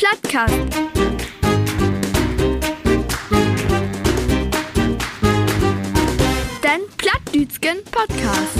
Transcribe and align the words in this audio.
Plattkast. 0.00 0.54
Den 6.64 6.80
Plattdütschen 6.96 7.84
Podcast. 7.90 8.58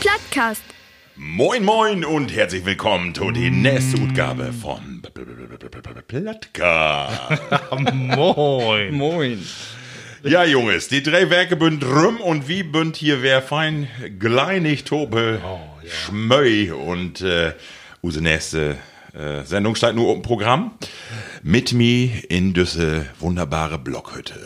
Plattkast. 0.00 0.62
Moin 1.16 1.62
Moin 1.62 2.06
und 2.06 2.34
herzlich 2.34 2.64
willkommen 2.64 3.14
zu 3.14 3.30
der 3.30 3.50
nächsten 3.50 4.08
Ausgabe 4.08 4.54
von 4.54 5.02
Plattka. 6.08 7.38
Moin. 7.92 8.94
Moin. 8.94 9.46
Ja, 10.22 10.44
Jungs, 10.44 10.88
die 10.88 11.02
drei 11.02 11.30
Werke 11.30 11.56
bünd 11.56 11.82
rum 11.82 12.20
und 12.20 12.46
wie 12.46 12.62
bünd 12.62 12.96
hier 12.96 13.22
wer 13.22 13.40
fein 13.40 13.88
gleinig 14.18 14.84
Tobe 14.84 15.40
Schmöi 15.88 16.70
und 16.72 17.22
äh, 17.22 17.54
unsere 18.02 18.24
nächste 18.24 18.76
äh, 19.14 19.44
Sendung 19.44 19.76
steht 19.76 19.94
nur 19.94 20.14
im 20.14 20.20
Programm. 20.20 20.72
Mit 21.42 21.72
mir 21.72 22.30
in 22.30 22.52
düsse 22.52 23.06
wunderbare 23.18 23.78
Blockhütte. 23.78 24.38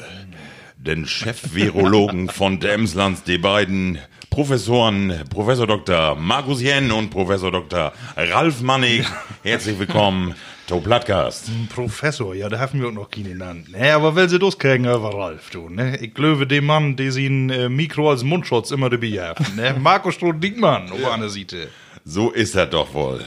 Den 0.77 1.09
Chef-Virologen 1.09 2.29
von 2.31 2.61
Demslands, 2.61 3.25
die 3.25 3.39
beiden 3.39 3.99
Professoren, 4.31 5.25
Professor 5.29 5.67
Dr. 5.67 6.15
Markus 6.15 6.63
Jen 6.63 6.93
und 6.93 7.11
Professor 7.11 7.51
Dr. 7.51 7.93
Ralf 8.17 8.61
Mannig. 8.61 9.05
Herzlich 9.43 9.79
willkommen, 9.81 10.37
to 10.67 10.81
Plattcast. 10.81 11.51
Professor, 11.75 12.35
ja, 12.35 12.49
da 12.49 12.59
haben 12.59 12.81
wir 12.81 12.89
auch 12.89 12.93
noch 12.93 13.11
keinen 13.11 13.25
genannt. 13.25 13.71
Ne, 13.71 13.93
aber 13.93 14.15
will 14.17 14.29
sie 14.29 14.39
das 14.39 14.59
kriegen 14.59 14.85
über 14.85 15.15
Ralf, 15.15 15.51
du, 15.51 15.69
ne? 15.69 15.99
Ich 16.01 16.15
glaube, 16.15 16.47
dem 16.47 16.67
Mann, 16.67 16.97
der 16.97 17.13
sie 17.13 17.27
ein 17.27 17.51
äh, 17.51 17.69
Mikro 17.69 18.11
als 18.11 18.23
Mundschutz 18.23 18.71
immer 18.71 18.91
dabei 18.91 19.21
hat, 19.21 19.55
ne? 19.57 19.75
Markus 19.79 20.15
Stroh-Diekmann, 20.15 20.91
auf 20.91 21.11
einer 21.11 21.29
Seite. 21.29 21.69
So 22.05 22.31
ist 22.31 22.55
er 22.55 22.67
doch 22.67 22.93
wohl. 22.95 23.25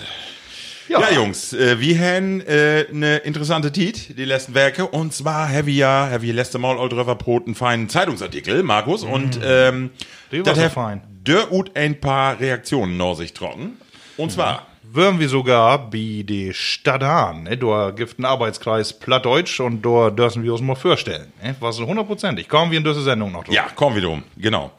Ja, 0.90 1.12
Jungs, 1.12 1.52
äh, 1.52 1.80
wir 1.80 2.00
haben 2.00 2.40
äh, 2.42 2.86
eine 2.90 3.18
interessante 3.18 3.72
Tit, 3.72 4.18
die 4.18 4.24
letzten 4.24 4.54
Werke. 4.54 4.88
Und 4.88 5.14
zwar 5.14 5.50
haben 5.50 5.68
wir 5.68 5.74
ja, 5.74 6.10
haben 6.10 6.22
wir 6.22 6.34
letzte 6.34 6.60
Mal 6.60 6.78
all 6.78 6.88
drüber 6.88 7.16
Brot 7.16 7.46
einen 7.46 7.56
feinen 7.56 7.90
Zeitungsartikel, 7.90 8.64
Markus. 8.64 9.04
Und 9.04 9.40
ähm, 9.44 9.90
das 10.32 10.58
so 10.58 10.70
fein. 10.70 11.02
Der 11.26 11.52
ut 11.52 11.76
ein 11.76 12.00
paar 12.00 12.40
Reaktionen 12.40 12.96
nach 12.96 13.16
sich 13.16 13.34
trocken. 13.34 13.78
Und 14.16 14.32
zwar, 14.32 14.67
Würden 14.90 15.20
wir 15.20 15.30
sogar 15.30 15.90
bei 15.90 16.24
der 16.24 16.54
Stadt 16.54 17.04
Hahn, 17.04 17.44
ne? 17.44 17.58
Da 17.58 17.92
gibt 17.92 18.20
ein 18.20 18.26
Arbeitskreis 18.26 18.94
Plattdeutsch 18.94 19.60
und 19.60 19.86
da 19.86 20.10
dürfen 20.10 20.44
wir 20.44 20.54
uns 20.54 20.62
mal 20.62 20.76
vorstellen, 20.76 21.32
ne? 21.44 21.56
Was 21.60 21.80
hundertprozentig. 21.80 22.48
Kommen 22.48 22.72
wir 22.72 22.78
in 22.78 22.84
diese 22.84 23.02
Sendung 23.02 23.32
noch 23.32 23.44
drauf. 23.44 23.54
ja, 23.54 23.68
kommen 23.76 23.96
wir 23.96 24.04
drum, 24.04 24.24
genau. 24.38 24.72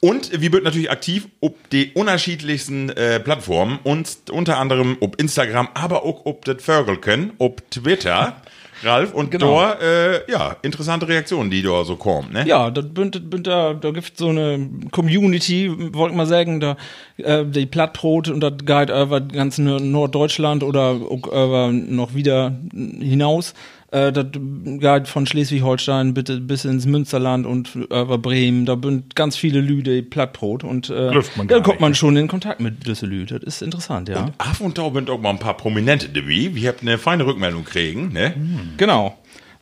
Und 0.00 0.30
wir 0.40 0.50
sind 0.50 0.62
natürlich 0.62 0.90
aktiv 0.90 1.26
ob 1.40 1.70
die 1.70 1.92
unterschiedlichsten 1.92 2.90
äh, 2.90 3.18
Plattformen 3.18 3.80
und 3.82 4.30
unter 4.30 4.58
anderem 4.58 4.96
ob 5.00 5.20
Instagram, 5.20 5.68
aber 5.74 6.04
auch 6.04 6.24
ob 6.24 6.44
das 6.44 6.62
Vögelken, 6.62 7.32
ob 7.38 7.68
Twitter, 7.70 8.40
Ralf. 8.82 9.12
Und 9.12 9.30
Genau. 9.30 9.60
da, 9.60 9.72
äh, 9.74 10.20
ja, 10.30 10.56
interessante 10.62 11.08
Reaktionen, 11.08 11.50
die 11.50 11.62
da 11.62 11.84
so 11.84 11.96
kommen, 11.96 12.32
ne? 12.32 12.46
Ja, 12.46 12.70
da, 12.70 12.80
bünd, 12.80 13.20
da, 13.46 13.74
da 13.74 13.90
gibt 13.90 14.16
so 14.16 14.28
eine 14.28 14.68
Community, 14.90 15.70
wollte 15.94 16.12
ich 16.12 16.16
mal 16.16 16.26
sagen, 16.26 16.60
da 16.60 16.76
äh, 17.16 17.44
die 17.44 17.66
Plattbrot 17.66 18.28
und 18.28 18.40
das 18.40 18.52
geht 18.64 18.90
über 18.90 19.20
ganz 19.20 19.58
Nor- 19.58 19.80
Norddeutschland 19.80 20.62
oder 20.62 20.92
über 20.92 21.70
noch 21.72 22.14
wieder 22.14 22.56
hinaus. 22.72 23.54
Äh, 23.90 24.12
das 24.12 24.26
geht 24.32 25.08
von 25.08 25.26
Schleswig-Holstein 25.26 26.12
bitte 26.14 26.40
bis 26.40 26.64
ins 26.64 26.84
Münsterland 26.86 27.46
und 27.46 27.74
über 27.74 28.18
Bremen. 28.18 28.66
Da 28.66 28.74
bünd 28.74 29.14
ganz 29.14 29.36
viele 29.36 29.60
Lüde 29.60 30.02
Plattbrot 30.02 30.62
und 30.64 30.90
äh, 30.90 31.12
da 31.46 31.60
kommt 31.60 31.80
man 31.80 31.94
schon 31.94 32.16
in 32.16 32.28
Kontakt 32.28 32.60
mit 32.60 32.86
Lüde. 33.02 33.38
Das 33.38 33.54
ist 33.56 33.62
interessant, 33.62 34.08
ja. 34.08 34.30
Ab 34.38 34.60
und 34.60 34.76
da 34.76 34.90
sind 34.92 35.08
auch 35.10 35.20
mal 35.20 35.30
ein 35.30 35.38
paar 35.38 35.56
Prominente 35.56 36.08
dabei. 36.08 36.50
Wir 36.52 36.68
habt 36.68 36.82
eine 36.82 36.98
feine 36.98 37.24
Rückmeldung 37.26 37.64
kriegen, 37.64 38.12
ne? 38.12 38.34
Genau. 38.76 39.16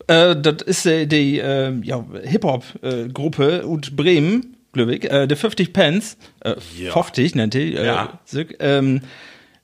Äh, 0.08 0.36
das 0.40 0.62
ist 0.62 0.86
äh, 0.86 1.06
die 1.06 1.38
äh, 1.38 1.72
ja, 1.82 2.04
Hip-Hop-Gruppe 2.24 3.66
und 3.66 3.96
Bremen, 3.96 4.56
glaube 4.72 4.96
ich. 4.96 5.10
Äh, 5.10 5.26
der 5.26 5.36
50 5.36 5.72
Pence, 5.72 6.16
äh, 6.40 6.54
50 6.90 7.34
nennt 7.34 7.54
die. 7.54 7.74
Äh, 7.74 7.86
Ja. 7.86 8.18
Sick, 8.24 8.56
ähm, 8.60 9.00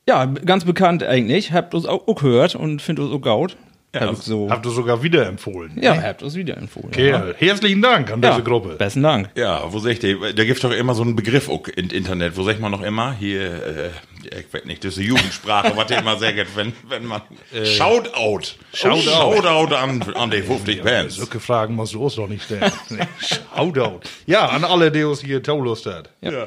ja, 0.09 0.25
ganz 0.27 0.65
bekannt 0.65 1.03
eigentlich. 1.05 1.53
Habt 1.53 1.75
uns 1.75 1.87
auch, 1.87 2.09
auch 2.09 2.21
gehört 2.21 2.55
und 2.57 2.83
findet 2.83 3.05
uns 3.05 3.15
auch 3.15 3.21
gaut. 3.21 3.57
Ja, 3.95 4.01
Hab 4.07 4.13
ich 4.15 4.21
so. 4.21 4.49
Habt 4.49 4.65
ihr 4.65 4.73
sogar 4.73 5.03
wieder 5.03 5.27
empfohlen. 5.27 5.73
ja, 5.79 5.95
habt 6.01 6.23
uns 6.23 6.35
wieder 6.35 6.57
empfohlen. 6.57 6.89
Okay, 6.89 7.11
ja. 7.11 7.27
herzlichen 7.37 7.83
Dank 7.83 8.11
an 8.11 8.23
diese 8.23 8.43
Gruppe. 8.43 8.77
Besten 8.77 9.03
Dank. 9.03 9.29
Ja, 9.37 9.71
wo 9.71 9.79
sag 9.81 9.91
ich 9.91 9.99
dir, 9.99 10.33
da 10.33 10.45
gibt's 10.45 10.63
doch 10.63 10.73
immer 10.73 10.95
so 10.95 11.03
einen 11.03 11.15
Begriff 11.15 11.51
im 11.77 11.91
Internet, 11.91 12.35
wo 12.39 12.43
sag 12.43 12.59
man 12.59 12.71
noch 12.73 12.81
immer, 12.81 13.13
hier, 13.13 13.43
äh, 13.53 13.91
ich 14.39 14.53
weiß 14.53 14.65
nicht, 14.65 14.83
das 14.83 14.95
ist 14.95 14.99
eine 14.99 15.09
Jugendsprache, 15.09 15.77
was 15.77 15.91
ihr 15.91 15.99
immer 15.99 16.17
sagt, 16.17 16.57
wenn, 16.57 16.73
wenn 16.89 17.05
man, 17.05 17.21
Shoutout. 17.65 18.55
Shoutout. 18.73 19.03
Shoutout 19.03 19.75
an, 19.75 20.03
an 20.15 20.31
die 20.31 20.41
50 20.41 20.83
Bands. 20.83 21.17
Solche 21.17 21.41
Fragen 21.41 21.75
musst 21.75 21.93
du 21.93 22.03
uns 22.03 22.15
doch 22.15 22.29
nicht 22.29 22.45
stellen. 22.45 22.73
Shoutout. 23.55 24.01
Ja, 24.25 24.47
an 24.49 24.65
alle, 24.65 24.91
die 24.91 25.05
uns 25.05 25.21
hier 25.21 25.43
Taulust 25.43 25.85
hat. 25.85 26.09
Ja. 26.23 26.47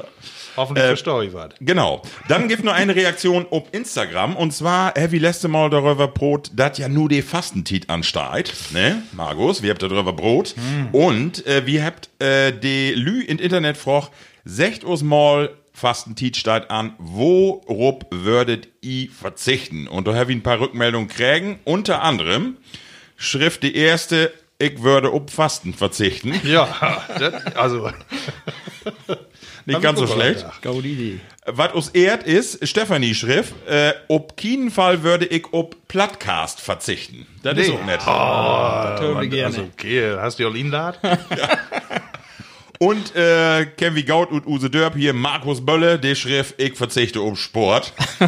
Hoffentlich 0.56 0.86
verstehe 0.86 1.24
ich 1.24 1.34
was. 1.34 1.50
Genau. 1.60 2.00
Dann 2.28 2.48
gibt 2.48 2.64
noch 2.64 2.72
eine 2.72 2.96
Reaktion 2.96 3.46
auf 3.50 3.64
Instagram 3.72 4.36
und 4.36 4.52
zwar, 4.52 4.94
Heavy 4.94 5.18
letzte 5.18 5.48
Mal 5.48 5.68
darüber 5.68 6.08
Brot, 6.08 6.50
dat 6.54 6.78
ja 6.78 6.88
nur 6.88 7.10
die 7.10 7.20
Fastentit 7.36 7.90
ansteigt, 7.90 8.72
ne? 8.72 9.02
Markus, 9.12 9.62
wir 9.62 9.68
habt 9.68 9.82
darüber 9.82 10.14
Brot 10.14 10.54
und 10.92 11.46
äh, 11.46 11.66
wir 11.66 11.84
habt 11.84 12.08
äh, 12.18 12.50
die 12.50 12.94
Lü 12.94 13.20
in 13.20 13.38
Internet 13.38 13.76
froch, 13.76 14.10
secht 14.46 14.84
uns 14.84 15.02
mal 15.02 15.50
Fastentit 15.74 16.38
steigt 16.38 16.70
an, 16.70 16.94
worup 16.96 18.06
würdet 18.10 18.68
i 18.82 19.08
verzichten? 19.08 19.86
Und 19.86 20.06
da 20.08 20.14
habe 20.14 20.32
ich 20.32 20.38
ein 20.38 20.42
paar 20.42 20.60
Rückmeldungen 20.60 21.08
kriegen, 21.08 21.58
unter 21.64 22.02
anderem 22.02 22.56
Schrift 23.18 23.62
die 23.64 23.76
erste, 23.76 24.32
ich 24.58 24.82
würde 24.82 25.12
ob 25.12 25.30
Fasten 25.30 25.74
verzichten. 25.74 26.38
Ja, 26.44 27.02
das, 27.18 27.56
also. 27.56 27.90
Nicht 29.66 29.82
ganz 29.82 29.98
so 29.98 30.06
schlecht. 30.06 30.42
ja. 30.42 30.52
Gaudi 30.62 30.92
Idee. 30.92 31.20
Was 31.44 31.72
uns 31.74 31.88
ehrt 31.88 32.22
ist, 32.22 32.66
Stefanie 32.68 33.14
schrift, 33.14 33.52
äh, 33.68 33.92
ob 34.08 34.36
keinen 34.36 34.70
Fall 34.70 35.02
würde 35.02 35.26
ich 35.26 35.46
ob 35.52 35.88
Plattcast 35.88 36.60
verzichten. 36.60 37.26
Das 37.42 37.58
ist 37.58 37.68
Nee. 37.68 37.74
auch 37.74 37.84
nett. 37.84 38.06
Hören 38.06 39.20
wir 39.20 39.28
gerne. 39.28 39.46
Also, 39.46 39.62
okay, 39.62 40.16
hast 40.20 40.38
du 40.38 40.46
all 40.46 40.56
ihn 40.56 40.70
da? 40.70 40.94
Und 42.78 43.16
äh, 43.16 43.64
Kevin 43.78 44.04
Gaut 44.04 44.30
und 44.30 44.46
Use 44.46 44.68
Dörp 44.68 44.96
hier, 44.96 45.14
Markus 45.14 45.64
Bölle, 45.64 45.98
der 45.98 46.14
schrift, 46.14 46.60
ich 46.60 46.76
verzichte 46.76 47.22
um 47.22 47.34
Sport. 47.34 47.94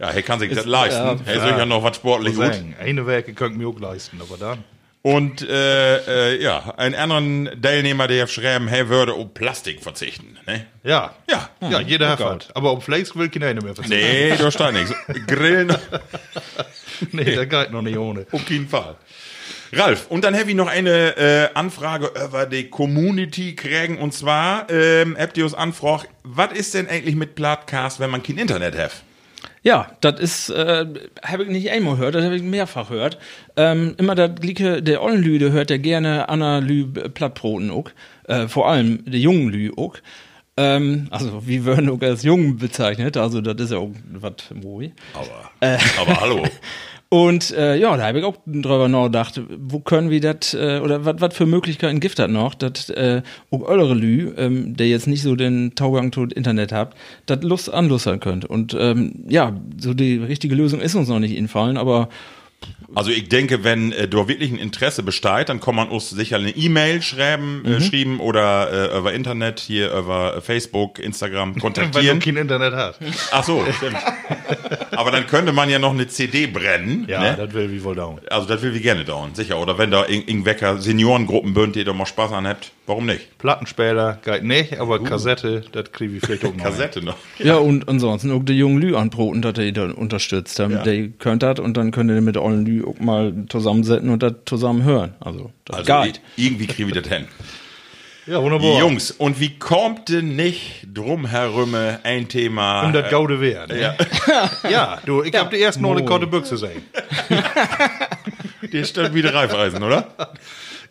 ja, 0.00 0.08
er 0.08 0.22
kann 0.22 0.38
sich 0.40 0.50
das 0.54 0.64
leisten. 0.64 1.20
er 1.26 1.34
ist 1.34 1.44
ja 1.58 1.66
noch 1.66 1.82
was 1.82 1.96
sportlich 1.96 2.34
gut. 2.34 2.46
Sagen, 2.46 2.74
eine 2.80 3.06
Werke 3.06 3.34
könnt 3.34 3.58
mir 3.58 3.68
auch 3.68 3.78
leisten, 3.78 4.18
aber 4.22 4.38
dann. 4.38 4.64
Und 5.02 5.40
äh, 5.40 6.34
äh, 6.34 6.42
ja, 6.42 6.74
einen 6.76 6.94
anderen 6.94 7.62
Teilnehmer, 7.62 8.06
der 8.06 8.26
schreiben, 8.26 8.68
hey, 8.68 8.88
würde 8.90 9.14
um 9.14 9.32
Plastik 9.32 9.82
verzichten. 9.82 10.36
Ne? 10.46 10.66
Ja. 10.84 11.14
Ja. 11.30 11.48
Ja, 11.62 11.80
jeder 11.80 12.10
hat 12.10 12.20
was. 12.20 12.54
Aber 12.54 12.72
um 12.72 12.82
Fleisch 12.82 13.16
will 13.16 13.30
keiner 13.30 13.62
mehr 13.62 13.74
verzichten. 13.74 13.96
Nee, 13.96 14.36
da 14.36 14.50
steht 14.50 14.72
nichts. 14.74 14.94
Grillen 15.26 15.74
Nee, 17.12 17.34
das 17.34 17.48
geht 17.48 17.72
noch 17.72 17.80
nicht 17.80 17.96
ohne. 17.96 18.26
Auf 18.30 18.48
jeden 18.50 18.68
Fall. 18.68 18.96
Ralf, 19.72 20.06
und 20.08 20.24
dann 20.24 20.36
habe 20.36 20.50
ich 20.50 20.56
noch 20.56 20.66
eine 20.66 21.16
äh, 21.16 21.48
Anfrage 21.54 22.10
über 22.26 22.44
die 22.44 22.68
Community 22.68 23.54
kriegen. 23.54 23.98
Und 23.98 24.12
zwar 24.12 24.68
ähm, 24.68 25.16
habt 25.18 25.36
ihr 25.38 25.44
uns 25.44 25.54
anfragt, 25.54 26.08
was 26.24 26.52
ist 26.52 26.74
denn 26.74 26.88
eigentlich 26.88 27.14
mit 27.14 27.36
Plattcast, 27.36 28.00
wenn 28.00 28.10
man 28.10 28.22
kein 28.22 28.36
Internet 28.36 28.76
hat? 28.76 28.90
Ja, 29.62 29.88
das 30.00 30.18
ist, 30.18 30.50
äh, 30.50 30.86
habe 31.22 31.42
ich 31.42 31.50
nicht 31.50 31.70
einmal 31.70 31.96
gehört, 31.96 32.14
das 32.14 32.24
habe 32.24 32.36
ich 32.36 32.42
mehrfach 32.42 32.88
gehört. 32.88 33.18
Ähm, 33.56 33.94
immer 33.98 34.14
das 34.14 34.34
Glicke, 34.40 34.82
der 34.82 35.02
ollen 35.02 35.22
Lüde 35.22 35.52
hört 35.52 35.68
der 35.68 35.78
gerne 35.78 36.28
Anna 36.28 36.58
Lü 36.58 36.86
Plattbroten 36.86 37.70
auch. 37.70 37.90
Äh, 38.24 38.48
vor 38.48 38.68
allem 38.68 39.04
der 39.04 39.20
jungen 39.20 39.50
Lü 39.50 39.70
auch. 39.76 39.96
Ähm, 40.56 41.08
also, 41.10 41.46
wie 41.46 41.64
werden 41.64 41.90
auch 41.90 42.00
als 42.00 42.22
jung 42.22 42.56
bezeichnet, 42.56 43.16
also 43.16 43.40
das 43.40 43.60
ist 43.60 43.72
ja 43.72 43.78
auch 43.78 43.92
was 44.12 44.32
moi. 44.54 44.92
Aber, 45.14 45.50
aber 46.00 46.20
hallo. 46.20 46.44
Und 47.12 47.50
äh, 47.50 47.74
ja, 47.76 47.96
da 47.96 48.06
habe 48.06 48.20
ich 48.20 48.24
auch 48.24 48.36
drüber 48.46 48.86
nachgedacht, 48.86 49.40
wo 49.58 49.80
können 49.80 50.10
wir 50.10 50.20
das, 50.20 50.54
äh, 50.54 50.78
oder 50.80 51.04
was 51.04 51.34
für 51.36 51.44
Möglichkeiten 51.44 51.98
gibt 51.98 52.20
das 52.20 52.30
noch, 52.30 52.54
dass 52.54 52.88
äh, 52.88 53.22
auch 53.50 53.62
eure 53.62 53.94
Lü, 53.94 54.32
ähm, 54.36 54.76
der 54.76 54.86
jetzt 54.86 55.08
nicht 55.08 55.22
so 55.22 55.34
den 55.34 55.74
Taugang 55.74 56.12
zu 56.12 56.22
Internet 56.22 56.70
habt, 56.70 56.96
das 57.26 57.42
Lust 57.42 57.68
anlustern 57.68 58.20
könnt. 58.20 58.44
Und 58.44 58.76
ähm, 58.78 59.24
ja, 59.28 59.60
so 59.80 59.92
die 59.92 60.18
richtige 60.18 60.54
Lösung 60.54 60.80
ist 60.80 60.94
uns 60.94 61.08
noch 61.08 61.18
nicht 61.18 61.34
infallen, 61.36 61.78
aber 61.78 62.10
Also 62.94 63.10
ich 63.10 63.28
denke, 63.28 63.64
wenn 63.64 63.90
äh, 63.90 64.06
da 64.06 64.28
wirklich 64.28 64.52
ein 64.52 64.58
Interesse 64.58 65.02
besteht, 65.02 65.48
dann 65.48 65.60
kann 65.60 65.74
man 65.74 65.88
uns 65.88 66.10
sicher 66.10 66.36
eine 66.36 66.50
E-Mail 66.50 67.02
schreiben, 67.02 67.64
äh, 67.64 67.80
schreiben 67.80 68.20
oder 68.20 68.92
äh, 68.92 68.98
über 68.98 69.12
Internet, 69.12 69.58
hier 69.58 69.92
über 69.92 70.40
Facebook, 70.42 71.00
Instagram 71.00 71.48
Wenn 71.54 71.54
du 71.54 71.60
kontaktieren. 71.60 72.20
kein 72.20 72.36
Internet 72.36 72.72
hast. 72.74 73.00
Ach 73.32 73.42
so, 73.42 73.64
stimmt. 73.76 73.96
Aber 74.92 75.10
dann 75.10 75.26
könnte 75.26 75.52
man 75.52 75.68
ja 75.70 75.78
noch 75.78 75.92
eine 75.92 76.06
CD 76.08 76.46
brennen. 76.46 77.06
Ja, 77.08 77.20
ne? 77.20 77.34
das 77.36 77.52
will 77.54 77.70
wie 77.70 77.82
wohl 77.84 77.94
dauern. 77.94 78.20
Also 78.30 78.46
das 78.48 78.62
will 78.62 78.74
wir 78.74 78.80
gerne 78.80 79.04
dauern, 79.04 79.34
sicher. 79.34 79.58
Oder 79.58 79.78
wenn 79.78 79.90
da 79.90 80.06
irgendwelche 80.06 80.78
Seniorengruppen 80.80 81.54
bünd, 81.54 81.76
die 81.76 81.84
da 81.84 81.92
mal 81.92 82.06
Spaß 82.06 82.32
an 82.32 82.46
habt, 82.46 82.72
warum 82.86 83.06
nicht? 83.06 83.38
Plattenspieler 83.38 84.18
geht 84.24 84.44
nicht, 84.44 84.78
aber 84.78 85.02
Kassette, 85.02 85.62
das 85.72 85.92
kriege 85.92 86.16
ich 86.16 86.24
vielleicht 86.24 86.44
auch 86.44 86.54
noch. 86.54 86.64
Kassette 86.64 87.02
noch. 87.02 87.16
Ja, 87.38 87.56
und 87.56 87.88
ansonsten 87.88 88.30
auch 88.32 88.42
die 88.44 88.54
jungen 88.54 88.80
Lü 88.80 88.96
anbroten, 88.96 89.42
dass 89.42 89.54
die 89.54 89.72
da 89.72 89.90
unterstützt 89.90 90.58
haben. 90.58 90.72
Ja. 90.72 90.82
Die 90.82 91.12
könnt 91.18 91.42
das 91.42 91.58
und 91.60 91.76
dann 91.76 91.90
könnt 91.90 92.10
ihr 92.10 92.20
mit 92.20 92.36
allen 92.36 92.64
Lü 92.66 92.84
auch 92.84 92.98
mal 92.98 93.32
zusammensetzen 93.48 94.10
und 94.10 94.22
das 94.22 94.34
zusammen 94.46 94.84
hören. 94.84 95.14
Also, 95.20 95.50
das 95.64 95.88
Also 95.88 96.02
geht. 96.02 96.20
irgendwie 96.36 96.66
kriegen 96.66 96.92
wir 96.92 97.00
das 97.00 97.10
hin. 97.12 97.26
Ja, 98.30 98.40
wunderbar. 98.40 98.78
Jungs, 98.78 99.10
und 99.10 99.40
wie 99.40 99.58
kommt 99.58 100.08
denn 100.08 100.36
nicht 100.36 100.86
drum 100.94 101.26
herum 101.26 101.74
ein 101.74 102.28
Thema? 102.28 102.82
Um 102.82 102.92
das 102.92 103.10
Gaude 103.10 103.40
Wehr. 103.40 103.66
Ne? 103.66 103.80
ja, 103.80 103.96
Ja, 104.70 104.98
du, 105.04 105.24
ich 105.24 105.34
hab 105.34 105.50
die 105.50 105.60
ersten 105.60 105.82
noch 105.82 105.90
eine 105.90 106.04
korte 106.04 106.28
Büchse 106.28 106.56
sehen. 106.56 106.80
der 108.72 108.84
stellt 108.84 109.14
wieder 109.14 109.34
Reifeisen, 109.34 109.82
oder? 109.82 110.06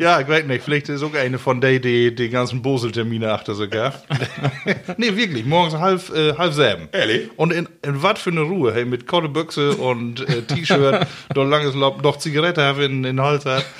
Ja, 0.01 0.21
ich 0.21 0.29
weiß 0.29 0.45
nicht, 0.45 0.63
vielleicht 0.63 0.87
ist 0.87 1.03
auch 1.03 1.13
eine 1.13 1.37
von 1.37 1.59
denen, 1.59 1.81
die 1.81 2.15
die 2.15 2.29
ganzen 2.29 2.61
Bosel-Termine 2.61 3.33
achter 3.33 3.53
sogar. 3.53 4.01
nee, 4.97 5.13
wirklich, 5.13 5.45
morgens 5.45 5.73
halb, 5.73 6.09
äh, 6.15 6.35
halb 6.37 6.53
sieben. 6.53 6.87
Ehrlich? 6.93 7.29
Und 7.35 7.51
in, 7.51 7.67
in 7.81 8.01
was 8.01 8.21
für 8.21 8.29
eine 8.29 8.43
Ruhe, 8.43 8.73
hey, 8.73 8.85
mit 8.85 9.07
korte 9.07 9.27
Büchse 9.27 9.75
und 9.75 10.21
äh, 10.21 10.43
T-Shirt, 10.43 11.05
doch 11.33 11.43
langes 11.43 11.75
Lob, 11.75 12.01
noch 12.01 12.15
Zigarette 12.15 12.61
habe 12.61 12.85
in 12.85 13.03
den 13.03 13.19
Hals 13.19 13.45
hat. 13.45 13.65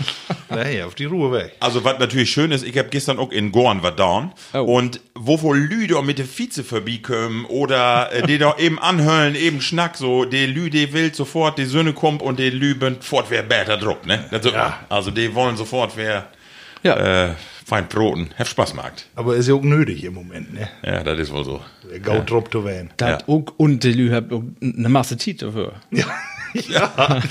Nee, 0.51 0.81
auf 0.81 0.95
die 0.95 1.05
Ruhe 1.05 1.31
weg. 1.31 1.51
Also, 1.59 1.83
was 1.83 1.99
natürlich 1.99 2.31
schön 2.31 2.51
ist, 2.51 2.63
ich 2.63 2.75
habe 2.75 2.89
gestern 2.89 3.19
auch 3.19 3.31
in 3.31 3.51
Gorn 3.51 3.83
was 3.83 3.95
down. 3.95 4.31
Oh. 4.53 4.61
Und 4.61 4.99
wo 5.13 5.39
wohl 5.43 5.59
Lüde 5.59 6.01
mit 6.01 6.17
der 6.17 6.25
Vize 6.25 6.63
vorbeikommen 6.63 7.45
oder 7.45 8.11
äh, 8.11 8.25
die 8.25 8.39
da 8.39 8.55
eben 8.57 8.79
anhöllen, 8.79 9.35
eben 9.35 9.61
Schnack, 9.61 9.95
so, 9.95 10.25
die 10.25 10.47
Lü, 10.47 10.71
die 10.71 10.91
will 10.91 11.13
sofort, 11.13 11.59
die 11.59 11.65
Söhne 11.65 11.93
kommt 11.93 12.23
und 12.23 12.39
die 12.39 12.49
Lü 12.49 12.73
bünd 12.73 13.03
fort, 13.03 13.27
wer 13.29 13.43
besser 13.43 13.77
Druck, 13.77 14.07
ne? 14.07 14.25
Das 14.31 14.41
so, 14.41 14.49
Ja. 14.49 14.79
Also, 14.89 15.11
die 15.11 15.35
wollen 15.35 15.55
sofort, 15.55 15.91
wer 15.95 16.08
Ja. 16.83 17.27
äh, 17.29 17.35
fein 17.65 17.87
Broten, 17.87 18.29
heft 18.35 18.51
Spaß 18.51 18.73
macht. 18.73 19.07
Aber 19.15 19.35
ist 19.35 19.47
ja 19.47 19.53
auch 19.53 19.61
nötig 19.63 20.03
im 20.05 20.13
Moment, 20.13 20.53
ne? 20.53 20.69
Ja, 20.83 21.03
das 21.03 21.19
ist 21.19 21.31
wohl 21.33 21.43
so. 21.43 21.61
Der 21.91 21.99
Gaut 21.99 22.29
droppt 22.29 22.53
zu 22.53 22.63
werden. 22.65 22.89
Das 22.97 23.21
Ja. 23.21 23.27
auch, 23.27 23.43
und 23.57 23.83
die 23.83 23.91
Lü 23.91 24.09
hat 24.11 24.31
auch 24.31 24.43
eine 24.61 24.89
Masse 24.89 25.17
Zeit 25.17 25.41
dafür. 25.41 25.73
Ja. 25.91 26.05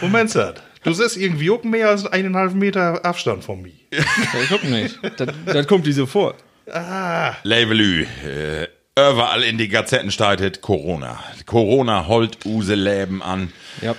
Moment, 0.00 0.30
Sat. 0.30 0.62
Du 0.84 0.92
siehst 0.92 1.16
irgendwie 1.16 1.50
auch 1.50 1.62
mehr 1.64 1.88
als 1.90 2.06
eineinhalb 2.06 2.54
Meter 2.54 3.04
Abstand 3.04 3.42
von 3.44 3.60
mir. 3.60 3.72
Ja, 3.92 3.98
ich 4.42 4.48
guck 4.48 4.64
nicht. 4.64 4.98
Das, 5.18 5.28
das 5.44 5.66
kommt 5.66 5.84
die 5.86 5.92
sofort. 5.92 6.36
Labelü, 7.42 8.06
äh, 8.24 8.68
überall 8.96 9.42
in 9.42 9.58
die 9.58 9.68
Gazetten 9.68 10.10
steigt 10.10 10.62
Corona. 10.62 11.18
Corona 11.44 12.06
holt 12.06 12.38
use 12.46 12.74
Leben 12.74 13.22
an. 13.22 13.52
Ja. 13.82 13.94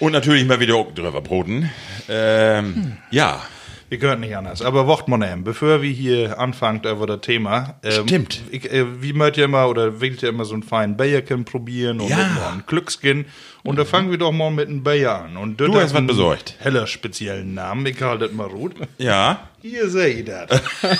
Und 0.00 0.12
natürlich 0.12 0.44
mal 0.46 0.60
wieder 0.60 0.84
drüber 0.94 1.20
broten. 1.20 1.70
Ähm, 2.08 2.96
Ja, 3.10 3.42
Wir 3.90 3.98
können 3.98 4.20
nicht 4.20 4.36
anders. 4.36 4.60
Aber 4.60 4.86
wort 4.86 5.08
mal 5.08 5.16
nehmen, 5.16 5.44
bevor 5.44 5.80
wir 5.80 5.90
hier 5.90 6.38
anfangen 6.38 6.82
über 6.84 7.06
das 7.06 7.22
Thema. 7.22 7.76
Ähm, 7.82 8.06
Stimmt. 8.06 8.42
Ich, 8.50 8.70
äh, 8.70 9.00
wie 9.02 9.14
mögt 9.14 9.38
ihr 9.38 9.46
immer 9.46 9.66
oder 9.66 10.02
wählt 10.02 10.22
ihr 10.22 10.28
immer 10.28 10.44
so 10.44 10.52
einen 10.52 10.62
feinen 10.62 10.98
Bayerkin 10.98 11.46
probieren 11.46 11.98
und 12.00 12.10
Ja. 12.10 12.18
einen 12.52 12.64
Glückskin. 12.66 13.24
Und 13.62 13.78
da 13.78 13.86
fangen 13.86 14.10
wir 14.10 14.18
doch 14.18 14.30
mal 14.32 14.50
mit 14.50 14.68
einem 14.68 14.82
Bayer 14.82 15.22
an. 15.24 15.38
Und 15.38 15.56
Du 15.58 15.68
hast 15.74 15.84
was 15.84 15.94
einen 15.94 16.06
besorgt. 16.06 16.56
Heller 16.58 16.86
speziellen 16.86 17.54
Namen. 17.54 17.86
Ich 17.86 18.00
halte 18.02 18.26
das 18.26 18.34
mal 18.34 18.50
gut. 18.50 18.74
ja. 18.98 19.48
Hier 19.62 19.88
seht 19.88 20.28
ihr 20.28 20.46
das. 20.46 20.60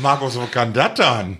Markus, 0.00 0.36
wo 0.38 0.46
kann 0.46 0.72
das 0.72 0.94
dann? 0.94 1.38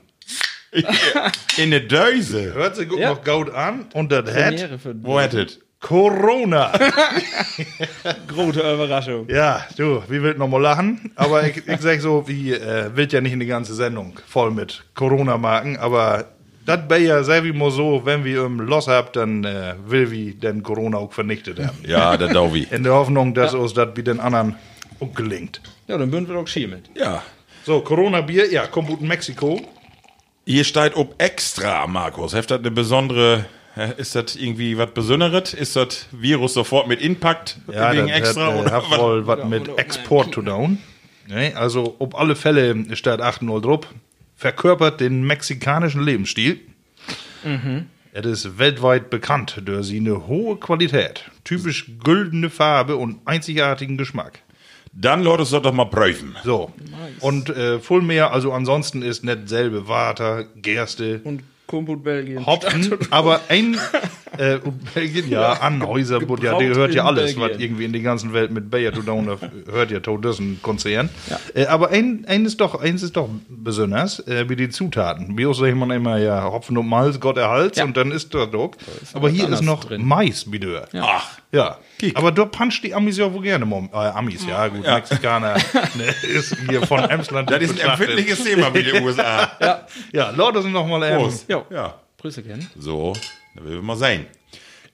In 1.59 1.71
der 1.71 1.81
Döse. 1.81 2.55
Hört 2.55 2.77
sich 2.77 2.89
gut 2.89 2.99
Ja. 2.99 3.11
noch 3.11 3.23
gut 3.25 3.53
an. 3.55 3.87
Und 3.95 4.11
das 4.11 4.35
hat 4.35 4.59
für 4.83 4.95
Wo 5.03 5.21
hättet? 5.21 5.61
Corona. 5.81 6.73
große 8.29 8.61
Überraschung. 8.61 9.29
Ja, 9.29 9.67
du, 9.77 10.03
wie 10.09 10.23
wild 10.23 10.39
noch 10.39 10.49
mal 10.49 10.61
lachen. 10.61 11.11
Aber 11.17 11.45
ich, 11.47 11.57
ich 11.67 11.81
sag 11.81 12.01
so, 12.01 12.27
wie 12.29 12.53
äh, 12.53 12.95
will 12.95 13.09
ja 13.11 13.21
nicht 13.21 13.33
in 13.33 13.41
die 13.41 13.47
ganze 13.47 13.75
Sendung 13.75 14.15
voll 14.29 14.51
mit 14.53 14.85
Corona-Marken, 14.95 15.77
aber 15.79 16.27
das 16.65 16.87
Bayer 16.87 17.25
sei 17.25 17.43
wie 17.43 17.53
mal 17.53 17.73
so, 17.73 18.03
wenn 18.05 18.25
wir 18.25 18.45
im 18.45 18.61
Los 18.61 18.87
habt, 18.87 19.17
dann 19.17 19.43
äh, 19.45 19.75
will 19.85 20.11
wir 20.13 20.35
den 20.35 20.63
Corona 20.63 20.99
auch 20.99 21.13
vernichtet 21.13 21.59
haben. 21.59 21.77
Ja, 21.85 22.17
der 22.17 22.29
Dauvi. 22.29 22.69
In 22.71 22.85
der 22.85 22.93
Hoffnung, 22.93 23.35
dass 23.35 23.53
uns 23.53 23.75
das 23.75 23.89
wie 23.97 24.05
den 24.05 24.21
anderen 24.21 24.55
auch 25.01 25.13
gelingt. 25.13 25.61
Ja, 25.89 25.99
dann 25.99 26.13
würden 26.13 26.29
wir 26.29 26.37
doch 26.37 26.47
schier 26.47 26.69
mit. 26.69 26.85
Ja. 26.95 27.23
So, 27.65 27.81
Corona-Bier, 27.81 28.53
ja, 28.53 28.67
kommt 28.69 28.89
aus 28.91 29.01
Mexiko. 29.01 29.61
Hier 30.45 30.65
steht 30.65 30.97
ob 30.97 31.21
extra, 31.23 31.87
Markus. 31.87 32.35
Heft 32.35 32.51
das 32.51 32.59
eine 32.61 32.71
besondere. 32.71 33.45
äh, 33.77 33.93
Ist 33.97 34.15
das 34.15 34.37
irgendwie 34.37 34.77
was 34.77 34.91
Besonderes? 34.93 35.55
Ist 35.55 35.77
das 35.77 36.07
Virus 36.13 36.55
sofort 36.55 36.89
mit 36.89 37.01
Impact 37.01 37.59
Ja, 37.73 37.93
wegen 37.93 38.09
das 38.09 38.17
extra? 38.19 38.47
hat, 38.47 38.55
äh, 38.57 38.61
oder 38.61 38.71
hat 38.73 38.91
was? 38.91 38.99
wohl 38.99 39.27
was 39.27 39.45
mit 39.49 39.79
Export 39.79 40.35
zu 40.35 40.43
tun. 40.43 40.79
Ne? 41.29 41.53
Also, 41.55 41.95
ob 42.01 42.15
alle 42.17 42.35
Fälle 42.35 42.85
steht 42.97 43.21
8-0 43.21 43.61
drauf, 43.63 43.87
verkörpert 44.37 45.01
den 45.01 45.23
mexikanischen 45.23 46.03
Lebensstil. 46.03 46.61
Es 48.13 48.27
ist 48.27 48.59
weltweit 48.59 49.09
bekannt 49.11 49.63
durch 49.65 49.87
seine 49.87 50.27
hohe 50.27 50.57
Qualität, 50.57 51.25
typisch 51.45 51.87
güldene 52.05 52.51
Farbe 52.51 52.97
und 52.97 53.21
einzigartigen 53.25 53.97
Geschmack. 53.97 54.41
Dann 54.93 55.23
Leute, 55.23 55.45
soll 55.45 55.63
doch 55.63 55.73
mal 55.73 55.87
prüfen. 55.87 56.37
So. 56.45 56.71
Und 57.21 57.49
äh, 57.49 57.79
voll 57.81 58.03
mehr, 58.03 58.33
also 58.33 58.53
ansonsten 58.53 59.03
ist 59.03 59.25
nicht 59.25 59.49
selbe 59.49 59.89
Water, 59.89 60.45
Gerste, 60.57 61.21
Und 61.25 61.43
Kumput 61.67 62.05
Belgien. 62.05 62.45
Hopfen, 62.45 62.99
aber 63.11 63.41
ein 63.49 63.79
äh, 64.37 64.57
und 64.57 64.93
Belgien, 64.93 65.31
ja, 65.31 65.53
Anhäuser, 65.55 66.21
ja, 66.43 66.59
der 66.59 66.69
gehört 66.69 66.95
ja 66.95 67.05
alles, 67.05 67.35
was 67.39 67.49
Belgien. 67.49 67.61
irgendwie 67.61 67.85
in 67.87 67.93
der 67.95 68.03
ganzen 68.03 68.35
Welt 68.35 68.51
mit 68.51 68.71
Bayer 68.71 68.93
tun 68.93 69.31
hat, 69.31 69.39
hört 69.71 69.91
ja 69.91 70.01
to 70.01 70.19
das 70.19 70.39
ein 70.39 70.59
Konzern. 70.61 71.09
Äh, 71.55 71.67
aber 71.67 71.89
ein, 71.89 72.27
ein 72.29 72.45
ist 72.45 72.61
doch, 72.61 72.79
eins 72.79 73.03
ist 73.03 73.17
doch 73.17 73.31
besonders, 73.49 74.19
äh, 74.27 74.51
wie 74.51 74.57
die 74.57 74.69
Zutaten. 74.69 75.39
Wie 75.39 75.47
auch 75.47 75.55
sagt 75.55 75.75
man 75.77 75.91
immer, 75.91 76.19
ja, 76.19 76.45
Hopfen 76.45 76.77
und 76.77 76.87
Malz, 76.89 77.19
Gott 77.21 77.39
erhalts, 77.39 77.79
Ja. 77.79 77.85
und 77.85 77.97
dann 77.97 78.11
ist 78.11 78.35
da 78.35 78.45
doch. 78.45 78.73
Aber 79.15 79.31
hier 79.31 79.49
ist 79.49 79.63
noch 79.63 79.85
drin. 79.85 80.05
Mais, 80.05 80.51
bitte. 80.51 80.85
Ach, 81.01 81.39
Ja. 81.53 81.79
Aber 82.15 82.33
da 82.33 82.47
puncht 82.47 82.83
die 82.83 82.95
Amis 82.95 83.19
ja 83.19 83.33
wohl 83.33 83.43
gerne, 83.43 83.67
Mom. 83.67 83.91
Äh, 83.93 83.97
Amis, 83.97 84.45
ja, 84.47 84.67
gut, 84.69 84.83
Mexikaner, 84.83 85.55
ne, 85.95 86.15
ist 86.35 86.57
hier 86.69 86.85
von 86.87 87.01
Emsland. 87.01 87.51
das 87.51 87.63
ist 87.63 87.81
ein 87.81 87.91
empfindliches 87.91 88.43
Thema 88.43 88.75
wie 88.75 88.83
die 88.83 88.93
USA. 88.95 89.53
Ja. 89.61 89.87
Ja, 90.13 90.31
Leute 90.31 90.63
sind 90.63 90.73
noch 90.73 90.87
mal 90.87 91.03
ähm, 91.03 91.19
Prost. 91.19 91.49
Ja. 91.49 91.65
ja. 91.71 92.01
Grüße 92.19 92.43
kennen. 92.43 92.69
So, 92.79 93.13
da 93.55 93.65
will 93.65 93.75
wir 93.75 93.83
mal 93.83 93.97
sein. 93.97 94.27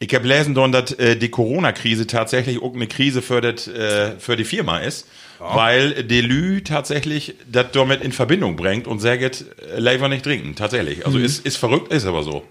Ich 0.00 0.14
habe 0.14 0.26
lesen 0.26 0.54
dann, 0.54 0.72
dass 0.72 0.92
äh, 0.92 1.16
die 1.16 1.28
Corona-Krise 1.28 2.06
tatsächlich 2.06 2.62
auch 2.62 2.74
eine 2.74 2.86
Krise 2.86 3.22
für, 3.22 3.40
das, 3.40 3.66
äh, 3.68 4.18
für 4.18 4.36
die 4.36 4.44
Firma 4.44 4.78
ist, 4.78 5.08
weil 5.38 6.04
Delü 6.04 6.62
tatsächlich 6.62 7.34
das 7.50 7.66
damit 7.72 8.02
in 8.02 8.12
Verbindung 8.12 8.56
bringt 8.56 8.86
und 8.86 9.00
sagt, 9.00 9.22
äh, 9.22 9.78
Lever 9.78 10.08
nicht 10.08 10.24
trinken, 10.24 10.54
tatsächlich. 10.54 11.06
Also 11.06 11.18
ist, 11.18 11.44
ist 11.46 11.56
verrückt, 11.56 11.92
ist 11.92 12.06
aber 12.06 12.22
so. 12.22 12.44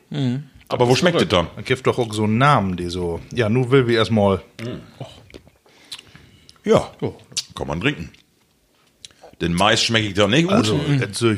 Aber 0.70 0.88
wo 0.88 0.96
schmeckt 0.96 1.22
es 1.22 1.28
dann? 1.30 1.48
Man 1.56 1.64
gibt 1.66 1.86
doch 1.88 1.98
auch 1.98 2.14
so 2.14 2.24
einen 2.26 2.38
Namen, 2.38 2.76
die 2.78 2.88
so, 2.90 3.20
ja, 3.34 3.48
nun 3.50 3.72
will 3.72 3.88
wir 3.88 3.98
erstmal, 3.98 4.42
Ja, 6.64 6.92
kann 7.56 7.68
man 7.68 7.80
trinken. 7.82 8.10
Den 9.42 9.54
Mais 9.54 9.82
schmecke 9.84 10.08
ich 10.08 10.14
doch 10.14 10.28
nicht 10.28 10.44
gut. 10.48 10.54
also, 10.54 10.80
jetzt 11.00 11.18
so, 11.20 11.34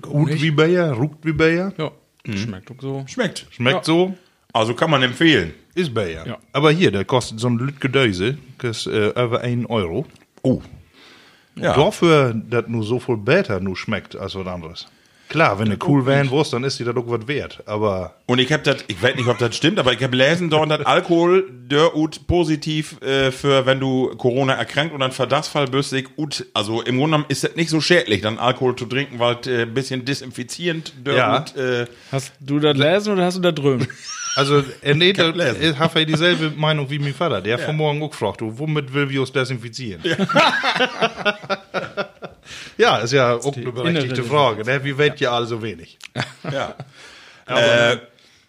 gut 0.00 0.40
wie 0.42 0.50
Bayer, 0.50 0.92
ruckt 0.92 1.24
wie 1.24 1.32
Bayer, 1.32 1.72
Ja. 1.78 1.90
Schmeckt 2.34 2.70
doch 2.70 2.76
so. 2.80 3.04
schmeckt. 3.06 3.46
schmeckt 3.50 3.84
so, 3.84 4.16
Also 4.52 4.74
kann 4.74 4.90
man 4.90 5.02
empfehlen. 5.02 5.54
ist 5.74 5.94
Bayer. 5.94 6.26
Ja. 6.26 6.38
Aber 6.52 6.72
hier, 6.72 6.90
der 6.90 7.04
kostet 7.04 7.38
so 7.38 7.46
ein 7.48 7.58
Lütgedöse, 7.58 8.36
kostet 8.58 8.92
äh, 9.16 9.22
über 9.24 9.42
1 9.42 9.66
Euro. 9.70 10.06
Oh. 10.42 10.60
Ja. 11.54 11.74
Dafür, 11.74 12.34
dass 12.34 12.66
nur 12.66 12.82
so 12.82 12.98
viel 12.98 13.16
besser 13.16 13.60
nur 13.60 13.76
schmeckt 13.76 14.16
als 14.16 14.34
was 14.34 14.46
anderes. 14.46 14.88
Klar, 15.28 15.58
wenn 15.58 15.70
du 15.70 15.76
cool 15.88 16.06
wären 16.06 16.30
wirst, 16.30 16.52
dann 16.52 16.62
ist 16.64 16.78
die 16.78 16.84
da 16.84 16.92
doch 16.92 17.04
was 17.06 17.26
wert. 17.26 17.62
Aber 17.66 18.14
Und 18.26 18.38
ich 18.38 18.52
habe 18.52 18.62
das, 18.62 18.84
ich 18.86 19.02
weiß 19.02 19.16
nicht, 19.16 19.26
ob 19.26 19.38
das 19.38 19.56
stimmt, 19.56 19.78
aber 19.78 19.92
ich 19.92 20.02
habe 20.02 20.16
lesen 20.16 20.50
dort, 20.50 20.70
dass 20.70 20.86
Alkohol 20.86 21.44
der 21.50 21.96
ut 21.96 22.26
positiv 22.28 23.00
äh, 23.02 23.32
für, 23.32 23.66
wenn 23.66 23.80
du 23.80 24.14
Corona 24.16 24.52
erkrankt 24.54 24.94
und 24.94 25.00
dann 25.00 25.10
Verdachtsfall 25.12 25.66
bist, 25.66 25.92
ich 25.92 26.06
ut, 26.16 26.46
also 26.54 26.80
im 26.82 26.96
Grunde 26.98 27.16
genommen 27.16 27.24
ist 27.28 27.42
das 27.44 27.56
nicht 27.56 27.70
so 27.70 27.80
schädlich, 27.80 28.22
dann 28.22 28.38
Alkohol 28.38 28.76
zu 28.76 28.86
trinken, 28.86 29.18
weil 29.18 29.36
es 29.40 29.46
äh, 29.48 29.62
ein 29.62 29.74
bisschen 29.74 30.04
desinfizierend 30.04 30.92
der 31.04 31.14
Ja. 31.14 31.40
ut, 31.40 31.56
äh, 31.56 31.86
Hast 32.12 32.32
du 32.40 32.60
das 32.60 32.76
lesen 32.76 33.12
oder 33.14 33.24
hast 33.24 33.36
du 33.38 33.40
das 33.42 33.54
drüben? 33.54 33.86
Also, 34.38 34.62
er 34.82 34.94
nee, 34.94 35.14
da 35.14 35.30
gelesen. 35.30 35.56
ich 35.62 35.78
habe 35.78 35.98
ja 36.00 36.04
dieselbe 36.04 36.50
Meinung 36.50 36.90
wie 36.90 36.98
mein 36.98 37.14
Vater. 37.14 37.40
Der 37.40 37.54
hat 37.56 37.62
von 37.64 37.74
morgen 37.74 38.02
auch 38.02 38.10
gefragt, 38.10 38.42
du, 38.42 38.58
womit 38.58 38.92
will 38.92 39.08
wir 39.08 39.22
uns 39.22 39.32
desinfizieren? 39.32 40.02
Ja, 40.04 40.14
ist 42.98 43.12
ja 43.12 43.36
auch 43.36 43.56
eine 43.56 43.72
berechtigte 43.72 44.24
Frage. 44.24 44.64
Ne? 44.64 44.84
Wie 44.84 44.98
weit 44.98 45.20
ja 45.20 45.32
alle 45.32 45.46
so 45.46 45.62
wenig? 45.62 45.98
ja. 46.50 46.74
äh, 47.46 47.98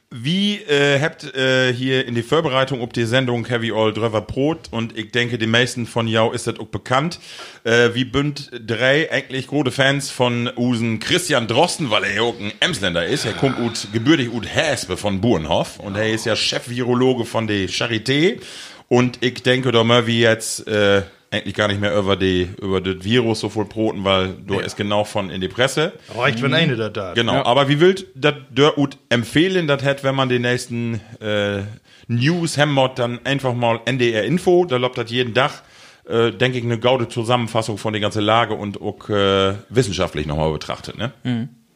Wie 0.10 0.56
äh, 0.56 1.01
habt 1.01 1.36
äh, 1.36 1.74
hier 1.74 2.08
in 2.08 2.16
die 2.16 2.24
Vorbereitung 2.24 2.82
auf 2.82 2.94
die 2.94 3.04
Sendung 3.04 3.46
Heavy 3.46 3.74
All 3.74 3.92
drüber 3.92 4.22
Brot 4.22 4.70
und 4.72 4.98
ich 4.98 5.12
denke, 5.12 5.38
die 5.38 5.48
meisten 5.48 5.86
von 5.86 6.08
jou 6.08 6.32
ist 6.32 6.48
das 6.48 6.60
auch 6.60 6.68
bekannt. 6.68 7.20
Äh, 7.66 7.89
wie 7.94 8.06
bünd 8.06 8.50
drei 8.66 9.12
eigentlich 9.12 9.48
gute 9.48 9.70
Fans 9.70 10.10
von 10.10 10.50
Usen 10.56 11.00
Christian 11.00 11.48
Drosten, 11.48 11.92
weil 11.92 12.06
er 12.06 12.16
ja 12.16 12.22
auch 12.22 12.39
ein 12.39 12.54
Emsländer 12.62 13.06
ist. 13.06 13.25
Er 13.25 13.34
kommt 13.34 13.60
ut, 13.60 13.89
gebürtig 13.92 14.32
ut 14.32 14.48
Häspe 14.48 14.96
von 14.96 15.20
Burenhof 15.20 15.77
und 15.80 15.98
er 15.98 16.10
ist 16.10 16.25
ja 16.25 16.38
Chefvirologe 16.38 17.25
von 17.25 17.48
der 17.48 17.68
Charité. 17.68 18.39
Und 18.88 19.22
ich 19.22 19.44
denke, 19.44 19.74
da 19.74 19.84
mal 19.84 20.08
wie 20.08 20.22
jetzt 20.22 20.66
äh, 20.68 21.01
eigentlich 21.31 21.55
gar 21.55 21.67
nicht 21.67 21.81
mehr 21.81 21.96
über 21.96 22.15
die 22.15 22.48
über 22.62 22.81
das 22.81 23.03
Virus 23.03 23.39
so 23.41 23.50
voll 23.50 23.65
broten, 23.65 24.03
weil 24.03 24.34
du 24.46 24.60
ist 24.60 24.77
genau 24.77 25.03
von 25.03 25.29
in 25.29 25.41
die 25.41 25.48
Presse. 25.48 25.93
Reicht, 26.15 26.41
wenn 26.41 26.53
eine 26.53 26.75
das 26.75 26.93
da. 26.93 27.13
Genau, 27.13 27.43
aber 27.43 27.67
wie 27.67 27.79
wild 27.79 28.07
das 28.15 28.36
der 28.50 28.77
ut 28.77 28.98
empfehlen, 29.10 29.67
das 29.67 29.84
hätte, 29.84 30.03
wenn 30.03 30.15
man 30.15 30.29
die 30.29 30.39
nächsten 30.39 31.01
äh, 31.19 31.63
News 32.07 32.57
hemmert, 32.57 33.00
dann 33.00 33.19
einfach 33.25 33.53
mal 33.53 33.81
NDR 33.86 34.24
Info, 34.24 34.65
da 34.65 34.77
läuft 34.77 34.98
das 34.98 35.12
jeden 35.12 35.34
Tag, 35.34 35.63
äh, 36.07 36.31
denke 36.31 36.57
ich, 36.60 36.63
eine 36.63 36.79
gaude 36.79 37.10
Zusammenfassung 37.10 37.77
von 37.77 37.93
der 37.93 38.01
ganzen 38.01 38.24
Lage 38.24 38.53
und 38.53 38.81
auch 38.81 39.10
äh, 39.10 39.55
wissenschaftlich 39.69 40.25
nochmal 40.25 40.51
betrachtet, 40.51 40.98
ne? 40.98 41.12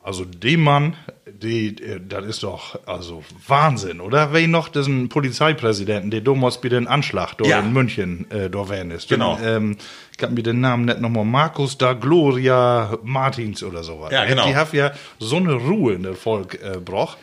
Also 0.03 0.25
dem 0.25 0.61
Mann, 0.63 0.95
die, 1.27 1.67
äh, 1.83 1.99
das 2.03 2.25
ist 2.25 2.43
doch 2.43 2.79
also 2.87 3.23
Wahnsinn, 3.47 4.01
oder? 4.01 4.33
Wer 4.33 4.47
noch 4.47 4.67
diesen 4.69 5.09
Polizeipräsidenten, 5.09 6.09
der 6.09 6.21
damals 6.21 6.59
bei 6.59 6.69
den 6.69 6.87
Anschlag 6.87 7.35
dort 7.37 7.49
Ja. 7.49 7.59
in 7.59 7.71
München 7.71 8.29
äh, 8.31 8.51
wären 8.51 8.89
ist. 8.91 9.09
Genau. 9.09 9.35
Den, 9.35 9.47
ähm, 9.47 9.77
ich 10.17 10.23
hab 10.23 10.31
mir 10.31 10.41
den 10.43 10.59
Namen 10.59 10.85
nicht 10.85 10.99
nochmal, 11.01 11.25
Markus 11.25 11.77
da 11.77 11.93
Gloria 11.93 12.97
Martins 13.03 13.63
oder 13.63 13.83
sowas. 13.83 14.11
Ja, 14.11 14.25
genau. 14.25 14.47
Die 14.47 14.55
haben 14.55 14.75
ja 14.75 14.91
so 15.19 15.37
eine 15.37 15.53
Ruhe 15.53 15.93
in 15.93 16.03
der 16.03 16.15
Volk 16.15 16.59
äh, 16.63 16.79
brauch. 16.79 17.17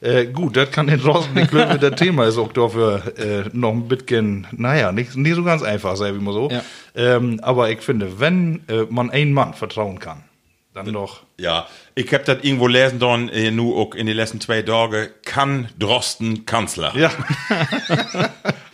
äh, 0.00 0.26
gut, 0.26 0.56
das 0.56 0.70
kann 0.70 0.86
den 0.86 1.00
draußen 1.00 1.34
nicht 1.34 1.50
glücklich, 1.50 1.78
das 1.80 1.96
Thema 1.96 2.26
ist 2.26 2.38
auch 2.38 2.52
dafür 2.52 3.02
äh, 3.18 3.44
noch 3.52 3.72
ein 3.72 3.88
bisschen, 3.88 4.46
naja, 4.52 4.92
nicht, 4.92 5.16
nicht 5.16 5.34
so 5.34 5.42
ganz 5.42 5.62
einfach, 5.62 5.96
sagen 5.96 6.14
wir 6.16 6.22
mal 6.22 6.32
so. 6.34 6.48
Ja. 6.50 6.62
Ähm, 6.94 7.40
aber 7.42 7.70
ich 7.70 7.80
finde, 7.80 8.20
wenn 8.20 8.62
äh, 8.68 8.84
man 8.88 9.10
einen 9.10 9.32
Mann 9.32 9.54
vertrauen 9.54 9.98
kann, 9.98 10.22
dann 10.74 10.92
doch. 10.92 11.22
Ja, 11.38 11.66
ich 11.94 12.12
hab 12.14 12.24
das 12.24 12.38
irgendwo 12.42 12.66
lesen 12.66 12.98
dann, 12.98 13.28
äh, 13.28 13.50
nur 13.50 13.76
auch 13.76 13.94
in 13.94 14.06
den 14.06 14.16
letzten 14.16 14.40
zwei 14.40 14.62
Tagen, 14.62 15.08
kann 15.24 15.68
Drosten 15.78 16.46
Kanzler. 16.46 16.92
Ja. 16.96 17.10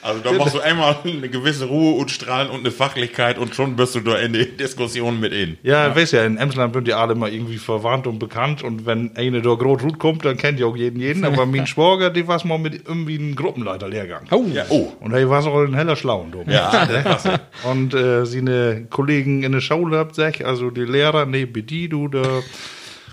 Also 0.07 0.21
da 0.21 0.33
machst 0.33 0.55
du 0.55 0.61
einmal 0.61 0.97
eine 1.05 1.29
gewisse 1.29 1.65
Ruhe 1.65 1.97
und 1.97 2.13
Strahlen 2.13 2.49
und 2.49 2.61
eine 2.61 2.71
Fachlichkeit 2.71 3.39
und 3.39 3.57
schon 3.57 3.75
bist 3.75 3.97
du 3.97 4.01
da 4.01 4.17
in 4.17 4.35
die 4.35 4.57
Diskussion 4.57 5.19
mit 5.19 5.33
in. 5.33 5.59
Ja, 5.65 5.89
ja. 5.89 5.97
weiß 5.97 6.13
ja, 6.13 6.25
in 6.25 6.37
Emsland 6.37 6.75
sind 6.75 6.87
ja 6.87 6.99
alle 6.99 7.17
mal 7.17 7.33
irgendwie 7.33 7.57
verwandt 7.57 8.07
und 8.07 8.21
bekannt 8.21 8.63
und 8.63 8.87
wenn 8.87 9.17
eine 9.17 9.43
da 9.43 9.53
groß 9.55 9.83
Rut 9.83 9.99
kommt, 9.99 10.25
dann 10.25 10.37
kennt 10.37 10.61
ja 10.61 10.67
auch 10.67 10.77
jeden 10.77 11.01
jeden, 11.01 11.25
aber 11.25 11.45
mein 11.45 11.67
Schwager, 11.67 12.11
die 12.11 12.29
war 12.29 12.45
mal 12.47 12.59
mit 12.59 12.87
irgendwie 12.87 13.19
einem 13.19 13.35
Gruppenleiterlehrgang. 13.35 14.27
Oh, 14.31 14.45
Ja, 14.53 14.67
oh. 14.69 14.93
Und 15.01 15.13
er 15.13 15.29
war 15.29 15.43
so 15.43 15.53
ein 15.59 15.75
heller 15.75 15.97
Schlauen. 15.97 16.33
Ja, 16.47 16.87
klasse. 16.87 17.41
Und 17.65 17.93
äh, 17.93 18.25
seine 18.27 18.87
Kollegen 18.89 19.43
in 19.43 19.51
der 19.51 19.61
Schule 19.61 19.99
habt 19.99 20.15
gesagt, 20.15 20.45
also 20.45 20.71
die 20.71 20.83
Lehrer, 20.83 21.27
nee, 21.27 21.47
die, 21.47 21.89
du, 21.89 22.07
da 22.07 22.43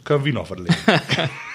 können 0.03 0.25
wir 0.25 0.33
noch 0.33 0.49
was 0.49 0.59
lernen. 0.59 1.29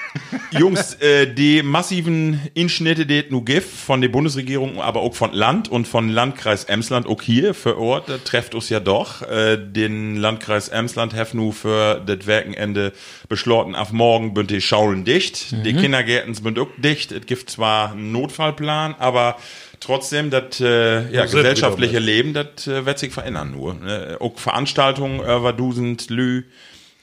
Jungs, 0.51 0.95
äh, 0.95 1.33
die 1.33 1.63
massiven 1.63 2.41
Inschnitte, 2.55 3.07
die 3.07 3.19
es 3.19 3.31
nu 3.31 3.43
gibt, 3.43 3.67
von 3.67 4.01
der 4.01 4.09
Bundesregierung, 4.09 4.81
aber 4.81 5.01
auch 5.01 5.15
von 5.15 5.33
Land 5.33 5.69
und 5.69 5.87
von 5.87 6.09
Landkreis 6.09 6.65
Emsland, 6.65 7.07
auch 7.07 7.23
hier 7.23 7.55
vor 7.55 7.79
Ort, 7.79 8.09
das 8.09 8.25
trefft 8.25 8.55
uns 8.55 8.69
ja 8.69 8.81
doch. 8.81 9.23
Äh, 9.23 9.57
den 9.59 10.17
Landkreis 10.17 10.69
Emsland 10.69 11.15
hat 11.15 11.35
nu 11.35 11.53
für 11.53 12.03
das 12.05 12.27
Werkenende 12.27 12.93
beschlossen, 13.29 13.75
auf 13.75 13.93
morgen 13.93 14.35
bünd 14.35 14.51
die 14.51 14.61
Schaulen 14.61 15.05
dicht, 15.05 15.53
die 15.65 15.75
Kindergärten 15.75 16.35
sind 16.35 16.59
auch 16.59 16.69
dicht. 16.79 17.13
Es 17.13 17.27
gibt 17.27 17.51
zwar 17.51 17.93
einen 17.93 18.13
Notfallplan, 18.13 18.95
aber 18.99 19.37
trotzdem, 19.81 20.31
das 20.31 20.61
äh, 20.61 21.11
ja, 21.13 21.25
gesellschaftliche 21.25 21.99
Leben, 21.99 22.35
das 22.35 22.67
äh, 22.67 22.87
wird 22.87 22.99
sich 22.99 23.13
verändern 23.13 23.53
nur. 23.53 23.75
Ne? 23.75 24.17
Auch 24.21 24.39
Veranstaltungen 24.39 25.21
über 25.21 25.53
Dusend 25.53 26.11
Lü 26.11 26.45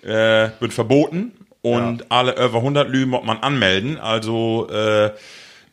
äh, 0.06 0.50
wird 0.60 0.74
verboten 0.74 1.32
und 1.62 2.12
alle 2.12 2.34
über 2.34 2.58
100 2.60 2.90
Lü 2.90 3.06
muss 3.06 3.26
man 3.26 3.38
anmelden. 3.40 3.98
Also 3.98 4.68
äh, 4.72 5.12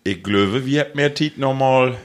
ich 0.05 0.23
glaube, 0.23 0.65
wir 0.67 0.81
hätten 0.81 0.97
mehr 0.97 1.15
Tit 1.15 1.39
nochmal. 1.39 1.97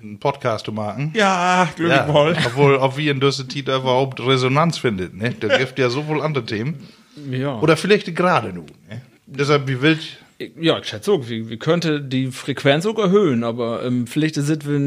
Einen 0.00 0.18
Podcast 0.18 0.64
zu 0.66 0.72
machen. 0.72 1.12
Ja, 1.14 1.68
glaube 1.76 1.92
Ja, 1.92 2.06
ich 2.06 2.12
mal. 2.12 2.36
obwohl, 2.46 2.74
ob 2.76 2.96
wir 2.96 3.12
in 3.12 3.20
dieser 3.20 3.48
Zeit 3.48 3.68
überhaupt 3.68 4.20
Resonanz 4.20 4.78
findet, 4.78 5.14
ne? 5.14 5.34
Da 5.38 5.58
gibt 5.58 5.78
ja 5.78 5.90
so 5.90 6.06
wohl 6.08 6.20
andere 6.22 6.44
Themen. 6.44 6.88
ja. 7.30 7.58
Oder 7.60 7.76
vielleicht 7.76 8.12
gerade 8.14 8.52
nun, 8.52 8.66
ne? 8.88 9.02
Deshalb, 9.26 9.68
wie 9.68 9.80
wild, 9.80 10.18
Ja, 10.60 10.78
ich 10.78 10.86
schätze 10.86 11.12
auch, 11.12 11.28
wir, 11.28 11.48
wir 11.48 11.56
könnte 11.58 12.00
die 12.00 12.28
Frequenz 12.32 12.86
auch 12.86 12.98
erhöhen, 12.98 13.44
aber 13.44 13.84
ähm, 13.84 14.06
vielleicht 14.06 14.34
sind 14.36 14.66
wir 14.66 14.78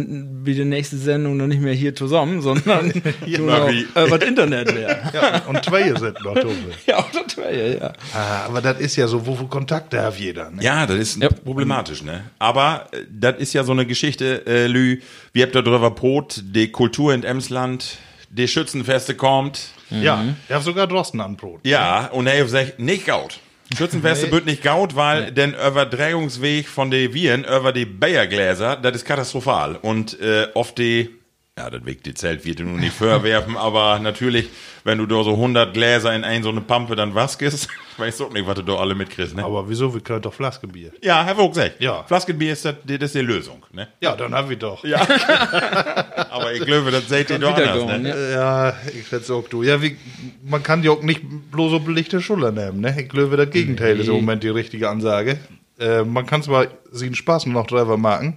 wie 0.46 0.54
die 0.54 0.66
nächste 0.66 0.98
Sendung 0.98 1.38
noch 1.38 1.48
nicht 1.48 1.62
mehr 1.62 1.74
hier 1.74 1.96
zusammen, 1.96 2.42
sondern 2.42 2.92
nur 3.26 3.40
noch, 3.48 3.70
wie- 3.70 3.84
äh, 3.96 4.10
was 4.12 4.22
Internet 4.24 4.76
wäre. 4.76 5.00
ja, 5.14 5.42
und 5.48 5.64
zwei 5.64 5.90
sind 5.94 6.24
noch, 6.24 6.36
Tobi. 6.36 6.56
ja, 6.88 7.06
das 7.14 7.38
wäre 7.38 7.56
ja, 7.74 7.78
ja. 7.80 7.94
Ah, 8.14 8.46
aber 8.48 8.62
das 8.62 8.80
ist 8.80 8.96
ja 8.96 9.08
so, 9.08 9.26
wo, 9.26 9.40
wo 9.40 9.46
Kontakte 9.46 10.02
hat 10.02 10.18
jeder, 10.20 10.52
ne? 10.52 10.64
Ja, 10.64 10.86
das 10.86 10.98
ist 10.98 11.22
Ja. 11.22 11.30
problematisch, 11.30 12.04
ne? 12.04 12.26
Aber 12.40 12.88
äh, 12.92 12.98
das 13.10 13.38
ist 13.40 13.54
ja 13.54 13.64
so 13.64 13.72
eine 13.72 13.86
Geschichte, 13.86 14.46
äh, 14.48 14.68
Lü, 14.68 15.00
wir 15.34 15.44
habt 15.44 15.56
da 15.56 15.62
drüber 15.62 15.92
Brot, 15.92 16.42
die 16.44 16.72
Kultur 16.72 17.14
in 17.14 17.24
Emsland, 17.24 17.98
die 18.30 18.48
Schützenfeste 18.48 19.16
kommt. 19.16 19.70
Ja, 19.92 20.24
er 20.50 20.56
hat 20.58 20.64
sogar 20.64 20.88
Drosten 20.88 21.22
anbrot. 21.22 21.60
Ja, 21.64 22.08
und 22.08 22.26
er 22.28 22.48
sagt, 22.48 22.80
nicht 22.80 23.06
gaut. 23.06 23.40
Schützenfeste 23.74 24.32
wird 24.32 24.46
nicht 24.46 24.64
gaut, 24.64 24.96
weil 24.96 25.32
den 25.32 25.54
Übertragungsweg 25.54 26.68
von 26.68 26.92
den 26.92 27.14
Viren 27.14 27.44
über 27.44 27.72
die 27.72 27.86
Bayergläser, 27.86 28.76
das 28.76 28.98
ist 28.98 29.06
katastrophal. 29.06 29.78
Und 29.82 30.20
äh, 30.20 30.48
oft 30.54 30.78
die, 30.78 31.16
ja, 31.58 31.70
das 31.70 31.86
Weg 31.86 32.04
die 32.04 32.14
Zelt 32.14 32.44
wird 32.44 32.60
nun 32.60 32.82
nicht 32.82 32.92
vorwerfen, 32.92 33.56
aber 33.56 33.98
natürlich, 34.00 34.50
wenn 34.84 34.98
du 34.98 35.06
da 35.06 35.24
so 35.24 35.32
100 35.32 35.74
Gläser 35.74 36.14
in 36.14 36.26
ein 36.26 36.44
so 36.44 36.50
eine 36.50 36.60
Pampe 36.60 36.98
dann 36.98 37.16
waskest, 37.16 37.70
weißt 37.98 38.20
du 38.20 38.26
auch 38.26 38.34
nicht, 38.34 38.46
was 38.46 38.56
du 38.56 38.62
da 38.64 38.74
alle 38.76 38.94
mitkriegst, 38.94 39.38
ne? 39.38 39.46
Aber 39.46 39.70
wieso, 39.70 39.94
wir 39.94 40.02
können 40.02 40.22
doch 40.22 40.34
Flaske 40.34 40.68
Bier. 40.68 40.92
ja, 41.02 41.24
Herr 41.24 41.38
Vogt 41.38 41.56
sagt, 41.56 41.80
Ja. 41.80 42.04
Flaskenbier 42.04 42.52
ist 42.52 42.66
das, 42.66 42.76
das 42.84 43.02
ist 43.04 43.16
die 43.16 43.22
Lösung, 43.22 43.66
ne? 43.72 43.88
Ja, 44.02 44.18
dann 44.18 44.36
haben 44.36 44.50
wir 44.50 44.58
doch. 44.58 44.84
Ja. 44.84 45.00
aber 46.30 46.52
ich 46.52 46.66
glaube, 46.66 46.92
das 46.92 47.08
seht 47.08 47.30
ihr 47.30 47.40
doch 47.40 47.56
anders, 47.56 48.02
ne? 48.02 48.10
ja. 48.10 48.68
Ja, 48.72 48.76
ich 48.94 49.08
schätze 49.08 49.34
auch 49.34 49.48
du. 49.48 49.64
Ja, 49.64 49.82
wie, 49.82 49.96
man 50.44 50.62
kann 50.62 50.84
ja 50.84 50.92
auch 50.92 51.04
nicht 51.04 51.22
bloß 51.52 51.72
so 51.72 51.80
belichte 51.80 52.20
Schulter 52.20 52.52
nehmen, 52.52 52.82
ne? 52.82 52.94
Ich 53.00 53.08
glaube, 53.08 53.38
das 53.38 53.50
Gegenteil 53.50 53.98
ist 53.98 54.08
im 54.10 54.16
Moment 54.16 54.44
die 54.44 54.50
richtige 54.50 54.90
Ansage. 54.90 55.40
Äh, 55.80 56.04
man 56.04 56.26
kann 56.26 56.44
zwar 56.44 56.68
sie 56.92 57.06
einen 57.06 57.16
Spaß 57.16 57.46
noch 57.46 57.66
drüber 57.68 57.96
machen. 57.96 58.36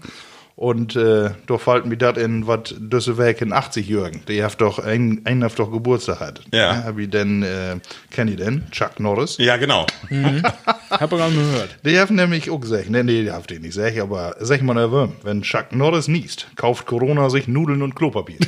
Und 0.59 0.97
äh, 0.97 1.31
da 1.47 1.57
fällt 1.57 1.87
mir 1.87 1.97
das 1.97 2.19
in, 2.19 2.49
was 2.49 2.75
diese 2.77 3.17
Weg 3.17 3.41
in 3.43 3.53
80 3.53 3.87
Jürgen. 3.87 4.23
Die 4.27 4.43
hat 4.43 4.61
doch, 4.61 4.81
ein, 4.81 5.21
einen 5.23 5.45
hat 5.45 5.57
doch 5.57 5.71
Geburtstag 5.71 6.19
hat. 6.19 6.41
Ja. 6.53 6.83
Hab 6.83 6.99
ich 6.99 7.09
denn, 7.11 7.45
äh, 7.45 7.77
kenn 8.11 8.27
ich 8.27 8.39
denn? 8.39 8.69
Chuck 8.73 8.99
Norris. 8.99 9.37
Ja, 9.39 9.57
genau. 9.57 9.87
Hab 10.91 11.13
ich 11.13 11.19
nicht 11.21 11.35
gehört. 11.37 11.79
Die 11.85 11.97
haben 11.97 12.17
nämlich 12.17 12.51
auch 12.51 12.59
gesagt, 12.59 12.91
nee, 12.91 13.05
nee, 13.05 13.23
die 13.23 13.31
haben 13.31 13.45
die 13.49 13.61
nicht 13.61 13.77
gesagt, 13.77 14.01
aber 14.01 14.35
sag 14.41 14.63
mal 14.63 14.75
nervös, 14.75 15.11
wenn 15.23 15.43
Chuck 15.43 15.71
Norris 15.71 16.09
niest, 16.09 16.49
kauft 16.57 16.87
Corona 16.87 17.31
sich 17.31 17.47
Nudeln 17.47 17.81
und 17.81 17.95
Klopapier. 17.95 18.39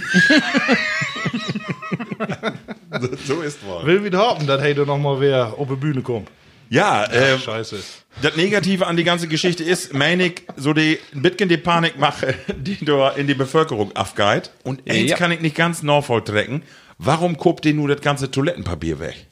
so 3.24 3.40
ist 3.40 3.64
wohl. 3.64 3.86
Will 3.86 4.02
wieder 4.02 4.18
hoffen, 4.18 4.48
dass 4.48 4.60
heute 4.60 4.84
noch 4.84 4.98
mal 4.98 5.20
wer 5.20 5.54
auf 5.56 5.68
die 5.68 5.76
Bühne 5.76 6.02
kommt. 6.02 6.28
Ja, 6.70 7.04
äh, 7.04 7.36
Scheiße. 7.38 7.76
Das 8.22 8.36
Negative 8.36 8.86
an 8.86 8.96
die 8.96 9.04
ganze 9.04 9.26
Geschichte 9.28 9.64
ist, 9.64 9.92
meine 9.92 10.26
ich, 10.26 10.42
so 10.56 10.72
die 10.72 10.98
ein 11.14 11.22
bisschen 11.22 11.48
die 11.48 11.56
Panikmache, 11.56 12.34
die 12.56 12.82
da 12.84 13.10
in 13.10 13.26
die 13.26 13.34
Bevölkerung 13.34 13.94
aufgeht. 13.96 14.50
Und 14.62 14.88
eins 14.88 15.10
Ja. 15.10 15.16
kann 15.16 15.32
ich 15.32 15.40
nicht 15.40 15.56
ganz 15.56 15.82
nachvolltrecken. 15.82 16.62
Warum 16.98 17.36
guckt 17.36 17.66
ihr 17.66 17.74
nur 17.74 17.88
das 17.88 18.00
ganze 18.00 18.30
Toilettenpapier 18.30 19.00
weg? 19.00 19.26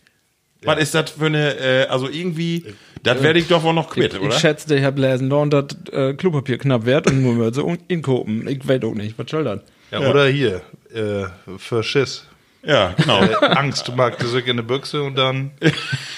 Was 0.64 0.80
ist 0.80 0.95
das 0.95 1.11
für 1.12 1.26
eine, 1.26 1.54
äh, 1.59 1.87
also 1.87 2.09
irgendwie, 2.09 2.64
das 3.04 3.23
werde 3.23 3.38
ich 3.38 3.47
doch 3.47 3.62
wohl 3.62 3.75
noch 3.75 3.88
quitt, 3.90 4.14
Ich, 4.14 4.21
oder? 4.21 4.30
ich 4.35 4.40
schätze, 4.40 4.75
ich 4.76 4.83
habe 4.83 5.00
lesen, 5.00 5.30
da 5.30 5.37
und 5.37 5.50
das 5.50 5.66
äh, 5.92 6.14
Klopapier 6.14 6.59
knapp 6.59 6.85
wert 6.85 7.09
und 7.09 7.23
nur 7.23 7.54
so 7.54 7.76
inkopen. 7.87 8.49
Ich 8.49 8.66
weiß 8.66 8.83
auch 8.83 8.95
nicht, 8.95 9.16
was 9.16 9.30
soll 9.30 9.45
das? 9.45 9.61
Ja, 9.92 10.00
Oder 10.11 10.26
hier, 10.26 10.62
äh, 10.92 11.26
für 11.59 11.85
Schiss. 11.85 12.25
Ja, 12.64 12.92
genau. 12.97 13.23
Äh, 13.23 13.35
Angst 13.47 13.95
mag 13.95 14.18
du 14.18 14.26
sich 14.26 14.45
in 14.47 14.50
eine 14.52 14.64
Büchse 14.64 15.00
und 15.02 15.14
dann 15.16 15.52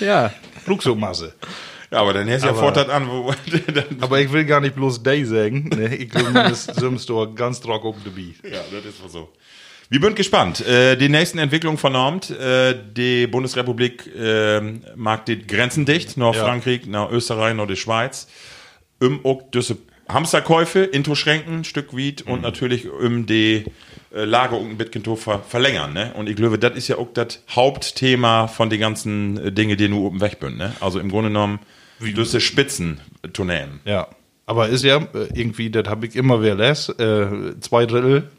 Ja, 0.00 0.33
Flugzeugmasse. 0.64 1.35
Ja, 1.90 1.99
aber 1.99 2.12
dann 2.12 2.29
hättest 2.29 2.45
du 2.45 2.49
ja 2.49 2.55
fordert 2.55 2.88
an, 2.88 3.09
wo, 3.09 3.35
Aber 4.00 4.21
ich 4.21 4.33
will 4.33 4.45
gar 4.45 4.61
nicht 4.61 4.76
bloß 4.76 5.02
Day 5.02 5.25
sagen. 5.25 5.69
Ne? 5.71 5.97
Ich 5.97 6.09
glaube, 6.09 6.33
das 6.33 6.64
sind 6.76 7.09
doch 7.09 7.26
ganz 7.35 7.61
trocken 7.61 7.88
auf 7.88 7.97
dem 8.05 8.14
Beat. 8.14 8.37
Ja, 8.45 8.61
das 8.71 8.85
ist 8.85 9.02
wohl 9.02 9.11
so. 9.11 9.29
Wir 9.88 10.00
sind 10.00 10.14
gespannt. 10.14 10.64
Äh, 10.64 10.97
die 10.97 11.09
nächsten 11.09 11.38
Entwicklungen 11.38 11.76
vernormt. 11.79 12.31
Äh, 12.31 12.76
die 12.97 13.26
Bundesrepublik 13.26 14.09
äh, 14.17 14.61
mag 14.95 15.26
die 15.26 15.45
Grenzen 15.45 15.85
dicht, 15.85 16.17
nach 16.17 16.33
Ja. 16.35 16.45
Frankreich, 16.45 16.87
nach 16.87 17.11
Österreich, 17.11 17.55
nach 17.55 17.67
der 17.67 17.75
Schweiz. 17.75 18.29
Auch 19.25 19.43
diese 19.52 19.79
Hamsterkäufe, 20.09 20.81
Introschränken, 20.81 21.61
ein 21.61 21.64
Stück 21.64 21.97
Wied 21.97 22.23
und 22.23 22.43
natürlich 22.43 22.88
um 22.88 23.26
die 23.26 23.64
äh, 24.12 24.25
Lagerung 24.25 24.71
ein 24.71 24.76
bisschen 24.76 25.05
zu 25.05 25.17
ver 25.17 25.40
verlängern. 25.40 25.93
Ne? 25.93 26.12
Und 26.14 26.29
ich 26.29 26.37
glaube, 26.37 26.59
das 26.59 26.76
ist 26.76 26.88
ja 26.88 26.99
auch 26.99 27.09
das 27.14 27.43
Hauptthema 27.50 28.49
von 28.49 28.71
den 28.71 28.81
ganzen 28.81 29.38
äh, 29.38 29.52
Dinge, 29.52 29.76
die 29.76 29.88
nur 29.88 30.02
oben 30.02 30.21
weg 30.21 30.38
sind. 30.40 30.59
Ne? 30.59 30.75
Also 30.81 30.99
im 30.99 31.11
Grunde 31.11 31.31
genommen, 31.31 31.61
diese 32.00 32.40
Spitzen 32.40 33.00
zu 33.33 33.45
nehmen. 33.45 33.81
Ja. 33.85 34.09
Aber 34.47 34.69
ist 34.69 34.83
ja 34.83 34.97
äh, 34.97 35.29
irgendwie, 35.35 35.71
das 35.71 35.88
habe 35.88 36.07
ich 36.07 36.17
immer 36.17 36.43
wer 36.43 36.57
lässt, 36.57 36.99
äh, 36.99 37.59
zwei 37.61 37.87
Drittel 37.87 38.31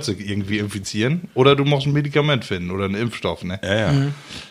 sich 0.00 0.28
irgendwie 0.28 0.58
infizieren. 0.58 1.22
Oder 1.34 1.56
du 1.56 1.64
musst 1.64 1.86
ein 1.86 1.92
Medikament 1.92 2.44
finden 2.44 2.70
oder 2.70 2.84
einen 2.84 2.94
Impfstoff, 2.94 3.42
ne? 3.44 3.58
Ja, 3.62 3.74
ja. 3.74 4.06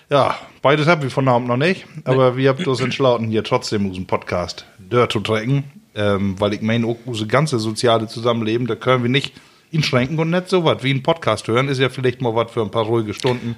Ja, 0.09 0.37
beides 0.61 0.85
haben 0.87 1.01
wir 1.01 1.09
von 1.09 1.27
Abend 1.27 1.47
noch 1.47 1.57
nicht. 1.57 1.85
Aber 2.03 2.35
wir 2.35 2.49
haben 2.49 2.65
uns 2.65 2.81
entschlossen, 2.81 3.29
hier 3.29 3.43
trotzdem 3.43 3.85
unseren 3.85 4.05
Podcast 4.05 4.65
dort 4.79 5.11
zu 5.11 5.21
trecken. 5.21 5.63
Ähm, 5.95 6.39
weil 6.39 6.53
ich 6.53 6.61
meine, 6.61 6.87
auch 6.87 6.97
unser 7.05 7.27
ganze 7.27 7.59
soziale 7.59 8.07
Zusammenleben, 8.07 8.65
da 8.65 8.75
können 8.75 9.03
wir 9.03 9.09
nicht 9.09 9.33
einschränken 9.73 10.19
und 10.19 10.29
nicht 10.29 10.49
so 10.49 10.63
was. 10.63 10.83
Wie 10.83 10.91
ein 10.93 11.03
Podcast 11.03 11.47
hören, 11.47 11.67
ist 11.69 11.79
ja 11.79 11.89
vielleicht 11.89 12.21
mal 12.21 12.35
was 12.35 12.51
für 12.51 12.61
ein 12.61 12.71
paar 12.71 12.85
ruhige 12.85 13.13
Stunden. 13.13 13.55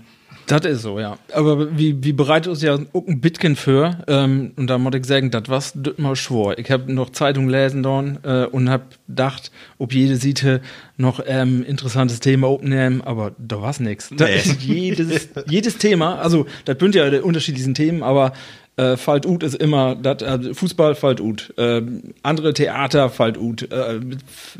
Das 0.47 0.63
ist 0.63 0.83
so, 0.83 0.99
ja. 0.99 1.17
Aber 1.33 1.75
wie, 1.75 2.03
wie 2.03 2.13
bereitet 2.13 2.49
uns 2.49 2.61
ja 2.61 2.75
auch 2.75 3.07
ein 3.07 3.19
Bitcoin 3.19 3.55
für? 3.55 3.97
Ähm, 4.07 4.51
und 4.57 4.67
da 4.67 4.77
muss 4.77 4.93
ich 4.93 5.05
sagen, 5.05 5.31
das 5.31 5.43
was 5.47 5.73
das 5.75 5.97
mal 5.97 6.15
schwor. 6.15 6.59
Ich 6.59 6.69
habe 6.69 6.93
noch 6.93 7.09
Zeitung 7.09 7.49
lesen 7.49 7.81
dann 7.81 8.19
äh, 8.23 8.45
und 8.45 8.69
habe 8.69 8.83
gedacht, 9.07 9.51
ob 9.79 9.91
jede 9.91 10.17
Seite 10.17 10.61
noch 10.97 11.19
ähm, 11.25 11.63
interessantes 11.63 12.19
Thema 12.19 12.45
aufnehmen, 12.45 13.01
aber 13.01 13.31
da 13.39 13.59
war's 13.59 13.79
nix. 13.79 14.09
Da 14.15 14.25
Nee. 14.25 14.35
ist 14.35 14.61
jedes, 14.61 15.29
jedes 15.49 15.79
Thema, 15.79 16.19
also 16.19 16.45
das 16.65 16.77
sind 16.79 16.93
ja 16.93 17.07
unterschiedlichen 17.21 17.73
Themen, 17.73 18.03
aber 18.03 18.33
äh, 18.77 18.97
Falt 18.97 19.25
ut 19.25 19.43
ist 19.43 19.55
immer, 19.55 19.95
dat, 19.95 20.21
äh, 20.21 20.53
Fußball 20.53 20.95
falt 20.95 21.21
ut, 21.21 21.53
äh, 21.57 21.81
andere 22.23 22.53
Theater 22.53 23.09
falt 23.09 23.37
ut, 23.37 23.71
äh, 23.71 23.99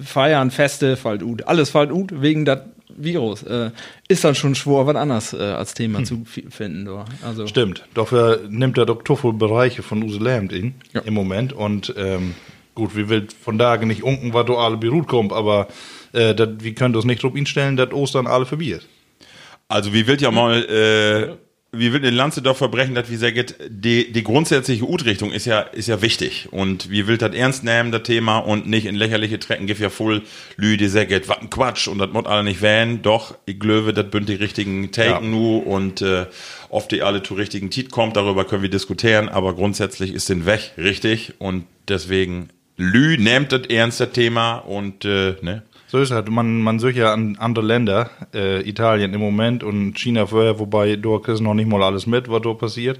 Feiern, 0.03 0.51
Feste 0.51 0.95
falt 0.97 1.23
ut, 1.23 1.47
alles 1.47 1.69
falt 1.69 1.91
ut 1.91 2.21
wegen 2.21 2.45
dat 2.45 2.65
Virus. 2.97 3.43
Äh, 3.43 3.71
ist 4.07 4.23
dann 4.23 4.35
schon 4.35 4.55
schwor, 4.55 4.87
was 4.87 4.95
anderes 4.95 5.33
äh, 5.33 5.37
als 5.41 5.73
Thema 5.73 6.03
zu 6.05 6.23
fi- 6.23 6.45
finden. 6.49 6.85
Do. 6.85 7.03
Also, 7.23 7.45
Stimmt. 7.47 7.83
Dafür 7.93 8.41
nimmt 8.49 8.77
der 8.77 8.85
Doktor 8.85 9.17
voll 9.17 9.33
Bereiche 9.33 9.83
von 9.83 10.01
Use 10.01 10.19
Lamb 10.19 10.53
in, 10.53 10.75
Ja. 10.93 11.01
im 11.01 11.13
Moment. 11.13 11.51
Und 11.51 11.93
ähm, 11.97 12.35
gut, 12.73 12.95
wir 12.95 13.09
will 13.09 13.27
von 13.43 13.57
daher 13.57 13.85
nicht 13.85 14.03
unken, 14.03 14.33
was 14.33 14.45
du 14.45 14.55
alle 14.55 14.77
Beirut 14.77 15.07
kommt, 15.07 15.33
aber 15.33 15.67
äh, 16.13 16.33
dat, 16.33 16.63
wir 16.63 16.73
können 16.73 16.93
das 16.93 17.03
nicht 17.03 17.21
drauf 17.21 17.35
instellen, 17.35 17.75
dass 17.75 17.91
Ostern 17.91 18.27
alle 18.27 18.45
verbiert. 18.45 18.87
Also, 19.67 19.91
wie 19.93 20.07
will 20.07 20.21
ja 20.21 20.31
mal, 20.31 21.37
wie 21.77 21.93
will 21.93 21.99
den 21.99 22.13
Lanze 22.13 22.41
doch 22.41 22.57
verbrechen, 22.57 22.95
dass 22.95 23.09
wie 23.09 23.15
sagt, 23.15 23.55
die, 23.67 24.11
die 24.11 24.23
grundsätzliche 24.23 24.83
Ut-Richtung 24.83 25.31
ist 25.31 25.45
ja, 25.45 25.61
ist 25.61 25.87
ja 25.87 26.01
wichtig. 26.01 26.47
Und 26.51 26.89
wie 26.89 27.07
will 27.07 27.17
das 27.17 27.33
ernst 27.35 27.63
nehmen, 27.63 27.91
das 27.91 28.03
Thema, 28.03 28.39
und 28.39 28.67
nicht 28.67 28.85
in 28.85 28.95
lächerliche 28.95 29.39
Trecken, 29.39 29.67
gibt 29.67 29.79
ja 29.79 29.89
voll 29.89 30.21
Lü, 30.57 30.77
die 30.77 30.87
sagt, 30.87 31.27
was 31.27 31.39
ein 31.39 31.49
Quatsch, 31.49 31.87
und 31.87 31.99
das 31.99 32.11
muss 32.11 32.25
alle 32.25 32.43
nicht 32.43 32.61
wählen. 32.61 33.01
Doch, 33.01 33.35
ich 33.45 33.59
glaube, 33.59 33.93
das 33.93 34.09
bünd 34.09 34.29
die 34.29 34.35
richtigen 34.35 34.91
Taken 34.91 35.09
Ja. 35.11 35.19
nu, 35.21 35.57
und, 35.57 36.01
äh, 36.01 36.25
oft 36.69 36.91
die 36.91 37.01
alle 37.01 37.23
zu 37.23 37.33
richtigen 37.35 37.69
Tit 37.69 37.91
kommt, 37.91 38.15
darüber 38.17 38.45
können 38.45 38.61
wir 38.61 38.69
diskutieren, 38.69 39.29
aber 39.29 39.53
grundsätzlich 39.55 40.13
ist 40.13 40.29
den 40.29 40.45
weg 40.45 40.71
richtig, 40.77 41.33
und 41.39 41.65
deswegen, 41.87 42.49
Lü 42.77 43.17
nimmt 43.17 43.51
das 43.51 43.67
ernst, 43.67 43.99
das 43.99 44.11
Thema, 44.11 44.57
und, 44.57 45.05
äh, 45.05 45.35
ne? 45.41 45.63
So 45.95 46.01
ist 46.01 46.11
halt, 46.11 46.29
man, 46.29 46.59
man 46.59 46.77
sucht 46.77 46.97
ja 46.97 47.13
an 47.13 47.37
andere 47.39 47.65
Länder, 47.65 48.09
äh, 48.33 48.67
Italien 48.67 49.13
im 49.13 49.21
Moment 49.21 49.63
und 49.63 49.93
China 49.93 50.25
vorher, 50.25 50.59
wobei 50.59 50.97
dort 50.97 51.29
ist 51.29 51.39
noch 51.39 51.53
nicht 51.53 51.69
mal 51.69 51.81
alles 51.81 52.05
mit, 52.05 52.29
was 52.29 52.41
dort 52.41 52.59
passiert. 52.59 52.99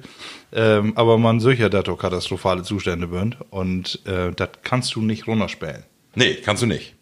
Ähm, 0.54 0.94
aber 0.96 1.18
man 1.18 1.42
sucht 1.42 1.60
ja, 1.60 1.68
dass 1.68 1.84
dort 1.84 2.00
katastrophale 2.00 2.64
Zustände 2.64 3.10
sind 3.12 3.38
und 3.50 4.00
äh, 4.06 4.32
das 4.34 4.48
kannst 4.64 4.96
du 4.96 5.02
nicht 5.02 5.28
runterspielen. 5.28 5.84
Nee, 6.16 6.36
kannst 6.36 6.64
du 6.64 6.68
nicht. 6.68 6.96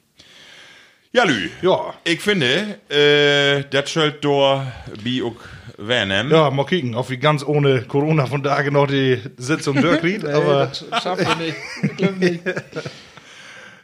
Ja, 1.12 1.26
Lü. 1.26 1.50
Ja. 1.62 1.94
Ich 2.06 2.22
finde, 2.22 2.80
äh, 2.90 3.64
das 3.70 3.92
Schild 3.92 4.26
door 4.26 4.66
bi 5.04 5.22
auch 5.22 5.36
Wernem. 5.78 6.32
Ja, 6.32 6.50
mal 6.50 6.66
kicken, 6.66 6.96
ob 6.96 7.12
wir 7.12 7.18
ganz 7.18 7.46
ohne 7.46 7.84
Corona 7.84 8.26
von 8.26 8.42
da 8.42 8.64
noch 8.72 8.88
die 8.88 9.20
Sitzung 9.38 9.80
durchkriegen, 9.82 10.28
aber 10.28 10.72
schaffen 10.74 11.28
wir 11.28 11.36
nicht. 11.36 12.00
Ich 12.00 12.16
nicht. 12.18 12.42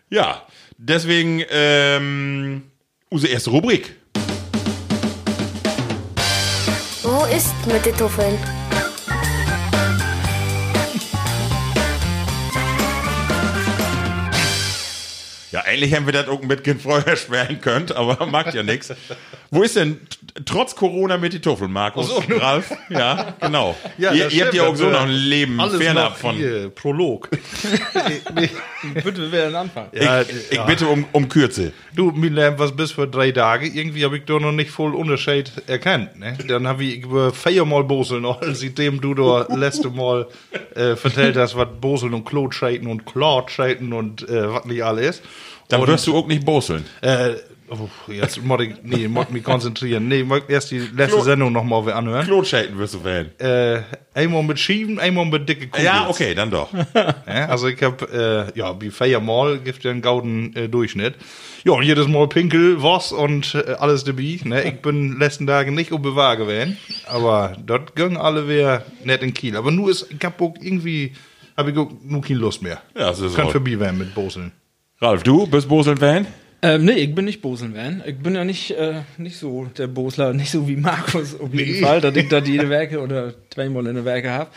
Ja, 0.10 0.48
deswegen, 0.78 1.44
ähm, 1.52 2.64
unsere 3.10 3.32
erste 3.32 3.52
Rubrik. 3.52 3.96
Wo 7.04 7.26
ist 7.26 7.54
mit 7.68 7.86
den 7.86 7.96
Tuffeln? 7.96 8.59
Eigentlich 15.70 15.92
hätten 15.92 16.06
wir 16.06 16.14
das 16.14 16.28
auch 16.28 16.42
ein 16.42 16.48
bisschen 16.48 16.80
früher 16.80 17.16
sperren 17.16 17.62
können, 17.62 17.92
aber 17.92 18.26
macht 18.32 18.54
ja 18.54 18.64
nichts. 18.64 18.94
Wo 19.52 19.64
ist 19.64 19.76
denn 19.76 20.00
trotz 20.46 20.76
Corona 20.76 21.18
mit 21.18 21.34
die 21.34 21.40
Tuffel, 21.40 21.68
Markus? 21.68 22.12
Ralf? 22.30 22.72
Ja, 22.90 23.36
genau. 23.40 23.76
Ja, 23.98 24.12
ihr, 24.12 24.30
ihr 24.32 24.46
habt 24.46 24.54
ja 24.54 24.64
auch 24.64 24.76
so 24.76 24.86
wär 24.86 24.92
noch 24.92 25.02
ein 25.02 25.12
Leben 25.12 25.60
fernab 25.78 26.18
von. 26.18 26.36
hier, 26.36 26.70
Prolog. 26.70 27.30
nee, 28.36 28.50
Bitte, 28.94 29.22
wir 29.22 29.32
werden 29.32 29.56
anfangen. 29.56 29.90
Ich, 29.92 30.02
Ja, 30.02 30.22
ich 30.22 30.52
ja. 30.52 30.66
bitte 30.66 30.88
um, 30.88 31.06
um 31.12 31.28
Kürze. 31.30 31.74
Du, 31.96 32.12
Milan, 32.12 32.58
was 32.58 32.76
bis 32.76 32.92
für 32.92 33.08
drei 33.08 33.32
Tage? 33.32 33.68
Irgendwie 33.68 34.06
habe 34.06 34.18
ich 34.18 34.26
doch 34.26 34.40
noch 34.40 34.52
nicht 34.52 34.72
voll 34.72 34.96
Unterschied 34.96 35.52
erkannt. 35.68 36.18
Ne? 36.20 36.38
Dann 36.48 36.68
habe 36.68 36.84
ich 36.84 37.04
über 37.04 37.34
viermal 37.34 37.84
Boseln, 37.84 38.26
seitdem 38.54 39.02
du 39.02 39.14
da 39.14 39.48
letzte 39.54 39.90
Mal 39.90 40.28
äh, 40.76 40.96
vertellt 40.96 41.38
hast, 41.38 41.56
was 41.56 41.68
Boseln 41.80 42.14
und 42.14 42.26
Klotscheiten 42.26 42.88
und 42.88 43.06
Klotscheiten 43.06 43.94
und 43.94 44.28
äh, 44.30 44.54
was 44.54 44.66
nicht 44.66 44.84
alles. 44.84 45.22
Dann 45.70 45.88
wirst 45.88 46.08
du 46.08 46.16
auch 46.18 46.28
nicht 46.28 46.44
boseln. 46.46 46.84
Äh, 47.02 47.34
oh, 47.70 47.88
jetzt 48.12 48.44
muss 48.44 48.62
ich, 48.62 48.74
nee, 48.84 49.08
muss 49.08 49.30
mich 49.30 49.44
konzentrieren. 49.44 50.08
Nee, 50.08 50.24
muss 50.24 50.42
erst 50.48 50.72
die 50.72 50.80
letzte 50.80 51.18
Klo- 51.18 51.22
Sendung 51.24 51.54
nochmal 51.54 51.92
anhören. 51.94 52.26
Klotschäden 52.26 52.78
wirst 52.80 52.96
du 52.96 53.04
wählen. 53.04 53.30
Äh, 53.40 53.82
einmal 54.16 54.42
mit 54.44 54.60
Schieben, 54.60 54.98
einmal 55.00 55.26
mit 55.26 55.48
dicke 55.48 55.68
Kugels. 55.68 55.86
Ja, 55.86 56.10
okay, 56.10 56.34
dann 56.34 56.50
doch. 56.52 56.70
Ja, 57.28 57.46
also 57.46 57.68
ich 57.68 57.82
habe, 57.84 58.50
äh, 58.56 58.58
ja, 58.60 58.82
wie 58.82 58.90
viermal 58.90 59.60
gibt 59.60 59.84
ja 59.84 59.92
einen 59.92 60.02
gauden 60.02 60.56
äh, 60.56 60.68
Durchschnitt. 60.68 61.14
Ja, 61.64 61.74
und 61.74 61.84
jedes 61.84 62.08
Mal 62.08 62.28
Pinkel, 62.28 62.82
was 62.82 63.12
und 63.12 63.54
äh, 63.54 63.74
alles 63.74 64.04
dabei. 64.04 64.40
Ne? 64.44 64.64
Ich 64.64 64.82
bin 64.82 65.20
letzten 65.20 65.46
Tagen 65.46 65.76
nicht 65.76 65.92
auf 65.92 66.02
Bewahr 66.02 66.36
gewesen, 66.38 66.78
aber 67.06 67.56
dort 67.64 67.96
gingen 67.96 68.18
alle 68.18 68.50
wieder 68.50 68.84
nicht 69.04 69.22
in 69.22 69.34
Kiel. 69.36 69.56
Aber 69.56 69.70
nur 69.70 69.92
ist, 69.92 70.08
ich 70.10 70.26
hab 70.26 70.42
auch 70.42 70.56
irgendwie, 70.60 71.14
habe 71.56 71.70
ich 71.72 71.78
auch 71.78 71.92
nur 72.04 72.22
keine 72.22 72.40
Lust 72.40 72.64
mehr. 72.64 72.82
Ja, 72.96 73.10
das 73.10 73.20
ist 73.20 73.36
Kann 73.36 73.50
vorbei 73.52 73.80
werden 73.80 74.00
mit 74.00 74.16
Boseln. 74.16 74.52
Ralf, 75.02 75.24
du 75.24 75.48
bist 75.48 75.70
Boseln-Fan? 75.70 76.28
Ähm, 76.62 76.84
nee, 76.84 76.92
ich 76.92 77.16
bin 77.16 77.24
nicht 77.24 77.42
Boseln-Van. 77.42 78.04
Ich 78.06 78.18
bin 78.18 78.36
ja 78.36 78.44
nicht, 78.44 78.72
äh, 78.72 78.96
nicht 79.18 79.38
so 79.38 79.68
der 79.78 79.88
Bosler, 79.88 80.34
nicht 80.34 80.52
so 80.52 80.68
wie 80.68 80.76
Markus 80.76 81.40
auf 81.40 81.54
jeden 81.54 81.72
Nee. 81.72 81.82
Fall, 81.82 82.02
dass 82.02 82.14
ich 82.18 82.28
da 82.28 82.40
jede 82.40 82.68
Werke 82.70 83.00
oder 83.00 83.34
zweimal 83.50 83.88
in 83.88 83.96
der 83.96 84.04
Werke 84.04 84.30
habe. 84.30 84.50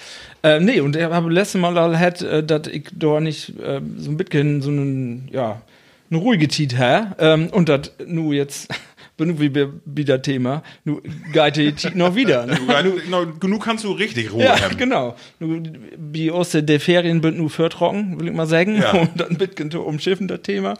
Ähm, 0.42 0.64
nee, 0.64 0.80
und 0.80 0.96
ich 0.96 1.02
habe 1.04 1.30
letztes 1.30 1.60
Mal 1.60 1.98
hat, 2.00 2.22
äh, 2.22 2.42
dass 2.42 2.66
ich 2.66 2.88
da 2.92 3.20
nicht 3.20 3.50
äh, 3.60 3.80
so 3.96 4.10
ein 4.10 4.16
bisschen 4.16 4.62
so 4.62 4.70
einen, 4.70 5.28
ja, 5.32 5.62
eine 6.10 6.18
ruhige 6.18 6.48
Tiet 6.48 6.76
habe. 6.76 7.14
Ähm, 7.20 7.46
und 7.52 7.68
das 7.68 7.92
nu 8.04 8.32
jetzt, 8.32 8.68
bin 9.24 9.38
wie 9.40 9.68
wieder 9.84 10.20
Thema, 10.22 10.62
nu 10.84 11.00
die 11.34 11.72
Tiet 11.72 11.94
noch 11.94 12.14
wieder. 12.14 12.46
Ja, 12.68 12.82
genug 13.40 13.64
kannst 13.64 13.84
du 13.84 13.92
richtig 13.92 14.32
Ruhe 14.32 14.44
Ja, 14.44 14.60
haben. 14.60 14.76
genau. 14.76 15.14
Nu, 15.38 15.62
Wie 15.96 16.30
aus 16.30 16.50
der 16.52 16.80
Ferien 16.80 17.20
nur 17.36 17.50
für 17.50 17.68
trocken, 17.68 18.18
will 18.20 18.28
ich 18.28 18.34
mal 18.34 18.46
sagen. 18.46 18.76
Ja. 18.76 18.92
Und 19.00 19.10
dann 19.16 19.36
bisschen 19.36 19.72
umschiffen, 19.76 20.28
das 20.28 20.42
Thema. 20.42 20.74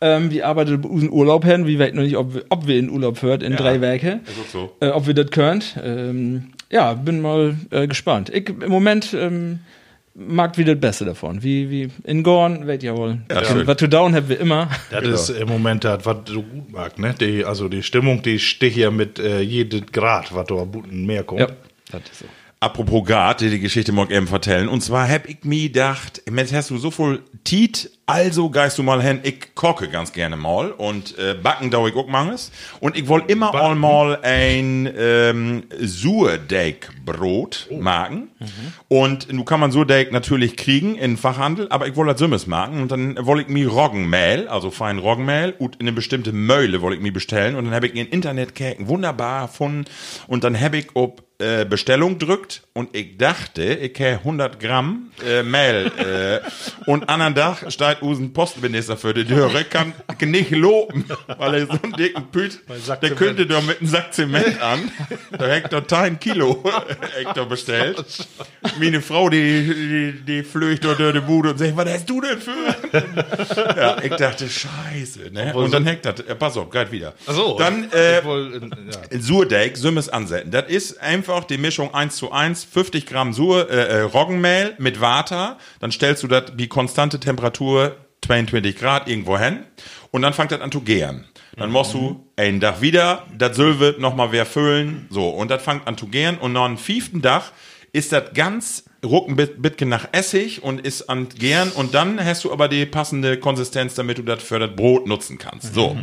Ähm, 0.00 0.30
wir 0.30 0.46
arbeiten 0.46 0.80
bei 0.80 0.88
unseren 0.88 1.10
Urlaub 1.10 1.44
hin. 1.44 1.66
Wir 1.66 1.78
wissen 1.78 1.96
noch 1.96 2.02
nicht, 2.02 2.16
ob 2.16 2.34
wir, 2.34 2.44
ob 2.50 2.66
wir 2.66 2.78
in 2.78 2.90
Urlaub 2.90 3.18
führt, 3.18 3.42
in 3.42 3.56
drei 3.56 3.80
Werke. 3.80 4.20
So. 4.52 4.76
Äh, 4.80 4.88
ob 4.88 5.06
wir 5.06 5.14
das 5.14 5.30
können. 5.30 5.62
Ähm, 5.82 6.52
ja, 6.70 6.92
bin 6.94 7.20
mal 7.22 7.56
äh, 7.70 7.86
gespannt. 7.86 8.30
Ich, 8.32 8.48
Im 8.48 8.70
Moment 8.70 9.14
ähm, 9.18 9.60
mag 10.16 10.56
wieder 10.56 10.74
das 10.74 10.80
Beste 10.80 11.04
davon. 11.04 11.42
Wie, 11.42 11.70
wie 11.70 11.88
in 12.04 12.22
Gorn, 12.22 12.66
weet 12.66 12.82
ja 12.82 12.96
wohl. 12.96 13.18
Ja. 13.30 13.66
Was 13.66 13.76
to 13.76 13.86
down 13.86 14.14
haben 14.14 14.28
wir 14.28 14.40
immer. 14.40 14.68
Das 14.90 15.04
ist 15.04 15.30
im 15.30 15.48
Moment 15.48 15.84
das, 15.84 16.04
was 16.04 16.16
so 16.26 16.42
gut 16.42 16.72
mag. 16.72 16.98
Ne? 16.98 17.14
Die, 17.20 17.44
also 17.44 17.68
die 17.68 17.82
Stimmung, 17.82 18.22
die 18.22 18.38
sticht 18.38 18.76
ja 18.76 18.90
mit 18.90 19.18
äh, 19.18 19.40
jedem 19.40 19.86
Grad, 19.86 20.34
was 20.34 20.46
da 20.46 20.54
Buten 20.64 21.06
mehr 21.06 21.24
kommt. 21.24 21.40
Ja, 21.40 21.48
das 21.92 22.00
ist 22.10 22.18
so. 22.20 22.26
Apropos 22.58 23.04
Gard, 23.04 23.42
die 23.42 23.50
die 23.50 23.60
Geschichte 23.60 23.92
mag 23.92 24.10
eben 24.10 24.26
vertellen. 24.26 24.68
Und 24.68 24.80
zwar 24.80 25.06
hab 25.10 25.28
ich 25.28 25.44
mir 25.44 25.68
gedacht, 25.68 26.22
Mensch, 26.30 26.54
hast 26.54 26.70
du 26.70 26.78
so 26.78 26.90
viel 26.90 27.20
Tiet, 27.44 27.90
also 28.06 28.48
geist 28.48 28.78
du 28.78 28.82
mal 28.82 29.02
hin, 29.02 29.20
ich 29.24 29.54
koche 29.54 29.88
ganz 29.88 30.12
gerne 30.12 30.36
mal 30.36 30.70
und 30.70 31.18
äh, 31.18 31.34
backen 31.34 31.70
da 31.70 31.86
ich 31.86 31.94
auch 31.94 32.06
manches. 32.06 32.50
Und 32.80 32.96
ich 32.96 33.08
wollte 33.08 33.30
immer 33.30 33.54
einmal 33.54 34.20
ein 34.22 34.90
ähm, 34.96 35.64
Surdeig-Brot 35.78 37.68
machen. 37.78 38.28
Und 38.88 39.30
nun 39.30 39.44
kann 39.44 39.60
man 39.60 39.70
Surdeig 39.70 40.10
natürlich 40.10 40.56
kriegen 40.56 40.94
in 40.96 41.18
Fachhandel, 41.18 41.66
aber 41.68 41.86
ich 41.88 41.96
wollte 41.96 42.12
das 42.12 42.20
Sümmes 42.20 42.46
machen. 42.46 42.80
Und 42.80 42.90
dann 42.90 43.26
wollte 43.26 43.42
ich 43.42 43.48
mir 43.48 43.68
Roggenmehl, 43.68 44.48
also 44.48 44.70
fein 44.70 44.98
Roggenmehl, 44.98 45.54
und 45.58 45.76
in 45.76 45.82
eine 45.82 45.92
bestimmte 45.92 46.32
Möhle 46.32 46.80
wollte 46.80 46.96
ich 46.96 47.02
mir 47.02 47.12
bestellen. 47.12 47.54
Und 47.54 47.66
dann 47.66 47.74
habe 47.74 47.88
ich 47.88 47.94
in 47.94 48.06
Internet 48.06 48.54
käken, 48.54 48.88
wunderbar 48.88 49.48
gefunden. 49.48 49.84
Und 50.26 50.42
dann 50.42 50.58
habe 50.58 50.78
ich 50.78 50.86
ob 50.94 51.25
äh, 51.38 51.64
Bestellung 51.66 52.18
drückt 52.18 52.62
und 52.72 52.96
ich 52.96 53.18
dachte, 53.18 53.62
ich 53.62 53.98
hätte 53.98 54.20
100 54.20 54.58
Gramm 54.58 55.10
äh, 55.26 55.42
Mehl 55.42 55.92
äh, 55.98 56.90
und 56.90 57.08
anderen 57.10 57.34
Tag 57.34 57.70
steht 57.70 58.00
usen 58.00 58.32
Postminister 58.32 58.96
für 58.96 59.12
die 59.12 59.24
Dörre, 59.24 59.64
kann 59.64 59.92
nicht 60.20 60.50
loben, 60.50 61.04
weil 61.38 61.54
er 61.54 61.66
so 61.66 61.72
einen 61.82 61.92
dicken 61.92 62.26
Püt, 62.28 62.60
der 63.02 63.10
könnte 63.10 63.44
doch 63.44 63.62
mit 63.62 63.80
einem 63.80 63.88
Sack 63.88 64.14
Zement 64.14 64.62
an, 64.62 64.90
da 65.36 65.46
hätte 65.46 65.82
doch 65.82 65.98
ein 65.98 66.18
Kilo 66.18 66.64
Hektar 67.16 67.46
bestellt. 67.46 68.02
Meine 68.78 69.02
Frau, 69.02 69.28
die, 69.28 70.14
die, 70.16 70.24
die 70.24 70.42
flöcht 70.42 70.84
dort 70.84 71.00
durch 71.00 71.12
die 71.12 71.20
Bude 71.20 71.50
und 71.50 71.58
sagt, 71.58 71.76
was 71.76 71.90
hast 71.90 72.08
du 72.08 72.20
denn 72.20 72.38
für? 72.38 73.76
ja, 73.76 74.02
ich 74.02 74.14
dachte, 74.14 74.48
scheiße, 74.48 75.30
ne? 75.32 75.54
Und 75.54 75.72
dann 75.72 75.84
hängt 75.84 76.04
das, 76.04 76.20
äh, 76.20 76.34
pass 76.34 76.56
auf, 76.56 76.70
geht 76.70 76.90
wieder. 76.90 77.12
Ach 77.26 77.34
so, 77.34 77.58
Dann, 77.58 77.90
äh, 77.92 78.22
ja. 78.22 79.20
Surdeig, 79.20 79.76
Sümmes 79.76 80.08
ansetzen. 80.08 80.50
Das 80.50 80.66
ist 80.68 81.00
einfach 81.00 81.25
die 81.50 81.58
Mischung 81.58 81.94
1 81.94 82.16
zu 82.16 82.32
1, 82.32 82.64
50 82.64 83.06
Gramm 83.06 83.32
Sur, 83.32 83.70
äh, 83.70 83.74
äh, 83.74 84.00
Roggenmehl 84.02 84.74
mit 84.78 85.00
Water. 85.00 85.58
Dann 85.80 85.92
stellst 85.92 86.22
du 86.22 86.28
das 86.28 86.52
die 86.56 86.68
konstante 86.68 87.20
Temperatur 87.20 87.96
22 88.26 88.76
Grad 88.76 89.08
irgendwo 89.08 89.38
hin 89.38 89.64
und 90.10 90.22
dann 90.22 90.32
fängt 90.32 90.52
das 90.52 90.60
an 90.60 90.72
zu 90.72 90.80
gären. 90.80 91.24
Dann 91.56 91.70
musst 91.70 91.94
du 91.94 92.26
einen 92.36 92.60
Tag 92.60 92.82
wieder, 92.82 93.24
das 93.36 93.56
Sülve 93.56 93.94
nochmal 93.98 94.30
wer 94.30 94.44
füllen, 94.44 95.06
so. 95.10 95.28
Und 95.30 95.50
das 95.50 95.62
fängt 95.62 95.86
an 95.86 95.96
zu 95.96 96.06
gären 96.08 96.36
und 96.38 96.52
noch 96.52 96.64
einen 96.66 96.76
fünften 96.76 97.22
Tag 97.22 97.52
ist 97.92 98.12
das 98.12 98.34
ganz 98.34 98.84
rucken 99.02 99.36
bit- 99.36 99.62
bitken 99.62 99.88
nach 99.88 100.08
Essig 100.12 100.62
und 100.62 100.80
ist 100.84 101.08
an 101.08 101.28
gären 101.30 101.70
und 101.70 101.94
dann 101.94 102.22
hast 102.22 102.44
du 102.44 102.52
aber 102.52 102.68
die 102.68 102.84
passende 102.84 103.38
Konsistenz, 103.38 103.94
damit 103.94 104.18
du 104.18 104.22
das 104.22 104.42
für 104.42 104.58
das 104.58 104.74
Brot 104.76 105.06
nutzen 105.06 105.38
kannst. 105.38 105.72
So 105.74 105.96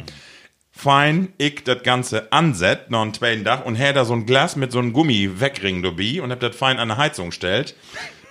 fein 0.76 1.32
ich 1.38 1.64
das 1.64 1.84
Ganze 1.84 2.32
anset, 2.32 2.90
noch 2.90 3.04
einen 3.04 3.14
zweiten 3.14 3.46
Tag, 3.46 3.66
und 3.66 3.76
hä 3.76 3.94
da 3.94 4.04
so 4.04 4.14
ein 4.14 4.26
Glas 4.26 4.56
mit 4.56 4.72
so 4.72 4.80
einem 4.80 4.92
Gummi 4.92 5.40
wegring 5.40 5.84
dabei 5.84 6.22
und 6.22 6.32
hab 6.32 6.40
das 6.40 6.56
fein 6.56 6.80
an 6.80 6.90
der 6.90 6.98
Heizung 6.98 7.32
stellt. 7.32 7.76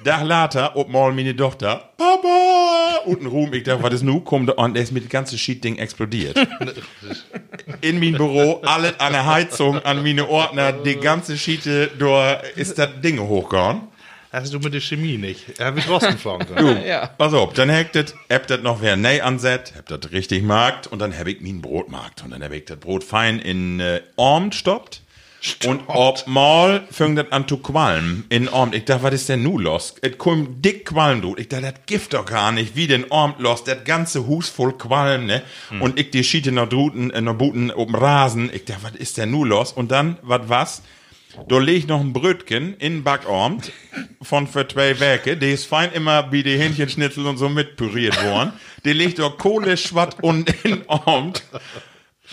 Dach 0.05 0.25
later, 0.25 0.77
ob 0.77 0.89
mal 0.89 1.13
meine 1.13 1.35
Tochter, 1.37 1.91
Papa, 1.97 2.99
und 3.07 3.23
ein 3.23 3.27
Ruhm, 3.27 3.53
ich 3.55 3.63
dachte, 3.63 3.85
was 3.85 3.95
ist 3.95 4.03
nu? 4.03 4.21
Kommt 4.21 4.49
da 4.49 4.55
und 4.55 4.75
der 4.75 4.83
ist 4.83 4.91
mit 4.91 5.05
dem 5.05 5.09
ganzen 5.09 5.39
Shit-Ding 5.39 5.77
explodiert. 5.79 6.37
In 7.81 8.01
mein 8.01 8.15
Büro, 8.15 8.61
alles 8.65 8.99
an 8.99 9.13
der 9.13 9.27
Heizung, 9.27 9.79
an 9.79 10.03
meine 10.03 10.29
Ordner, 10.29 10.73
die 10.73 10.97
ganze 10.97 11.39
Schiete, 11.39 11.91
da 11.99 12.35
ist 12.35 12.79
das 12.79 12.89
Ding 13.01 13.21
hochgegangen. 13.21 13.83
Hast 14.33 14.55
du 14.55 14.59
mit 14.61 14.73
der 14.73 14.81
Chemie 14.81 15.19
nicht? 15.19 15.61
Er 15.61 15.77
wird 15.77 15.91
rausgefahren. 15.91 16.47
Ja. 16.87 17.07
Pass 17.07 17.35
auf, 17.35 17.53
dann 17.53 17.71
hackt 17.71 17.97
das, 17.97 18.15
hab 18.31 18.47
das 18.47 18.63
noch 18.63 18.81
wer 18.81 18.97
ney 18.97 19.21
anset, 19.21 19.75
hab 19.77 19.87
das 19.87 20.11
richtig 20.11 20.43
markt 20.43 20.87
und 20.87 21.01
dann 21.01 21.17
hab 21.17 21.27
ich 21.27 21.43
mein 21.43 21.61
Brot 21.61 21.91
markt 21.91 22.25
und 22.25 22.31
dann 22.31 22.43
hab 22.43 22.51
ich 22.53 22.65
das 22.65 22.79
Brot 22.79 23.05
fein 23.05 23.39
in 23.39 23.79
äh, 23.81 24.01
Orm 24.17 24.51
stoppt. 24.53 25.03
Und 25.67 25.83
ob 25.89 26.27
mal 26.29 26.87
fängt 26.91 27.19
das 27.19 27.31
an 27.33 27.47
zu 27.47 27.59
qualmen 27.59 28.25
in 28.29 28.49
Orm. 28.49 28.73
Ich 28.73 28.85
dachte, 28.85 29.03
was 29.03 29.13
ist 29.13 29.29
denn 29.29 29.43
nu 29.43 29.59
los? 29.59 29.97
Es 30.01 30.17
kommt 30.17 30.65
dick 30.65 30.87
Qualm, 30.87 31.21
du. 31.21 31.35
Ich 31.37 31.49
dachte, 31.49 31.65
das 31.65 31.75
gibt 31.85 32.15
doch 32.15 32.25
gar 32.25 32.53
nicht, 32.53 32.77
wie 32.77 32.87
den 32.87 33.11
Orm 33.11 33.35
los. 33.39 33.65
Das 33.65 33.85
ganze 33.85 34.27
Hus 34.27 34.49
voll 34.49 34.79
Qualm, 34.79 35.27
ne? 35.27 35.43
Und 35.81 35.99
ich 35.99 36.11
die 36.11 36.23
Schiete 36.23 36.53
noch 36.53 36.69
druten, 36.69 37.11
äh, 37.11 37.21
noch 37.21 37.35
Buten 37.35 37.71
oben 37.73 37.97
Rasen. 37.97 38.51
Ich 38.55 38.65
dachte, 38.65 38.85
was 38.85 38.95
ist 38.95 39.19
denn 39.19 39.33
nu 39.33 39.45
los? 39.45 39.73
Und 39.73 39.91
dann, 39.91 40.17
was 40.23 40.49
was? 40.49 40.83
Da 41.49 41.61
ich 41.61 41.87
noch 41.87 42.01
ein 42.01 42.13
Brötchen 42.13 42.75
in 42.79 42.97
den 42.97 43.05
Backorm 43.05 43.59
von 44.21 44.47
für 44.47 44.69
zwei 44.69 44.99
Werke. 45.01 45.37
Die 45.37 45.53
ist 45.53 45.67
fein 45.67 45.93
immer 45.93 46.31
wie 46.31 46.43
die 46.43 46.59
Hähnchenschnitzel 46.59 47.27
und 47.27 47.39
so 47.39 47.49
mit 47.49 47.77
püriert 47.77 48.23
worden. 48.25 48.53
Die 48.85 48.93
legt 48.93 49.19
doch 49.19 49.39
Kohle, 49.39 49.77
Schwatt 49.77 50.23
und 50.23 50.53
in 50.65 50.89
Arm. 50.89 51.33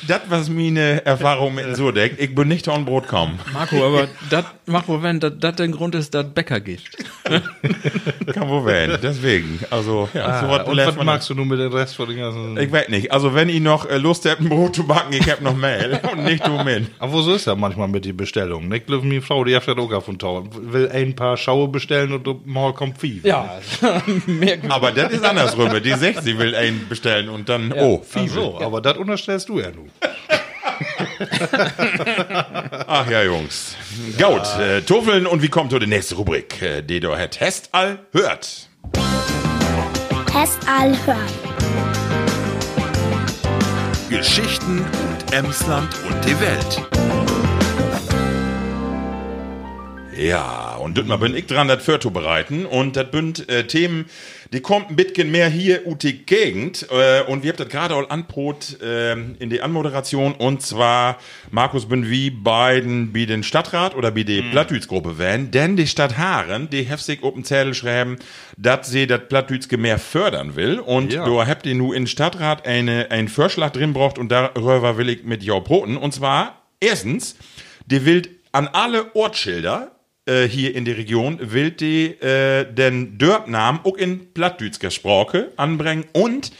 Das 0.07 0.21
was 0.29 0.49
meine 0.49 1.05
Erfahrung 1.05 1.55
mit 1.55 1.75
Surdeck. 1.75 2.15
Ich 2.17 2.33
bin 2.33 2.47
nicht 2.47 2.67
an 2.67 2.85
Brot 2.85 3.07
kommen. 3.07 3.39
Marco, 3.53 3.85
aber 3.85 4.07
das, 4.29 4.45
Marco, 4.65 5.01
wenn 5.03 5.19
das 5.19 5.33
der 5.55 5.67
Grund 5.69 5.95
ist, 5.95 6.13
dass 6.13 6.25
Bäcker 6.33 6.59
gibt. 6.59 6.97
Kann 8.33 8.49
wohl 8.49 8.65
werden. 8.65 8.97
Deswegen. 9.01 9.59
Also, 9.69 10.09
ja, 10.13 10.39
so 10.39 10.45
Ah, 10.47 10.59
was 10.59 10.67
und 10.67 10.77
was 10.77 11.05
magst 11.05 11.29
du 11.29 11.35
nun 11.35 11.47
mit 11.47 11.59
dem 11.59 11.71
Rest 11.71 11.95
von 11.95 12.07
den 12.07 12.17
ganzen... 12.17 12.57
Ich 12.57 12.71
weiß 12.71 12.89
nicht. 12.89 13.11
Also, 13.11 13.33
wenn 13.33 13.49
ihr 13.49 13.61
noch 13.61 13.89
äh, 13.89 13.97
Lust 13.97 14.25
habt, 14.29 14.41
ein 14.41 14.49
Brot 14.49 14.75
zu 14.75 14.85
backen, 14.85 15.13
ich 15.13 15.29
hab 15.29 15.41
noch 15.41 15.55
Mehl 15.55 15.99
und 16.11 16.23
nicht 16.23 16.45
du 16.45 16.63
mit. 16.63 16.89
Aber 16.99 17.21
so 17.21 17.33
ist 17.33 17.47
das 17.47 17.57
manchmal 17.57 17.87
mit 17.87 18.05
den 18.05 18.15
Bestellungen. 18.17 18.71
Ich 18.71 18.85
glaube, 18.85 19.05
meine 19.05 19.21
Frau, 19.21 19.43
die 19.43 19.55
hat 19.55 19.67
das 19.67 19.77
auch 19.77 20.03
den 20.05 20.19
Tau. 20.19 20.45
Will 20.51 20.89
ein 20.89 21.15
paar 21.15 21.37
Schaue 21.37 21.67
bestellen 21.67 22.13
und 22.13 22.47
mal 22.47 22.73
kommt 22.73 22.97
viel. 22.99 23.21
Ja. 23.25 23.59
Aber 24.69 24.91
das 24.91 25.11
ist 25.11 25.25
andersrum. 25.25 25.69
Die 25.83 25.91
sagt, 25.91 26.23
sie 26.23 26.37
will 26.37 26.55
einen 26.55 26.87
bestellen 26.87 27.29
und 27.29 27.49
dann, 27.49 27.73
oh, 27.73 28.01
Ach 28.01 28.05
Fiesel. 28.05 28.29
so, 28.43 28.61
aber 28.61 28.81
das 28.81 28.97
unterstellst 28.97 29.49
du 29.49 29.59
ja 29.59 29.71
nun. 29.71 29.88
Ach 32.87 33.09
ja, 33.09 33.23
Jungs. 33.23 33.75
Gut, 34.17 34.59
äh, 34.59 34.81
Tuffeln 34.81 35.25
und 35.27 35.41
wie 35.41 35.49
kommt 35.49 35.71
so 35.71 35.79
die 35.79 35.87
nächste 35.87 36.15
Rubrik, 36.15 36.61
äh, 36.61 36.81
die 36.81 36.99
du 36.99 37.15
hat 37.15 37.39
Hest 37.39 37.69
all 37.71 37.99
hört. 38.11 38.69
Test 40.31 40.59
all 40.67 40.95
hören. 41.05 41.17
Geschichten 44.09 44.79
und 44.79 45.33
Emsland 45.33 45.89
und 46.07 46.25
die 46.25 46.39
Welt. 46.39 46.81
Ja, 50.15 50.75
und 50.75 50.97
düt 50.97 51.07
mal 51.07 51.17
bin 51.17 51.35
ich 51.35 51.45
dran, 51.45 51.67
das 51.67 51.83
für 51.83 51.99
zu 51.99 52.11
bereiten. 52.11 52.65
Und 52.65 52.95
das 52.95 53.09
bünd 53.09 53.47
äh, 53.49 53.65
Themen, 53.67 54.09
die 54.51 54.61
kommt 54.61 54.89
ein 54.89 54.95
bisschen 54.95 55.29
mehr 55.31 55.47
hier 55.49 55.85
ut 55.85 55.99
Gegend. 55.99 56.87
Äh, 56.89 57.21
und 57.23 57.43
wir 57.43 57.49
habt 57.49 57.59
das 57.59 57.69
gerade 57.69 57.95
auch 57.95 58.09
anbrot 58.09 58.81
äh, 58.81 59.13
in 59.13 59.49
die 59.49 59.61
Anmoderation. 59.61 60.33
Und 60.33 60.61
zwar, 60.61 61.17
Markus, 61.51 61.87
bin 61.87 62.09
wie 62.09 62.29
beiden, 62.31 63.13
wie 63.13 63.25
den 63.25 63.43
Stadtrat 63.43 63.95
oder 63.95 64.15
wie 64.15 64.25
die 64.25 64.41
Plattdütsgruppe 64.41 65.17
wären. 65.17 65.51
Denn 65.51 65.75
die 65.75 65.87
Stadt 65.87 66.17
Haaren, 66.17 66.69
die 66.69 66.83
heftig 66.83 67.21
open 67.23 67.43
Zettel 67.43 67.73
schreiben, 67.73 68.17
dass 68.57 68.89
sie 68.89 69.05
das 69.05 69.21
Plattdütske 69.29 69.77
mehr 69.77 69.99
fördern 69.99 70.55
will. 70.55 70.79
Und 70.79 71.13
Ja. 71.13 71.25
du 71.25 71.45
habt 71.45 71.65
ihr 71.65 71.75
nu 71.75 71.93
in 71.93 72.07
Stadtrat 72.07 72.65
eine, 72.65 73.11
einen 73.11 73.27
Vorschlag 73.27 73.71
drin 73.71 73.93
braucht 73.93 74.17
und 74.17 74.31
darüber 74.31 74.97
will 74.97 75.09
ich 75.09 75.23
mit 75.23 75.43
jou 75.43 75.61
broten. 75.61 75.95
Und 75.97 76.13
zwar, 76.13 76.63
erstens, 76.79 77.35
die 77.85 78.05
will 78.05 78.23
an 78.51 78.67
alle 78.67 79.13
Ortsschilder 79.15 79.91
äh, 80.29 80.47
hier 80.47 80.75
in 80.75 80.85
der 80.85 80.97
Region 80.97 81.39
will 81.41 81.71
die 81.71 82.05
äh, 82.21 82.71
den 82.71 83.17
Dörpnamen 83.17 83.81
auch 83.83 83.97
in 83.97 84.31
Plattdütsker 84.33 84.91
Sprache 84.91 85.51
anbringen 85.57 86.05
und 86.13 86.51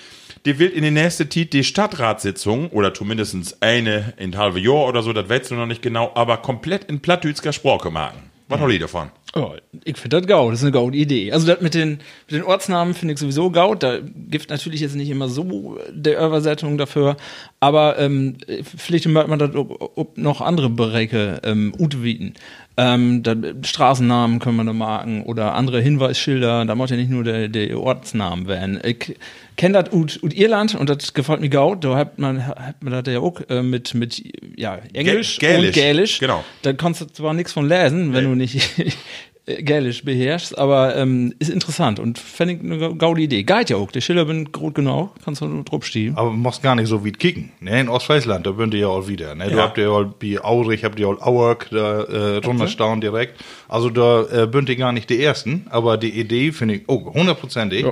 die 0.45 0.57
will 0.57 0.69
in 0.69 0.83
die 0.83 0.91
nächste 0.91 1.29
Zeit 1.29 1.53
die 1.53 1.63
Stadtratssitzung 1.63 2.69
oder 2.69 2.93
zumindest 2.93 3.61
eine 3.61 4.13
in 4.17 4.37
halbe 4.37 4.59
Jahr 4.59 4.87
oder 4.87 5.03
so, 5.03 5.13
das 5.13 5.29
weißt 5.29 5.51
du 5.51 5.55
noch 5.55 5.67
nicht 5.67 5.81
genau, 5.81 6.11
aber 6.15 6.37
komplett 6.37 6.85
in 6.85 6.99
Plattdütsker 6.99 7.53
Sprache 7.53 7.91
machen. 7.91 8.29
Was 8.49 8.71
ich 8.71 8.79
davon? 8.79 9.11
Oh, 9.35 9.51
ich 9.85 9.95
finde 9.97 10.19
das 10.21 10.27
gaut, 10.27 10.51
das 10.51 10.59
ist 10.59 10.63
eine 10.63 10.71
gaut 10.71 10.95
Idee. 10.95 11.31
Also 11.31 11.45
das 11.45 11.61
mit 11.61 11.75
den, 11.75 11.99
mit 12.27 12.31
den 12.31 12.41
Ortsnamen 12.41 12.95
finde 12.95 13.13
ich 13.13 13.19
sowieso 13.19 13.51
gaut. 13.51 13.83
Da 13.83 13.99
gibt 13.99 14.49
natürlich 14.49 14.81
jetzt 14.81 14.95
nicht 14.95 15.11
immer 15.11 15.29
so 15.29 15.77
der 15.91 16.25
Übersetzung 16.25 16.79
dafür, 16.79 17.15
aber 17.59 17.99
ähm, 17.99 18.37
vielleicht 18.63 19.05
merkt 19.07 19.29
man 19.29 19.37
das 19.37 19.53
ob, 19.53 19.91
ob 19.95 20.17
noch 20.17 20.41
andere 20.41 20.71
Bereiche 20.71 21.41
ähm, 21.43 21.75
utwieten. 21.77 22.33
Ähm, 22.81 23.23
da, 23.23 23.35
Straßennamen 23.63 24.39
können 24.39 24.55
wir 24.55 24.63
da 24.63 24.71
marken 24.71 25.23
oder 25.23 25.53
andere 25.53 25.81
Hinweisschilder. 25.81 26.63
Da 26.65 26.75
muss 26.75 26.89
ja 26.91 26.95
nicht 26.95 27.09
nur 27.09 27.25
der, 27.25 27.49
der 27.49 27.77
Ortsnamen 27.77 28.47
werden. 28.47 28.79
Ich 28.85 29.17
kenne 29.57 29.81
das 29.83 29.91
ut, 29.93 30.19
ut 30.23 30.33
Irland 30.33 30.75
und 30.75 30.89
das 30.89 31.13
gefällt 31.13 31.41
mir 31.41 31.49
gaut. 31.49 31.83
Da 31.83 31.97
hat 31.97 32.19
man, 32.19 32.47
hat 32.47 32.81
man 32.81 32.93
das 32.93 33.13
ja 33.13 33.19
auch 33.19 33.41
äh, 33.49 33.61
mit, 33.63 33.93
mit 33.95 34.23
ja, 34.55 34.77
Englisch 34.93 35.37
Gä- 35.37 35.39
Gälisch, 35.41 35.67
und 35.67 35.73
Gälisch. 35.73 36.19
genau. 36.19 36.43
Da 36.61 36.71
kannst 36.71 37.01
du 37.01 37.05
zwar 37.07 37.33
nichts 37.33 37.51
von 37.51 37.67
lesen, 37.67 38.13
wenn 38.13 38.23
du 38.23 38.35
nicht 38.35 38.61
Gälisch 39.45 40.05
beherrschst, 40.05 40.55
aber 40.59 40.95
ähm, 40.95 41.33
ist 41.39 41.49
interessant 41.49 41.99
und 41.99 42.19
fände 42.19 42.53
ich 42.53 42.59
eine 42.61 42.93
gaude 42.95 43.21
Idee. 43.21 43.41
Geht 43.41 43.71
ja 43.71 43.77
auch, 43.77 43.91
der 43.91 44.01
Schiller 44.01 44.25
bin 44.25 44.51
gut 44.51 44.75
genau, 44.75 45.11
kannst 45.25 45.41
du 45.41 45.47
nur 45.47 45.63
drauf 45.63 45.83
stehen. 45.85 46.15
Aber 46.17 46.29
du 46.29 46.35
musst 46.35 46.61
gar 46.61 46.75
nicht 46.75 46.87
so 46.87 47.03
weit 47.03 47.17
kicken. 47.17 47.51
Ne? 47.59 47.79
In 47.81 47.89
Ostfriesland, 47.89 48.45
da 48.45 48.51
bünd 48.51 48.75
ihr 48.75 48.81
ja 48.81 48.87
auch 48.89 49.07
wieder. 49.07 49.33
Ne? 49.33 49.49
Du 49.49 49.57
Ja. 49.57 49.63
habt 49.63 49.79
ja 49.79 49.89
auch 49.89 50.05
wie 50.19 50.39
Aurich, 50.39 50.83
habt 50.83 50.99
ihr 50.99 51.07
auch 51.09 51.19
Auerk, 51.21 51.67
da 51.71 52.03
äh, 52.03 52.35
runterstauen 52.45 53.01
direkt. 53.01 53.43
Also 53.67 53.89
da 53.89 54.43
äh, 54.43 54.45
bünd 54.45 54.69
ihr 54.69 54.75
gar 54.75 54.91
nicht 54.91 55.09
die 55.09 55.19
Ersten, 55.23 55.65
aber 55.71 55.97
die 55.97 56.11
Idee 56.19 56.51
finde 56.51 56.75
ich, 56.75 56.81
oh, 56.85 57.11
hundertprozentig. 57.11 57.85
Ja. 57.85 57.91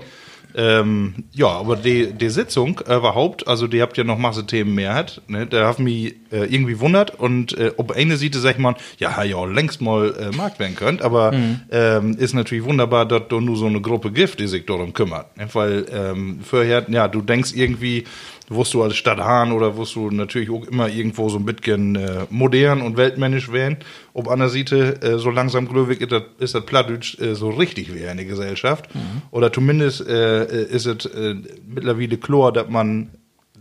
Ähm, 0.57 1.25
ja, 1.33 1.49
aber 1.49 1.75
die, 1.75 2.13
die 2.13 2.29
Sitzung 2.29 2.81
äh, 2.87 2.95
überhaupt, 2.95 3.47
also 3.47 3.67
die 3.67 3.79
habt 3.79 3.95
ja 3.95 4.03
noch 4.03 4.17
Masse 4.17 4.47
Themen 4.47 4.73
mehr 4.73 4.95
hat, 4.95 5.21
ne? 5.27 5.45
da 5.45 5.67
haben 5.67 5.83
mich 5.83 6.15
äh, 6.31 6.45
irgendwie 6.45 6.79
wundert 6.79 7.19
und 7.19 7.55
äh, 7.55 7.73
ob 7.77 7.91
eine 7.91 8.17
Seite 8.17 8.39
sag 8.39 8.53
ich 8.53 8.57
mal, 8.57 8.73
ja, 8.97 9.23
ja, 9.23 9.45
längst 9.45 9.81
mal 9.81 10.15
äh, 10.19 10.35
Markt 10.35 10.57
werden 10.57 10.75
könnt, 10.75 11.03
aber 11.03 11.31
ähm, 11.69 12.17
ist 12.17 12.33
natürlich 12.33 12.63
wunderbar, 12.63 13.05
dass 13.05 13.27
du 13.29 13.39
nur 13.39 13.55
so 13.55 13.67
eine 13.67 13.81
Gruppe 13.81 14.11
gibt, 14.11 14.39
die 14.39 14.47
sich 14.47 14.65
darum 14.65 14.93
kümmert, 14.93 15.37
ne? 15.37 15.47
weil 15.53 15.85
ähm, 15.91 16.39
vorher, 16.43 16.87
ja, 16.89 17.07
du 17.07 17.21
denkst 17.21 17.51
irgendwie, 17.53 18.05
wusst 18.49 18.73
du 18.73 18.81
als 18.81 18.95
Stadt 18.95 19.19
Hahn 19.19 19.51
oder 19.51 19.75
wusst 19.75 19.95
du 19.95 20.09
natürlich 20.09 20.49
auch 20.49 20.65
immer 20.65 20.87
irgendwo 20.89 21.29
so 21.29 21.37
ein 21.37 21.45
bisschen 21.45 21.95
äh, 21.95 22.25
modern 22.29 22.81
und 22.81 22.97
weltmännisch 22.97 23.51
werden. 23.51 23.77
Ob 24.13 24.29
an 24.29 24.39
der 24.39 24.49
Seite 24.49 25.01
äh, 25.01 25.17
so 25.17 25.29
langsam 25.29 25.67
glöwig 25.67 26.01
ist 26.01 26.11
das, 26.11 26.23
ist 26.39 26.55
das 26.55 26.65
Plattdeutsch 26.65 27.19
äh, 27.19 27.35
so 27.35 27.49
richtig 27.49 27.93
wäre 27.93 28.11
in 28.11 28.17
der 28.17 28.25
Gesellschaft. 28.25 28.89
Oder 29.31 29.51
zumindest 29.51 30.07
äh, 30.07 30.43
äh, 30.43 30.63
ist 30.69 30.85
es 30.85 31.05
äh, 31.05 31.35
mittlerweile 31.67 32.17
klar, 32.17 32.51
dass 32.51 32.69
man 32.69 33.09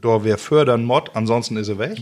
da 0.00 0.22
wer 0.22 0.38
fördern 0.38 0.84
mod, 0.84 1.10
ansonsten 1.14 1.56
ist 1.56 1.68
er 1.68 1.78
weg. 1.78 1.98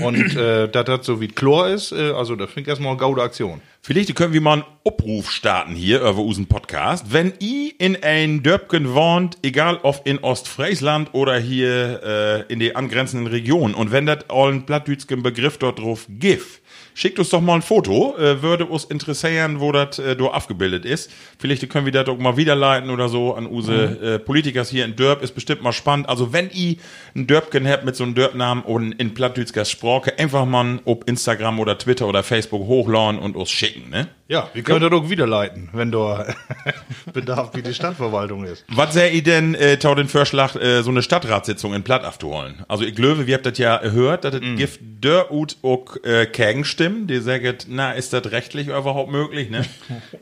Und 0.00 0.36
äh, 0.36 0.68
dass 0.68 0.84
das 0.84 1.06
so 1.06 1.20
wie 1.20 1.28
Chlor 1.28 1.68
ist, 1.68 1.92
äh, 1.92 2.10
also 2.10 2.36
das 2.36 2.50
ich 2.54 2.66
erstmal 2.66 2.90
eine 2.90 2.98
gaude 2.98 3.22
Aktion. 3.22 3.60
Vielleicht 3.80 4.14
können 4.14 4.32
wir 4.32 4.40
mal 4.40 4.52
einen 4.54 4.64
Abruf 4.86 5.30
starten 5.30 5.74
hier 5.74 6.00
über 6.00 6.16
unseren 6.16 6.46
Podcast. 6.46 7.12
Wenn 7.12 7.34
ihr 7.38 7.72
in 7.78 8.02
ein 8.02 8.42
Dörpken 8.42 8.94
wohnt, 8.94 9.36
egal 9.42 9.78
ob 9.82 10.06
in 10.06 10.18
Ostfriesland 10.20 11.12
oder 11.12 11.38
hier 11.38 12.00
äh, 12.48 12.52
in 12.52 12.60
die 12.60 12.74
angrenzenden 12.74 13.26
Regionen, 13.26 13.74
und 13.74 13.92
wenn 13.92 14.06
das 14.06 14.30
all 14.30 14.52
ein 14.52 14.64
plattdütschen 14.64 15.22
Begriff 15.22 15.58
dort 15.58 15.80
drauf 15.80 16.06
gibt, 16.08 16.62
schickt 16.94 17.18
uns 17.18 17.28
doch 17.28 17.40
mal 17.40 17.56
ein 17.56 17.62
Foto, 17.62 18.16
äh, 18.16 18.40
würde 18.40 18.66
uns 18.66 18.84
interessieren, 18.84 19.60
wo 19.60 19.72
das 19.72 19.98
äh, 19.98 20.16
da 20.16 20.26
abgebildet 20.26 20.84
ist. 20.84 21.10
Vielleicht 21.38 21.68
können 21.68 21.84
wir 21.84 21.92
das 21.92 22.06
doch 22.06 22.18
mal 22.18 22.36
wiederleiten 22.36 22.90
oder 22.90 23.08
so 23.08 23.34
an 23.34 23.46
unsere 23.46 24.14
äh, 24.14 24.18
Politikers 24.18 24.70
hier 24.70 24.84
in 24.84 24.96
Dörp, 24.96 25.22
ist 25.22 25.34
bestimmt 25.34 25.62
mal 25.62 25.72
spannend. 25.72 26.08
Also 26.08 26.32
wenn 26.32 26.50
ihr 26.50 26.76
ein 27.14 27.26
Dörpken 27.26 27.68
habt 27.68 27.84
mit 27.84 27.96
so 27.96 28.04
einem 28.04 28.14
Dörpnamen 28.14 28.64
und 28.64 28.92
in 28.92 29.12
plattdütsker 29.12 29.64
Sprache, 29.64 30.18
einfach 30.18 30.46
mal 30.46 30.80
ob 30.84 31.08
Instagram 31.08 31.58
oder 31.60 31.76
Twitter 31.76 32.06
oder 32.06 32.22
Facebook 32.22 32.66
hochladen 32.66 33.20
und 33.20 33.36
uns 33.36 33.50
schicken, 33.50 33.90
ne? 33.90 34.08
Ja, 34.26 34.48
wir 34.54 34.62
können 34.62 34.80
das 34.80 34.90
auch 34.92 35.10
wiederleiten, 35.10 35.68
wenn 35.74 35.92
da 35.92 36.24
Bedarf 37.12 37.50
wie 37.54 37.60
die 37.60 37.74
Stadtverwaltung 37.74 38.44
ist. 38.44 38.64
Was 38.68 38.94
sähe 38.94 39.10
ihr 39.10 39.22
denn, 39.22 39.54
äh, 39.54 39.76
tau 39.76 39.94
den 39.94 40.08
Vorschlag, 40.08 40.54
äh, 40.56 40.82
so 40.82 40.90
eine 40.90 41.02
Stadtratssitzung 41.02 41.74
in 41.74 41.82
Platt 41.82 42.06
aufzuholen? 42.06 42.64
Also 42.66 42.84
ich 42.84 42.94
glaube, 42.94 43.26
wir 43.26 43.34
habt 43.34 43.44
das 43.44 43.58
ja 43.58 43.76
gehört, 43.76 44.24
dass 44.24 44.34
es 44.36 44.40
Mm. 44.40 44.56
gibt 44.56 44.78
der 45.04 45.30
ut 45.30 45.58
auch 45.62 45.96
äh, 46.04 46.26
Gegenstimmen, 46.26 47.06
die 47.06 47.18
sagen, 47.18 47.54
na, 47.68 47.92
ist 47.92 48.14
das 48.14 48.30
rechtlich 48.30 48.68
überhaupt 48.68 49.12
möglich, 49.12 49.50
ne? 49.50 49.66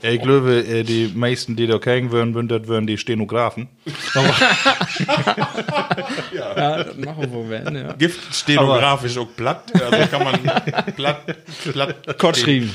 Ja, 0.02 0.10
ich 0.10 0.20
glaube, 0.20 0.58
äh, 0.66 0.82
die 0.82 1.12
meisten, 1.14 1.54
die 1.54 1.68
da 1.68 1.78
kriegen 1.78 2.10
würden, 2.10 2.34
würden, 2.34 2.48
das 2.48 2.66
würden 2.66 2.88
die 2.88 2.98
Stenografen. 2.98 3.68
Ja, 6.34 6.82
das 6.84 6.96
machen 6.96 7.32
wir 7.32 7.48
werden, 7.50 7.76
ja. 7.76 7.92
Gift 7.92 8.34
stenografisch 8.34 9.16
auch 9.18 9.28
platt, 9.36 9.64
also 9.74 10.08
kann 10.08 10.24
man 10.24 10.40
platt, 10.96 11.24
platt. 11.72 12.36
Schrieben. 12.36 12.70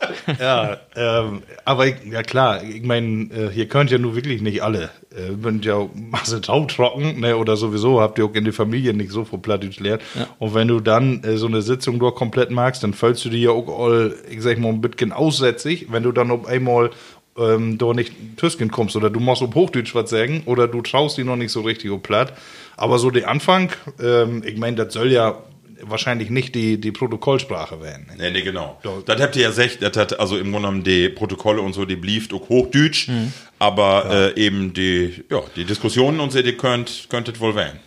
ja, 0.40 0.78
ähm, 0.96 1.42
aber 1.64 1.86
ich, 1.86 1.96
ja 2.10 2.22
klar, 2.22 2.62
ich 2.62 2.82
meine, 2.82 3.24
äh, 3.32 3.50
hier 3.52 3.66
könnt 3.66 3.90
ja 3.90 3.98
nur 3.98 4.14
wirklich 4.14 4.42
nicht 4.42 4.62
alle. 4.62 4.90
Äh, 5.10 5.32
sind 5.42 5.64
ja 5.64 5.88
Masse 5.94 6.40
trocken, 6.40 7.20
ne, 7.20 7.36
oder 7.36 7.56
sowieso 7.56 8.00
habt 8.00 8.18
ihr 8.18 8.24
auch 8.24 8.34
in 8.34 8.44
der 8.44 8.52
Familie 8.52 8.94
nicht 8.94 9.10
so 9.10 9.24
viel 9.24 9.38
Plattdeutsch 9.38 9.80
lernt. 9.80 10.02
Und 10.38 10.54
wenn 10.54 10.68
du 10.68 10.80
dann 10.80 11.22
äh, 11.24 11.36
so 11.36 11.46
eine 11.46 11.62
Sitzung 11.62 11.98
dort 11.98 12.16
komplett 12.16 12.50
magst, 12.50 12.82
dann 12.82 12.94
füllst 12.94 13.24
du 13.24 13.28
die 13.28 13.42
ja 13.42 13.50
auch 13.50 13.68
all, 13.68 14.14
ich 14.30 14.42
sag 14.42 14.58
mal, 14.58 14.68
ein 14.68 14.80
bisschen 14.80 15.12
aussätzig, 15.12 15.86
wenn 15.90 16.02
du 16.02 16.12
dann 16.12 16.30
auf 16.30 16.46
einmal 16.46 16.90
ähm, 17.38 17.78
da 17.78 17.92
nicht 17.92 18.12
Tüsken 18.36 18.70
kommst 18.70 18.96
oder 18.96 19.10
du 19.10 19.20
machst 19.20 19.42
auf 19.42 19.54
Hochdeutsch 19.54 19.94
was 19.94 20.10
sagen 20.10 20.42
oder 20.46 20.68
du 20.68 20.82
traust 20.82 21.16
die 21.18 21.24
noch 21.24 21.36
nicht 21.36 21.52
so 21.52 21.60
richtig 21.62 21.90
auf 21.90 22.02
Platt. 22.02 22.32
Aber 22.76 22.98
so 22.98 23.10
der 23.10 23.28
Anfang, 23.28 23.70
ähm, 24.02 24.42
ich 24.44 24.56
meine, 24.56 24.76
das 24.76 24.92
soll 24.94 25.10
ja 25.10 25.38
wahrscheinlich 25.82 26.30
nicht 26.30 26.54
die, 26.54 26.80
die 26.80 26.92
Protokollsprache 26.92 27.80
werden. 27.80 28.06
Ne? 28.08 28.14
Nee, 28.18 28.30
nee, 28.30 28.42
genau. 28.42 28.80
Das 29.06 29.20
habt 29.20 29.36
ihr 29.36 29.42
ja 29.42 29.48
gesagt, 29.48 29.78
das 29.80 29.96
hat 29.96 30.18
also 30.20 30.36
im 30.36 30.44
Grunde 30.52 30.68
genommen 30.68 30.84
die 30.84 31.08
Protokolle 31.08 31.60
und 31.62 31.72
so, 31.72 31.84
die 31.84 31.96
blieft 31.96 32.32
auch 32.32 32.48
Hochdeutsch, 32.48 33.08
aber 33.58 34.34
äh, 34.36 34.40
eben 34.40 34.72
die, 34.72 35.24
ja, 35.30 35.40
die 35.56 35.64
Diskussionen 35.64 36.20
und 36.20 36.32
so, 36.32 36.42
die 36.42 36.52
könnt, 36.52 37.06
könntet 37.08 37.40
wohl 37.40 37.54
wählen. 37.54 37.78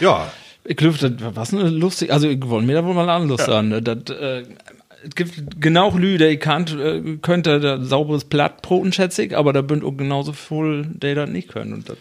Ja, 0.00 0.32
Ich 0.64 0.76
glaube, 0.76 0.96
das 0.98 1.12
was 1.34 1.54
eine 1.54 1.68
lustig, 1.70 2.12
also 2.12 2.28
ich 2.28 2.40
wollte 2.48 2.66
mir 2.66 2.74
da 2.74 2.84
wohl 2.84 2.94
mal 2.94 3.08
anders 3.08 3.44
sagen. 3.44 3.68
ne? 3.68 3.82
Das, 3.82 3.98
äh, 4.16 4.44
es 5.02 5.14
gibt 5.14 5.60
genau 5.60 5.90
Lü, 5.96 6.18
der 6.18 6.30
ich 6.30 6.40
kannt, 6.40 6.76
äh, 6.78 7.16
könnte 7.22 7.60
da 7.60 7.82
sauberes 7.82 8.24
Plattbroten, 8.24 8.92
schätze 8.92 9.22
ich, 9.22 9.36
aber 9.36 9.52
da 9.52 9.62
bünd 9.62 9.84
auch 9.84 9.96
genauso 9.96 10.32
voll, 10.32 10.86
der 10.88 11.14
das 11.14 11.30
nicht 11.30 11.48
können. 11.48 11.72
Und 11.72 11.88
das, 11.88 11.96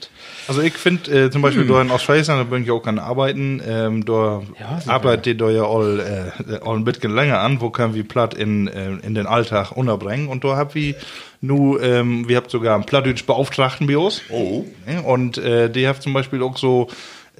Also 0.47 0.61
ich 0.61 0.73
finde 0.73 1.25
äh, 1.25 1.31
zum 1.31 1.41
Beispiel 1.41 1.65
da 1.65 1.81
in 1.81 1.91
Ostfriesland, 1.91 2.39
da 2.39 2.43
bin 2.43 2.63
ich 2.63 2.71
auch 2.71 2.85
an 2.85 2.99
Arbeiten, 2.99 3.61
ähm, 3.65 4.05
da 4.05 4.41
Ja, 4.59 4.79
arbeitet 4.87 5.39
da 5.39 5.49
ja 5.49 5.63
all, 5.63 5.99
äh, 5.99 6.59
all 6.65 6.75
ein 6.75 6.83
bisschen 6.83 7.13
länger 7.15 7.39
an, 7.39 7.61
wo 7.61 7.69
können 7.69 7.93
wir 7.93 8.07
Platt 8.07 8.33
in, 8.33 8.67
äh, 8.67 8.97
in 9.01 9.15
den 9.15 9.27
Alltag 9.27 9.71
unterbringen 9.71 10.27
und 10.27 10.43
da 10.43 10.57
hab 10.57 10.75
wir 10.75 10.95
nu, 11.41 11.79
ähm, 11.79 12.27
wir 12.27 12.35
habt 12.37 12.51
sogar 12.51 12.75
einen 12.75 12.83
Plattdeutsch 12.83 13.25
Beauftragten 13.25 13.87
bei 13.87 13.97
uns. 13.97 14.21
Oh. 14.29 14.65
Und 15.05 15.37
äh, 15.37 15.69
die 15.69 15.87
hat 15.87 16.01
zum 16.01 16.13
Beispiel 16.13 16.43
auch 16.43 16.57
so 16.57 16.89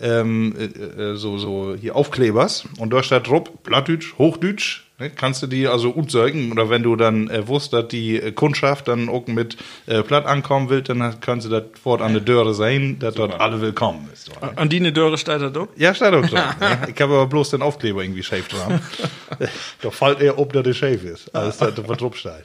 ähm, 0.02 0.56
äh, 0.58 0.64
äh, 0.64 1.16
so, 1.16 1.38
so 1.38 1.76
hier 1.76 1.96
Aufklebers 1.96 2.66
und 2.78 2.94
da 2.94 3.04
steht 3.04 3.28
drauf 3.28 3.44
Plattdeutsch, 3.64 4.18
Hochdeutsch. 4.18 4.89
Ne? 5.00 5.10
Kannst 5.10 5.42
du 5.42 5.48
die 5.48 5.68
also 5.68 5.96
utzeugen 5.96 6.52
oder 6.52 6.70
wenn 6.70 6.84
du 6.84 6.96
dann 6.96 7.30
äh, 7.30 7.48
wusst, 7.48 7.72
dass 7.74 7.88
die 7.88 8.18
äh, 8.18 8.32
Kundschaft 8.32 8.88
dann 8.88 9.08
auch 9.08 9.28
mit 9.28 9.58
äh, 9.88 10.04
Platt 10.04 10.26
ankommen 10.26 10.70
will, 10.70 10.82
dann 10.82 11.20
kannst 11.22 11.46
du 11.46 11.50
das 11.50 11.64
fort 11.82 12.02
an 12.02 12.14
der 12.14 12.22
Döre 12.22 12.54
sein, 12.54 13.00
dass 13.00 13.16
dort 13.16 13.40
alle 13.40 13.62
willkommen 13.62 14.10
ist. 14.12 14.30
an 14.56 14.68
die 14.70 14.78
eine 14.78 14.92
Dörre 14.92 15.18
steht 15.18 15.42
da 15.42 15.50
doch. 15.50 15.70
Ja, 15.78 15.94
steht 15.94 16.14
auch 16.14 16.26
dran. 16.26 16.56
ne? 16.60 16.88
Ich 16.94 17.02
habe 17.02 17.14
aber 17.14 17.28
bloß 17.28 17.52
den 17.52 17.62
Aufkleber 17.62 18.04
irgendwie 18.04 18.24
schäf 18.24 18.50
dran. 18.50 18.82
da 19.82 19.90
fällt 19.90 20.20
eher 20.22 20.38
ob, 20.38 20.52
dass 20.52 20.64
der 20.64 20.74
schäf 20.74 21.04
ist, 21.04 21.34
als 21.34 21.58
dass 21.58 21.76
da 21.76 21.88
was 21.88 21.98
drauf 21.98 22.18
steht. 22.18 22.44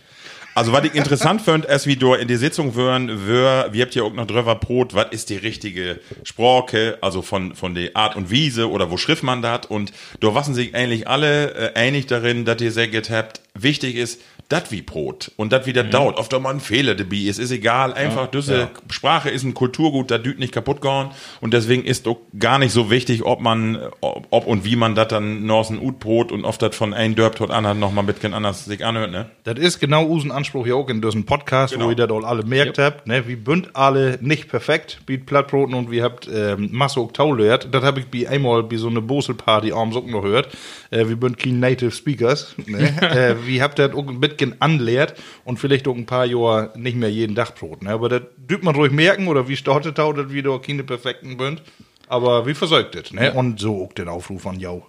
Also, 0.57 0.71
was 0.73 0.85
ich 0.85 0.95
interessant 0.95 1.43
fand, 1.43 1.69
als 1.69 1.87
wir 1.88 1.99
da 1.99 2.14
in 2.14 2.29
die 2.29 2.37
Sitzung 2.37 2.77
wären, 2.77 3.27
wär, 3.27 3.73
wir 3.73 3.83
habt 3.83 3.97
ja 3.97 4.05
auch 4.05 4.12
noch 4.12 4.27
drüber 4.27 4.55
Brot, 4.55 4.95
was 4.95 5.07
ist 5.11 5.31
die 5.31 5.37
richtige 5.37 5.99
Sprache, 6.23 6.97
also 7.01 7.23
von, 7.23 7.57
von 7.57 7.75
der 7.75 7.97
Art 7.97 8.14
und 8.14 8.31
Wiese 8.31 8.71
oder 8.71 8.88
wo 8.88 8.97
schrift 8.97 9.25
man 9.25 9.43
das? 9.43 9.67
Und 9.67 9.93
da 10.21 10.33
wassen 10.33 10.55
sich 10.55 10.73
eigentlich 10.77 11.09
alle 11.09 11.55
äh, 11.55 11.75
einig 11.75 12.07
darin, 12.07 12.45
dass 12.45 12.61
ihr 12.61 12.71
gesagt 12.71 13.11
habt, 13.11 13.40
wichtig 13.55 13.97
ist, 13.97 14.21
dat 14.55 14.71
wie 14.71 14.83
Brot 14.83 15.33
und 15.37 15.53
dat 15.53 15.67
wie 15.67 15.73
das 15.73 15.90
dauert. 15.90 16.17
Oft 16.17 16.33
auch 16.33 16.40
mal 16.40 16.55
ein 16.55 16.61
Fehler 16.61 16.95
dabei 16.95 17.17
ist, 17.17 17.38
ist 17.38 17.51
egal, 17.51 17.93
einfach 17.93 18.29
diese 18.29 18.69
Sprache 18.88 19.29
ist 19.29 19.43
ein 19.43 19.53
Kulturgut, 19.53 20.11
da 20.11 20.19
düt 20.19 20.38
nicht 20.38 20.53
kaputt 20.53 20.81
gehen 20.81 21.09
und 21.40 21.53
deswegen 21.53 21.85
ist 21.85 22.07
doch 22.07 22.19
gar 22.38 22.59
nicht 22.59 22.73
so 22.73 22.88
wichtig, 22.90 23.25
ob 23.25 23.40
man, 23.40 23.79
ob, 24.01 24.29
ob 24.31 24.47
und 24.47 24.64
wie 24.64 24.77
man 24.77 24.95
das 24.95 25.09
dann 25.09 25.45
Norsen 25.45 25.81
Ut 25.81 25.99
Brot 25.99 26.31
und 26.31 26.45
oft 26.45 26.62
das 26.62 26.77
von 26.77 26.95
ein 26.95 27.14
Dörp 27.17 27.37
tot 27.37 27.51
anderen 27.51 27.81
noch 27.81 27.93
mal 27.93 28.03
ein 28.03 28.07
bisschen 28.07 28.33
anders 28.33 28.64
sich 28.64 28.85
anhört, 28.85 29.11
ne? 29.11 29.29
Das 29.43 29.59
ist 29.59 29.81
genau 29.81 30.05
unseren 30.05 30.31
Anspruch 30.31 30.67
ja 30.67 30.75
auch 30.75 30.88
in 30.88 31.03
diesem 31.03 31.25
Podcast, 31.25 31.75
Genau. 31.75 31.87
wo 31.87 31.90
ihr 31.90 31.97
das 31.97 32.11
all 32.11 32.25
alle 32.25 32.45
merkt 32.45 32.79
habt. 32.79 33.07
Ne? 33.07 33.27
Wir 33.27 33.37
bünd 33.37 33.75
alle 33.75 34.19
nicht 34.21 34.49
perfekt, 34.49 35.01
wie 35.07 35.19
Plattbroten 35.19 35.75
und 35.75 35.90
wir 35.90 36.03
habt 36.05 36.29
ähm, 36.33 36.69
Masse 36.73 37.01
auch 37.01 37.12
gehört. 37.12 37.69
Das 37.75 37.83
habe 37.83 38.01
ich 38.01 38.07
bei 38.07 38.29
einmal 38.29 38.62
bei 38.62 38.77
so 38.77 38.88
einer 38.88 39.01
Bosel-Party 39.01 39.73
abends 39.73 39.97
auch 39.97 40.07
noch 40.07 40.23
gehört. 40.23 40.49
Äh, 40.90 41.09
wir 41.09 41.17
bünd 41.17 41.38
kein 41.38 41.61
Native 41.61 41.90
Speakers. 41.90 42.55
Ne? 42.67 42.95
äh, 43.03 43.47
wir 43.47 43.62
habt 43.62 43.79
das 43.79 43.93
auch 43.93 44.07
ein 44.07 44.21
bisschen 44.44 44.61
anlehrt 44.61 45.14
und 45.44 45.59
vielleicht 45.59 45.88
auch 45.88 45.96
ein 45.96 46.07
paar 46.07 46.26
Jahre 46.26 46.72
nicht 46.76 46.96
mehr 46.96 47.11
jeden 47.11 47.35
Tag 47.35 47.54
Brot. 47.54 47.83
Ne? 47.83 47.90
Aber 47.90 48.09
das 48.09 48.22
dürft 48.37 48.64
man 48.64 48.74
ruhig 48.74 48.92
merken 48.92 49.28
oder 49.28 49.48
wie 49.48 49.57
startet 49.57 49.98
auch, 50.00 50.12
dass 50.12 50.30
wir 50.30 50.42
da 50.42 50.59
keine 50.59 50.85
perfekten 50.85 51.37
bünd. 51.37 51.62
Aber 52.09 52.46
wie 52.46 52.54
versorgt 52.54 52.94
das? 52.94 53.12
Ne? 53.12 53.33
Und 53.33 53.61
so 53.61 53.85
auch 53.85 53.92
den 53.92 54.09
Aufruf 54.09 54.46
an 54.46 54.61
Jau. 54.61 54.87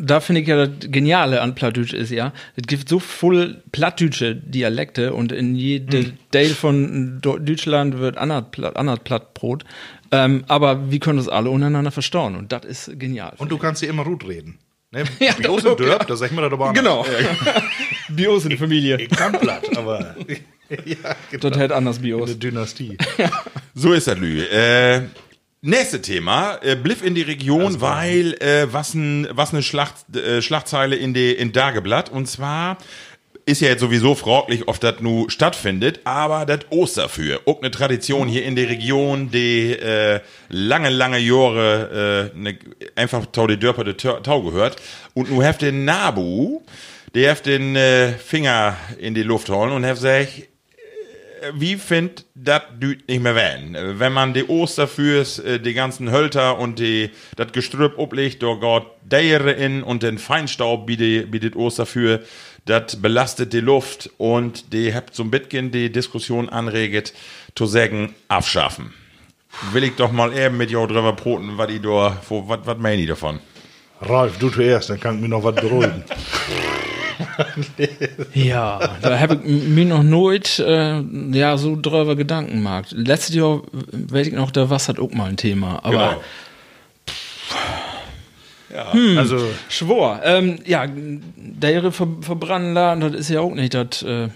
Da 0.00 0.20
finde 0.20 0.40
ich 0.40 0.48
ja 0.48 0.66
das 0.66 0.90
Geniale 0.90 1.40
an 1.40 1.54
Plattdeutsch 1.54 1.92
ist 1.92 2.10
ja, 2.10 2.32
es 2.56 2.66
gibt 2.66 2.88
so 2.88 2.98
voll 2.98 3.62
plattdeutsche 3.70 4.34
Dialekte 4.34 5.12
und 5.12 5.30
in 5.30 5.54
jedem 5.54 6.14
Teil 6.32 6.48
von 6.48 7.20
Deutschland 7.20 7.98
wird 7.98 8.16
anders 8.16 8.46
Platt, 8.50 8.76
anders 8.76 9.00
Plattbrot. 9.04 9.64
Ähm, 10.10 10.44
aber 10.48 10.90
wir 10.90 10.98
können 10.98 11.18
das 11.18 11.28
alle 11.28 11.50
untereinander 11.50 11.90
verstauen 11.90 12.34
und 12.34 12.50
das 12.50 12.64
ist 12.64 12.98
genial. 12.98 13.34
Und 13.38 13.52
du 13.52 13.58
kannst 13.58 13.80
hier 13.80 13.90
immer 13.90 14.04
gut 14.04 14.26
reden. 14.26 14.58
Ne? 14.90 15.04
Ja, 15.20 15.48
aus 15.48 15.62
dem 15.62 15.76
Dörp, 15.76 16.06
da 16.06 16.16
sag 16.16 16.30
ich 16.30 16.36
mir 16.36 16.42
das 16.42 16.52
aber 16.52 16.68
anders. 16.68 16.84
genau. 16.84 17.06
Bios 18.08 18.44
in 18.44 18.50
der 18.50 18.58
Familie. 18.58 18.96
Ich 19.00 19.10
kann 19.10 19.32
platt, 19.32 19.76
aber 19.76 20.16
ja, 20.84 21.16
genau. 21.30 21.50
Das 21.50 21.58
hält 21.58 21.72
anders 21.72 21.98
Bios. 21.98 22.30
Eine 22.30 22.38
Dynastie. 22.38 22.96
So 23.78 23.92
ist 23.92 24.06
das, 24.06 24.18
Lü. 24.18 24.42
Äh, 24.42 25.02
nächste 25.60 26.00
Thema. 26.00 26.58
Äh, 26.62 26.76
Bliff 26.76 27.04
in 27.04 27.14
die 27.14 27.20
Region, 27.20 27.82
weil 27.82 28.32
äh, 28.40 28.72
was, 28.72 28.94
ein, 28.94 29.28
was 29.32 29.52
eine 29.52 29.62
Schlacht, 29.62 30.16
äh, 30.16 30.40
Schlagzeile 30.40 30.96
in, 30.96 31.12
die, 31.12 31.32
in 31.32 31.52
Dageblatt. 31.52 32.10
Und 32.10 32.26
zwar 32.26 32.78
ist 33.44 33.60
ja 33.60 33.68
jetzt 33.68 33.80
sowieso 33.80 34.14
fraglich, 34.16 34.66
ob 34.66 34.80
das 34.80 35.00
nu 35.00 35.28
stattfindet, 35.28 36.00
aber 36.04 36.46
das 36.46 36.60
Osterfür, 36.70 37.40
auch 37.46 37.60
eine 37.60 37.70
Tradition 37.70 38.26
hier 38.26 38.44
in 38.44 38.56
der 38.56 38.68
Region, 38.68 39.30
die 39.30 39.72
äh, 39.72 40.20
lange, 40.48 40.90
lange 40.90 41.18
Jahre 41.18 42.32
äh, 42.34 42.38
ne, 42.38 42.58
einfach 42.96 43.26
tau 43.26 43.46
die 43.46 43.56
Dörper 43.56 43.84
de 43.84 43.94
Tau 43.94 44.18
Tau 44.20 44.42
gehört. 44.42 44.76
Und 45.14 45.30
nu 45.30 45.42
heft 45.42 45.62
den 45.62 45.84
Nabu, 45.84 46.62
der 47.14 47.30
heft 47.30 47.46
den 47.46 47.76
äh, 47.76 48.12
Finger 48.12 48.76
in 48.98 49.14
die 49.14 49.22
Luft 49.22 49.48
holen 49.48 49.72
und 49.72 49.84
heft 49.84 50.00
sagt, 50.00 50.48
wie 51.54 51.76
find 51.76 52.24
dat 52.34 52.80
düt 52.80 53.06
nicht 53.08 53.22
mehr 53.22 53.34
werden? 53.34 53.76
Wenn 53.98 54.12
man 54.12 54.34
die 54.34 54.44
Osterfürs, 54.44 55.38
äh, 55.38 55.60
die 55.60 55.74
ganzen 55.74 56.10
Hölter 56.10 56.58
und 56.58 56.78
die 56.78 57.10
dat 57.36 57.52
Gestrüpp 57.52 57.98
oblegt, 57.98 58.42
da 58.42 58.54
geht 58.54 58.84
Deere 59.02 59.52
in 59.52 59.82
und 59.82 60.02
den 60.02 60.18
Feinstaub 60.18 60.86
bietet 60.86 61.30
bietet 61.30 61.56
Osterfür, 61.56 62.22
dat 62.64 63.00
belastet 63.02 63.52
die 63.52 63.60
Luft 63.60 64.10
und 64.18 64.72
die 64.72 64.94
habt 64.94 65.18
ein 65.18 65.30
bisschen 65.30 65.70
die 65.70 65.90
Diskussion 65.90 66.48
anreget, 66.48 67.12
zu 67.54 67.66
sagen, 67.66 68.14
abschaffen. 68.28 68.92
Will 69.72 69.84
ich 69.84 69.94
doch 69.96 70.12
mal 70.12 70.36
eben 70.36 70.56
mit 70.56 70.70
jou 70.70 70.86
drüber 70.86 71.12
broten, 71.12 71.56
was 71.56 71.68
die 71.68 71.80
da, 71.80 72.20
was 72.28 72.78
meinen 72.78 72.98
die 72.98 73.06
davon? 73.06 73.40
Ralf, 74.00 74.38
du 74.38 74.50
zuerst, 74.50 74.90
dann 74.90 75.00
kann 75.00 75.14
ich 75.16 75.22
mir 75.22 75.28
noch 75.28 75.44
was 75.44 75.54
beruhigen. 75.54 76.04
Ja, 78.34 78.96
da 79.02 79.18
habe 79.18 79.40
ich 79.44 79.68
mir 79.68 79.84
noch 79.84 80.02
nooit 80.02 80.58
äh, 80.58 81.00
ja, 81.32 81.56
so 81.56 81.78
drüber 81.80 82.16
Gedanken 82.16 82.56
gemacht. 82.56 82.92
Letztes 82.92 83.34
Jahr, 83.34 83.62
weiß 83.72 84.28
ich 84.28 84.34
noch, 84.34 84.50
da 84.50 84.70
war 84.70 84.78
das 84.78 84.98
auch 84.98 85.12
mal 85.12 85.28
ein 85.28 85.36
Thema. 85.36 85.80
Aber 85.82 86.20
Genau. 88.92 89.20
Also, 89.20 89.38
Schwor. 89.68 90.20
Ähm, 90.24 90.58
ja, 90.66 90.86
der 90.86 91.92
ver 91.92 92.08
verbrennen 92.20 92.74
lassen, 92.74 93.00
das 93.00 93.14
ist 93.14 93.30
ja 93.30 93.40
auch 93.40 93.54
nicht 93.54 93.74
das. 93.74 94.02
Äh, 94.02 94.28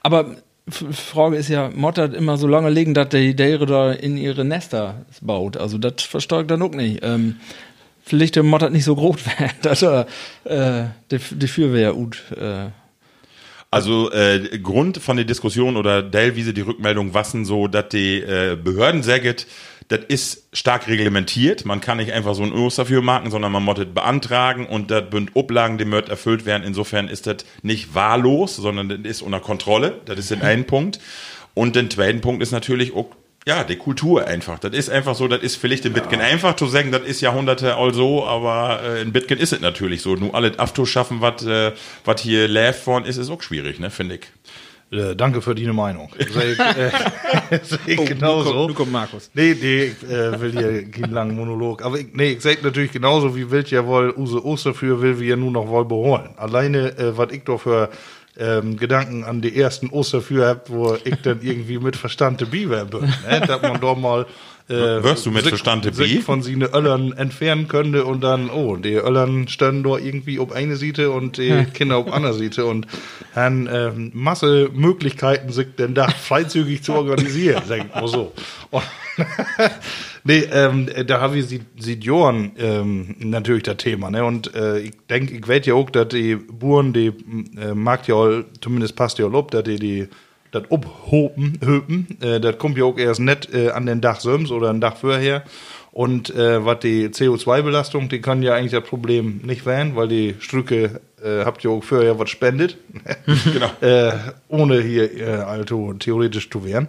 aber 0.00 0.36
Frage 0.68 1.36
ist 1.36 1.48
ja, 1.48 1.70
Mottert 1.74 2.14
immer 2.14 2.36
so 2.36 2.46
lange 2.46 2.70
liegen, 2.70 2.94
dass 2.94 3.08
die 3.08 3.34
Dere 3.34 3.66
da 3.66 3.92
in 3.92 4.16
ihre 4.16 4.44
Nester 4.44 5.04
baut. 5.20 5.56
Also 5.56 5.78
das 5.78 6.02
verstärkt 6.02 6.50
dann 6.50 6.62
auch 6.62 6.70
nicht. 6.70 7.00
Ähm, 7.02 7.36
vielleicht 8.12 8.36
der 8.36 8.42
Mottert 8.42 8.72
nicht 8.72 8.84
so 8.84 8.94
groß 8.94 9.26
werden, 9.38 9.56
dass 9.62 9.82
er 9.82 10.06
äh, 10.44 10.84
die 11.10 11.48
Fürwehr 11.48 11.94
gut. 11.94 12.22
Äh, 12.36 12.66
Also 13.70 14.12
äh, 14.12 14.58
Grund 14.58 14.98
von 14.98 15.16
der 15.16 15.24
Diskussion 15.24 15.78
oder 15.78 16.02
Dellwiese 16.02 16.52
die 16.52 16.60
Rückmeldung 16.60 17.14
wassen 17.14 17.46
so, 17.46 17.68
dass 17.68 17.88
die 17.88 18.20
äh, 18.20 18.54
Behörden 18.62 19.02
sagen, 19.02 19.34
das 19.88 20.00
ist 20.08 20.48
stark 20.52 20.88
reglementiert. 20.88 21.64
Man 21.64 21.80
kann 21.80 21.96
nicht 21.96 22.12
einfach 22.12 22.34
so 22.34 22.42
ein 22.42 22.52
Urus 22.52 22.76
dafür 22.76 23.00
machen, 23.00 23.30
sondern 23.30 23.50
man 23.50 23.62
muss 23.62 23.76
das 23.76 23.86
beantragen 23.86 24.66
und 24.66 24.90
das 24.90 25.08
bünd 25.08 25.30
Oblagen, 25.32 25.78
die 25.78 25.86
möcht 25.86 26.10
erfüllt 26.10 26.44
werden. 26.44 26.64
Insofern 26.64 27.08
ist 27.08 27.26
das 27.26 27.46
nicht 27.62 27.94
wahllos, 27.94 28.56
sondern 28.56 28.90
das 28.90 28.98
ist 29.04 29.22
unter 29.22 29.40
Kontrolle. 29.40 30.00
Das 30.04 30.18
ist 30.18 30.30
den 30.30 30.42
einen 30.42 30.66
Punkt. 30.66 31.00
Und 31.54 31.74
den 31.74 31.88
zweiten 31.88 32.20
Punkt 32.20 32.42
ist 32.42 32.52
natürlich 32.52 32.94
auch 32.94 33.06
ja, 33.46 33.64
die 33.64 33.76
Kultur 33.76 34.26
einfach. 34.26 34.58
Das 34.60 34.72
ist 34.72 34.88
einfach 34.88 35.14
so, 35.14 35.26
das 35.28 35.42
ist 35.42 35.56
vielleicht 35.56 35.84
in 35.84 35.92
Bitcoin 35.92 36.20
einfach 36.20 36.54
zu 36.56 36.66
sagen, 36.66 36.92
das 36.92 37.02
ist 37.02 37.20
Jahrhunderte 37.20 37.74
all 37.76 37.92
so, 37.92 38.24
aber 38.26 38.80
äh, 38.84 39.02
in 39.02 39.12
Bitcoin 39.12 39.38
ist 39.40 39.52
es 39.52 39.60
natürlich 39.60 40.02
so. 40.02 40.14
Nur 40.14 40.34
alles 40.34 40.58
abzuschaffen, 40.58 41.20
was 41.20 41.44
äh, 41.44 41.72
was 42.04 42.20
hier 42.20 42.46
läuft 42.48 42.86
worden 42.86 43.04
ist, 43.04 43.16
ist 43.16 43.30
auch 43.30 43.42
schwierig, 43.42 43.80
ne, 43.80 43.90
finde 43.90 44.16
ich. 44.16 44.22
äh, 44.98 45.16
danke 45.16 45.42
für 45.42 45.54
deine 45.56 45.72
Meinung. 45.72 46.10
Seh 46.18 46.52
ich, 46.52 46.58
äh, 46.60 46.90
seh 47.62 47.76
ich 47.86 47.98
Oh, 47.98 48.04
genauso. 48.04 48.50
nu 48.50 48.54
kommt- 48.58 48.68
nu 48.68 48.74
kommt 48.74 48.92
Markus. 48.92 49.30
Nee, 49.34 49.56
nee, 49.60 49.84
ich 49.84 50.02
äh, 50.08 50.40
will 50.40 50.52
hier 50.52 50.90
keinen 50.90 51.12
langen 51.12 51.34
Monolog. 51.36 51.82
Aber 51.82 51.98
ich, 51.98 52.08
nee, 52.12 52.32
ich 52.34 52.42
sag 52.42 52.62
natürlich 52.62 52.92
genauso, 52.92 53.34
wie 53.34 53.50
wild 53.50 53.70
ja 53.72 53.84
wohl 53.86 54.14
Use 54.16 54.44
Osterfür 54.44 55.00
will 55.02 55.18
wir 55.18 55.28
ja 55.30 55.36
nur 55.36 55.50
noch 55.50 55.66
wohl 55.66 55.84
beholen. 55.84 56.30
Alleine, 56.36 56.96
äh, 56.96 57.16
was 57.16 57.32
ich 57.32 57.42
doch 57.42 57.60
für 57.60 57.88
ähm, 58.38 58.76
Gedanken 58.78 59.24
an 59.24 59.42
die 59.42 59.56
ersten 59.56 59.88
Osterfür 59.90 60.46
hab, 60.48 60.70
wo 60.70 60.96
ich 61.04 61.16
dann 61.22 61.40
irgendwie 61.42 61.78
mit 61.78 61.96
verstande 61.96 62.46
Biber 62.46 62.84
bin. 62.86 63.00
Ne? 63.02 63.40
Dass 63.46 63.60
man 63.62 63.80
doch 63.80 63.96
mal 63.96 64.26
äh, 64.68 65.02
Wirst 65.02 65.26
du 65.26 65.30
mit 65.30 65.42
sich- 65.42 65.50
verstande 65.50 65.92
sich 65.92 66.16
Bi? 66.16 66.22
von 66.22 66.40
seine 66.42 66.72
Öllern 66.72 67.12
entfernen 67.12 67.66
könnte 67.68 68.04
und 68.04 68.22
dann, 68.22 68.48
oh, 68.48 68.76
die 68.76 68.94
Öllern 68.94 69.48
standen 69.48 69.82
dort 69.82 70.02
irgendwie 70.02 70.38
auf 70.38 70.52
eine 70.52 70.76
Seite 70.76 71.10
und 71.10 71.36
die 71.36 71.66
Kinder 71.74 71.96
auf 71.98 72.10
andere 72.12 72.32
Seite 72.32 72.64
und 72.64 72.86
haben 73.34 73.68
ähm, 73.70 74.12
Masse 74.14 74.70
Möglichkeiten, 74.72 75.52
sich 75.52 75.66
denn 75.76 75.94
da 75.94 76.08
freizügig 76.22 76.82
zu 76.84 76.92
organisieren, 76.94 77.62
sag 77.66 77.78
ich 77.86 77.94
mal 77.94 78.06
so. 78.08 78.32
Und 78.70 78.82
nee, 80.24 80.44
ähm, 80.52 80.88
da 81.06 81.20
habe 81.20 81.38
ich 81.38 81.60
Johann 82.04 82.52
ähm, 82.58 83.16
natürlich 83.18 83.64
das 83.64 83.76
Thema, 83.78 84.10
ne? 84.10 84.24
Und 84.24 84.54
äh, 84.54 84.78
ich 84.80 84.92
denke, 85.08 85.34
ich 85.34 85.46
weiß 85.46 85.66
ja 85.66 85.74
auch, 85.74 85.90
dass 85.90 86.08
die 86.08 86.36
Buren, 86.36 86.92
die 86.92 87.12
äh, 87.58 87.74
mag 87.74 88.06
ja 88.08 88.14
all, 88.14 88.44
zumindest 88.60 88.96
passt 88.96 89.18
ja 89.18 89.26
all 89.26 89.34
ob, 89.34 89.50
dass 89.50 89.64
die 89.64 89.76
die 89.76 90.08
das 90.52 90.64
abhopen, 90.70 91.58
höpen, 91.64 92.18
äh, 92.20 92.38
das 92.38 92.58
kommt 92.58 92.76
ja 92.76 92.84
auch 92.84 92.98
erst 92.98 93.20
nicht 93.20 93.52
äh, 93.54 93.70
an 93.70 93.86
den 93.86 94.00
Dach 94.00 94.20
Söms 94.20 94.50
oder 94.50 94.70
ein 94.70 94.80
Dach 94.80 94.96
vorher. 94.96 95.44
Und 95.92 96.34
äh, 96.34 96.64
was 96.64 96.80
die 96.80 97.08
CO2-Belastung, 97.08 98.08
die 98.08 98.22
kann 98.22 98.42
ja 98.42 98.54
eigentlich 98.54 98.72
das 98.72 98.84
Problem 98.84 99.40
nicht 99.44 99.66
werden, 99.66 99.94
weil 99.94 100.08
die 100.08 100.36
Strücke 100.40 101.00
äh, 101.22 101.44
habt 101.44 101.62
ihr 101.64 101.70
auch 101.70 101.84
vorher 101.84 102.18
was 102.18 102.30
spendet. 102.30 102.78
Genau. 103.52 103.70
äh, 103.80 104.12
ohne 104.48 104.80
hier 104.80 105.20
äh, 105.20 105.24
also 105.42 105.92
theoretisch 105.94 106.48
zu 106.48 106.64
werden. 106.64 106.88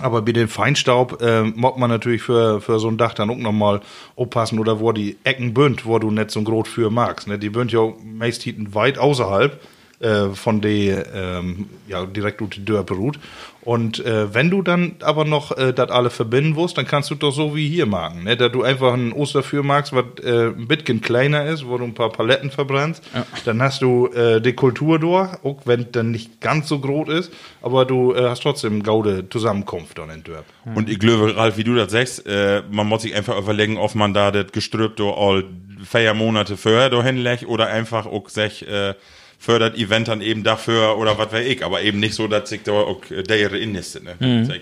Aber 0.00 0.22
bei 0.22 0.32
dem 0.32 0.48
Feinstaub 0.48 1.20
äh, 1.20 1.42
mag 1.42 1.76
man 1.76 1.90
natürlich 1.90 2.22
für, 2.22 2.60
für 2.60 2.78
so 2.78 2.88
ein 2.88 2.98
Dach 2.98 3.14
dann 3.14 3.30
auch 3.30 3.36
nochmal 3.36 3.80
aufpassen 4.16 4.58
oder 4.58 4.78
wo 4.78 4.92
die 4.92 5.16
Ecken 5.24 5.54
bünd, 5.54 5.86
wo 5.86 5.98
du 5.98 6.10
nicht 6.10 6.30
so 6.30 6.40
ein 6.40 6.44
Grot 6.44 6.68
für 6.68 6.90
magst. 6.90 7.26
Ne? 7.26 7.38
Die 7.38 7.50
bünd 7.50 7.72
ja 7.72 7.92
meist 8.04 8.42
hinten 8.42 8.74
weit 8.74 8.98
außerhalb 8.98 9.60
äh, 10.00 10.28
von 10.28 10.60
der 10.60 11.12
ähm, 11.12 11.68
ja, 11.88 12.06
direkt 12.06 12.40
durch 12.40 12.50
die 12.50 12.64
Dörr 12.64 12.84
beruht. 12.84 13.18
Und 13.62 13.98
äh, 14.06 14.32
wenn 14.32 14.48
du 14.48 14.62
dann 14.62 14.94
aber 15.00 15.24
noch 15.24 15.56
äh, 15.58 15.72
das 15.72 15.90
alle 15.90 16.10
verbinden 16.10 16.52
musst, 16.52 16.78
dann 16.78 16.86
kannst 16.86 17.10
du 17.10 17.16
doch 17.16 17.32
so 17.32 17.56
wie 17.56 17.68
hier 17.68 17.86
machen. 17.86 18.24
Ne? 18.24 18.36
Da 18.36 18.48
du 18.48 18.62
einfach 18.62 18.94
ein 18.94 19.12
Osterfür 19.12 19.62
magst, 19.62 19.92
was 19.92 20.04
äh, 20.22 20.50
ein 20.50 20.68
bisschen 20.68 21.00
kleiner 21.00 21.46
ist, 21.46 21.66
wo 21.66 21.76
du 21.76 21.84
ein 21.84 21.94
paar 21.94 22.10
Paletten 22.10 22.50
verbrennst, 22.50 23.02
dann 23.44 23.60
hast 23.60 23.82
du 23.82 24.06
äh, 24.06 24.40
die 24.40 24.52
Kultur 24.52 24.98
durch, 24.98 25.30
auch 25.42 25.62
wenn 25.64 25.90
dann 25.92 26.12
nicht 26.12 26.40
ganz 26.40 26.68
so 26.68 26.78
groß 26.78 27.08
ist, 27.08 27.32
aber 27.60 27.84
du 27.84 28.14
hast 28.14 28.42
trotzdem 28.42 28.82
gaude 28.82 29.28
Zusammenkunft 29.28 29.98
dann 29.98 30.10
in 30.10 30.22
Dörp. 30.22 30.44
Und 30.74 30.88
ich 30.88 30.98
glaube, 30.98 31.36
Ralf, 31.36 31.56
wie 31.56 31.64
du 31.64 31.74
das 31.74 31.92
sagst, 31.92 32.24
man 32.70 32.86
muss 32.86 33.02
sich 33.02 33.14
einfach 33.14 33.36
überlegen, 33.36 33.76
ob 33.76 33.94
man 33.94 34.14
da 34.14 34.30
das 34.30 34.52
Gestrüpp 34.52 34.96
do 34.96 35.12
all 35.12 35.44
vier 35.84 36.14
Monate 36.14 36.56
vorher 36.56 36.90
do 36.90 37.02
hinlegt 37.02 37.46
oder 37.46 37.68
einfach 37.68 38.06
auch 38.06 38.28
sech, 38.28 38.62
äh, 38.62 38.94
für 39.40 39.60
das 39.60 39.74
Event 39.76 40.08
dann 40.08 40.20
eben 40.20 40.42
dafür 40.42 40.98
oder 40.98 41.16
was 41.16 41.32
weiß 41.32 41.46
ich, 41.46 41.64
aber 41.64 41.80
eben 41.82 42.00
nicht 42.00 42.14
so, 42.14 42.26
dass 42.26 42.48
sich 42.48 42.62
da 42.64 42.72
auch 42.72 43.00
der 43.06 43.52
Inniste, 43.52 44.02
ne? 44.02 44.16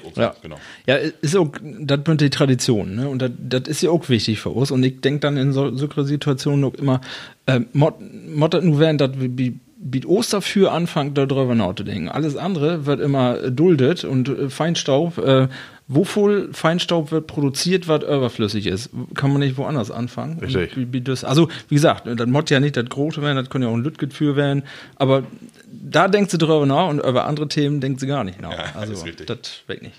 Auch 0.04 0.14
so, 0.14 0.20
Ja. 0.20 0.34
genau. 0.42 0.56
Ja, 0.86 0.96
ist 0.96 1.34
auch, 1.34 1.48
das 1.80 2.00
sind 2.04 2.20
die 2.20 2.30
Tradition, 2.30 2.94
ne? 2.94 3.08
Und 3.08 3.24
das, 3.38 3.62
ist 3.68 3.80
ja 3.82 3.90
auch 3.90 4.08
wichtig 4.10 4.38
für 4.38 4.50
uns. 4.50 4.70
Und 4.70 4.84
ich 4.84 5.00
denke 5.00 5.20
dann 5.20 5.38
in 5.38 5.52
so, 5.52 5.74
solchen 5.74 6.04
Situationen 6.04 6.64
auch 6.64 6.74
immer, 6.74 7.00
äh, 7.46 7.60
Mott, 7.72 7.94
Mott 8.28 8.62
nur 8.62 8.78
während 8.78 9.00
das 9.00 9.12
wie, 9.16 9.58
wie 9.78 10.04
Osterfür 10.04 10.72
anfängt, 10.72 11.16
darüber 11.16 11.54
nachzudenken. 11.54 12.08
Alles 12.08 12.36
andere 12.36 12.84
wird 12.84 13.00
immer 13.00 13.50
duldet 13.50 14.04
und 14.04 14.28
äh, 14.28 14.50
Feinstaub, 14.50 15.16
äh, 15.18 15.48
wovon 15.88 16.52
Feinstaub 16.52 17.10
wird 17.12 17.26
produziert, 17.26 17.88
was 17.88 18.02
überflüssig 18.02 18.66
ist, 18.66 18.90
kann 19.14 19.30
man 19.30 19.40
nicht 19.40 19.56
woanders 19.56 19.90
anfangen. 19.90 20.38
Richtig. 20.40 20.76
Und 20.76 20.82
Wie, 20.82 20.92
wie 20.92 21.00
das, 21.00 21.24
also, 21.24 21.48
wie 21.68 21.76
gesagt, 21.76 22.06
das 22.06 22.26
muss 22.26 22.50
ja 22.50 22.60
nicht 22.60 22.76
das 22.76 22.86
Große 22.86 23.22
werden, 23.22 23.36
das 23.36 23.50
kann 23.50 23.62
ja 23.62 23.68
auch 23.68 23.74
ein 23.74 23.84
Lütgetfür 23.84 24.36
werden, 24.36 24.64
aber 24.96 25.22
da 25.70 26.08
denkt 26.08 26.30
sie 26.30 26.38
drüber 26.38 26.66
nach 26.66 26.88
und 26.88 26.98
über 26.98 27.26
andere 27.26 27.48
Themen 27.48 27.80
denkt 27.80 28.00
sie 28.00 28.06
gar 28.06 28.24
nicht 28.24 28.40
nach. 28.40 28.52
Ja, 28.52 28.64
also, 28.74 29.04
richtig. 29.04 29.26
das 29.26 29.62
weg 29.66 29.82
nicht. 29.82 29.94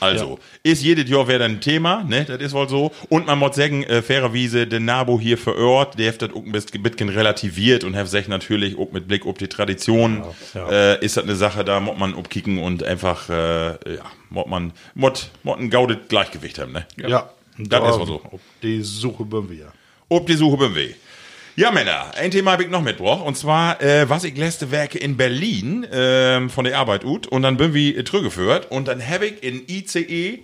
Also, 0.00 0.38
ist 0.62 0.82
jedes 0.82 1.08
Jahr 1.08 1.26
wieder 1.28 1.44
ein 1.44 1.60
Thema, 1.60 2.04
ne? 2.04 2.24
Das 2.24 2.40
ist 2.40 2.52
wohl 2.52 2.68
so. 2.68 2.92
Und 3.08 3.26
man 3.26 3.38
muss 3.38 3.56
sagen, 3.56 3.84
äh, 3.84 4.02
fairerweise, 4.02 4.66
der 4.66 4.80
Nabo 4.80 5.18
hier 5.20 5.38
vor 5.38 5.56
Ort, 5.56 5.98
der 5.98 6.12
hat 6.12 6.22
das 6.22 6.30
auch 6.32 6.44
ein 6.44 6.52
bisschen 6.52 7.08
relativiert 7.08 7.84
und 7.84 7.96
hat 7.96 8.08
sich 8.08 8.28
natürlich 8.28 8.76
auch 8.78 8.92
mit 8.92 9.08
Blick 9.08 9.24
auf 9.26 9.38
die 9.38 9.48
Tradition, 9.48 10.22
Äh, 10.54 11.04
ist 11.04 11.16
das 11.16 11.24
eine 11.24 11.36
Sache, 11.36 11.64
da 11.64 11.80
muss 11.80 11.98
man 11.98 12.14
abkicken 12.14 12.58
und 12.58 12.82
einfach, 12.82 13.28
äh, 13.30 13.68
ja, 13.94 14.02
muss 14.30 14.46
man, 14.46 14.72
muss, 14.94 15.30
muss 15.42 15.58
ein 15.58 15.70
gaudet 15.70 16.08
Gleichgewicht 16.08 16.58
haben, 16.58 16.72
ne? 16.72 16.86
Ja, 16.96 17.30
Das 17.58 17.90
ist 17.90 17.98
wohl 18.00 18.06
so. 18.06 18.22
Auf 18.32 18.40
die 18.62 18.80
Suche 18.82 19.24
bin 19.24 19.48
wir. 19.48 19.72
Ob 20.08 20.26
die 20.26 20.34
Suche 20.34 20.56
beim 20.56 20.74
Weh. 20.74 20.94
Ja, 21.56 21.70
Männer, 21.70 22.10
ein 22.16 22.32
Thema 22.32 22.50
habe 22.50 22.64
ich 22.64 22.68
noch 22.68 22.82
mitgebracht. 22.82 23.22
Und 23.22 23.36
zwar, 23.36 23.80
äh, 23.80 24.10
was 24.10 24.24
ich 24.24 24.36
letzte 24.36 24.72
Werke 24.72 24.98
in 24.98 25.16
Berlin 25.16 25.86
ähm, 25.92 26.50
von 26.50 26.64
der 26.64 26.76
Arbeit 26.76 27.04
ut. 27.04 27.28
Und 27.28 27.42
dann 27.42 27.56
bin 27.58 27.72
wir 27.72 28.04
zurückgeführt. 28.04 28.72
Und 28.72 28.88
dann 28.88 29.00
habe 29.06 29.26
ich 29.26 29.44
in 29.44 29.62
ICE, 29.68 30.40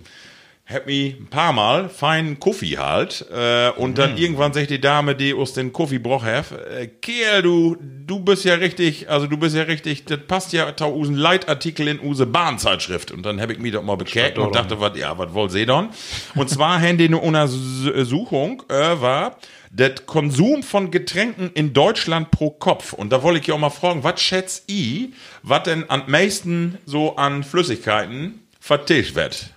hab 0.65 0.85
mich 0.85 1.19
ein 1.19 1.27
paar 1.27 1.53
Mal 1.53 1.89
feinen 1.89 2.39
Kaffee 2.39 2.77
halt. 2.77 3.25
Äh, 3.31 3.71
und 3.71 3.97
dann 3.97 4.17
irgendwann 4.17 4.53
sagt 4.53 4.69
die 4.69 4.79
Dame, 4.79 5.15
die 5.15 5.33
aus 5.33 5.53
den 5.53 5.73
Kaffee 5.73 5.99
broch 5.99 6.23
hat, 6.23 6.51
äh, 6.51 6.87
Kerl, 6.87 7.41
du, 7.41 7.77
du 7.79 8.19
bist 8.19 8.45
ja 8.45 8.55
richtig, 8.55 9.09
also 9.09 9.27
du 9.27 9.37
bist 9.37 9.55
ja 9.55 9.63
richtig, 9.63 10.05
das 10.05 10.19
passt 10.27 10.53
ja 10.53 10.75
zu 10.75 10.85
usen 10.85 11.15
Leitartikel 11.15 11.87
in 11.87 11.99
use 11.99 12.25
Bahnzeitschrift. 12.25 13.11
Und 13.11 13.25
dann 13.25 13.41
habe 13.41 13.53
ich 13.53 13.59
mich 13.59 13.73
doch 13.73 13.83
mal 13.83 13.97
bekehrt 13.97 14.37
und 14.37 14.55
dachte, 14.55 14.79
was, 14.79 14.97
ja, 14.97 15.17
was 15.17 15.33
wollt 15.33 15.53
ihr 15.53 15.65
dann? 15.65 15.89
Und 16.35 16.49
zwar 16.49 16.79
haben 16.81 16.97
die 16.97 17.05
eine 17.05 17.17
Untersuchung, 17.17 18.63
äh, 18.69 19.01
war, 19.01 19.37
der 19.71 19.95
Konsum 19.95 20.63
von 20.63 20.91
Getränken 20.91 21.51
in 21.53 21.73
Deutschland 21.73 22.31
pro 22.31 22.51
Kopf. 22.51 22.93
Und 22.93 23.11
da 23.11 23.23
wollte 23.23 23.39
ich 23.39 23.47
ja 23.47 23.55
auch 23.55 23.59
mal 23.59 23.69
fragen, 23.69 24.03
was 24.03 24.21
schätzt 24.21 24.69
ihr, 24.69 25.09
was 25.43 25.63
denn 25.63 25.85
am 25.87 26.03
meisten 26.07 26.77
so 26.85 27.15
an 27.15 27.43
Flüssigkeiten 27.43 28.41
vertilgt 28.59 29.15
wird? 29.15 29.49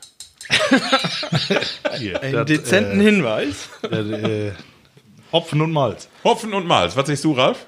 Hier, 1.99 2.23
Einen 2.23 2.33
das, 2.35 2.47
dezenten 2.47 3.01
Hinweis. 3.01 3.69
äh, 3.83 3.89
das, 3.89 4.07
äh, 4.07 4.53
Hopfen 5.33 5.61
und 5.61 5.73
Malz. 5.73 6.09
Hopfen 6.23 6.55
und 6.55 6.67
Malz. 6.67 6.97
Was 6.97 7.07
sagst 7.07 7.25
du, 7.25 7.33
Ralf? 7.33 7.67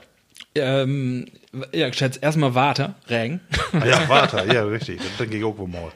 Ähm, 0.54 1.26
ja, 1.72 1.88
ich 1.88 1.96
schätze 1.96 2.20
erstmal 2.20 2.54
Water, 2.54 2.94
Regen. 3.08 3.40
Ah, 3.72 3.84
ja, 3.84 4.08
warte, 4.08 4.44
ja, 4.52 4.62
richtig. 4.64 4.98
Das 4.98 5.16
denke 5.18 5.36
ich 5.38 5.44
auch 5.44 5.58
wohl 5.58 5.68
mal. 5.68 5.90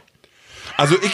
Also 0.76 0.96
ich, 1.02 1.12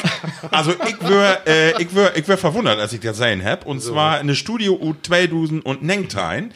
also 0.50 0.72
ich 0.86 1.08
wär, 1.08 1.42
äh, 1.46 1.82
ich 1.82 1.94
wär, 1.94 2.16
ich 2.16 2.26
wär 2.28 2.38
verwundert, 2.38 2.78
als 2.78 2.92
ich 2.92 3.00
das 3.00 3.16
sehen 3.16 3.44
hab. 3.44 3.66
Und 3.66 3.82
zwar 3.82 4.18
eine 4.18 4.34
Studio 4.36 4.74
U 4.74 4.94
2000 5.02 5.64
und 5.64 5.82
Nengtein. 5.82 6.52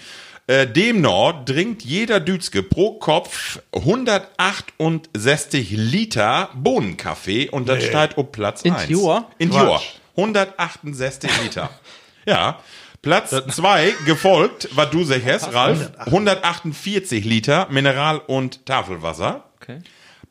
Äh, 0.50 0.66
demnach 0.66 1.44
trinkt 1.44 1.82
jeder 1.82 2.18
Dütske 2.18 2.64
pro 2.64 2.98
Kopf 2.98 3.60
168 3.72 5.70
Liter 5.70 6.48
Bohnenkaffee 6.56 7.48
und 7.48 7.68
das 7.68 7.84
steht 7.84 8.18
auf 8.18 8.32
Platz 8.32 8.62
In 8.62 8.74
1. 8.74 8.90
Jahr? 8.90 9.30
In 9.38 9.50
Quatsch. 9.50 9.62
Jahr. 9.62 9.80
168 10.16 11.30
Liter. 11.44 11.70
ja. 12.26 12.58
Platz 13.00 13.30
2 13.30 13.94
gefolgt, 14.06 14.70
was 14.74 14.90
du 14.90 15.04
sagst, 15.04 15.54
Ralf, 15.54 15.92
148 15.98 17.24
Liter 17.24 17.68
Mineral- 17.70 18.20
und 18.26 18.66
Tafelwasser. 18.66 19.44
Okay. 19.62 19.78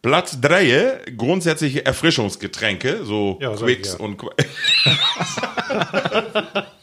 Platz 0.02 0.42
3, 0.42 1.14
grundsätzliche 1.16 1.86
Erfrischungsgetränke, 1.86 3.06
so 3.06 3.38
Ja, 3.40 3.56
Quicks 3.56 3.94
ich, 3.94 4.00
ja. 4.00 4.06
und 4.06 4.18
Qu 4.18 4.28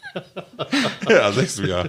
ja, 1.09 1.31
du 1.31 1.67
ja. 1.67 1.85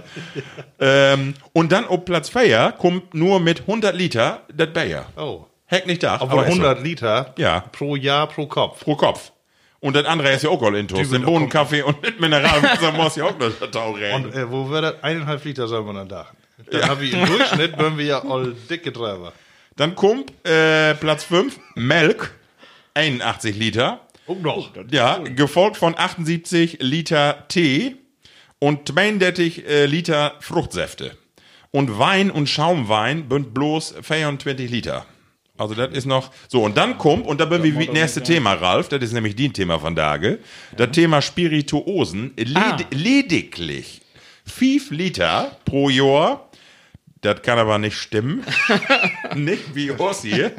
ähm, 0.80 1.34
und 1.52 1.72
dann 1.72 1.86
auf 1.86 2.04
Platz 2.04 2.28
4 2.30 2.74
kommt 2.78 3.14
nur 3.14 3.40
mit 3.40 3.60
100 3.62 3.94
Liter 3.94 4.42
das 4.54 4.72
Bayer. 4.72 5.06
Oh. 5.16 5.44
Heck 5.66 5.86
nicht 5.86 6.02
da. 6.02 6.14
Aber 6.20 6.42
100 6.42 6.82
Liter 6.82 7.34
Ja. 7.36 7.60
pro 7.60 7.94
Jahr 7.96 8.26
pro 8.26 8.46
Kopf. 8.46 8.80
pro 8.80 8.96
Kopf. 8.96 9.32
Und 9.80 9.94
das 9.94 10.06
andere 10.06 10.32
ist 10.32 10.42
ja 10.42 10.50
auch 10.50 10.62
all 10.62 10.74
intus. 10.74 11.10
Den 11.10 11.22
Bohnenkaffee 11.22 11.82
und 11.82 12.02
mit 12.02 12.20
Mineralwasser 12.20 12.90
muss 12.92 13.16
ja 13.16 13.24
auch 13.26 13.38
noch 13.38 13.50
da 13.60 13.66
Tauch 13.68 13.96
rein. 14.00 14.24
Und 14.24 14.34
äh, 14.34 14.50
wo 14.50 14.68
wird 14.70 14.82
das? 14.84 15.02
Eineinhalb 15.02 15.44
Liter 15.44 15.68
soll 15.68 15.84
man 15.84 15.94
dann 15.94 16.08
dachen. 16.08 16.36
Dann 16.70 16.88
haben 16.88 17.00
wir 17.00 17.12
im 17.12 17.26
Durchschnitt, 17.26 17.78
wenn 17.78 17.96
wir 17.96 18.04
ja 18.04 18.24
all 18.24 18.54
dicke 18.68 18.92
Treiber. 18.92 19.32
Dann 19.76 19.94
kommt 19.94 20.32
äh, 20.44 20.94
Platz 20.94 21.22
5, 21.24 21.58
Melk, 21.76 22.32
81 22.94 23.56
Liter. 23.56 24.00
Und 24.26 24.42
noch. 24.42 24.70
Ja, 24.90 25.18
gefolgt 25.18 25.76
von 25.76 25.96
78 25.96 26.78
Liter 26.80 27.44
Tee 27.48 27.96
und 28.58 28.88
32 28.88 29.66
äh, 29.68 29.86
Liter 29.86 30.34
Fruchtsäfte. 30.40 31.16
Und 31.70 31.98
Wein 31.98 32.30
und 32.30 32.48
Schaumwein 32.48 33.28
bünd 33.28 33.52
bloß 33.52 33.96
24 34.02 34.70
Liter. 34.70 35.04
Also 35.58 35.74
das 35.74 35.90
ist 35.92 36.06
noch 36.06 36.30
so 36.46 36.62
und 36.62 36.76
dann 36.76 36.98
kommt 36.98 37.26
und 37.26 37.40
da 37.40 37.44
bin 37.44 37.62
wir 37.64 37.76
wie 37.78 37.86
das 37.86 37.94
nächste 37.94 38.22
Thema 38.22 38.52
Ralf, 38.54 38.88
das 38.88 39.02
ist 39.02 39.12
nämlich 39.12 39.34
die 39.34 39.52
Thema 39.52 39.78
von 39.80 39.96
Dage. 39.96 40.38
Das 40.76 40.92
Thema 40.92 41.20
Spirituosen 41.20 42.32
led 42.36 42.56
Ah. 42.56 42.76
lediglich 42.90 44.00
5 44.46 44.92
Liter 44.92 45.56
pro 45.64 45.90
Jahr. 45.90 46.48
Das 47.20 47.42
kann 47.42 47.58
aber 47.58 47.78
nicht 47.78 47.98
stimmen. 47.98 48.44
nicht 49.34 49.74
wie 49.74 49.90
Urs 49.90 50.22
hier. 50.22 50.52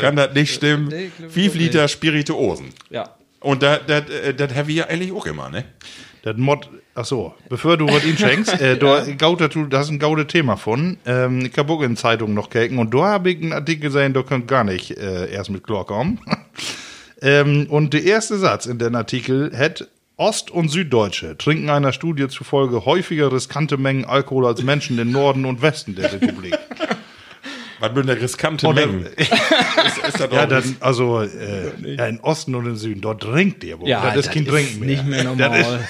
Kann 0.00 0.14
das 0.14 0.32
nicht 0.32 0.54
stimmen. 0.54 0.86
Nee, 0.86 1.10
glaub 1.18 1.28
ich 1.28 1.34
5 1.34 1.52
auch 1.52 1.58
Liter 1.58 1.88
Spirituosen. 1.88 2.68
Ja. 2.90 3.16
Und 3.40 3.64
das 3.64 3.80
äh, 3.88 4.32
das 4.32 4.54
haben 4.54 4.68
wir 4.68 4.74
ja 4.76 4.86
eigentlich 4.86 5.10
auch 5.12 5.26
immer, 5.26 5.50
ne? 5.50 5.64
Das 6.22 6.36
Mod, 6.36 6.68
ach 6.94 7.04
so, 7.04 7.34
bevor 7.48 7.76
du 7.76 7.86
was 7.86 8.04
ihm 8.04 8.16
schenkst, 8.16 8.60
äh, 8.60 8.76
da, 8.76 9.04
Gauter, 9.18 9.48
du, 9.48 9.66
da 9.66 9.78
hast 9.78 9.90
ein 9.90 9.98
gaude 9.98 10.26
Thema 10.26 10.56
von. 10.56 10.98
Ähm, 11.06 11.46
ich 11.46 11.56
habe 11.56 11.72
auch 11.72 11.82
in 11.82 11.96
Zeitungen 11.96 12.34
noch 12.34 12.50
gekeken 12.50 12.78
und 12.78 12.94
da 12.94 13.04
habe 13.04 13.30
ich 13.30 13.42
einen 13.42 13.52
Artikel 13.52 13.82
gesehen, 13.82 14.12
da 14.12 14.22
könnt 14.22 14.48
gar 14.48 14.64
nicht 14.64 14.96
äh, 14.98 15.30
erst 15.30 15.50
mit 15.50 15.64
Chlor 15.64 15.86
kommen. 15.86 16.20
ähm, 17.22 17.66
und 17.68 17.94
der 17.94 18.04
erste 18.04 18.38
Satz 18.38 18.66
in 18.66 18.78
dem 18.78 18.94
Artikel 18.94 19.56
hat 19.56 19.88
Ost- 20.16 20.50
und 20.50 20.68
Süddeutsche 20.68 21.36
trinken 21.38 21.70
einer 21.70 21.92
Studie 21.92 22.28
zufolge 22.28 22.84
häufiger 22.84 23.32
riskante 23.32 23.76
Mengen 23.76 24.04
Alkohol 24.04 24.46
als 24.46 24.62
Menschen 24.62 24.98
im 24.98 25.10
Norden 25.10 25.44
und 25.46 25.62
Westen 25.62 25.94
der 25.94 26.12
Republik. 26.12 26.56
Was 27.82 27.92
mit 27.94 28.08
der 28.08 28.20
riskante 28.20 28.68
Und, 28.68 28.76
Mengen? 28.76 29.06
äh, 29.06 29.22
ist, 29.22 29.32
ist 30.06 30.20
das 30.20 30.30
ja, 30.32 30.44
auch 30.44 30.48
dann, 30.48 30.76
also 30.78 31.20
äh, 31.20 31.96
ja, 31.96 32.06
im 32.06 32.20
Osten 32.20 32.54
und 32.54 32.66
im 32.66 32.76
Süden, 32.76 33.00
dort 33.00 33.22
trinkt 33.22 33.64
ihr 33.64 33.80
wohl. 33.80 33.88
Ja, 33.88 34.14
das 34.14 34.26
ist 34.26 34.32
kein 34.32 34.46
Trinken 34.46 34.78
mehr. 34.78 34.88
nicht 34.88 35.04
mehr 35.06 35.24
Das 35.36 35.36
normal. 35.36 35.80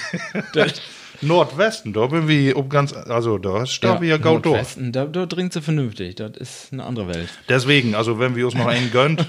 ist 0.65 0.81
Nordwesten, 1.21 1.93
da 1.93 2.07
bin 2.07 2.27
wir 2.27 2.57
ob 2.57 2.69
ganz, 2.71 2.93
also 2.93 3.37
da 3.37 3.67
steht 3.67 4.01
wir 4.01 4.09
ja 4.09 4.17
gaut 4.17 4.43
durch. 4.43 4.55
Nordwesten, 4.55 4.91
da, 4.91 5.05
da 5.05 5.27
trinkt 5.27 5.53
sie 5.53 5.61
vernünftig. 5.61 6.15
Das 6.15 6.31
ist 6.35 6.73
eine 6.73 6.83
andere 6.83 7.07
Welt. 7.07 7.29
Deswegen, 7.47 7.93
also 7.93 8.19
wenn 8.19 8.35
wir 8.35 8.45
uns 8.45 8.55
noch 8.55 8.65
einen 8.65 8.89
gönnt, 8.91 9.25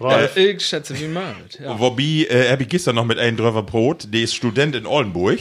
Ralf, 0.00 0.36
Äh, 0.36 0.52
ich 0.52 0.64
schätze, 0.66 0.98
wie 0.98 1.06
mal. 1.08 1.34
Ja. 1.62 1.78
Wobei, 1.78 2.26
äh, 2.30 2.50
hab 2.50 2.60
ich 2.60 2.68
gestern 2.68 2.94
noch 2.96 3.04
mit 3.04 3.18
einem 3.18 3.36
drüber 3.36 3.62
Brot, 3.62 4.08
der 4.12 4.22
ist 4.22 4.34
Student 4.34 4.74
in 4.74 4.86
Oldenburg 4.86 5.38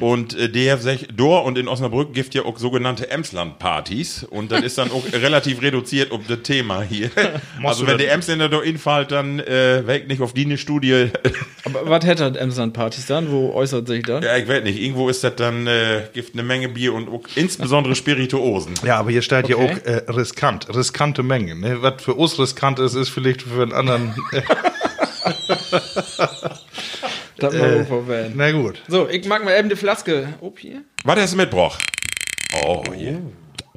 und 0.00 0.36
äh, 0.38 0.48
der 0.50 0.78
sagt, 0.78 1.06
dort 1.16 1.46
und 1.46 1.56
in 1.58 1.68
Osnabrück 1.68 2.12
gibt 2.12 2.34
ja 2.34 2.42
auch 2.44 2.58
sogenannte 2.58 3.10
Emsland-Partys 3.10 4.24
und 4.24 4.50
das 4.52 4.62
ist 4.62 4.78
dann 4.78 4.90
auch 4.90 5.04
relativ 5.12 5.62
reduziert 5.62 6.10
um 6.10 6.22
das 6.26 6.42
Thema 6.42 6.82
hier. 6.82 7.10
also 7.64 7.86
wenn 7.86 7.98
der 7.98 8.12
Emsländer 8.12 8.48
da 8.48 8.60
infällt, 8.60 9.12
dann 9.12 9.38
äh, 9.40 9.86
weg 9.86 10.08
nicht 10.08 10.20
auf 10.20 10.32
die 10.32 10.44
eine 10.44 10.58
Studie. 10.58 11.10
Aber 11.64 11.88
was 11.88 12.04
hätte 12.04 12.24
Emsland-Partys 12.38 13.06
dann? 13.06 13.30
Wo 13.30 13.52
äußert 13.52 13.86
sich 13.86 14.02
das? 14.02 14.24
ja, 14.24 14.36
ich 14.36 14.48
weiß 14.48 14.62
nicht, 14.64 14.80
irgendwo 14.80 15.08
ist 15.08 15.22
das 15.24 15.36
dann, 15.36 15.66
äh, 15.66 16.02
gibt 16.12 16.34
eine 16.34 16.42
Menge 16.42 16.68
Bier 16.68 16.94
und 16.94 17.08
auch 17.08 17.22
insbesondere 17.36 17.94
Spirituosen. 17.94 18.74
ja, 18.84 18.98
aber 18.98 19.10
hier 19.10 19.22
steht 19.22 19.48
ja 19.48 19.56
Okay. 19.56 19.74
auch 19.82 19.86
äh, 19.86 20.10
riskant, 20.10 20.74
riskante 20.74 21.22
Mengen. 21.22 21.60
Ne? 21.60 21.82
Was 21.82 22.02
für 22.02 22.14
uns 22.14 22.38
riskant 22.38 22.78
ist, 22.78 22.94
ist 22.94 23.10
vielleicht 23.10 23.42
für 23.42 23.62
einen 23.62 23.72
anderen. 23.72 23.99
Äh, 27.38 27.40
Das 27.40 27.54
äh, 27.54 28.30
na 28.34 28.52
gut. 28.52 28.82
So, 28.86 29.08
ich 29.08 29.26
mag 29.26 29.42
mal 29.44 29.58
eben 29.58 29.70
die 29.70 29.76
Flaske. 29.76 30.34
Ob 30.42 30.58
hier? 30.58 30.82
Was 31.04 31.18
hast 31.18 31.32
du 31.32 31.36
mitgebracht? 31.38 31.82
Oh, 32.62 32.82
hier. 32.94 33.20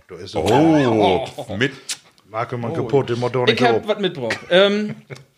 Da 0.09 0.15
ist 0.15 0.35
Oh, 0.35 1.25
mit. 1.57 1.71
Marke 2.29 2.57
man 2.57 2.73
kaputt, 2.73 3.09
den 3.09 3.19
Motor 3.19 3.45
nicht 3.45 3.61
Ich 3.61 3.65
hab 3.67 3.87
was 3.87 3.99
mitgebracht. 3.99 4.37
Ähm, 4.49 4.95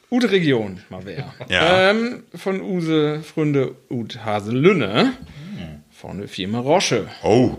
Ute 0.09 0.31
Region, 0.31 0.79
mal 0.89 1.01
wer. 1.03 1.33
Ja. 1.49 1.91
Ähm, 1.91 2.23
von 2.33 2.61
Use 2.61 3.21
Freunde 3.21 3.75
Ut 3.91 4.23
Haselünne. 4.25 5.13
Von 5.91 6.19
der 6.19 6.27
Firma 6.27 6.59
Roche. 6.59 7.07
Oh. 7.23 7.57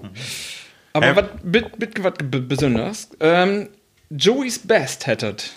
Aber 0.95 1.07
Ähm. 1.07 1.17
was 1.17 1.25
bit, 1.45 1.79
bit, 1.79 2.03
was 2.03 2.15
b- 2.25 2.41
besonders? 2.41 3.11
Ähm, 3.21 3.69
Joey's 4.11 4.59
Best 4.59 5.07
hättet. 5.07 5.53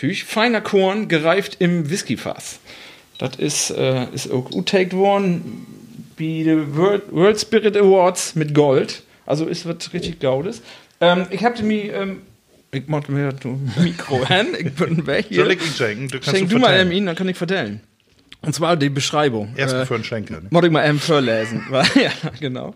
Tüch, 0.00 0.24
feiner 0.24 0.62
Korn, 0.62 1.08
gereift 1.08 1.56
im 1.58 1.90
Whiskyfass. 1.90 2.58
Das 3.18 3.36
ist, 3.36 3.70
äh, 3.70 4.06
ist 4.14 4.32
auch 4.32 4.50
utaked 4.50 4.94
worden 4.94 5.66
bei 6.18 6.42
den 6.42 6.74
World, 6.74 7.12
World 7.12 7.38
Spirit 7.38 7.76
Awards 7.76 8.34
mit 8.34 8.54
Gold. 8.54 9.02
Also 9.26 9.44
ist 9.44 9.66
was 9.66 9.92
richtig 9.92 10.18
Gaudes. 10.18 10.62
Ähm, 11.02 11.26
ich 11.28 11.44
hab 11.44 11.60
mir, 11.60 11.92
ähm, 11.92 12.22
ich 12.72 12.84
mach 12.86 13.06
mir 13.08 13.30
das 13.30 13.44
Mikro 13.76 14.22
an, 14.22 14.46
ich 14.58 14.72
bin 14.72 15.06
weg 15.06 15.26
hier. 15.28 15.44
Soll 15.44 15.52
ich 15.52 15.60
ihn 15.60 15.74
schenken? 15.76 16.08
Du 16.08 16.18
kannst 16.18 16.30
Schenk 16.30 16.48
du 16.48 16.54
du 16.54 16.62
mal 16.62 16.90
ihn, 16.90 17.04
dann 17.04 17.14
kann 17.14 17.28
ich 17.28 17.36
vertellen. 17.36 17.82
Und 18.40 18.54
zwar 18.54 18.78
die 18.78 18.88
Beschreibung. 18.88 19.52
Erstmal 19.54 19.82
Äh, 19.82 19.86
für 19.86 19.96
einen 19.96 20.04
Schenker. 20.04 20.40
Ne? 20.40 20.46
Muss 20.48 20.64
ich 20.64 20.70
mal 20.70 20.88
eben 20.88 20.98
vorlesen. 20.98 21.62
Ja, 21.70 22.10
genau. 22.40 22.74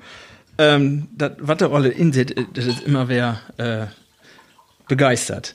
Ähm, 0.59 1.09
das, 1.17 1.33
was 1.39 1.57
der 1.57 1.69
Rolle 1.69 1.89
in 1.89 2.13
sich, 2.13 2.35
das 2.53 2.67
ist 2.67 2.83
immer 2.83 3.09
wer 3.09 3.41
äh, 3.57 3.87
begeistert. 4.89 5.55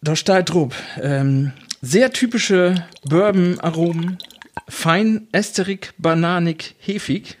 Da 0.00 0.14
steht 0.16 0.50
drauf, 0.50 0.74
ähm, 1.02 1.52
sehr 1.82 2.12
typische 2.12 2.84
Bourbon-Aromen, 3.08 4.18
fein 4.68 5.26
ästerig, 5.32 5.92
bananig, 5.98 6.74
hefig, 6.78 7.36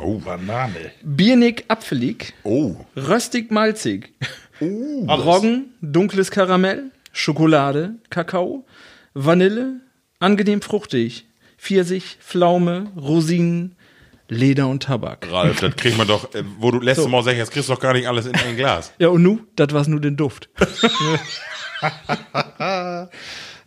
Oh. 0.00 0.18
Banane. 0.18 0.90
biernig, 1.04 1.64
apfelig, 1.68 2.32
Oh. 2.44 2.76
röstig, 2.96 3.50
malzig, 3.50 4.12
Roggen, 4.60 5.74
dunkles 5.82 6.30
Karamell, 6.32 6.90
Schokolade, 7.12 7.94
Kakao, 8.10 8.64
Vanille, 9.14 9.80
angenehm 10.18 10.62
fruchtig, 10.62 11.26
Pfirsich, 11.58 12.16
Pflaume, 12.20 12.90
Rosinen, 12.96 13.76
Leder 14.28 14.68
und 14.68 14.82
Tabak. 14.82 15.26
Ralf, 15.30 15.60
das 15.60 15.74
kriegt 15.76 15.96
man 15.96 16.06
doch, 16.06 16.34
äh, 16.34 16.42
wo 16.58 16.70
du 16.70 16.80
letztes 16.80 17.08
Mal 17.08 17.22
sagst, 17.22 17.40
das 17.40 17.50
kriegst 17.50 17.68
du 17.68 17.74
doch 17.74 17.80
gar 17.80 17.94
nicht 17.94 18.06
alles 18.06 18.26
in 18.26 18.34
ein 18.36 18.56
Glas. 18.56 18.92
Ja, 18.98 19.08
und 19.08 19.22
nu, 19.22 19.40
das 19.56 19.72
war's 19.72 19.88
nur 19.88 20.00
den 20.00 20.16
Duft. 20.16 20.48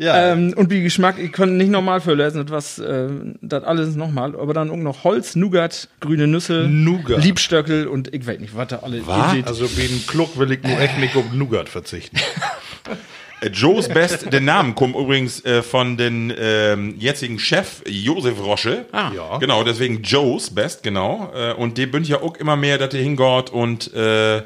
Ja, 0.01 0.31
ähm, 0.31 0.53
und 0.55 0.71
wie 0.71 0.81
Geschmack, 0.81 1.19
ich 1.19 1.31
konnte 1.31 1.53
nicht 1.53 1.69
normal 1.69 2.01
vorlesen, 2.01 2.43
das 2.47 2.79
äh, 2.79 3.07
das 3.43 3.63
alles 3.63 3.95
nochmal, 3.95 4.35
aber 4.35 4.51
dann 4.55 4.71
auch 4.71 4.75
noch 4.75 5.03
Holz, 5.03 5.35
Nougat, 5.35 5.89
grüne 5.99 6.25
Nüsse, 6.25 6.65
Nougat. 6.67 7.23
Liebstöckel 7.23 7.85
und 7.85 8.11
ich 8.11 8.25
weiß 8.25 8.39
nicht, 8.39 8.55
was 8.55 8.69
da 8.69 8.77
alle 8.77 9.05
Was? 9.05 9.45
also 9.45 9.67
bei 9.67 9.85
den 9.85 10.03
Kluck 10.07 10.39
will 10.39 10.51
ich 10.53 10.63
nur 10.63 10.79
echt 10.79 10.97
nicht 10.97 11.15
auf 11.15 11.31
Nougat 11.33 11.69
verzichten. 11.69 12.17
Joe's 13.51 13.87
Best, 13.87 14.31
der 14.31 14.41
Name 14.41 14.73
kommt 14.73 14.95
übrigens 14.95 15.43
äh, 15.45 15.63
von 15.63 15.97
den 15.97 16.31
ähm, 16.37 16.95
jetzigen 16.99 17.39
Chef 17.39 17.81
Josef 17.87 18.39
Rosche. 18.39 18.85
Ah. 18.91 19.11
Ja. 19.15 19.37
Genau, 19.39 19.63
deswegen 19.63 20.03
Joe's 20.03 20.49
Best, 20.53 20.83
genau. 20.83 21.31
Äh, 21.35 21.53
und 21.53 21.77
die 21.77 21.87
bünd 21.87 22.07
ja 22.07 22.21
auch 22.21 22.35
immer 22.37 22.55
mehr, 22.55 22.77
dass 22.77 22.89
der 22.89 23.01
hingeht 23.01 23.49
und 23.49 23.93
äh, 23.93 24.43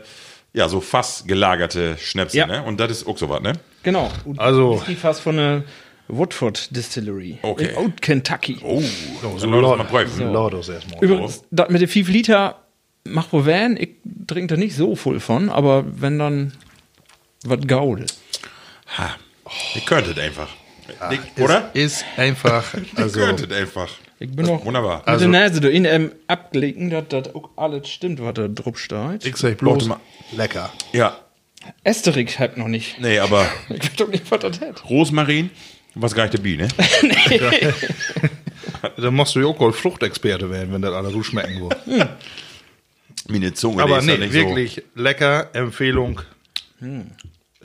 ja, 0.53 0.69
so 0.69 0.79
fass 0.79 1.25
gelagerte 1.27 1.97
Schnäpse, 1.97 2.37
Ja. 2.37 2.47
ne? 2.47 2.63
Und 2.63 2.79
das 2.79 2.89
ist 2.91 3.07
auch 3.07 3.17
so 3.17 3.27
was, 3.29 3.41
ne? 3.41 3.53
Genau. 3.83 4.09
Und 4.23 4.39
Also- 4.39 4.75
Whisky 4.79 4.95
fast 4.95 5.19
von 5.21 5.35
der 5.35 5.63
Woodford 6.07 6.73
Distillery. 6.75 7.39
Okay. 7.41 7.71
In 7.71 7.77
Old 7.77 8.01
Kentucky. 8.01 8.59
Oh, 8.63 8.81
So, 9.21 9.37
so 9.37 9.47
Leute, 9.47 9.77
mal 9.77 9.83
prüfen. 9.85 10.31
Laudos 10.31 10.69
erstmal. 10.69 11.03
Übrigens, 11.03 11.43
das 11.51 11.69
mit 11.69 11.81
den 11.81 11.87
5 11.89 12.07
Liter 12.09 12.59
macht 13.03 13.33
wohl 13.33 13.45
Van. 13.45 13.75
Ich 13.75 13.89
trinke 14.27 14.53
da 14.55 14.57
nicht 14.59 14.75
so 14.75 14.95
voll 14.95 15.19
von, 15.19 15.49
aber 15.49 15.83
wenn 15.99 16.17
dann 16.19 16.53
was 17.43 17.59
Gaude. 17.67 18.05
Ha. 18.97 19.15
Ihr 19.75 19.81
könntet 19.81 20.19
einfach. 20.19 20.47
Die- 21.11 21.41
Oder? 21.41 21.71
Ist 21.73 22.05
einfach, 22.17 22.73
Also, 22.95 23.01
also, 23.01 23.19
Ihr 23.19 23.25
könntet 23.25 23.53
einfach. 23.53 23.89
Ich 24.19 24.31
bin 24.31 24.45
noch 24.45 24.63
Wunderbar. 24.63 25.03
mit 25.07 25.19
der 25.21 25.27
Nase 25.27 25.59
da 25.59 25.67
in 25.67 25.83
ähm, 25.85 26.11
abgelegen, 26.27 26.89
dass 26.89 27.05
das 27.09 27.35
auch 27.35 27.49
alles 27.57 27.89
stimmt, 27.89 28.21
was 28.21 28.33
da 28.35 28.47
drauf 28.47 28.77
steht. 28.79 29.25
ich 29.25 29.35
sag 29.35 29.57
bloß 29.57 29.89
Warte 29.89 29.89
mal. 29.89 29.99
lecker. 30.37 30.71
Ja, 30.93 31.17
Asterix 31.83 32.37
hat 32.39 32.55
noch 32.57 32.67
nicht. 32.67 32.99
nee, 33.01 33.19
aber 33.19 33.45
Ich 33.69 33.81
weiß 33.83 33.95
doch 33.97 34.07
nicht, 34.07 34.29
was 34.31 34.39
das 34.39 34.61
hat. 34.61 34.89
Rosmarin, 34.89 35.49
was 35.95 36.13
gar 36.15 36.23
nicht 36.23 36.33
der 36.35 36.39
Bi, 36.41 36.55
ne? 36.57 36.67
Da 38.97 39.11
musst 39.11 39.35
du 39.35 39.39
ja 39.41 39.47
auch 39.47 39.59
wohl 39.59 39.73
Fruchtexperte 39.73 40.49
werden, 40.49 40.71
wenn 40.71 40.81
das 40.81 40.93
alle 40.93 41.09
so 41.11 41.23
schmecken 41.23 41.69
will. 41.87 42.07
Meine 43.27 43.53
Zunge, 43.53 43.77
die 43.77 43.81
Aber 43.81 43.97
ist 43.99 44.05
ja 44.07 44.13
nee, 44.17 44.25
nicht 44.25 44.33
wirklich 44.33 44.83
lecker. 44.95 45.49
Empfehlung. 45.53 46.21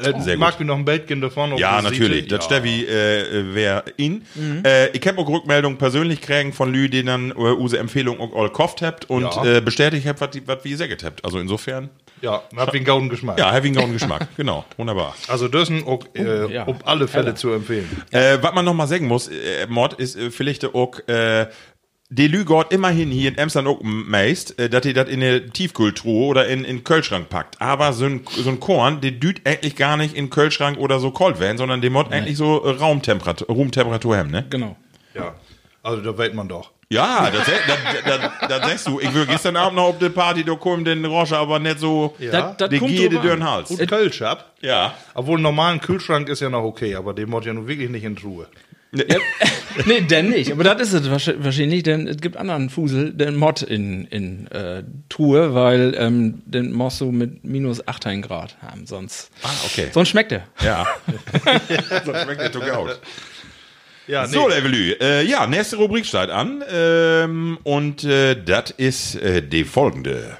Äh, 0.02 0.20
Sehr 0.20 0.36
mag 0.38 0.52
gut. 0.52 0.60
mir 0.60 0.66
noch 0.66 0.76
ein 0.76 0.84
Bildchen 0.84 1.20
davon? 1.20 1.56
Ja, 1.56 1.80
natürlich. 1.82 2.28
Das 2.28 2.44
ja. 2.48 2.56
Steffi 2.56 2.84
äh, 2.86 3.54
wäre 3.54 3.84
in. 3.96 4.22
Äh, 4.64 4.88
ich 4.96 5.06
habe 5.06 5.18
auch 5.20 5.28
Rückmeldungen 5.28 5.78
persönlich 5.78 6.20
kriegen 6.20 6.52
von 6.52 6.72
Lü, 6.72 6.88
die 6.88 7.04
dann 7.04 7.30
äh, 7.30 7.34
use 7.34 7.78
Empfehlung 7.78 8.20
auch 8.20 8.34
all 8.34 8.48
gekauft 8.48 8.82
habt 8.82 9.08
und 9.10 9.22
Ja. 9.22 9.44
äh, 9.56 9.60
bestätigt 9.60 10.06
habt, 10.06 10.20
was 10.20 10.30
was 10.46 10.64
wie 10.64 10.70
ihr 10.70 10.76
gesagt 10.78 11.04
habt. 11.04 11.24
Also 11.24 11.38
insofern, 11.38 11.90
Ja, 12.22 12.42
hat 12.56 12.72
wie 12.72 12.78
einen 12.78 12.84
gauden 12.86 13.08
Geschmack. 13.08 13.38
ja, 13.38 13.52
having 13.52 13.74
gauen 13.74 13.92
Geschmack. 13.92 14.28
genau, 14.36 14.64
wunderbar. 14.76 15.14
Also 15.28 15.48
das 15.48 15.68
sind 15.68 15.86
auch, 15.86 16.04
äh, 16.14 16.52
ja. 16.52 16.66
auf 16.66 16.76
alle 16.86 17.08
Fälle 17.08 17.34
zu 17.34 17.50
empfehlen. 17.52 17.88
Äh, 18.10 18.38
was 18.40 18.54
man 18.54 18.64
noch 18.64 18.74
mal 18.74 18.86
sagen 18.86 19.06
muss, 19.06 19.28
äh, 19.28 19.66
Mod 19.68 19.94
ist 19.94 20.16
äh, 20.16 20.30
vielleicht 20.30 20.64
auch, 20.74 20.98
äh, 21.08 21.46
die 22.12 22.26
Lügort 22.26 22.72
immerhin 22.72 23.10
hier 23.10 23.30
in 23.30 23.38
Amsterdam 23.38 23.74
auch 23.74 23.80
meist, 23.82 24.58
äh, 24.58 24.68
dass 24.68 24.84
ihr 24.84 24.94
das 24.94 25.08
in 25.08 25.22
eine 25.22 25.48
Tiefkühltruhe 25.48 26.26
oder 26.26 26.48
in 26.48 26.64
in 26.64 26.78
den 26.78 26.84
Kühlschrank 26.84 27.28
packt. 27.28 27.60
Aber 27.60 27.92
so 27.92 28.04
ein, 28.04 28.22
so 28.36 28.50
ein 28.50 28.58
Korn, 28.58 29.00
der 29.00 29.12
düht 29.12 29.46
eigentlich 29.46 29.76
gar 29.76 29.96
nicht 29.96 30.14
in 30.14 30.26
den 30.26 30.30
Kühlschrank 30.30 30.76
oder 30.78 30.98
so 30.98 31.12
kalt 31.12 31.38
werden, 31.38 31.56
sondern 31.56 31.80
der 31.80 31.90
Mod 31.90 32.12
eigentlich 32.12 32.36
so 32.36 32.64
äh, 32.64 32.70
Raumtemperatur, 32.70 33.46
Roomtemperatur 33.48 34.16
haben, 34.16 34.30
ne? 34.30 34.44
Genau. 34.50 34.76
Ja. 35.14 35.34
Also 35.82 36.02
da 36.02 36.16
weiß 36.18 36.34
man 36.34 36.48
doch. 36.48 36.72
Ja, 36.92 37.30
das, 37.30 37.46
das, 37.66 37.78
das, 38.04 38.48
das 38.48 38.68
sagst 38.68 38.86
du. 38.88 38.98
Ich 38.98 39.14
will 39.14 39.24
gestern 39.26 39.56
Abend 39.56 39.76
noch 39.76 39.84
auf 39.84 39.98
der 39.98 40.08
Party, 40.08 40.42
da 40.42 40.56
kommt 40.56 40.88
den 40.88 41.04
Roger 41.04 41.38
aber 41.38 41.60
nicht 41.60 41.78
so, 41.78 42.16
Ja. 42.18 42.56
Die 42.68 42.78
drauf 42.78 42.90
durch 42.90 43.16
an. 43.16 43.22
den 43.22 43.48
Hals. 43.48 43.70
Und 43.70 43.88
Kölsch 43.88 44.20
ab. 44.22 44.52
Ja. 44.60 44.94
Obwohl 45.14 45.36
einen 45.36 45.44
normalen 45.44 45.80
Kühlschrank 45.80 46.28
ist 46.28 46.40
ja 46.40 46.50
noch 46.50 46.64
okay, 46.64 46.96
aber 46.96 47.14
den 47.14 47.30
muss 47.30 47.46
ja 47.46 47.52
nun 47.52 47.68
wirklich 47.68 47.88
nicht 47.88 48.02
in 48.02 48.16
Truhe. 48.16 48.48
nee, 49.86 50.00
denn 50.00 50.30
nicht. 50.30 50.50
Aber 50.50 50.64
das 50.64 50.80
ist 50.80 50.92
es 50.94 51.08
wahrsch- 51.08 51.36
wahrscheinlich, 51.38 51.84
denn 51.84 52.08
es 52.08 52.16
gibt 52.16 52.36
anderen 52.36 52.70
Fusel, 52.70 53.12
den 53.12 53.36
Mod 53.36 53.62
in, 53.62 54.04
in 54.06 54.48
äh, 54.48 54.82
Truhe, 55.08 55.54
weil 55.54 55.94
ähm, 55.96 56.42
den 56.44 56.72
musst 56.72 57.00
du 57.00 57.12
mit 57.12 57.44
minus 57.44 57.86
18 57.86 58.20
Grad 58.22 58.56
haben, 58.60 58.86
sonst, 58.86 59.30
Ah, 59.44 59.48
okay. 59.64 59.88
sonst 59.92 60.08
schmeckt 60.08 60.32
der. 60.32 60.42
Ja. 60.62 60.86
Sonst 62.04 62.22
schmeckt 62.22 62.40
der 62.40 62.50
Tuck 62.52 62.68
out. 62.74 62.98
Ja, 64.08 64.26
So, 64.26 64.48
Levelü. 64.48 64.94
Äh, 65.00 65.22
ja, 65.24 65.46
nächste 65.46 65.76
Rubrik 65.76 66.04
steht 66.04 66.30
an. 66.30 66.64
Ähm, 66.68 67.58
und 67.62 68.02
äh, 68.02 68.34
das 68.42 68.72
ist 68.72 69.14
äh, 69.14 69.40
die 69.40 69.62
folgende. 69.62 70.36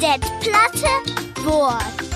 Det 0.00 0.20
platte 0.40 1.44
Wort. 1.44 2.07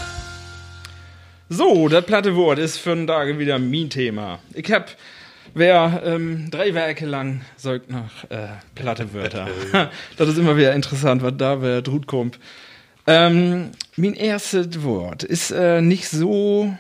So, 1.55 1.86
das 1.88 2.07
platte 2.07 2.34
Wort 2.34 2.59
ist 2.59 2.78
für 2.78 2.96
den 2.96 3.07
Tag 3.07 3.38
wieder 3.38 3.59
mein 3.59 3.90
Thema. 3.90 4.38
Ich 4.55 4.72
hab, 4.72 4.96
wer 5.53 6.03
ähm, 6.03 6.50
drei 6.50 6.72
Werke 6.72 7.05
lang 7.05 7.42
säugt 7.59 7.90
nach 7.90 8.24
äh, 8.30 8.48
platte 8.74 9.12
Wörter. 9.12 9.48
das 10.16 10.30
ist 10.30 10.38
immer 10.38 10.57
wieder 10.57 10.74
interessant, 10.74 11.22
was 11.22 11.34
da 11.36 11.61
wer 11.61 11.82
drut 11.82 12.07
kommt. 12.07 12.38
Ähm, 13.07 13.72
mein 13.96 14.14
erstes 14.14 14.82
Wort 14.82 15.24
ist 15.24 15.50
äh, 15.50 15.82
nicht 15.82 16.09
so. 16.09 16.74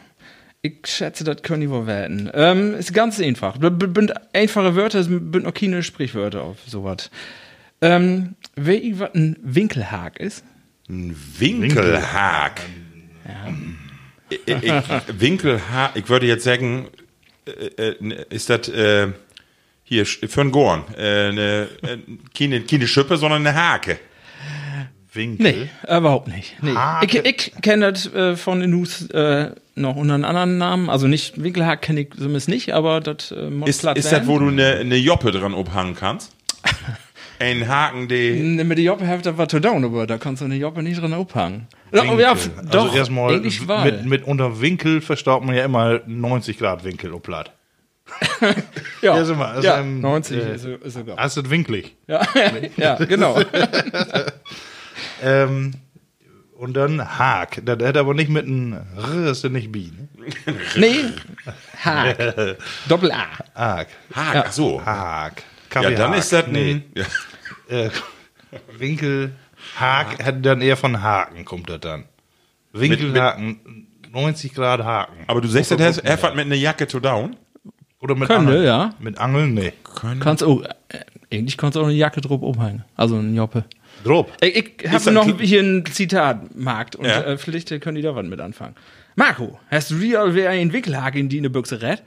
Ich 0.62 0.76
schätze, 0.86 1.24
das 1.24 1.42
können 1.42 1.60
die 1.60 1.68
wohl 1.68 1.86
werden. 1.86 2.30
Ähm, 2.32 2.74
ist 2.74 2.94
ganz 2.94 3.20
einfach. 3.20 3.58
Das 3.58 3.72
sind 3.78 4.14
einfache 4.32 4.74
Wörter, 4.74 5.02
sind 5.02 5.34
noch 5.34 5.52
keine 5.52 5.82
Sprichwörter 5.82 6.44
auf 6.44 6.56
sowas. 6.66 7.10
Ähm, 7.82 8.36
wer 8.56 8.82
ich 8.82 8.98
was 8.98 9.14
ein 9.14 9.36
Winkelhag 9.42 10.18
ist? 10.18 10.44
Ein 10.88 11.14
Winkelhag. 11.38 12.62
Ich, 12.62 13.81
ich, 14.46 15.20
Winkelhag, 15.20 15.92
ich 15.94 16.08
würde 16.08 16.26
jetzt 16.26 16.44
sagen, 16.44 16.88
äh, 17.46 17.88
äh, 17.90 18.24
ist 18.30 18.50
das 18.50 18.68
äh, 18.68 19.08
hier 19.84 20.06
für 20.06 20.40
einen 20.40 20.52
Gorn. 20.52 20.84
Äh, 20.96 21.28
eine, 21.28 21.68
äh, 21.82 21.98
keine, 22.36 22.60
keine 22.62 22.86
Schippe, 22.86 23.16
sondern 23.16 23.46
eine 23.46 23.54
Hake. 23.54 23.98
Winkel. 25.14 25.68
Nee, 25.86 25.96
überhaupt 25.98 26.28
nicht. 26.28 26.56
Nee. 26.62 26.74
Ich, 27.02 27.14
ich 27.14 27.52
kenne 27.60 27.92
das 27.92 28.06
äh, 28.14 28.36
von 28.36 28.60
den 28.60 28.70
News 28.70 29.10
äh, 29.10 29.50
noch 29.74 29.96
unter 29.96 30.14
einem 30.14 30.24
anderen 30.24 30.58
Namen. 30.58 30.90
Also 30.90 31.06
nicht 31.06 31.42
Winkelhack 31.42 31.82
kenne 31.82 32.02
ich 32.02 32.14
zumindest 32.14 32.48
nicht, 32.48 32.72
aber 32.72 33.00
das 33.00 33.30
äh, 33.30 33.50
Ist, 33.66 33.84
ist 33.84 34.12
das, 34.12 34.26
wo 34.26 34.38
du 34.38 34.48
eine, 34.48 34.76
eine 34.76 34.96
Joppe 34.96 35.30
dran 35.30 35.54
abhangen 35.54 35.94
kannst? 35.94 36.34
Ein 37.42 37.68
Haken, 37.68 38.08
die. 38.08 38.32
Mit 38.64 38.78
der 38.78 38.84
Joppe 38.84 39.06
hilft 39.06 39.26
das 39.26 39.36
was 39.36 39.48
zu 39.48 39.60
down, 39.60 39.84
aber 39.84 40.06
da 40.06 40.18
kannst 40.18 40.40
du 40.42 40.44
eine 40.46 40.54
Joppe 40.56 40.82
nicht 40.82 41.00
dran 41.00 41.12
abhangen. 41.12 41.66
Ja, 41.92 42.02
Winkel. 42.02 42.20
ja, 42.20 42.32
f- 42.32 42.50
doch, 42.70 42.84
also 42.84 42.96
erstmal 42.96 43.40
mit, 43.40 44.04
mit 44.06 44.24
unter 44.24 44.60
Winkel 44.60 45.00
verstaut 45.00 45.44
man 45.44 45.54
ja 45.54 45.64
immer 45.64 46.00
90 46.06 46.58
Grad 46.58 46.84
Winkel 46.84 47.12
ob 47.12 47.22
platt. 47.24 47.52
ja, 49.02 49.16
Ja, 49.22 49.34
mal, 49.34 49.52
also, 49.52 49.66
ja, 49.66 49.80
ähm, 49.80 50.00
90 50.00 50.36
äh, 50.36 50.54
ist, 50.54 50.64
ist 50.66 50.94
sogar. 50.94 51.16
Hast 51.16 51.36
du 51.36 51.48
winklig? 51.50 51.96
Ja, 52.06 52.20
ja, 52.76 52.94
genau. 52.96 53.40
Ähm, 55.22 55.72
und 56.56 56.74
dann 56.74 57.18
Haag. 57.18 57.62
Das 57.64 57.78
hätte 57.80 58.00
aber 58.00 58.14
nicht 58.14 58.28
mit 58.28 58.46
einem 58.46 58.72
R, 58.96 59.30
ist 59.30 59.44
das 59.44 59.50
nicht 59.52 59.70
Bi. 59.72 59.92
Ne? 59.96 60.28
nee, 60.76 60.96
Haag. 61.84 62.56
Doppel 62.88 63.12
A. 63.12 63.26
Haag. 63.54 63.88
Haken, 64.14 64.42
ach 64.46 64.52
so. 64.52 64.84
Haag. 64.84 65.38
Ja, 65.38 65.42
Kaffee 65.80 65.94
dann 65.94 66.10
Haag. 66.10 66.18
ist 66.18 66.32
das 66.32 66.44
ein. 66.46 66.52
Nee. 66.52 66.82
Ja. 66.96 67.04
Äh, 67.72 67.90
Winkel. 68.78 69.32
Hätte 69.78 70.40
dann 70.40 70.60
eher 70.60 70.76
von 70.76 71.02
Haken, 71.02 71.44
kommt 71.44 71.70
das 71.70 71.80
dann. 71.80 72.04
Winkelhaken. 72.72 73.86
90 74.12 74.54
Grad 74.54 74.82
Haken. 74.82 75.24
Aber 75.26 75.40
du 75.40 75.48
sagst, 75.48 75.70
das 75.70 75.80
hast 75.80 76.04
einfach 76.04 76.34
mit 76.34 76.46
einer 76.46 76.54
Jacke 76.56 76.86
to 76.86 77.00
down? 77.00 77.36
Oder 78.00 78.14
mit 78.14 78.28
Könnte, 78.28 78.48
Angeln. 78.50 78.64
ja. 78.64 78.94
Mit 78.98 79.18
Angeln? 79.18 79.54
Nee. 79.54 79.72
Kannst 80.20 80.42
auch, 80.42 80.62
äh, 80.62 80.68
eigentlich 81.32 81.56
kannst 81.56 81.76
du 81.76 81.80
auch 81.80 81.84
eine 81.86 81.94
Jacke 81.94 82.20
drauf 82.20 82.42
umhängen. 82.42 82.84
Also 82.96 83.16
eine 83.16 83.30
Joppe. 83.34 83.64
Drop. 84.04 84.32
Ich, 84.42 84.82
ich 84.82 84.90
habe 84.90 85.12
noch 85.12 85.26
ein- 85.26 85.38
hier 85.38 85.62
ein 85.62 85.84
Zitatmarkt 85.86 86.96
und 86.96 87.04
Ja. 87.06 87.22
äh, 87.22 87.38
vielleicht 87.38 87.68
können 87.80 87.94
die 87.94 88.02
da 88.02 88.14
was 88.16 88.26
mit 88.26 88.40
anfangen. 88.40 88.74
Marco, 89.14 89.60
hast 89.70 89.90
du 89.92 89.96
real 89.96 90.34
wer 90.34 90.50
ein 90.50 90.72
Wickelhake 90.72 91.18
in 91.20 91.28
die 91.28 91.38
eine 91.38 91.50
Büchse 91.50 91.80
rät? 91.80 92.02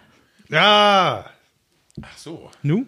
Ja. 0.50 1.26
Ach 2.02 2.18
so. 2.18 2.52
Nu? 2.62 2.86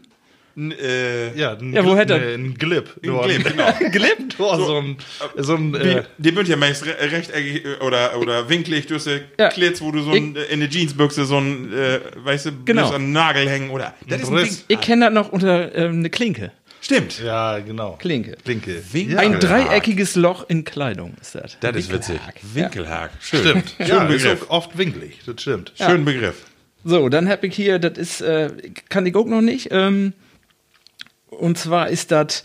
N, 0.57 0.71
äh, 0.71 1.37
Ja, 1.37 1.53
ein 1.55 1.71
Ja, 1.71 1.85
wo 1.85 1.91
Glip- 1.91 1.97
hätte 1.99 2.13
er- 2.13 2.33
Ein 2.33 2.55
Glip. 2.55 2.89
Ein 3.03 3.21
Glip, 3.21 3.43
genau. 3.45 3.73
Glip? 3.91 4.33
So, 4.37 4.55
so 4.55 4.77
ein, 4.77 4.97
so 5.35 5.55
ein 5.55 5.71
Die, 5.73 5.77
äh, 5.79 6.03
die 6.17 6.31
bünd 6.31 6.47
ja 6.49 6.55
meist 6.57 6.83
re 6.85 6.95
rechteckig 6.99 7.63
äh, 7.63 7.83
oder, 7.85 8.17
oder 8.19 8.49
winklig, 8.49 8.87
du 8.87 8.95
hast 8.95 9.05
ja 9.07 9.17
Ja. 9.39 9.49
Klitz, 9.49 9.81
wo 9.81 9.91
du 9.91 10.01
so 10.01 10.11
ein, 10.11 10.35
äh, 10.35 10.43
in 10.45 10.59
der 10.59 10.69
Jeansbüchse 10.69 11.25
so 11.25 11.37
ein, 11.37 11.71
äh, 11.71 11.99
weißt 12.15 12.47
du, 12.47 12.51
Genau. 12.65 12.87
so 12.87 12.95
einen 12.95 13.11
Nagel 13.11 13.47
hängen 13.47 13.69
oder. 13.69 13.93
Das 14.09 14.21
ist 14.21 14.29
ein 14.29 14.35
Riss. 14.37 14.65
Ich 14.67 14.81
kenne 14.81 15.05
das 15.05 15.13
noch 15.13 15.31
unter 15.31 15.73
ähm, 15.75 15.99
eine 15.99 16.09
Klinke. 16.09 16.51
Stimmt. 16.81 17.21
ja, 17.23 17.59
genau. 17.59 17.97
Klinke. 17.99 18.37
Klinke. 18.43 18.81
Winkel- 18.93 19.17
Ein 19.17 19.33
Ja. 19.33 19.39
dreieckiges 19.39 20.15
Loch 20.15 20.45
in 20.47 20.63
Kleidung 20.63 21.13
ist 21.19 21.35
das. 21.35 21.57
Das 21.59 21.75
ist 21.75 21.91
witzig. 21.91 22.19
Winkelhag. 22.53 23.11
Schön. 23.19 23.39
Stimmt. 23.41 23.75
Schönen 23.77 23.89
Ja, 23.89 24.03
Begriff. 24.05 24.45
oft 24.49 24.77
winklig. 24.77 25.19
Das 25.25 25.41
stimmt. 25.41 25.73
Schönen 25.75 26.05
Begriff. 26.05 26.45
So, 26.83 27.09
dann 27.09 27.27
habe 27.29 27.47
ich 27.47 27.55
hier, 27.55 27.79
das 27.79 27.97
ist, 27.97 28.21
äh, 28.21 28.49
kann 28.89 29.05
ich 29.05 29.15
auch 29.15 29.25
noch 29.25 29.41
nicht. 29.41 29.69
Ähm, 29.71 30.13
und 31.37 31.57
zwar 31.57 31.89
ist 31.89 32.11
das, 32.11 32.43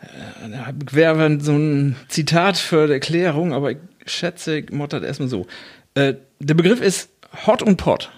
äh, 0.00 0.72
wäre 0.92 1.38
so 1.40 1.52
ein 1.52 1.96
Zitat 2.08 2.56
für 2.58 2.86
die 2.86 2.94
Erklärung, 2.94 3.52
aber 3.52 3.72
ich 3.72 3.78
schätze, 4.06 4.58
ich 4.58 4.70
mott 4.70 4.92
das 4.92 5.02
erstmal 5.02 5.28
so. 5.28 5.46
Äh, 5.94 6.14
der 6.38 6.54
Begriff 6.54 6.80
ist 6.80 7.10
Hot 7.46 7.62
und 7.62 7.76
Pot, 7.76 8.10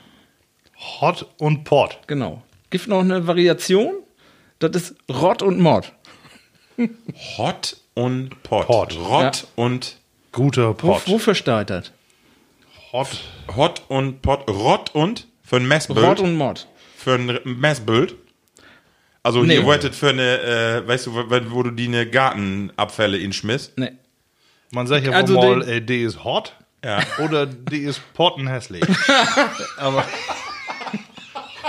Hot 1.00 1.26
und 1.38 1.64
Pot. 1.64 1.98
genau. 2.06 2.42
Gibt 2.70 2.86
noch 2.86 3.00
eine 3.00 3.26
Variation, 3.26 3.94
das 4.60 4.70
ist 4.76 4.94
Rott 5.10 5.42
und 5.42 5.58
Mod. 5.58 5.92
Hot 7.36 7.76
und 7.94 8.42
Pot. 8.42 8.66
Pot. 8.66 8.96
Rott 8.96 9.46
und 9.56 9.96
Guter 10.32 10.68
Wo, 10.68 10.92
Pot. 10.92 11.08
wofür 11.08 11.34
steht 11.34 11.70
das? 11.70 11.90
Hot. 12.92 13.08
Hot 13.56 13.82
und 13.88 14.22
Pot. 14.22 14.48
Rott 14.48 14.94
und 14.94 15.26
für 15.42 15.56
ein 15.56 15.66
Messbild. 15.66 15.98
Rott 16.00 16.20
und 16.20 16.36
Mod. 16.36 16.68
für 16.96 17.14
ein 17.14 17.38
Messbild. 17.44 18.14
Also 19.22 19.42
Nee. 19.42 19.54
hier 19.56 19.64
wolltet 19.64 19.94
für 19.94 20.08
eine, 20.10 20.40
äh, 20.82 20.88
weißt 20.88 21.06
du, 21.06 21.14
wo, 21.14 21.24
wo 21.50 21.62
du 21.62 21.70
die 21.72 21.86
eine 21.88 22.06
Gartenabfälle 22.08 23.18
inschmiss. 23.18 23.72
Nee. 23.76 23.92
Man 24.72 24.86
sagt 24.86 25.04
ja 25.06 25.12
Also 25.12 25.34
wohl 25.34 25.56
mal, 25.58 25.64
den- 25.66 25.68
äh, 25.68 25.82
die 25.82 26.02
ist 26.02 26.24
hot 26.24 26.54
Ja. 26.84 27.00
oder 27.24 27.44
die 27.46 27.78
ist 27.80 28.00
pottenhässlich. 28.14 28.82
Aber 29.76 30.04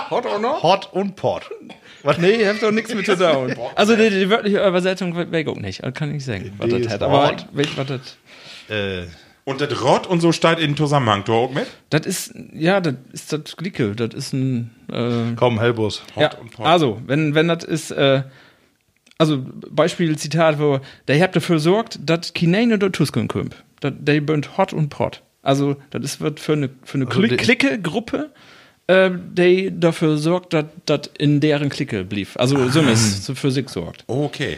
Hot 0.10 0.26
or 0.26 0.40
not? 0.40 0.62
Hot 0.64 0.90
und 0.94 1.16
Pot. 1.16 1.50
Nee, 2.18 2.36
ihr 2.42 2.50
habt 2.50 2.62
doch 2.64 2.72
nichts 2.72 2.94
mit 2.94 3.06
zu 3.06 3.16
tun. 3.18 3.56
Also 3.76 3.96
die, 3.96 4.10
die 4.10 4.30
wörtliche 4.30 4.66
Übersetzung 4.66 5.16
weg 5.32 5.48
auch 5.48 5.56
nicht. 5.58 5.82
Kann 5.94 6.10
ich 6.10 6.16
nicht 6.16 6.26
sagen, 6.26 6.54
was 6.58 6.70
das 6.70 6.80
ist 6.82 6.90
hat. 6.90 7.04
Aber 7.04 7.36
was 7.54 7.88
das 7.88 8.18
Äh, 8.70 9.04
Und 9.52 9.62
das 9.62 9.84
Rott 9.84 10.08
und 10.08 10.20
so 10.22 10.32
steht 10.32 10.60
in 10.60 10.76
Zusammenhang, 10.76 11.24
du 11.26 11.34
auch 11.34 11.52
mit? 11.52 11.68
Das 11.90 12.06
ist, 12.06 12.34
ja, 12.54 12.80
das 12.82 12.96
ist 13.14 13.32
das 13.34 13.56
Glicke. 13.58 13.96
Das 13.96 14.14
ist 14.14 14.34
ein, 14.34 14.72
äh, 14.92 15.36
komm, 15.36 15.60
Hellbus. 15.60 16.04
ja. 16.18 16.34
und 16.38 16.52
Pot. 16.52 16.66
Also, 16.66 17.02
wenn, 17.06 17.36
wenn 17.36 17.48
das 17.48 17.64
ist, 17.64 17.92
äh, 17.92 18.24
also 19.18 19.44
Beispiel, 19.70 20.18
Zitat, 20.18 20.60
wo 20.60 20.80
der 21.08 21.22
habt 21.22 21.36
dafür 21.36 21.60
sorgt, 21.60 22.00
dass 22.04 22.34
Kinane 22.34 22.74
oder 22.76 22.92
Tuskeln 22.92 23.28
kümp. 23.28 23.56
Dat- 23.80 23.96
Der 24.00 24.20
bünd 24.22 24.58
hot 24.58 24.74
und 24.74 24.90
pot. 24.90 25.22
Also, 25.44 25.76
das 25.92 26.04
ist, 26.04 26.22
wird 26.22 26.40
für 26.40 26.54
eine, 26.54 26.70
für 26.84 26.96
eine 26.96 27.08
Also 27.08 27.22
Clique, 27.22 27.80
Gruppe, 27.82 28.30
äh, 28.88 29.10
die 29.34 29.72
dafür 29.80 30.18
sorgt, 30.18 30.54
dass 30.54 30.66
das 30.86 31.02
in 31.18 31.40
deren 31.40 31.70
Clique 31.70 32.04
blieb. 32.04 32.30
Also, 32.36 32.70
so 32.70 32.82
ist 32.82 33.32
für 33.36 33.52
sich 33.52 33.70
sorgt. 33.70 34.04
Okay. 34.08 34.58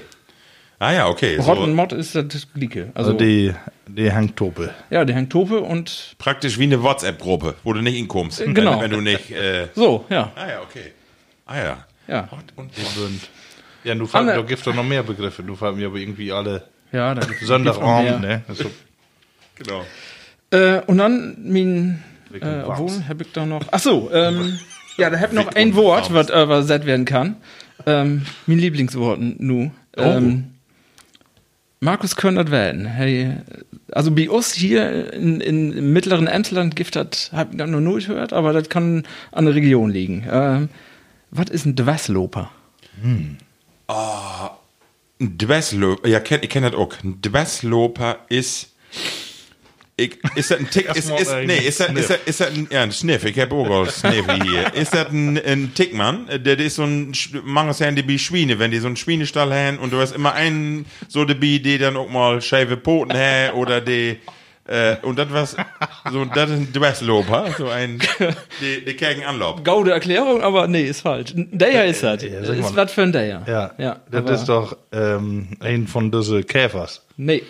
Ah 0.80 0.92
ja, 0.92 1.08
okay. 1.08 1.38
Hot 1.38 1.58
So, 1.58 1.64
und 1.64 1.74
Mod 1.74 1.94
ist 1.94 2.16
das 2.16 2.48
Glicke. 2.54 2.92
Also, 2.94 3.12
Also 3.12 3.24
die 3.24 3.54
Die 3.88 4.12
Hangtope. 4.12 4.74
Ja, 4.90 5.04
die 5.06 5.14
Hangtope 5.14 5.60
und 5.60 6.16
Praktisch 6.18 6.58
wie 6.58 6.64
eine 6.64 6.82
WhatsApp-Gruppe, 6.82 7.56
wo 7.64 7.74
du 7.74 7.82
nicht 7.82 7.96
hinkommst. 7.96 8.44
Genau. 8.46 8.76
Wenn, 8.76 8.82
wenn 8.82 8.92
du 8.92 9.02
nicht. 9.02 9.32
Äh, 9.32 9.68
so, 9.76 10.06
ja. 10.10 10.32
ah 10.36 10.48
ja, 10.50 10.62
okay. 10.62 10.92
Ah 11.46 11.58
ja. 11.58 11.86
Ja, 12.08 12.30
Und 12.56 12.72
Ja, 13.84 13.96
du 13.96 14.08
Anne- 14.14 14.36
du 14.36 14.44
gibst 14.44 14.66
doch 14.66 14.74
noch 14.74 14.84
mehr 14.86 15.04
Begriffe. 15.04 15.44
Du 15.44 15.56
fragst 15.56 15.78
mir 15.78 15.88
aber 15.88 15.98
irgendwie 15.98 16.32
alle 16.32 16.64
ja, 16.92 17.16
da 17.16 17.26
gibt's 17.26 17.48
noch 17.50 17.82
mehr. 17.82 18.20
ne? 18.20 18.44
Also, 18.48 18.66
genau. 19.56 19.84
Äh, 20.52 20.82
und 20.86 21.00
dann 21.00 21.36
mein, 21.44 22.04
äh, 22.32 22.36
und 22.38 22.64
obwohl, 22.66 22.90
Wams. 22.92 23.08
hab 23.10 23.20
ich 23.20 23.32
da 23.32 23.46
noch, 23.48 23.64
ach 23.72 23.80
so, 23.80 24.12
ähm, 24.14 24.60
ja, 24.98 25.10
da 25.10 25.20
hab 25.20 25.30
ich 25.30 25.36
noch 25.36 25.48
ein 25.56 25.74
Wort, 25.76 26.14
was 26.14 26.30
äh, 26.30 26.48
was 26.48 26.62
gesagt 26.66 26.86
werden 26.86 27.06
kann. 27.06 27.38
Ähm, 27.88 28.26
mein 28.46 28.60
Lieblingswort 28.60 29.20
nu. 29.20 29.72
Ähm, 29.98 30.53
Markus 31.84 32.16
das 32.16 32.50
werden. 32.50 32.86
Hey, 32.86 33.36
also 33.92 34.12
bei 34.12 34.30
uns 34.30 34.54
hier 34.54 35.12
in, 35.12 35.42
in, 35.42 35.74
im 35.74 35.92
mittleren 35.92 36.28
Emsland 36.28 36.78
gibt 36.78 36.96
das, 36.96 37.32
hab 37.34 37.52
ich 37.52 37.58
noch 37.58 37.82
nicht 37.82 38.08
gehört, 38.08 38.32
aber 38.32 38.54
das 38.54 38.70
kann 38.70 39.06
an 39.34 39.46
der 39.46 39.56
Region 39.56 39.92
liegen. 39.92 40.26
Ähm, 40.32 40.70
was 41.30 41.50
ist 41.50 41.66
ein 41.66 41.76
Dwessloper? 41.76 42.50
Ein 45.20 45.38
Dwessloper, 45.38 46.08
ja, 46.08 46.20
ich 46.20 46.50
kenne 46.50 46.72
das 46.72 46.80
auch. 46.80 46.94
Ein 47.04 47.22
Dwessloper 47.22 48.20
ist. 48.30 48.74
Ich, 49.96 50.18
ist 50.36 50.50
das 50.50 50.58
ein 50.60 50.70
Tick? 50.72 50.90
Ist, 50.96 51.12
ist, 51.12 51.36
nee, 51.46 51.58
ist 51.58 51.80
das, 51.80 51.90
ist, 51.90 52.10
das, 52.10 52.20
ist 52.26 52.40
das 52.40 52.48
ein, 52.48 52.68
ja, 52.72 52.82
ein 52.82 52.92
Sniff, 52.92 53.26
ich 53.26 53.40
hab 53.40 53.52
auch 53.52 53.70
einen 53.70 53.90
Sniff 53.90 54.26
hier. 54.44 54.74
Ist 54.74 54.94
das 54.96 55.10
ein, 55.10 55.38
ein 55.38 55.72
Tickmann? 55.76 56.26
Der, 56.28 56.40
der 56.40 56.60
ist 56.60 56.76
so 56.76 56.84
ein, 56.84 57.14
manches 57.44 57.80
haben 57.80 57.96
die 57.96 58.18
Schweine, 58.20 58.58
wenn 58.58 58.72
die 58.72 58.80
so 58.80 58.88
einen 58.88 58.96
Schweinestall 58.96 59.54
haben 59.54 59.78
und 59.78 59.94
du 59.94 60.00
hast 60.00 60.16
immer 60.16 60.34
einen, 60.34 60.88
so 61.08 61.26
der 61.26 61.36
Bi, 61.36 61.60
die 61.62 61.78
dann 61.78 61.96
auch 61.96 62.10
mal 62.10 62.42
scheife 62.42 62.76
Poten 62.76 63.14
haben 63.16 63.54
oder 63.54 63.82
die, 63.82 64.18
äh, 64.66 64.96
und 65.04 65.20
das 65.20 65.28
was, 65.30 65.56
so, 66.12 66.26
das 66.26 66.50
ist 66.50 66.56
ein 66.58 66.74
Dwessloper, 66.74 67.54
so 67.56 67.68
ein, 67.70 68.00
die, 68.62 68.84
die 68.86 68.96
gegen 68.96 69.24
Anlaub. 69.26 69.64
Gaude 69.64 69.92
Erklärung, 69.92 70.42
aber 70.42 70.68
nee, 70.68 70.86
ist 70.86 71.02
falsch. 71.02 71.34
Deja 71.36 71.84
ist 71.84 72.02
das. 72.02 72.24
ja, 72.24 72.44
sag 72.44 72.58
ist 72.58 72.76
was 72.76 72.92
für 72.92 73.04
ein 73.04 73.12
Deja. 73.12 73.44
ja, 73.46 73.72
ja 73.78 74.00
das 74.10 74.22
aber- 74.22 74.32
ist 74.34 74.46
doch 74.46 74.76
ähm, 74.92 75.50
ein 75.60 75.86
von 75.86 76.10
diesen 76.10 76.48
Käfers. 76.48 77.06
Nee. 77.16 77.44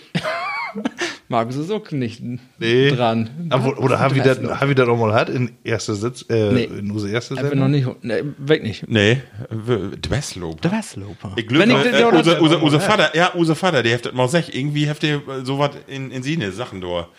Markus 1.30 1.55
ist 1.55 1.71
auch 1.71 1.89
nicht 1.91 2.21
Nee. 2.59 2.91
dran. 2.91 3.30
Aber, 3.49 3.80
oder 3.80 3.99
haben 3.99 4.13
wir 4.15 4.24
das 4.24 4.38
hab 4.39 4.69
ich 4.69 4.76
das 4.76 4.88
auch 4.88 4.97
mal 4.97 5.13
hat 5.13 5.30
in 5.30 5.51
erster 5.63 5.95
Sitz, 5.95 6.26
äh, 6.30 6.51
Nee. 6.51 6.63
in 6.65 6.91
unserer 6.91 7.11
ersten 7.11 7.36
Haben 7.38 7.43
wir 7.45 7.49
Sendung? 7.49 7.71
noch 7.71 7.95
nicht. 7.95 8.03
Nee, 8.03 8.24
weg 8.38 8.63
nicht. 8.63 8.88
Nee, 8.89 9.21
Dwessloper. 9.51 10.69
Dwessloper. 10.69 11.34
Ich 11.36 11.47
glaube, 11.47 11.63
Wenn 11.63 11.71
ich, 11.71 11.99
äh, 11.99 12.03
unser, 12.03 12.34
das- 12.34 12.39
unser, 12.41 12.61
unser 12.61 12.80
Vater, 12.80 13.15
ja, 13.15 13.30
unser 13.30 13.55
Vater, 13.55 13.84
der 13.84 13.95
hat 13.97 14.13
mal 14.13 14.26
gesagt, 14.26 14.53
irgendwie 14.53 14.89
habt 14.89 15.03
ihr 15.03 15.21
sowas 15.43 15.71
in, 15.88 16.11
in 16.11 16.24
seine 16.24 16.51
Sachen 16.51 16.82
dort. 16.82 17.09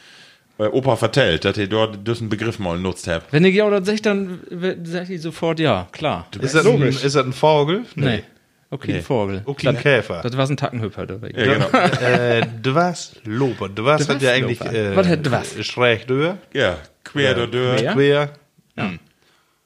Äh, 0.59 0.67
Opa 0.67 0.95
vertellt, 0.95 1.45
dass 1.45 1.57
ihr 1.57 1.67
dort 1.67 2.07
diesen 2.07 2.29
Begriff 2.29 2.61
mal 2.61 2.79
nutzt 2.79 3.09
habt. 3.09 3.33
wenn 3.33 3.45
ich 3.45 3.57
ja 3.57 3.65
oder 3.67 3.85
sag, 3.85 4.01
dann 4.05 4.39
sag 4.85 5.11
ich 5.11 5.21
sofort 5.21 5.59
ja, 5.59 5.89
klar. 5.91 6.29
Ist 6.41 6.55
das, 6.55 6.65
ein, 6.65 6.81
ist 6.83 7.03
das 7.05 7.17
ein 7.17 7.33
Vogel? 7.33 7.83
Nee. 7.97 8.23
Okay, 8.75 9.03
Vogel. 9.03 9.43
Okay, 9.45 9.69
ein 9.69 9.79
Käfer. 9.79 10.21
Das 10.23 10.37
war 10.37 10.51
ein 10.51 10.57
Tackenhüpfer. 10.57 11.07
Ja, 11.09 11.55
genau. 11.55 11.69
äh, 12.01 12.45
Dwas 12.61 13.15
Loper. 13.23 13.69
Dwas 13.69 14.09
hat 14.09 14.21
ja 14.21 14.33
eigentlich 14.33 14.61
äh, 14.63 14.97
Was 14.97 15.07
hat 15.07 15.25
Dwas? 15.25 15.65
schräg 15.65 16.09
durch, 16.09 16.35
ja, 16.53 16.79
quer 17.05 17.35
da 17.35 17.47
durch. 17.47 17.83
Ja? 17.83 17.93
quer. 17.93 18.31
Sag 18.75 18.91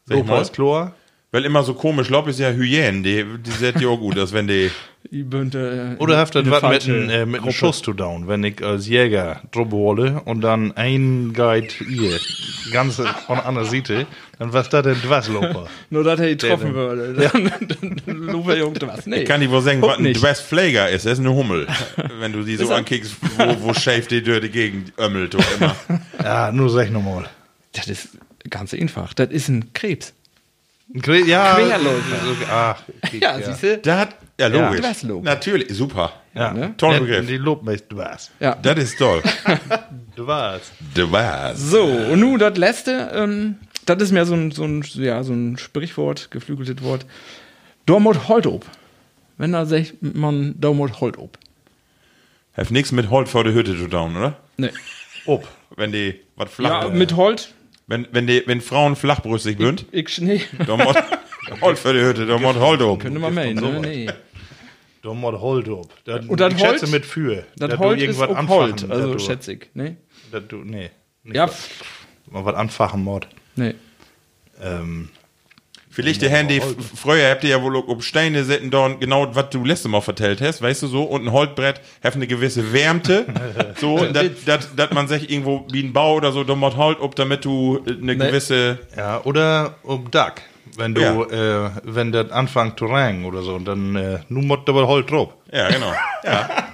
Loper 0.09 0.33
mal. 0.33 0.43
ist 0.43 0.53
Chlor. 0.53 0.93
Weil 1.31 1.45
immer 1.47 1.63
so 1.63 1.73
komisch, 1.73 2.11
Lob 2.11 2.29
ist 2.29 2.39
ja 2.39 2.51
Hyänen, 2.51 3.03
die, 3.03 3.25
die 3.45 3.51
seht 3.51 3.81
ihr 3.81 3.89
auch 3.89 3.99
gut, 3.99 4.17
dass 4.19 4.35
wenn 4.35 4.47
die. 4.47 4.71
Ich 5.11 5.25
bin, 5.25 5.51
äh, 5.53 5.97
Oder 5.99 6.19
habt 6.19 6.35
ihr 6.35 6.51
was 6.51 6.63
mit 6.63 6.85
einem 6.85 7.03
äh, 7.03 7.03
mit 7.03 7.13
einem 7.13 7.35
Gruppe. 7.35 7.53
Schuss 7.53 7.81
zu 7.81 7.95
down, 7.95 8.29
wenn 8.29 8.45
ich 8.45 8.63
als 8.63 8.89
Jäger 8.89 9.41
drüber 9.53 9.77
hole 9.77 10.21
und 10.27 10.43
dann 10.43 10.73
ein 10.77 11.33
Guide 11.35 11.69
hier, 11.87 12.19
ganz 12.73 13.01
von 13.27 13.41
einer 13.41 13.65
Seite, 13.65 14.07
dann 14.39 14.53
was 14.53 14.69
da 14.69 14.83
denn 14.83 15.01
Dwas 15.03 15.29
Loper? 15.29 15.67
Nur, 15.91 16.05
dass 16.05 16.21
er 16.21 16.29
getroffen 16.29 16.75
würde. 16.75 17.15
Dann, 17.33 17.51
dann 18.07 18.17
Lupe 18.17 18.55
irgendwas. 18.55 19.07
Nee. 19.07 19.25
Kann 19.25 19.43
ich 19.43 19.51
wohl 19.51 19.63
sagen, 19.63 19.83
was 19.83 19.99
ein. 19.99 20.13
Dwessflager 20.13 20.89
ist, 20.91 21.07
das 21.07 21.15
ist 21.15 21.19
eine 21.21 21.35
Hummel. 21.35 21.67
wenn 22.21 22.33
du 22.33 22.43
die 22.43 22.57
so 22.57 22.73
ankickst, 22.73 23.17
wo, 23.37 23.57
wo 23.69 23.75
schäft 23.75 24.11
die 24.11 24.23
durch 24.23 24.41
die 24.43 24.51
Gegend 24.51 24.93
ömmelt 24.99 25.35
und 25.35 25.45
immer. 25.59 25.75
Ja, 26.23 26.53
nur 26.53 26.71
sag 26.71 26.91
nochmal. 26.91 27.27
Das 27.73 27.89
ist 27.89 28.11
ganz 28.49 28.73
einfach. 28.75 29.13
Das 29.15 29.31
ist 29.31 29.49
ein 29.49 29.73
Krebs. 29.75 30.13
Ja, 31.27 31.55
Querläufer. 31.57 32.01
so- 32.25 32.47
Ach, 32.51 32.83
okay, 33.05 33.19
Ja, 33.23 33.39
siehst 33.43 33.63
du? 33.63 33.77
Da 33.79 33.99
hat, 33.99 34.17
ja, 34.41 34.47
logisch. 34.47 34.81
Dwessloper. 34.81 35.23
Natürlich, 35.25 35.69
super. 35.77 36.13
Ja, 36.35 36.53
Ne? 36.53 36.73
Toller 36.79 37.01
Die 37.01 37.05
Begriff. 37.05 37.41
lobt 37.41 37.65
mich 37.65 37.83
Dwas. 37.89 38.31
Ja. 38.41 38.55
Das 38.63 38.79
ist 38.79 38.97
toll. 38.99 39.23
Dwas. 40.17 40.71
Dwas. 40.95 41.59
So, 41.61 41.83
und 41.85 42.21
nun 42.21 42.39
das 42.39 42.57
letzte, 42.57 43.11
ähm, 43.15 43.57
das 43.89 44.03
ist 44.03 44.13
mehr 44.13 44.27
so 44.27 44.35
ein, 44.35 44.51
so 44.51 44.65
ein, 44.65 44.83
ja, 44.95 45.23
so 45.23 45.33
ein 45.33 45.57
Sprichwort, 45.59 46.31
geflügeltes 46.31 46.83
Wort. 46.83 47.07
Dormut 47.87 48.29
holt 48.29 48.47
ob. 48.47 48.65
Wenn 49.37 49.53
da 49.53 49.65
sagt 49.67 49.95
man 50.01 50.55
Dormut 50.61 51.01
holt 51.01 51.17
ob. 51.19 51.39
Hat 52.55 52.71
nichts 52.71 52.91
mit 52.93 53.09
Holt 53.11 53.29
vor 53.29 53.45
der 53.45 53.53
Hütte 53.55 53.77
zu 53.77 53.87
tun, 53.87 54.17
oder? 54.17 54.37
Nee. 54.57 54.71
Ob. 55.27 55.47
Wenn 55.77 55.93
die, 55.93 56.21
was 56.37 56.51
flach, 56.51 56.85
Ja, 56.85 56.89
mit 56.89 57.15
Holt, 57.15 57.55
wenn, 57.87 58.09
wenn 58.13 58.27
die, 58.27 58.43
wenn 58.47 58.61
Frauen 58.61 58.97
flachbrüstig 58.97 59.59
sind, 59.59 59.87
ich, 59.93 60.21
nee, 60.21 60.43
dann 60.67 60.79
muss 60.79 60.97
Holt 61.61 61.79
für 61.79 61.93
die 61.95 62.01
Hütte, 62.01 62.27
dann 62.27 62.43
muss 62.43 62.57
Holt 62.57 62.83
um. 62.83 62.99
könnte 62.99 63.19
man 63.21 63.33
meinen, 63.33 63.55
ne? 63.57 63.81
Nee. 63.81 64.11
Da 65.03 65.15
mod 65.15 65.41
Hold 65.41 65.69
ob. 65.69 65.89
Das, 66.05 66.27
Und 66.27 66.41
das 66.41 66.53
schätze 66.59 66.87
Holt- 66.87 66.91
mit 66.91 67.07
für. 67.07 67.45
Das 67.57 67.71
du 67.71 67.79
Holt 67.79 68.03
ist 68.03 68.21
anfachen, 68.21 68.49
Holt, 68.49 68.91
also 68.91 69.15
ich, 69.15 69.59
ne? 69.75 69.97
dass 70.33 70.43
du, 70.49 70.57
nee. 70.65 70.91
Nicht 71.23 71.37
Ja, 71.37 71.47
was- 71.47 71.69
mal 72.29 72.45
was 72.45 72.57
anfachen 72.57 73.05
mod. 73.05 73.29
Nee. 73.59 73.75
Ähm, 74.63 75.11
Vielleicht 75.91 76.23
die 76.23 76.29
Handy, 76.29 76.61
früher 76.95 77.29
habt 77.29 77.43
ihr 77.43 77.51
ja 77.51 77.61
wohl 77.63 77.77
auch 77.77 77.89
auf 77.89 78.05
Steine 78.05 78.45
sitzen 78.45 78.71
da 78.71 78.85
und 78.85 79.01
genau, 79.01 79.35
was 79.35 79.51
du 79.51 79.65
letztes 79.65 79.91
Mal 79.91 80.01
vertellt 80.01 80.41
hast, 80.41 80.63
weißt 80.63 80.83
du 80.85 80.87
so, 80.87 81.03
und 81.03 81.25
ein 81.27 81.33
Holzbrett 81.33 81.81
hat 82.05 82.15
eine 82.15 82.29
gewisse 82.29 82.73
Wärmte, 82.73 83.27
so, 83.81 83.99
dass 84.07 84.91
man 84.93 85.09
sich 85.09 85.29
irgendwo 85.29 85.67
wie 85.73 85.83
ein 85.83 85.93
Bau 85.93 86.15
oder 86.15 86.31
so, 86.31 86.45
da 86.45 86.55
mod 86.55 86.77
Holt 86.77 87.01
ob, 87.01 87.17
damit 87.17 87.45
du 87.45 87.83
äh, 87.85 87.91
eine 87.91 88.15
Nee. 88.15 88.27
gewisse, 88.27 88.79
ja, 88.97 89.23
oder 89.25 89.75
ob 89.83 90.13
Duck. 90.13 90.35
Wenn 90.77 90.95
du, 90.95 91.01
äh, 91.01 91.71
wenn 91.83 92.13
das 92.13 92.31
anfängt 92.31 92.79
zu 92.79 92.85
regnen 92.87 93.25
oder 93.25 93.43
so, 93.43 93.55
und 93.55 93.65
dann, 93.65 93.97
äh, 93.97 94.21
nun 94.29 94.47
mod 94.47 94.69
aber 94.69 94.87
Holt 94.87 95.11
drauf. 95.11 95.31
ja, 95.53 95.69
genau. 95.69 95.93
Ja. 96.25 96.49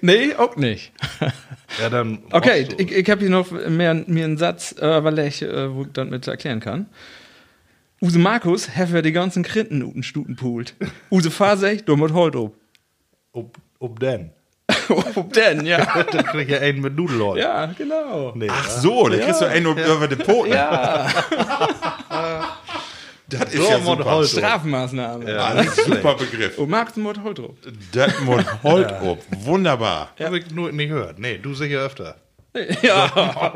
Nee, 0.00 0.34
auch 0.34 0.56
nicht. 0.56 0.92
Ja, 1.80 1.90
dann. 1.90 2.18
Okay, 2.30 2.68
ich, 2.78 2.92
ich 2.92 3.10
habe 3.10 3.20
hier 3.20 3.30
noch 3.30 3.50
mehr, 3.50 3.94
mir 3.94 4.24
einen 4.24 4.36
Satz, 4.36 4.72
äh, 4.78 5.04
weil 5.04 5.18
ich, 5.20 5.42
äh, 5.42 5.74
wo 5.74 5.82
ich 5.82 5.92
dann 5.92 6.10
mit 6.10 6.26
erklären 6.26 6.60
kann. 6.60 6.86
Use 8.00 8.18
Markus, 8.18 8.76
heffer 8.76 9.02
die 9.02 9.12
ganzen 9.12 9.42
Krinten 9.42 9.82
uten 9.82 10.02
Stuten 10.02 10.36
poolt. 10.36 10.74
Use 11.10 11.30
Fasech, 11.30 11.84
du 11.84 11.96
mit 11.96 12.12
Holt 12.12 12.36
ob. 12.36 12.54
ob, 13.32 13.56
ob 13.78 14.00
denn? 14.00 14.30
Ob 14.88 15.32
denn, 15.32 15.66
ja. 15.66 15.78
dann 16.12 16.24
krieg 16.24 16.48
ich 16.48 16.54
ja 16.54 16.60
einen 16.60 16.80
mit 16.80 16.96
Nudelholz. 16.96 17.40
Ja, 17.40 17.66
genau. 17.66 18.32
Nee, 18.34 18.48
Ach 18.50 18.70
so, 18.70 19.08
da 19.08 19.18
kriegst 19.18 19.40
du 19.40 19.46
einen 19.46 19.66
über 19.66 20.08
den 20.08 20.18
Poten. 20.18 20.52
Ja, 20.52 21.08
Das 23.28 23.54
ist 23.54 23.68
ja 23.68 23.80
super. 23.80 24.24
Strafmaßnahme. 24.24 25.38
Ah, 25.40 25.60
ist 25.60 25.78
ein 25.86 25.94
super 25.94 26.14
Begriff. 26.14 26.58
Und 26.58 26.68
Markus 26.70 26.96
mit 26.96 27.22
Holt 27.22 27.40
ob. 27.40 27.56
Das 27.92 28.20
muss 28.20 28.44
Holt 28.62 28.92
ob. 29.02 29.22
Wunderbar. 29.30 30.10
Hab 30.20 30.32
ich 30.34 30.50
nur 30.50 30.70
nicht 30.72 30.88
gehört. 30.88 31.18
Nee, 31.18 31.38
du 31.38 31.54
sicher 31.54 31.78
öfter. 31.80 32.16
Ja. 32.82 33.52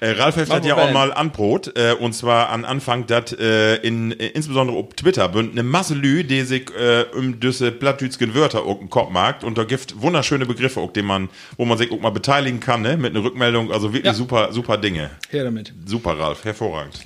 Äh, 0.00 0.10
Ralf 0.10 0.36
hat 0.36 0.48
Machen 0.48 0.64
ja 0.64 0.76
auch 0.76 0.92
mal 0.92 1.10
anbrot, 1.12 1.74
äh, 1.76 1.92
und 1.94 2.12
zwar 2.12 2.50
an 2.50 2.64
Anfang, 2.66 3.06
dass 3.06 3.32
äh, 3.32 3.76
in, 3.76 4.12
äh, 4.12 4.26
insbesondere 4.28 4.76
auf 4.76 4.94
Twitter 4.94 5.28
bünd 5.30 5.52
eine 5.52 5.62
Masse 5.62 5.94
Lü, 5.94 6.24
die 6.24 6.42
sich 6.42 6.70
äh, 6.78 7.04
um 7.16 7.40
diese 7.40 7.72
plattdütschen 7.72 8.34
Wörter 8.34 8.64
auch 8.64 8.78
im 8.80 8.90
Kopf 8.90 9.10
mag 9.10 9.42
und 9.42 9.56
da 9.56 9.64
gibt 9.64 10.00
wunderschöne 10.02 10.44
Begriffe, 10.46 10.80
auch, 10.80 10.92
die 10.92 11.00
man, 11.02 11.28
wo 11.56 11.64
man 11.64 11.78
sich 11.78 11.90
auch 11.92 12.00
mal 12.00 12.10
beteiligen 12.10 12.60
kann, 12.60 12.82
ne, 12.82 12.96
mit 12.98 13.14
einer 13.14 13.24
Rückmeldung, 13.24 13.72
also 13.72 13.88
wirklich 13.94 14.04
Ja. 14.04 14.14
super, 14.14 14.52
super 14.52 14.76
Dinge. 14.76 15.10
Her 15.30 15.44
damit. 15.44 15.72
Super, 15.86 16.18
Ralf, 16.18 16.44
hervorragend. 16.44 17.00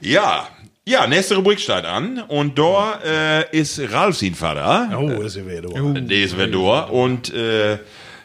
Ja, 0.00 0.48
ja, 0.84 1.06
nächste 1.06 1.36
Rubrik 1.36 1.60
steht 1.60 1.84
an 1.84 2.20
und 2.28 2.58
da 2.58 3.00
äh, 3.04 3.56
ist 3.58 3.80
Ralf 3.92 4.16
sein 4.16 4.34
Vater. 4.34 4.98
Oh, 4.98 5.22
ist 5.22 5.36
ja 5.36 5.46
wieder. 5.46 5.68
Oh. 5.70 5.92
Der 5.92 6.22
ist 6.22 6.34
wieder 6.34 6.46
da 6.46 6.84
und 6.84 7.32
äh, 7.34 7.78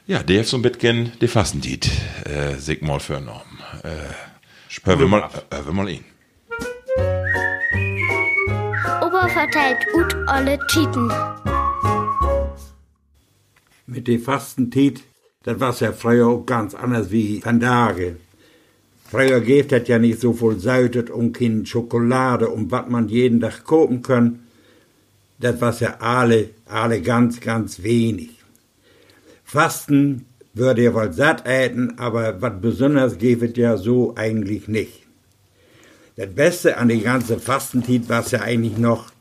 ja, 0.06 0.24
der 0.24 0.40
hat 0.40 0.48
so 0.48 0.58
ein 0.58 0.62
bisschen 0.62 1.12
die 1.20 1.28
Fastentiet 1.28 1.90
äh, 2.26 2.76
mal 2.86 3.00
vernommen. 3.00 3.60
Äh, 3.84 4.86
hören 4.86 5.00
wir 5.00 5.08
mal, 5.08 5.30
äh, 5.50 5.56
hören 5.56 5.66
wir 5.66 5.74
mal 5.74 5.90
ihn. 5.90 6.06
Opa 9.02 9.28
verteilt 9.28 9.80
ut 9.96 10.16
alle 10.28 10.60
Titen. 10.68 11.12
mit 13.86 14.08
der 14.08 14.20
Fastentiet, 14.20 15.04
das 15.44 15.60
war 15.60 15.76
ja 15.80 15.92
früher 15.92 16.28
auch 16.28 16.46
ganz 16.46 16.74
anders 16.74 17.12
wie 17.12 17.42
von 17.42 17.60
Tage. 17.60 18.18
Früher 19.14 19.42
gibt 19.42 19.72
es 19.72 19.88
ja 19.88 20.00
nicht 20.00 20.20
so 20.22 20.34
viel 20.34 20.58
Säutet 20.58 21.12
und 21.12 21.34
keine 21.34 21.68
Schokolade, 21.68 22.50
um 22.50 22.72
was 22.72 22.90
man 22.90 23.10
jeden 23.10 23.42
Tag 23.42 23.64
kaufen 23.64 24.02
kann. 24.02 24.40
Das 25.40 25.62
war 25.62 25.80
ja 25.80 25.98
alle, 26.00 26.50
alle 26.66 27.00
ganz, 27.00 27.40
ganz 27.40 27.84
wenig. 27.84 28.32
Fasten 29.44 30.26
würde 30.56 30.82
ja 30.82 30.96
wohl 30.96 31.14
satt 31.14 31.46
äten, 31.46 32.00
aber 32.00 32.42
was 32.42 32.60
besonders 32.60 33.20
geht 33.20 33.56
ja 33.56 33.78
so 33.78 34.16
eigentlich 34.16 34.68
nicht. 34.68 35.04
Das 36.16 36.34
Beste 36.34 36.78
an 36.78 36.90
die 36.90 37.02
ganze 37.02 37.38
Fastenzeit 37.38 38.10
war 38.10 38.28
ja 38.28 38.42
eigentlich 38.42 38.80
noch 38.80 39.12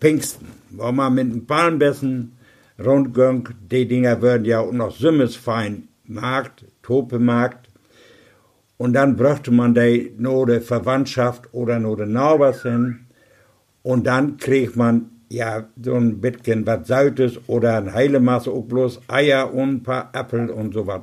Pfingsten, 0.00 0.46
wo 0.70 0.90
man 0.92 1.14
mit 1.14 1.30
dem 1.30 1.46
Palmbessen 1.46 2.38
rundging, 2.82 3.50
die 3.70 3.86
Dinger 3.86 4.22
würden 4.22 4.46
ja 4.46 4.60
auch 4.60 4.72
noch 4.72 4.96
Sümmesfein 4.96 5.88
Markt, 6.06 6.64
Topemarkt, 6.82 7.65
und 8.78 8.92
dann 8.92 9.16
brachte 9.16 9.50
man 9.50 9.74
die 9.74 10.12
nur 10.18 10.46
der 10.46 10.60
Verwandtschaft 10.60 11.48
oder 11.52 11.78
nur 11.78 11.96
der 11.96 12.06
Nachbars 12.06 12.62
hin, 12.62 13.06
und 13.82 14.04
dann 14.04 14.36
kriegt 14.36 14.74
man 14.74 15.10
ja 15.28 15.68
so 15.80 15.94
ein 15.94 16.20
bisschen 16.20 16.66
was 16.66 16.88
Sautes 16.88 17.38
oder 17.46 17.76
ein 17.76 17.92
Heilemaß, 17.92 18.48
auch 18.48 18.62
bloß 18.62 19.02
Eier 19.06 19.54
und 19.54 19.74
ein 19.74 19.82
paar 19.84 20.10
Äpfel 20.12 20.50
und 20.50 20.74
so 20.74 20.88
was. 20.88 21.02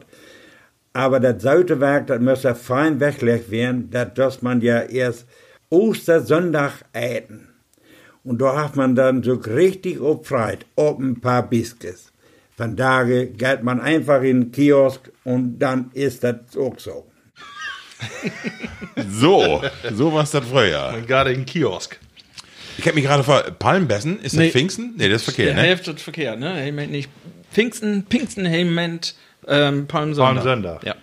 Aber 0.91 1.21
das 1.21 1.41
Sautewerk, 1.41 2.07
das 2.07 2.19
muss 2.19 2.43
ja 2.43 2.53
fein 2.53 2.99
weggelegt 2.99 3.49
werden, 3.49 3.89
das 3.89 4.13
dass 4.15 4.41
man 4.41 4.59
ja 4.59 4.81
erst 4.81 5.25
Ostersonntag 5.69 6.83
äten. 6.93 7.47
Und 8.25 8.41
da 8.41 8.63
hat 8.63 8.75
man 8.75 8.95
dann 8.95 9.23
so 9.23 9.33
richtig 9.33 10.01
opfreit, 10.01 10.65
ob 10.75 10.99
ein 10.99 11.21
paar 11.21 11.49
Biscuits. 11.49 12.11
Von 12.57 12.75
daher 12.75 13.27
geht 13.27 13.63
man 13.63 13.79
einfach 13.79 14.21
in 14.21 14.41
den 14.41 14.51
Kiosk 14.51 15.09
und 15.23 15.57
dann 15.59 15.89
ist 15.93 16.23
das 16.23 16.57
auch 16.57 16.77
so. 16.77 17.05
So, 19.09 19.63
so 19.91 20.13
war 20.13 20.23
es 20.23 20.31
das 20.31 20.45
früher. 20.45 21.01
Gerade 21.07 21.33
im 21.33 21.45
Kiosk. 21.45 21.99
Ich 22.77 22.87
hab 22.87 22.95
mich 22.95 23.03
gerade 23.03 23.23
vor, 23.23 23.41
Palmbessen, 23.41 24.17
ist 24.17 24.33
das 24.33 24.39
Nee. 24.39 24.51
Pfingsten? 24.51 24.93
Nee, 24.97 25.09
das 25.09 25.21
ist 25.21 25.23
verkehrt, 25.25 25.49
Der 25.49 25.55
ne? 25.55 25.61
Hälfte 25.69 25.95
verkehrt, 25.95 26.39
ne? 26.39 26.53
Hey, 26.55 26.71
nicht 26.71 27.09
Pfingsten, 27.51 28.05
Pfingsten, 28.09 28.45
hey, 28.45 28.65
meint 28.65 29.15
ähm, 29.47 29.87
Palmsonntag. 29.87 30.43
Palmsonntag. 30.43 30.83
Ja. 30.83 30.95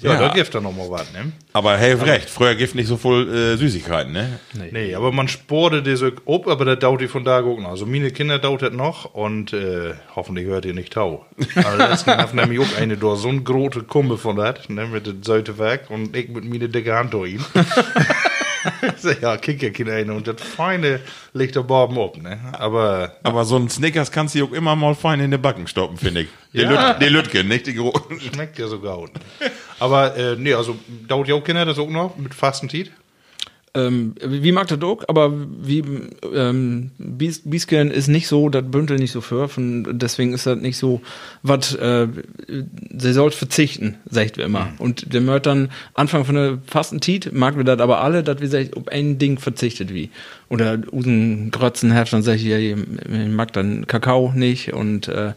Ja, 0.00 0.12
Ja. 0.14 0.18
da 0.28 0.34
gibt 0.34 0.54
da 0.54 0.60
noch 0.60 0.74
mal 0.76 0.90
was, 0.90 1.12
ne? 1.12 1.32
Aber 1.52 1.76
helf 1.76 2.04
recht, 2.04 2.28
früher 2.30 2.54
gibt 2.54 2.74
nicht 2.74 2.86
so 2.86 2.96
voll 2.96 3.28
äh, 3.34 3.56
Süßigkeiten, 3.56 4.12
ne? 4.12 4.38
Nee, 4.70 4.94
aber 4.94 5.12
man 5.12 5.28
sporte 5.28 5.82
diese 5.82 6.12
ob, 6.24 6.46
aber 6.48 6.64
das 6.64 6.78
dauert 6.78 7.00
die 7.00 7.08
von 7.08 7.24
da 7.24 7.40
gucken. 7.42 7.66
Also 7.66 7.86
meine 7.86 8.10
Kinder 8.10 8.38
dauert 8.38 8.62
das 8.62 8.72
noch 8.72 9.14
und 9.14 9.52
äh, 9.52 9.94
hoffentlich 10.14 10.46
hört 10.46 10.64
ihr 10.64 10.74
nicht 10.74 10.92
tau. 10.92 11.26
Also 11.54 11.76
letztens 11.78 12.16
hat 12.16 12.34
nämlich 12.34 12.60
auch 12.60 12.76
eine 12.78 12.96
da 12.96 13.16
so 13.16 13.28
ein 13.28 13.44
große 13.44 13.82
Kumpe 13.84 14.18
von 14.18 14.36
das, 14.36 14.68
ne, 14.68 14.86
mit 14.86 15.06
dem 15.06 15.22
Säutewerk 15.22 15.90
und 15.90 16.14
ich 16.16 16.28
mit 16.28 16.44
meine 16.44 16.68
dicke 16.68 16.94
Hand 16.94 17.12
durch 17.14 17.32
ihn. 17.34 17.44
Ja, 19.20 19.36
kick 19.36 19.62
ja 19.62 19.70
keiner 19.70 19.94
hin 19.94 20.10
und 20.10 20.26
das 20.26 20.40
feine 20.40 21.00
liegt 21.32 21.56
da 21.56 21.60
oben 21.60 21.98
ab, 21.98 22.16
ne? 22.16 22.38
Aber 22.52 23.12
Aber 23.22 23.44
so 23.44 23.56
ein 23.56 23.68
Snickers 23.68 24.10
kannst 24.10 24.34
du 24.34 24.44
auch 24.44 24.52
immer 24.52 24.74
mal 24.76 24.94
fein 24.94 25.20
in 25.20 25.30
den 25.30 25.40
Backen 25.40 25.66
stoppen, 25.66 25.96
finde 25.96 26.22
ich. 26.22 26.28
Die, 26.52 26.60
Ja. 26.60 26.92
Lüt, 26.92 27.02
die 27.02 27.08
Lütgen, 27.08 27.48
nicht 27.48 27.66
die 27.66 27.74
großen. 27.74 28.20
schmeckt 28.20 28.58
ja 28.58 28.66
sogar 28.68 28.96
gut. 28.96 29.10
Aber 29.78 30.16
äh, 30.16 30.36
nee, 30.36 30.54
also 30.54 30.76
dauert 31.06 31.28
ja 31.28 31.34
auch 31.34 31.44
Kinder 31.44 31.64
das 31.64 31.78
auch 31.78 31.88
noch 31.90 32.16
mit 32.16 32.34
Fastenzeit? 32.34 32.90
Ähm, 33.74 34.14
wie 34.24 34.50
mag 34.50 34.66
der 34.68 34.78
Dog, 34.78 35.04
aber 35.08 35.30
wie 35.60 35.84
ähm, 36.34 36.90
Bies- 36.98 37.42
Biesken 37.44 37.90
ist 37.90 38.08
nicht 38.08 38.26
so, 38.26 38.48
das 38.48 38.64
Bündel 38.70 38.98
nicht 38.98 39.12
so 39.12 39.20
für, 39.20 39.48
von, 39.48 39.98
deswegen 39.98 40.32
ist 40.32 40.46
das 40.46 40.58
nicht 40.58 40.78
so, 40.78 41.02
was 41.42 41.74
äh, 41.74 42.08
sie 42.96 43.12
sollt 43.12 43.34
verzichten, 43.34 43.96
sagt 44.08 44.38
wir 44.38 44.46
immer. 44.46 44.72
Und 44.78 45.12
der 45.12 45.20
Mört 45.20 45.44
dann 45.44 45.70
Anfang 45.94 46.24
von 46.24 46.34
der 46.34 46.58
Fastenzeit, 46.66 47.30
mag 47.32 47.56
wir 47.58 47.64
das 47.64 47.78
aber 47.80 48.00
alle, 48.00 48.22
dass 48.22 48.40
wir 48.40 48.48
sagt, 48.48 48.74
ob 48.76 48.88
ein 48.88 49.18
Ding 49.18 49.38
verzichtet 49.38 49.92
wie. 49.92 50.10
Oder 50.48 50.78
Usen 50.90 51.50
Grötzen 51.50 51.92
hat, 51.92 52.10
dann 52.12 52.22
sag 52.22 52.36
ich, 52.36 52.44
ja, 52.44 52.58
ich 52.58 52.74
mag 53.28 53.52
dann 53.52 53.86
Kakao 53.86 54.32
nicht 54.34 54.72
und 54.72 55.08
äh, 55.08 55.34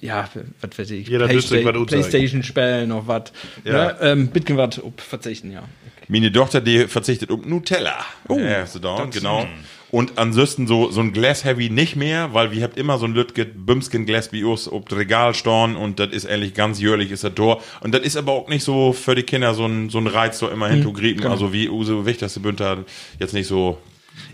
ja, 0.00 0.28
was 0.60 0.78
weiß 0.78 0.90
ich, 0.90 1.08
Jeder 1.08 1.28
Playsta 1.28 1.56
aussagen. 1.56 1.86
Playstation 1.86 2.42
spielen, 2.42 2.88
noch 2.88 3.06
was. 3.06 3.32
Ja. 3.64 3.72
Ne? 3.72 3.96
Ähm, 4.00 4.26
bisschen 4.28 4.56
was 4.56 4.80
verzichten, 4.96 5.52
ja. 5.52 5.62
Meine 6.10 6.32
Tochter, 6.32 6.60
die 6.60 6.88
verzichtet 6.88 7.30
um 7.30 7.48
Nutella. 7.48 8.04
Oh, 8.26 8.36
ja, 8.36 8.66
so 8.66 8.80
da, 8.80 9.06
genau. 9.12 9.46
Und 9.92 10.18
ansonsten 10.18 10.66
so, 10.66 10.90
so 10.90 11.00
ein 11.00 11.12
Glas 11.12 11.44
Heavy 11.44 11.70
nicht 11.70 11.94
mehr, 11.94 12.34
weil 12.34 12.50
wir 12.50 12.64
habt 12.64 12.76
immer 12.76 12.98
so 12.98 13.06
ein 13.06 13.14
Lütget 13.14 13.64
Bümsken 13.64 14.06
Glas 14.06 14.32
wie 14.32 14.42
uns 14.42 14.70
ob 14.70 14.90
Regal 14.92 15.34
storn 15.34 15.76
und 15.76 16.00
das 16.00 16.10
ist 16.10 16.28
eigentlich 16.28 16.54
ganz 16.54 16.80
jährlich 16.80 17.12
ist 17.12 17.22
das 17.22 17.34
Tor. 17.34 17.62
Und 17.80 17.94
das 17.94 18.02
ist 18.02 18.16
aber 18.16 18.32
auch 18.32 18.48
nicht 18.48 18.64
so 18.64 18.92
für 18.92 19.14
die 19.14 19.22
Kinder 19.22 19.54
so 19.54 19.66
ein, 19.66 19.88
so 19.88 19.98
ein 19.98 20.08
Reiz, 20.08 20.38
so 20.38 20.48
immer 20.48 20.68
hinzugrieten. 20.68 21.26
Also 21.26 21.52
wie 21.52 21.68
Use 21.68 22.04
Wichterste 22.04 22.40
Bünter 22.40 22.84
jetzt 23.20 23.34
nicht 23.34 23.46
so. 23.46 23.78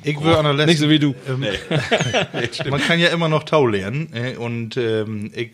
Ich 0.02 0.18
würde 0.20 0.38
an 0.38 0.44
der 0.44 0.54
letzten, 0.54 0.70
Nicht 0.70 0.80
so 0.80 0.88
wie 0.88 0.98
du. 0.98 1.14
Ähm, 1.28 1.44
man 2.70 2.80
kann 2.80 2.98
ja 2.98 3.08
immer 3.08 3.28
noch 3.28 3.44
Tau 3.44 3.66
lernen 3.66 4.10
äh, 4.14 4.36
und 4.36 4.76
ähm, 4.78 5.30
ich 5.34 5.52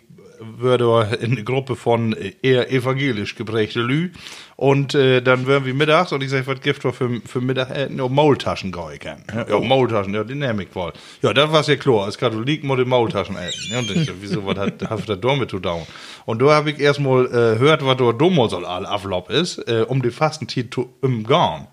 würde 0.59 1.19
in 1.21 1.33
eine 1.33 1.45
Gruppe 1.45 1.77
von 1.77 2.15
eher 2.43 2.71
evangelisch 2.71 3.35
geprägte 3.35 3.81
Lü 3.81 4.11
und 4.57 4.95
äh, 4.95 5.21
dann 5.23 5.47
wären 5.47 5.65
wir 5.65 5.75
mittags 5.75 6.13
und 6.13 6.23
ich 6.23 6.31
sage, 6.31 6.47
was 6.47 6.61
gibt 6.61 6.85
es 6.85 6.97
für, 6.97 7.21
für 7.25 7.41
Mittag 7.41 7.71
äh, 7.71 7.89
no, 7.89 8.09
Maultaschen 8.09 8.73
kann. 8.73 9.25
Ja, 9.35 9.49
ja, 9.49 9.59
Maultaschen, 9.59 10.15
ja, 10.15 10.25
die 10.25 10.35
nehme 10.35 10.63
ich 10.63 10.75
wohl. 10.75 10.93
Ja, 11.23 11.33
das 11.33 11.51
war's 11.51 11.67
ja 11.67 11.77
klar, 11.77 12.05
als 12.05 12.19
Katholik 12.19 12.63
muss 12.65 12.79
ich 12.79 12.87
Maultaschen 12.87 13.37
essen. 13.37 13.73
Ja, 13.73 13.79
und 13.81 13.91
ich, 13.91 14.07
so, 14.07 14.13
wieso, 14.21 14.47
was 14.47 14.59
hat, 14.59 14.89
hat 14.89 15.09
das 15.09 15.21
damit 15.21 15.51
zu 15.51 15.59
tun? 15.59 15.83
Und 16.27 16.43
da 16.43 16.51
habe 16.55 16.71
ich 16.71 16.81
erstmal 16.81 17.27
äh, 17.27 17.59
gehört, 17.59 17.85
was 17.85 17.97
da 17.97 18.13
dumm 18.13 18.49
soll 18.49 18.65
all 18.65 18.87
Ablauf 18.87 19.31
ist, 19.31 19.59
äh, 19.69 19.85
um 19.89 20.03
die 20.03 20.11
Fastenzeit 20.11 20.73
zu 20.73 20.95
umgehen. 21.01 21.67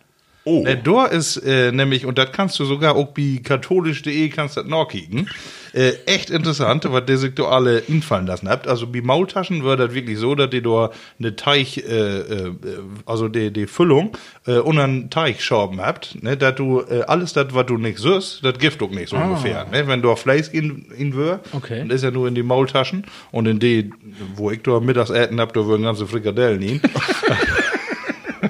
Oh. 0.46 0.64
Äh, 0.66 0.78
da 0.82 1.06
ist 1.06 1.38
äh, 1.38 1.72
nämlich, 1.72 2.06
und 2.06 2.18
das 2.18 2.32
kannst 2.32 2.58
du 2.60 2.66
sogar 2.66 2.96
auch 2.96 3.08
bei 3.10 3.40
katholisch.de 3.44 4.30
kannst 4.30 4.58
du 4.58 4.62
das 4.62 4.70
nachkicken, 4.70 5.30
äh, 5.74 5.92
echt 6.06 6.30
interessant, 6.30 6.86
was 6.90 7.06
der 7.06 7.18
sich 7.18 7.36
da 7.36 7.44
alle 7.44 7.80
infallen 7.80 8.26
lassen 8.26 8.50
habt. 8.50 8.68
Also 8.68 8.88
bei 8.88 9.02
Maultaschen 9.02 9.64
wird 9.64 9.80
das 9.80 9.94
wirklich 9.94 10.18
so, 10.18 10.34
dass 10.36 10.50
die 10.50 10.62
da 10.62 10.90
eine 11.20 11.36
Teig, 11.36 11.78
äh, 11.78 12.20
äh, 12.20 12.54
also 13.06 13.28
die, 13.28 13.52
die 13.52 13.68
Füllung 13.68 14.18
äh, 14.48 14.58
und 14.58 14.80
einen 14.80 15.10
Teigschaben 15.10 15.82
habt, 15.82 16.24
ne, 16.24 16.38
dass 16.38 16.56
du 16.56 16.82
äh, 16.82 17.02
alles 17.04 17.34
das, 17.34 17.48
was 17.54 17.66
du 17.68 17.78
nicht 17.78 18.00
süß, 18.00 18.40
das 18.42 18.58
Gift 18.58 18.82
auch 18.82 18.90
nicht 18.90 19.10
so 19.10 19.18
ungefähr. 19.18 19.66
Ne? 19.72 19.88
Wenn 19.88 20.02
du 20.02 20.16
Fleisch 20.16 20.48
in, 20.52 20.86
in 20.98 21.14
wür, 21.14 21.42
Okay. 21.52 21.80
dann 21.80 21.90
ist 21.92 22.04
ja 22.04 22.12
nur 22.12 22.28
in 22.28 22.34
die 22.36 22.44
Maultaschen 22.44 23.06
und 23.32 23.46
in 23.46 23.60
die, 23.60 23.92
wo 24.36 24.50
ich 24.52 24.64
da 24.64 24.80
mittags 24.80 25.10
äten 25.12 25.40
hab, 25.40 25.54
da 25.54 25.66
würden 25.66 25.84
ganze 25.84 26.08
Frikadellen 26.08 26.62
hin. 26.62 26.82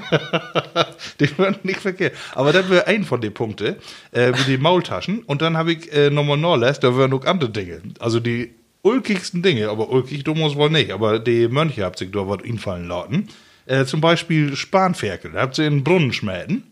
die 1.20 1.38
wären 1.38 1.58
nicht 1.64 1.80
verkehrt. 1.80 2.16
Aber 2.36 2.54
das 2.54 2.70
wäre 2.70 2.88
ein 2.88 3.04
von 3.04 3.22
den 3.22 3.34
Punkten, 3.34 3.76
äh, 4.12 4.34
wie 4.34 4.44
die 4.44 4.58
Maultaschen. 4.58 5.20
Und 5.24 5.42
dann 5.42 5.58
habe 5.58 5.74
ich 5.74 5.92
äh, 5.94 6.10
nochmal 6.10 6.38
nachlässt, 6.38 6.84
da 6.84 6.98
wären 6.98 7.12
noch 7.12 7.26
andere 7.26 7.50
Dinge. 7.50 7.82
Also 8.00 8.20
die 8.20 8.54
ulkigsten 8.82 9.42
Dinge, 9.42 9.70
aber 9.70 9.90
ulkig 9.90 10.24
du 10.24 10.34
musst 10.34 10.56
wohl 10.56 10.70
nicht. 10.70 10.92
Aber 10.92 11.20
die 11.20 11.48
Mönche 11.48 11.84
habt 11.84 12.00
sich 12.00 12.12
da 12.12 12.28
was 12.28 12.44
infallen 12.44 12.88
lassen. 12.88 13.30
Äh, 13.66 13.86
zum 13.86 14.02
Beispiel 14.02 14.56
Spanferkel. 14.56 15.32
Da 15.32 15.42
habt 15.42 15.56
sie 15.56 15.66
in 15.66 15.78
den 15.78 15.84
Brunnen 15.84 16.14
schmäden. 16.14 16.64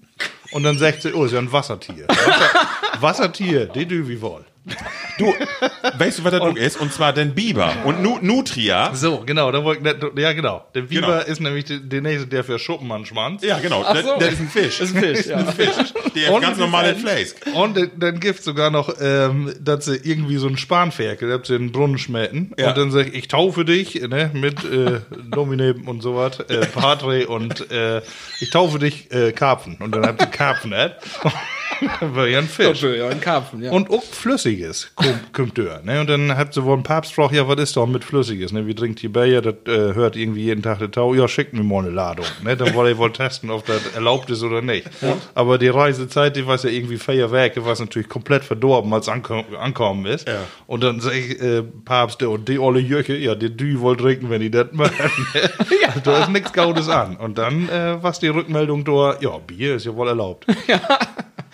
Und 0.51 0.63
dann 0.63 0.77
sagt 0.77 1.01
sie, 1.01 1.13
oh, 1.13 1.25
ist 1.25 1.33
ja 1.33 1.39
ein 1.39 1.51
Wassertier. 1.51 2.07
Wasser, 2.07 3.01
Wassertier, 3.01 3.65
die 3.65 3.85
du 3.85 4.07
wie 4.07 4.21
wohl. 4.21 4.45
Du, 5.17 5.33
weißt 5.97 6.19
du, 6.19 6.23
was 6.23 6.31
das 6.31 6.41
auch 6.41 6.55
ist? 6.55 6.79
Und 6.79 6.93
zwar 6.93 7.13
den 7.13 7.33
Biber 7.33 7.73
und 7.85 8.01
Nu 8.03 8.19
Nutria. 8.21 8.93
So, 8.93 9.23
genau, 9.25 9.51
da 9.51 9.63
wollte 9.63 9.97
ja 10.17 10.33
genau. 10.33 10.65
Der 10.75 10.81
Biber 10.81 11.07
Genau. 11.19 11.19
ist 11.31 11.39
nämlich 11.41 11.65
der, 11.65 11.77
der 11.79 12.01
nächste, 12.01 12.27
der 12.27 12.43
für 12.43 12.59
Schuppenmann 12.59 13.05
schwanz. 13.05 13.43
Ja, 13.43 13.59
genau. 13.59 13.83
Das, 13.83 14.03
so. 14.05 14.17
das 14.19 14.33
ist 14.33 14.39
ein 14.41 14.49
Fisch. 14.49 14.77
Das 14.79 14.89
ist 14.91 14.95
ein 14.95 15.03
Fisch, 15.15 15.25
ja. 15.27 15.45
Fisch. 15.45 15.93
Der 16.15 16.33
Und 16.33 16.41
ganz 16.41 16.57
normale 16.57 16.95
Fleisch. 16.95 17.29
Und 17.53 17.77
dann- 17.97 18.19
gibt's 18.19 18.43
sogar 18.45 18.69
noch, 18.71 18.93
ähm, 18.99 19.53
dass 19.59 19.85
sie 19.85 19.95
irgendwie 19.95 20.37
so 20.37 20.47
einen 20.47 20.57
Spanferkel, 20.57 21.29
da 21.29 21.35
habt 21.35 21.47
sie 21.47 21.55
in 21.55 21.67
den 21.67 21.71
Brunnen 21.71 21.97
schmähten. 21.97 22.53
Ja. 22.57 22.69
Und 22.69 22.77
dann 22.77 22.91
sag 22.91 23.07
ich, 23.07 23.13
ich 23.13 23.27
taufe 23.27 23.63
dich, 23.65 23.95
ne, 24.01 24.31
mit 24.33 24.63
äh, 24.65 25.01
Domine 25.29 25.75
und 25.85 26.01
so 26.01 26.15
was, 26.15 26.39
äh, 26.41 26.65
Patre 26.65 27.27
und 27.27 27.69
äh, 27.71 28.01
ich 28.39 28.49
taufe 28.49 28.79
dich 28.79 29.11
äh, 29.11 29.31
Karpfen. 29.31 29.75
Und 29.79 29.93
dann 29.95 30.05
habt 30.05 30.21
ihr 30.21 30.27
Karpfen, 30.27 30.71
ne? 30.71 30.95
War 32.01 32.27
ja 32.27 32.39
ein 32.39 32.47
Fisch. 32.47 32.81
Ja, 32.83 33.09
ein 33.09 33.21
Karpfen, 33.21 33.61
ja. 33.61 33.71
Und 33.71 33.89
auch 33.89 34.03
Flüssiges 34.03 34.91
kommt, 34.95 35.33
kommt 35.33 35.57
ne? 35.57 36.01
Und 36.01 36.09
dann 36.09 36.37
habt 36.37 36.55
ihr 36.57 36.63
wohl 36.63 36.73
einen 36.73 36.83
Papst 36.83 37.15
gefragt, 37.15 37.33
ja, 37.33 37.47
was 37.47 37.59
ist 37.59 37.77
doch 37.77 37.87
mit 37.87 38.03
Flüssiges, 38.03 38.51
ne? 38.51 38.67
Wie 38.67 38.75
trinkt 38.75 39.03
ihr 39.03 39.11
Bier? 39.11 39.41
Das 39.41 39.55
äh, 39.65 39.93
hört 39.93 40.15
irgendwie 40.15 40.43
jeden 40.43 40.61
Tag 40.61 40.79
der 40.79 40.91
Tau. 40.91 41.13
Ja, 41.13 41.27
schickt 41.27 41.53
mir 41.53 41.63
mal 41.63 41.79
eine 41.79 41.89
Ladung, 41.89 42.25
ne? 42.43 42.57
Dann 42.57 42.73
wollte 42.73 42.93
ich 42.93 42.97
wohl 42.97 43.11
testen, 43.11 43.49
ob 43.49 43.65
das 43.65 43.95
erlaubt 43.95 44.29
ist 44.29 44.43
oder 44.43 44.61
nicht. 44.61 44.89
Aber 45.35 45.57
die 45.57 45.69
Reisezeit, 45.69 46.35
die 46.35 46.45
war 46.45 46.57
ja 46.57 46.69
irgendwie 46.69 46.97
Feierwerke, 46.97 47.65
was 47.65 47.79
natürlich 47.79 48.09
komplett 48.09 48.43
verdorben, 48.43 48.93
als 48.93 49.09
ankom 49.09 49.43
ankommen 49.59 50.05
ist. 50.05 50.27
Ja. 50.27 50.39
Und 50.65 50.83
dann 50.83 50.99
sag 50.99 51.13
ich, 51.13 51.39
äh, 51.41 51.63
Papst, 51.63 52.21
der 52.21 52.29
und 52.29 52.47
die 52.47 52.59
olle 52.59 52.79
Jöche, 52.79 53.15
ja, 53.15 53.35
die 53.35 53.55
du 53.55 53.79
wollt 53.81 53.99
trinken, 53.99 54.29
wenn 54.29 54.41
die 54.41 54.51
das 54.51 54.71
machen. 54.71 54.93
ja. 55.33 55.93
Da 56.03 56.23
ist 56.23 56.29
nichts 56.29 56.53
Gaudes 56.53 56.89
an. 56.89 57.17
Und 57.17 57.37
dann, 57.37 57.69
äh, 57.69 58.01
was 58.01 58.19
die 58.19 58.27
Rückmeldung 58.27 58.83
da, 58.83 59.17
ja, 59.19 59.37
Bier 59.37 59.75
ist 59.75 59.85
ja 59.85 59.95
wohl 59.95 60.07
erlaubt. 60.07 60.45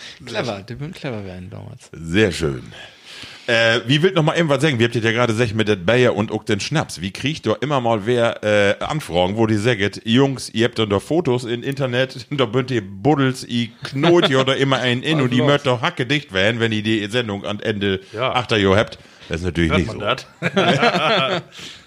clever, 0.26 0.62
der 0.68 0.80
wird 0.80 0.96
clever 0.96 1.24
werden 1.26 1.50
damals. 1.50 1.90
Sehr 1.92 2.32
schön. 2.32 2.64
Äh, 3.46 3.82
wie 3.88 4.02
will 4.02 4.14
noch 4.14 4.24
mal 4.24 4.38
eben 4.38 4.48
was 4.48 4.62
sagen? 4.62 4.80
Wir 4.80 4.86
habt 4.88 4.96
ja 4.96 5.02
gerade 5.12 5.34
gesagt 5.34 5.54
mit 5.54 5.68
der 5.68 5.76
Bayer 5.76 6.16
und 6.16 6.32
auch 6.32 6.46
den 6.46 6.62
Schnaps. 6.62 7.02
Wie 7.02 7.12
kriegt 7.12 7.46
da 7.46 7.56
immer 7.60 7.82
mal 7.82 8.06
wer 8.06 8.42
äh, 8.42 8.82
Anfragen, 8.82 9.36
wo 9.36 9.48
die 9.48 9.58
sagt, 9.58 10.00
Jungs, 10.06 10.50
ihr 10.54 10.64
habt 10.66 10.80
dann 10.80 10.90
da 10.90 11.02
Fotos 11.02 11.44
im 11.44 11.62
Internet, 11.62 12.26
da 12.32 12.46
bünd 12.46 12.72
ihr 12.72 12.82
Buddels, 12.82 13.44
ihr 13.44 13.68
knot 13.84 14.30
ihr 14.30 14.40
oder 14.40 14.56
immer 14.56 14.78
einen 14.78 15.04
in 15.04 15.20
und 15.22 15.32
die 15.34 15.42
möcht 15.42 15.66
doch 15.66 15.82
hacke 15.82 16.06
dicht 16.06 16.32
werden, 16.34 16.62
wenn 16.62 16.72
ihr 16.72 16.84
die 16.84 17.06
Sendung 17.08 17.46
am 17.46 17.60
Ende 17.60 18.00
Ja. 18.14 18.32
achter 18.32 18.56
Jahr 18.56 18.78
habt. 18.78 18.98
Das 19.28 19.42
ist 19.42 19.46
natürlich 19.46 19.72
Hört 19.72 19.80
nicht 19.82 19.98
man 19.98 20.18
so. 20.18 21.42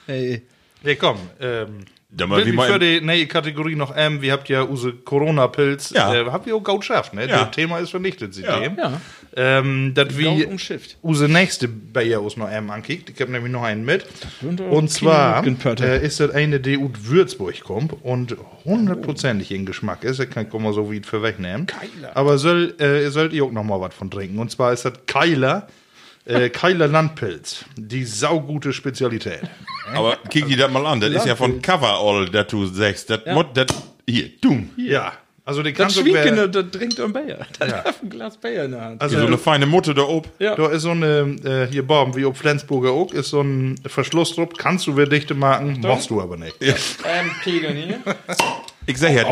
Hey, 0.07 0.43
Ja, 0.83 0.95
komm. 0.95 1.17
Ähm, 1.41 1.85
Mal 2.09 2.39
will 2.39 2.47
wie 2.47 2.51
ich 2.51 2.55
mal- 2.57 2.73
für 2.73 2.79
die 2.79 3.01
neue 3.01 3.27
Kategorie 3.27 3.75
noch, 3.75 3.93
ähm, 3.97 4.23
wir 4.23 4.33
habt 4.33 4.49
ja 4.49 4.63
unsere 4.63 4.93
Corona-Pilz, 4.95 5.91
Ja. 5.91 6.15
äh, 6.15 6.25
habt 6.27 6.47
ihr 6.47 6.55
auch 6.57 6.63
gut 6.63 6.81
geschafft, 6.81 7.13
ne? 7.15 7.27
Ja. 7.29 7.45
Das 7.45 7.51
Thema 7.51 7.79
ist 7.79 7.91
vernichtet, 7.91 8.33
seitdem. 8.33 8.77
Ja. 8.79 9.01
Ähm, 9.37 9.93
das 9.95 10.17
wie 10.17 10.45
umschifft. 10.47 10.97
unsere 11.03 11.29
nächste 11.31 11.69
Bayer 11.69 12.23
uns 12.23 12.37
noch 12.39 12.49
ähm, 12.51 12.71
ankickt. 12.71 13.11
Ich 13.11 13.21
habe 13.21 13.33
nämlich 13.33 13.53
noch 13.53 13.65
einen 13.65 13.85
mit. 13.85 14.07
Und 14.71 14.91
zwar 14.91 15.45
äh, 15.45 16.03
ist 16.07 16.21
das 16.21 16.31
eine, 16.31 16.59
die 16.61 16.79
aus 16.79 16.91
Würzburg 17.03 17.61
kommt 17.63 17.93
und 18.03 18.37
hundertprozentig 18.65 19.51
in 19.53 19.67
Geschmack 19.67 20.05
ist. 20.05 20.21
Ich 20.21 20.31
kann 20.31 20.47
mal 20.63 20.73
so 20.73 20.91
wie 20.91 21.01
für 21.03 21.23
wegnehmen. 21.23 21.67
Aber 22.15 22.39
soll, 22.39 22.75
äh, 22.81 23.09
sollt 23.11 23.33
ihr 23.33 23.45
auch 23.45 23.53
noch 23.53 23.65
mal 23.65 23.81
was 23.81 23.95
von 23.95 24.11
trinken. 24.11 24.39
Und 24.39 24.51
zwar 24.51 24.73
ist 24.73 24.85
das 24.85 24.95
Keiler. 25.07 25.69
Äh, 26.27 26.51
Keiler 26.51 26.89
Landpilz. 26.89 27.65
Die 27.77 28.05
saugute 28.05 28.73
Spezialität. 28.73 29.41
Aber 29.95 30.17
kick 30.29 30.47
die 30.49 30.57
das 30.57 30.71
mal 30.71 30.85
an. 30.87 31.01
Das 31.01 31.11
ist 31.11 31.27
ja 31.27 31.37
von 31.37 31.63
Coverall, 31.63 32.29
das 32.29 32.49
du 32.49 32.67
sagst. 32.67 33.09
Das, 33.11 33.21
Mot- 33.27 33.57
das, 33.57 33.67
hier, 34.09 34.31
du. 34.41 34.67
Ja. 34.77 35.13
Also 35.45 35.63
die 35.63 35.73
Das 35.73 35.79
kannst 35.79 35.97
du 35.99 36.01
Schwiegende, 36.01 36.49
das 36.51 36.65
trinkt 36.73 36.99
ein 36.99 37.13
Bayer. 37.13 37.47
Das 37.61 37.71
Ja. 37.71 37.85
hat 37.85 38.03
ein 38.03 38.11
Glas 38.11 38.37
Bayer 38.37 38.65
in 38.65 38.73
der 38.73 38.81
Hand. 38.81 39.01
Also 39.01 39.17
so 39.21 39.27
eine 39.27 39.39
feine 39.39 39.65
Mutter 39.67 39.95
da 39.95 40.03
oben. 40.03 40.29
Ja. 40.41 40.57
Da 40.57 40.67
ist 40.71 40.83
so 40.83 40.91
eine, 40.91 41.37
äh, 41.45 41.69
hier 41.73 41.87
Baum, 41.87 42.17
wie 42.17 42.25
ob 42.25 42.37
Flensburger 42.37 42.91
auch, 42.91 43.13
ist 43.13 43.31
so 43.31 43.43
ein 43.43 43.77
Verschluss 43.87 44.35
drauf. 44.35 44.49
Kannst 44.59 44.89
du 44.89 44.97
wer 44.97 45.07
dichte 45.07 45.35
machen, 45.35 45.79
machst 45.83 46.11
du 46.11 46.21
aber 46.21 46.37
nicht. 46.37 46.57
Ähm, 46.61 46.75
Pegel 47.45 47.71
hier. 47.75 48.01
Ich 48.89 48.99
sag 48.99 49.13
ja, 49.13 49.25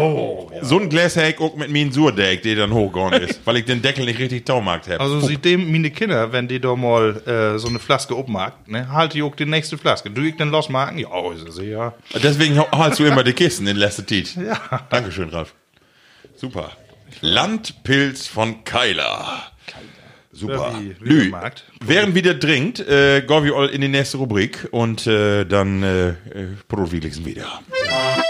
so 0.62 0.80
ein 0.80 0.88
Glas 0.88 1.14
hätte 1.14 1.30
ich 1.36 1.38
auch 1.40 1.54
mit 1.54 1.70
mir 1.70 1.90
Surdeck, 1.92 2.42
der 2.42 2.56
dann 2.56 2.72
hochgegangen 2.72 3.22
ist, 3.22 3.40
weil 3.44 3.58
ich 3.58 3.64
den 3.64 3.80
Deckel 3.82 4.04
nicht 4.04 4.18
richtig 4.18 4.44
taumarkt 4.44 4.88
habe. 4.88 4.98
Also 5.00 5.20
seitdem 5.20 5.70
meine 5.70 5.90
Kinder, 5.90 6.32
wenn 6.32 6.48
die 6.48 6.58
da 6.60 6.74
mal 6.74 7.22
äh, 7.26 7.58
so 7.58 7.68
eine 7.68 7.78
Flaske 7.78 8.14
aufmacht, 8.14 8.66
ne, 8.68 8.88
halt 8.90 9.14
ich 9.14 9.22
auch 9.22 9.36
die 9.36 9.46
nächste 9.46 9.78
Flaske. 9.78 10.10
Du 10.10 10.22
ich 10.22 10.36
dann 10.36 10.50
losmachen? 10.50 10.98
Ja, 10.98 11.08
ist 11.32 11.46
es 11.48 11.58
ja. 11.64 11.94
Deswegen 12.20 12.58
haltst 12.58 12.98
du 12.98 13.04
immer 13.04 13.22
die 13.22 13.32
Kisten 13.32 13.66
in 13.68 13.76
letzter 13.76 14.06
Zeit. 14.06 14.34
Ja. 14.44 14.58
Dankeschön, 14.90 15.28
Ralf. 15.28 15.54
Super. 16.34 16.72
Landpilz 17.20 18.26
von 18.26 18.64
Keiler. 18.64 19.42
Super. 20.32 20.72
Ja, 20.74 20.80
wie- 20.80 20.96
wie 21.00 21.08
Lü, 21.26 21.32
während 21.80 22.14
wieder 22.16 22.38
trinkt, 22.40 22.80
äh, 22.80 23.22
gehen 23.22 23.44
wir 23.44 23.54
all 23.54 23.68
in 23.68 23.80
die 23.82 23.88
nächste 23.88 24.16
Rubrik 24.16 24.66
und 24.72 25.06
äh, 25.06 25.44
dann 25.44 25.82
äh, 25.84 26.08
äh, 26.08 26.14
Brotwiegelsen 26.66 27.24
wieder. 27.24 27.60
Entweder 27.68 28.24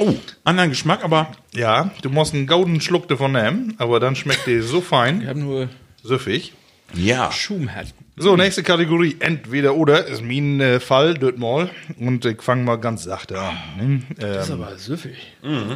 Oh, 0.00 0.14
anderen 0.44 0.70
Geschmack, 0.70 1.04
aber 1.04 1.30
Ja, 1.52 1.90
du 2.02 2.08
musst 2.10 2.32
einen 2.34 2.46
gauden 2.46 2.80
Schluck 2.80 3.06
davon 3.08 3.32
nehmen, 3.32 3.74
aber 3.78 4.00
dann 4.00 4.16
schmeckt 4.16 4.46
die 4.46 4.60
so 4.60 4.78
Ich 4.78 4.84
fein, 4.84 5.26
habe 5.28 5.38
nur 5.38 5.68
süffig. 6.02 6.54
ja. 6.94 7.30
Schumherd. 7.30 7.88
So, 8.16 8.36
nächste 8.36 8.62
Kategorie, 8.62 9.16
entweder 9.20 9.74
oder, 9.76 10.04
ist 10.06 10.22
mein 10.22 10.60
äh, 10.60 10.78
Fall, 10.80 11.14
dort 11.14 11.38
mal. 11.38 11.70
Und 11.98 12.24
ich 12.26 12.42
fange 12.42 12.64
mal 12.64 12.76
ganz 12.76 13.04
sachte 13.04 13.38
an. 13.40 13.56
Ne? 13.78 14.02
Das 14.18 14.44
ist 14.48 14.50
Ähm, 14.50 14.62
aber 14.62 14.76
süffig. 14.76 15.16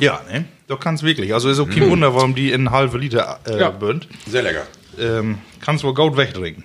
ja, 0.00 0.20
ne? 0.30 0.44
Du 0.68 0.76
kannst 0.76 1.02
wirklich. 1.04 1.32
Also 1.32 1.48
ist 1.48 1.58
auch 1.58 1.68
kein 1.70 1.88
Wunder, 1.90 2.14
warum 2.14 2.34
die 2.34 2.50
in 2.52 2.70
halbe 2.70 2.98
Liter 2.98 3.40
äh, 3.48 3.60
Ja. 3.60 3.70
bünd. 3.70 4.08
Sehr 4.26 4.42
lecker. 4.42 4.66
Ähm, 4.98 5.38
kannst 5.62 5.84
wohl 5.84 5.94
gaut 5.94 6.16
wegtrinken. 6.18 6.64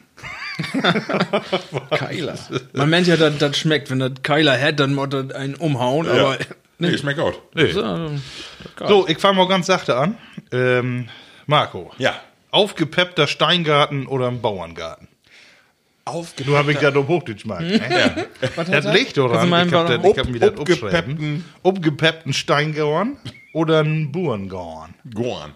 Keiler. 1.92 2.36
Man 2.74 2.90
meint 2.90 3.08
ja, 3.08 3.18
das, 3.18 3.38
das 3.38 3.58
schmeckt. 3.58 3.90
Wenn 3.90 4.00
das 4.00 4.12
Keiler 4.24 4.60
hat, 4.60 4.80
dann 4.80 4.96
muss 4.96 5.10
das 5.10 5.32
einen 5.32 5.56
umhauen. 5.56 6.08
Aber 6.10 6.38
Nee, 6.80 6.98
schmeckt 6.98 7.20
gut. 7.20 7.40
Nee. 7.54 7.72
so, 7.72 8.10
So, 8.88 9.08
ich 9.08 9.18
fange 9.20 9.38
mal 9.38 9.48
ganz 9.48 9.68
sachte 9.68 9.96
an. 9.98 10.18
Ähm, 10.52 11.08
Marco. 11.46 11.92
Ja. 11.98 12.16
Aufgepeppter 12.52 13.28
Steingarten 13.28 14.08
oder 14.08 14.28
ein 14.28 14.42
Bauerngarten? 14.42 15.08
Du 16.46 16.58
habe 16.58 16.72
ich 16.72 16.80
gerade 16.80 16.98
auf 16.98 17.08
Hochdeutsch 17.08 17.44
gemacht. 17.44 17.62
Ne? 17.62 18.28
Das 18.72 18.86
liegt 18.94 19.18
mal 19.18 19.68
ich 19.68 19.74
habe 19.74 19.98
das- 19.98 20.12
ich 20.12 20.18
hab 20.18 20.28
mir 20.30 20.40
das 20.40 20.58
aufgeschrieben. 20.58 21.44
obgepeppten- 21.62 22.34
Steingarten 22.34 23.18
oder 23.54 23.82
ein 23.84 24.12
Bauerngarten? 24.12 24.96
Gorn. 25.14 25.54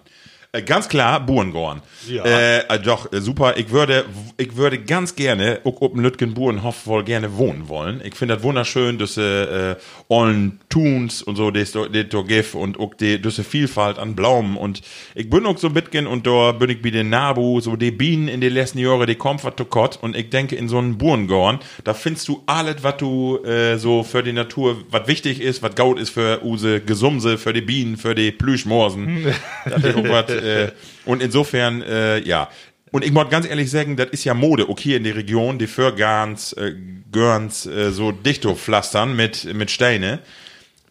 Äh, 0.55 0.61
ganz 0.61 0.87
klar, 0.87 1.19
Buhrengorn. 1.19 1.81
Ja. 2.07 2.23
Äh, 2.25 2.59
äh, 2.67 2.79
doch, 2.79 3.11
äh, 3.11 3.21
super. 3.21 3.57
Ich 3.57 3.71
würde, 3.71 4.05
ich 4.37 4.55
würde 4.55 4.77
ganz 4.77 5.15
gerne, 5.15 5.61
auch 5.63 5.79
dem 5.79 5.99
Lütgen 5.99 6.35
Burenhof 6.35 6.85
wohl 6.85 7.03
gerne 7.03 7.37
wohnen 7.37 7.69
wollen. 7.69 8.01
Ich 8.03 8.13
finde 8.13 8.35
das 8.35 8.43
wunderschön, 8.43 8.99
dass 8.99 9.17
äh, 9.17 9.75
allen 10.09 10.59
Tuns 10.69 11.23
und 11.23 11.37
so, 11.37 11.49
das 11.49 11.71
da 11.71 11.87
gibt 11.87 12.53
und 12.53 12.79
auch 12.79 12.93
die, 12.93 13.19
diese 13.19 13.43
Vielfalt 13.43 13.97
an 13.97 14.15
Blumen. 14.15 14.55
Und 14.55 14.83
ich 15.15 15.27
bin 15.27 15.47
auch 15.47 15.57
so 15.57 15.71
mitgehen 15.71 16.05
und 16.05 16.27
da 16.27 16.51
bin 16.51 16.69
ich 16.69 16.83
bei 16.83 16.91
den 16.91 17.09
Nabu, 17.09 17.59
so 17.59 17.75
die 17.75 17.89
Bienen 17.89 18.27
in 18.27 18.39
den 18.39 18.53
letzten 18.53 18.77
Jahren, 18.77 19.07
die 19.07 19.15
kommen 19.15 19.39
was 19.41 19.53
Gott. 19.71 19.97
Und 20.03 20.15
ich 20.15 20.29
denke, 20.29 20.55
in 20.55 20.67
so 20.67 20.77
einem 20.77 20.99
Buhrengorn, 20.99 21.61
da 21.83 21.95
findest 21.95 22.27
du 22.27 22.43
alles, 22.45 22.75
was 22.83 22.97
du 22.97 23.43
äh, 23.43 23.79
so 23.79 24.03
für 24.03 24.21
die 24.21 24.33
Natur, 24.33 24.83
was 24.91 25.07
wichtig 25.07 25.41
ist, 25.41 25.63
was 25.63 25.73
gaut 25.73 25.99
ist 25.99 26.11
für 26.11 26.43
use 26.43 26.79
Gesumse, 26.81 27.39
für 27.39 27.53
die 27.53 27.61
Bienen, 27.61 27.97
für 27.97 28.13
die 28.13 28.31
Plüschmorsen. 28.31 29.25
Das 29.65 29.81
ist 29.81 30.42
äh, 30.43 30.71
und 31.05 31.21
insofern, 31.21 31.81
äh, 31.81 32.19
ja. 32.19 32.49
Und 32.91 33.03
ich 33.03 33.11
muss 33.11 33.29
ganz 33.29 33.47
ehrlich 33.47 33.71
sagen, 33.71 33.95
das 33.95 34.09
ist 34.11 34.23
ja 34.23 34.35
Mode, 34.35 34.67
hier 34.79 34.97
in 34.97 35.03
der 35.03 35.15
Region, 35.15 35.57
die 35.57 35.67
Förgans, 35.67 36.53
äh, 36.53 36.73
Görns, 37.11 37.65
äh, 37.65 37.91
so 37.91 38.11
Dichtopflastern 38.11 39.15
mit, 39.15 39.51
mit 39.53 39.71
Steine. 39.71 40.19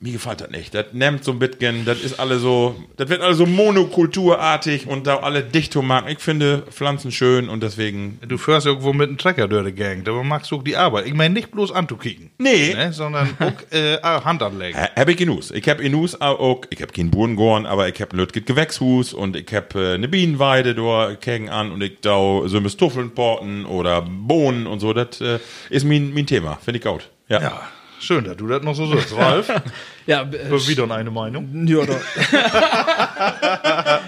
Mir 0.02 0.14
gefällt 0.14 0.40
das 0.40 0.50
nicht. 0.50 0.74
Das 0.74 0.86
nimmt 0.92 1.22
so 1.22 1.30
ein 1.30 1.38
bisschen, 1.38 1.84
das 1.84 2.00
ist 2.02 2.18
alle 2.18 2.40
so, 2.40 2.74
das 2.96 3.08
wird 3.08 3.22
alles 3.22 3.38
so 3.38 3.46
monokulturartig 3.46 4.88
und 4.88 5.06
da 5.06 5.18
alle 5.18 5.44
Dichtomarken. 5.44 6.10
Ich 6.10 6.18
finde 6.18 6.64
Pflanzen 6.70 7.12
schön 7.12 7.48
und 7.48 7.62
deswegen. 7.62 8.18
Du 8.26 8.36
fährst 8.36 8.66
irgendwo 8.66 8.92
mit 8.92 9.08
einem 9.08 9.18
Trecker 9.18 9.46
durch 9.46 9.64
die 9.64 9.72
Gang, 9.72 10.06
aber 10.08 10.24
magst 10.24 10.50
du 10.50 10.56
auch 10.56 10.64
die 10.64 10.76
Arbeit. 10.76 11.06
Ich 11.06 11.14
meine 11.14 11.32
nicht 11.32 11.52
bloß 11.52 11.70
anzukicken. 11.70 12.30
Nee. 12.38 12.74
Ne, 12.74 12.92
sondern 12.92 13.28
auch 13.38 13.72
äh, 13.72 13.98
Hand 14.02 14.42
anlegen. 14.42 14.76
Hab 14.76 15.08
ich 15.08 15.16
genus. 15.16 15.52
Ich 15.52 15.68
hab 15.68 15.78
genus 15.78 16.20
auch, 16.20 16.62
ich 16.70 16.82
hab 16.82 16.92
keinen 16.92 17.12
Burengorn, 17.12 17.64
aber 17.64 17.88
ich 17.88 18.02
hab 18.02 18.12
ein 18.12 18.16
Lütget 18.16 18.44
Gewächshus 18.44 19.14
und 19.14 19.36
ich 19.36 19.54
hab 19.54 19.76
äh, 19.76 19.94
eine 19.94 20.08
Bienenweide 20.08 20.74
da 20.74 21.14
kegen 21.14 21.48
an 21.48 21.70
und 21.70 21.80
ich 21.80 22.00
da 22.00 22.16
so 22.46 22.68
Stuffeln 22.68 23.12
porten 23.12 23.64
oder 23.66 24.02
Bohnen 24.02 24.66
und 24.66 24.80
so. 24.80 24.92
Das 24.92 25.20
äh, 25.20 25.38
ist 25.70 25.84
mein, 25.84 26.12
mein 26.12 26.26
Thema. 26.26 26.58
Finde 26.60 26.78
ich 26.78 26.84
gut. 26.84 27.08
Ja. 27.28 27.40
Ja, 27.40 27.62
schön, 28.02 28.24
dass 28.24 28.36
du 28.36 28.46
das 28.46 28.62
noch 28.62 28.74
so 28.74 28.86
sagst. 28.86 29.16
Ralf, 29.16 29.48
ja, 30.06 30.22
äh, 30.22 30.68
wieder 30.68 30.90
eine 30.90 31.10
Meinung. 31.10 31.66
ja, 31.66 31.84
doch. 31.84 32.00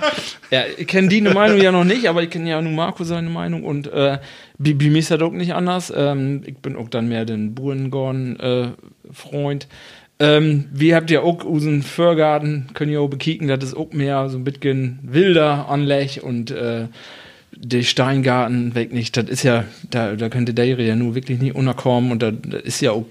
ja, 0.50 0.62
ich 0.76 0.86
kenne 0.86 1.08
die 1.08 1.22
Meinung 1.22 1.58
ja 1.60 1.72
noch 1.72 1.84
nicht, 1.84 2.08
aber 2.08 2.22
ich 2.22 2.30
kenne 2.30 2.48
ja 2.50 2.60
nur 2.60 2.72
Marco 2.72 3.04
seine 3.04 3.30
Meinung 3.30 3.64
und 3.64 3.86
äh, 3.86 4.18
bei 4.58 4.74
mir 4.74 4.98
ist 4.98 5.10
das 5.10 5.22
auch 5.22 5.32
nicht 5.32 5.54
anders. 5.54 5.90
Ähm, 5.94 6.42
ich 6.46 6.58
bin 6.58 6.76
auch 6.76 6.88
dann 6.88 7.08
mehr 7.08 7.24
den 7.24 7.54
Burengorn-Freund. 7.54 9.68
ähm, 10.18 10.64
wir 10.72 10.96
habt 10.96 11.10
ja 11.10 11.22
auch 11.22 11.44
unseren 11.44 11.82
Förgarten, 11.82 12.66
können 12.74 12.92
ja 12.92 13.00
auch 13.00 13.08
bekicken, 13.08 13.48
das 13.48 13.64
ist 13.64 13.76
auch 13.76 13.92
mehr 13.92 14.28
so 14.28 14.36
ein 14.38 14.44
bisschen 14.44 15.00
wilder 15.02 15.68
anlegt 15.68 16.18
und 16.18 16.50
äh, 16.50 16.88
der 17.56 17.82
Steingarten 17.82 18.74
weg 18.74 18.92
nicht, 18.92 19.16
das 19.16 19.28
ist 19.28 19.42
ja, 19.42 19.64
da, 19.90 20.16
da 20.16 20.28
könnte 20.28 20.54
der 20.54 20.66
ja 20.66 20.96
nur 20.96 21.14
wirklich 21.14 21.40
nicht 21.40 21.54
unterkommen 21.54 22.12
und 22.12 22.22
da, 22.22 22.32
ist 22.62 22.80
ja 22.80 22.92
auch 22.92 23.06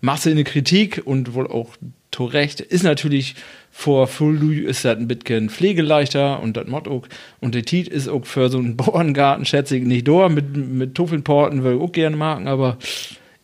Masse 0.00 0.30
in 0.30 0.36
der 0.36 0.44
Kritik 0.44 1.02
und 1.04 1.34
wohl 1.34 1.46
auch 1.46 1.76
zu 2.10 2.24
Recht, 2.24 2.60
ist 2.60 2.84
natürlich 2.84 3.34
vor 3.70 4.06
Full 4.06 4.58
ist 4.64 4.84
das 4.84 4.98
ein 4.98 5.08
bisschen 5.08 5.48
pflegeleichter 5.48 6.40
und 6.42 6.58
das 6.58 6.66
Mod 6.66 6.86
auch. 6.86 7.08
Und 7.40 7.54
der 7.54 7.64
Tiet 7.64 7.88
ist 7.88 8.06
auch 8.06 8.26
für 8.26 8.50
so 8.50 8.58
einen 8.58 8.76
Bauerngarten, 8.76 9.46
schätze 9.46 9.76
ich, 9.76 9.84
nicht 9.84 10.06
da, 10.06 10.28
mit, 10.28 10.54
mit 10.54 10.94
Tuffelporten 10.94 11.64
will 11.64 11.76
ich 11.76 11.80
auch 11.80 11.92
gerne 11.92 12.16
machen, 12.16 12.46
aber 12.48 12.76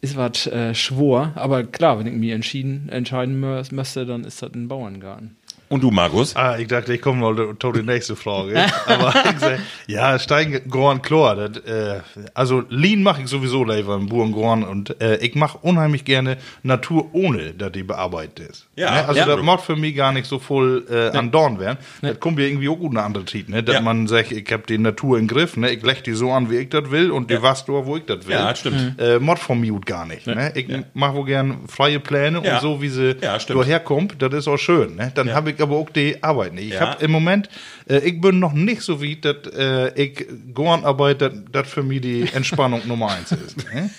ist 0.00 0.16
was 0.16 0.46
äh, 0.46 0.74
schwor, 0.74 1.32
aber 1.34 1.64
klar, 1.64 1.98
wenn 1.98 2.06
ich 2.06 2.12
mich 2.12 2.30
entschieden, 2.30 2.88
entscheiden 2.90 3.40
müsste, 3.40 4.06
dann 4.06 4.24
ist 4.24 4.42
das 4.42 4.52
ein 4.52 4.68
Bauerngarten. 4.68 5.37
Und 5.70 5.82
du, 5.82 5.90
Markus? 5.90 6.34
Ah, 6.34 6.56
ich 6.58 6.68
dachte, 6.68 6.94
ich 6.94 7.02
komme 7.02 7.20
mal 7.20 7.54
zu 7.60 7.72
der 7.72 7.82
nächsten 7.82 8.16
Frage. 8.16 8.54
Aber 8.86 9.12
ich 9.32 9.38
sag, 9.38 9.58
ja, 9.86 10.18
Steingorn, 10.18 11.02
klar. 11.02 11.36
Das, 11.36 11.58
äh, 11.64 12.00
also 12.32 12.62
Lean 12.70 13.02
mache 13.02 13.22
ich 13.22 13.28
sowieso 13.28 13.64
lieber 13.64 13.94
im 13.96 14.06
Burengorn 14.08 14.62
und 14.64 14.98
äh, 15.02 15.16
ich 15.18 15.34
mache 15.34 15.58
unheimlich 15.58 16.04
gerne 16.06 16.38
Natur 16.62 17.10
ohne, 17.12 17.52
dass 17.52 17.72
die 17.72 17.82
bearbeitet 17.82 18.48
ist. 18.50 18.66
Ja, 18.76 18.90
ne? 18.92 19.08
Also 19.08 19.20
ja. 19.20 19.26
das 19.26 19.42
macht 19.44 19.64
für 19.64 19.76
mich 19.76 19.94
gar 19.94 20.12
nicht 20.12 20.26
so 20.26 20.38
voll 20.38 20.86
äh, 20.90 21.16
an 21.16 21.30
Dorn 21.30 21.60
werden. 21.60 21.76
Das 22.00 22.18
kommt 22.18 22.38
ja 22.38 22.46
irgendwie 22.46 22.68
auch 22.70 22.76
gut 22.78 22.92
eine 22.92 23.02
andere 23.02 23.26
Zeit, 23.26 23.48
ne? 23.50 23.62
Dass 23.62 23.74
Ja. 23.76 23.80
man 23.82 24.06
sagt, 24.06 24.32
ich 24.32 24.50
hab 24.50 24.66
die 24.66 24.78
Natur 24.78 25.18
im 25.18 25.28
Griff, 25.28 25.56
ne? 25.58 25.70
Ich 25.70 25.82
leg 25.82 26.02
die 26.02 26.14
so 26.14 26.32
an, 26.32 26.50
wie 26.50 26.56
ich 26.56 26.70
das 26.70 26.90
will 26.90 27.10
und 27.10 27.30
die 27.30 27.42
was 27.42 27.66
da, 27.66 27.72
wo 27.84 27.96
ich 27.98 28.06
das 28.06 28.26
will. 28.26 28.34
Ja, 28.34 28.54
stimmt. 28.54 28.98
Äh, 28.98 29.18
Mod 29.18 29.38
von 29.38 29.60
mir 29.60 29.78
gar 29.84 30.06
nicht. 30.06 30.26
Ne? 30.26 30.50
Ich 30.54 30.66
mache 30.94 31.14
wohl 31.14 31.26
gern 31.26 31.58
freie 31.68 32.00
Pläne 32.00 32.40
Ja. 32.42 32.54
und 32.54 32.62
so, 32.62 32.80
wie 32.80 32.88
sie 32.88 33.16
Ja, 33.20 33.36
daherkommt, 33.36 34.16
das 34.22 34.32
ist 34.32 34.48
auch 34.48 34.56
schön. 34.56 34.96
Ne? 34.96 35.12
Dann 35.14 35.34
habe 35.34 35.50
ich 35.50 35.57
ich 35.58 35.62
aber 35.62 35.76
auch 35.76 35.90
die 35.90 36.22
Arbeit 36.22 36.54
nicht. 36.54 36.68
Ich 36.68 36.74
Ja. 36.74 36.80
hab 36.92 37.02
im 37.02 37.10
Moment, 37.10 37.48
äh, 37.88 37.98
ich 37.98 38.20
bin 38.20 38.38
noch 38.38 38.52
nicht 38.52 38.82
so 38.82 39.02
weit, 39.02 39.24
dass 39.24 39.52
äh, 39.54 39.92
ich 40.02 40.26
Gornarbeit, 40.54 41.22
das 41.52 41.68
für 41.68 41.82
mich 41.82 42.00
die 42.00 42.28
Entspannung 42.32 42.82
Nummer 42.86 43.10
eins 43.10 43.32
ist. 43.32 43.56
Ne? 43.72 43.90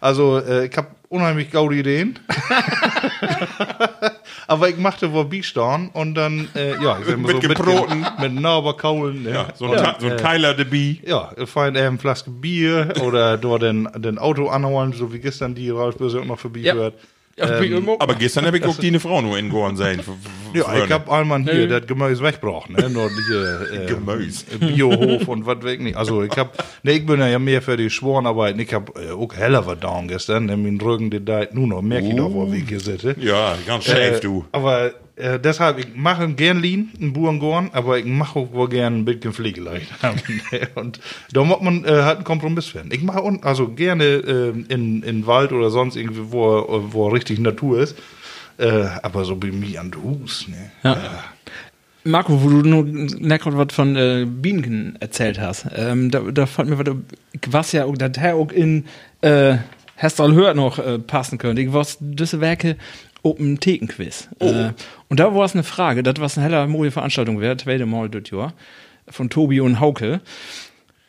Also, 0.00 0.38
äh, 0.38 0.66
ich 0.66 0.76
hab 0.76 0.94
unheimlich 1.08 1.50
gaude 1.50 1.74
Ideen. 1.74 2.18
aber 4.46 4.68
ich 4.68 4.76
machte 4.76 5.12
wohl 5.12 5.24
Biestorn 5.24 5.90
und 5.92 6.14
dann, 6.14 6.48
äh, 6.54 6.72
ja, 6.82 6.98
ich 7.00 7.16
Mit 7.16 7.30
so, 7.32 7.38
gebroten. 7.40 8.06
Mit, 8.20 8.34
Naberkaulen. 8.34 9.24
Ne? 9.24 9.30
Ja, 9.30 9.48
so 9.54 9.70
ein, 9.72 9.78
Ta- 9.78 9.96
so 9.98 10.06
ein 10.06 10.12
äh, 10.12 10.16
Keiler 10.16 10.54
de 10.54 10.64
Bie. 10.64 11.00
ja, 11.04 11.32
fein 11.46 11.74
äh, 11.76 11.80
eine 11.80 11.98
Flaske 11.98 12.30
Bier 12.30 12.92
oder 13.02 13.36
dort 13.36 13.62
den, 13.62 13.88
den 13.96 14.18
Auto 14.18 14.48
anholen, 14.48 14.92
so 14.92 15.12
wie 15.12 15.18
gestern 15.18 15.54
die 15.54 15.70
Ralf 15.70 15.96
Böse 15.96 16.20
auch 16.20 16.24
noch 16.24 16.38
vorbeiführt. 16.38 16.94
Ja, 16.94 17.00
ähm, 17.40 17.88
Aber 17.98 18.14
gestern 18.14 18.46
habe 18.46 18.58
ich 18.58 18.64
auch 18.64 18.76
die 18.76 18.88
eine 18.88 19.00
Frau 19.00 19.20
nur 19.22 19.38
in 19.38 19.48
Gorn 19.50 19.76
sein. 19.76 20.00
Ja, 20.54 20.84
ich 20.84 20.90
hab 20.90 21.10
einmal 21.10 21.42
hier 21.42 21.68
das 21.68 21.86
Gemüse 21.86 22.22
weggebracht, 22.22 22.70
ne? 22.70 22.88
Nur 22.88 23.10
hier, 23.28 23.82
äh, 23.82 23.86
Gemüse. 23.88 24.44
Biohof 24.58 25.28
und 25.28 25.46
was 25.46 25.62
weg 25.62 25.80
nicht. 25.80 25.96
Also 25.96 26.22
ich 26.22 26.36
hab, 26.36 26.56
ne, 26.82 26.92
ich 26.92 27.04
bin 27.06 27.20
ja 27.20 27.38
mehr 27.38 27.60
für 27.62 27.76
die 27.76 27.90
Schworenarbeit. 27.90 28.58
Ich 28.58 28.72
hab 28.72 28.98
äh, 28.98 29.10
auch 29.10 29.34
heller 29.34 29.66
was 29.66 29.78
down 29.80 30.08
gestern, 30.08 30.46
ne? 30.46 30.56
Mein 30.56 30.80
Rücken, 30.80 31.10
der 31.10 31.20
da 31.20 31.44
nur 31.52 31.66
noch, 31.66 31.82
merk 31.82 32.04
ich 32.04 32.14
doch, 32.16 32.32
wo 32.32 32.50
ich 32.52 32.68
hier 32.68 32.80
sitze. 32.80 33.14
Ja, 33.20 33.56
ganz 33.66 33.84
schäf, 33.84 34.18
Äh, 34.18 34.20
du. 34.20 34.44
Aber 34.52 34.92
äh, 35.18 35.40
deshalb, 35.40 35.78
ich 35.78 35.94
mache 35.94 36.28
gern 36.28 36.60
Lean, 36.60 36.90
einen 37.00 37.12
Burengorn, 37.12 37.70
aber 37.72 37.98
ich 37.98 38.04
mache 38.04 38.38
auch 38.38 38.52
wohl 38.52 38.68
gern 38.68 38.98
ein 38.98 39.04
bisschen 39.04 39.32
Pflegeleicht. 39.32 39.88
und 40.74 41.00
da 41.32 41.44
muss 41.44 41.60
man 41.60 41.84
äh, 41.84 41.88
halt 42.02 42.18
einen 42.18 42.24
Kompromiss 42.24 42.66
finden. 42.66 42.92
Ich 42.92 43.02
mache 43.02 43.22
also 43.42 43.68
gerne 43.68 44.04
äh, 44.04 44.50
in, 44.68 45.02
in 45.02 45.26
Wald 45.26 45.52
oder 45.52 45.70
sonst 45.70 45.96
irgendwie, 45.96 46.32
wo, 46.32 46.64
wo 46.90 47.08
richtig 47.08 47.38
Natur 47.40 47.80
ist. 47.80 47.96
Äh, 48.58 48.86
aber 49.02 49.24
so 49.24 49.36
bei 49.36 49.52
mir 49.52 49.80
an 49.80 49.92
Hus, 50.02 50.46
ne? 50.48 50.96
Marco, 52.04 52.42
wo 52.42 52.48
du 52.48 52.62
nur 52.62 52.84
lecker 52.86 53.56
was 53.56 53.74
von 53.74 53.94
äh, 53.96 54.24
Bienen 54.26 54.96
erzählt 55.00 55.38
hast, 55.38 55.66
ähm, 55.76 56.10
da, 56.10 56.20
da 56.20 56.46
fand 56.46 56.70
mir 56.70 56.78
was, 56.78 56.94
ich 57.32 57.52
weiß 57.52 57.72
ja, 57.72 57.84
auch, 57.84 57.96
das 57.96 58.18
auch 58.18 58.50
in 58.50 58.86
äh, 59.20 59.58
Hestral 59.98 60.32
hört 60.32 60.56
noch 60.56 60.78
äh, 60.78 60.98
passen 61.00 61.38
könnte. 61.38 61.60
Ich 61.60 61.72
war 61.72 61.84
diese 61.98 62.40
Werke 62.40 62.76
Open 63.30 63.60
Thekenquiz. 63.60 64.28
Äh, 64.40 64.70
und 65.08 65.20
da 65.20 65.34
war 65.34 65.44
es 65.44 65.54
eine 65.54 65.62
Frage, 65.64 66.02
das 66.02 66.14
was 66.18 66.36
eine 66.38 66.44
heller 66.46 66.66
moje 66.66 66.90
Veranstaltung 66.90 67.40
wäre, 67.40 67.56
zweite 67.56 67.86
Mal 67.86 68.08
das 68.08 68.30
Jahr, 68.30 68.52
von 69.08 69.28
Tobi 69.30 69.60
und 69.60 69.80
Hauke. 69.80 70.20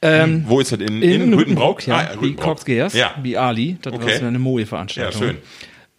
Ähm, 0.01 0.43
Wo 0.47 0.59
ist 0.61 0.71
das? 0.71 0.79
In, 0.79 1.01
in, 1.01 1.33
Rüttenbrock? 1.33 1.39
Rüttenbrock, 1.39 1.87
ja. 1.87 1.95
Ah, 1.97 2.13
Rüttenbrock. 2.15 2.43
Coxgeers, 2.45 2.93
Ja. 2.93 3.15
wie 3.21 3.35
Ali. 3.37 3.77
Das 3.81 3.93
Okay. 3.93 4.21
war 4.21 4.27
eine 4.29 4.39
moje 4.39 4.63
Ja, 4.63 4.69
Veranstaltung. 4.69 5.21
schön. 5.21 5.37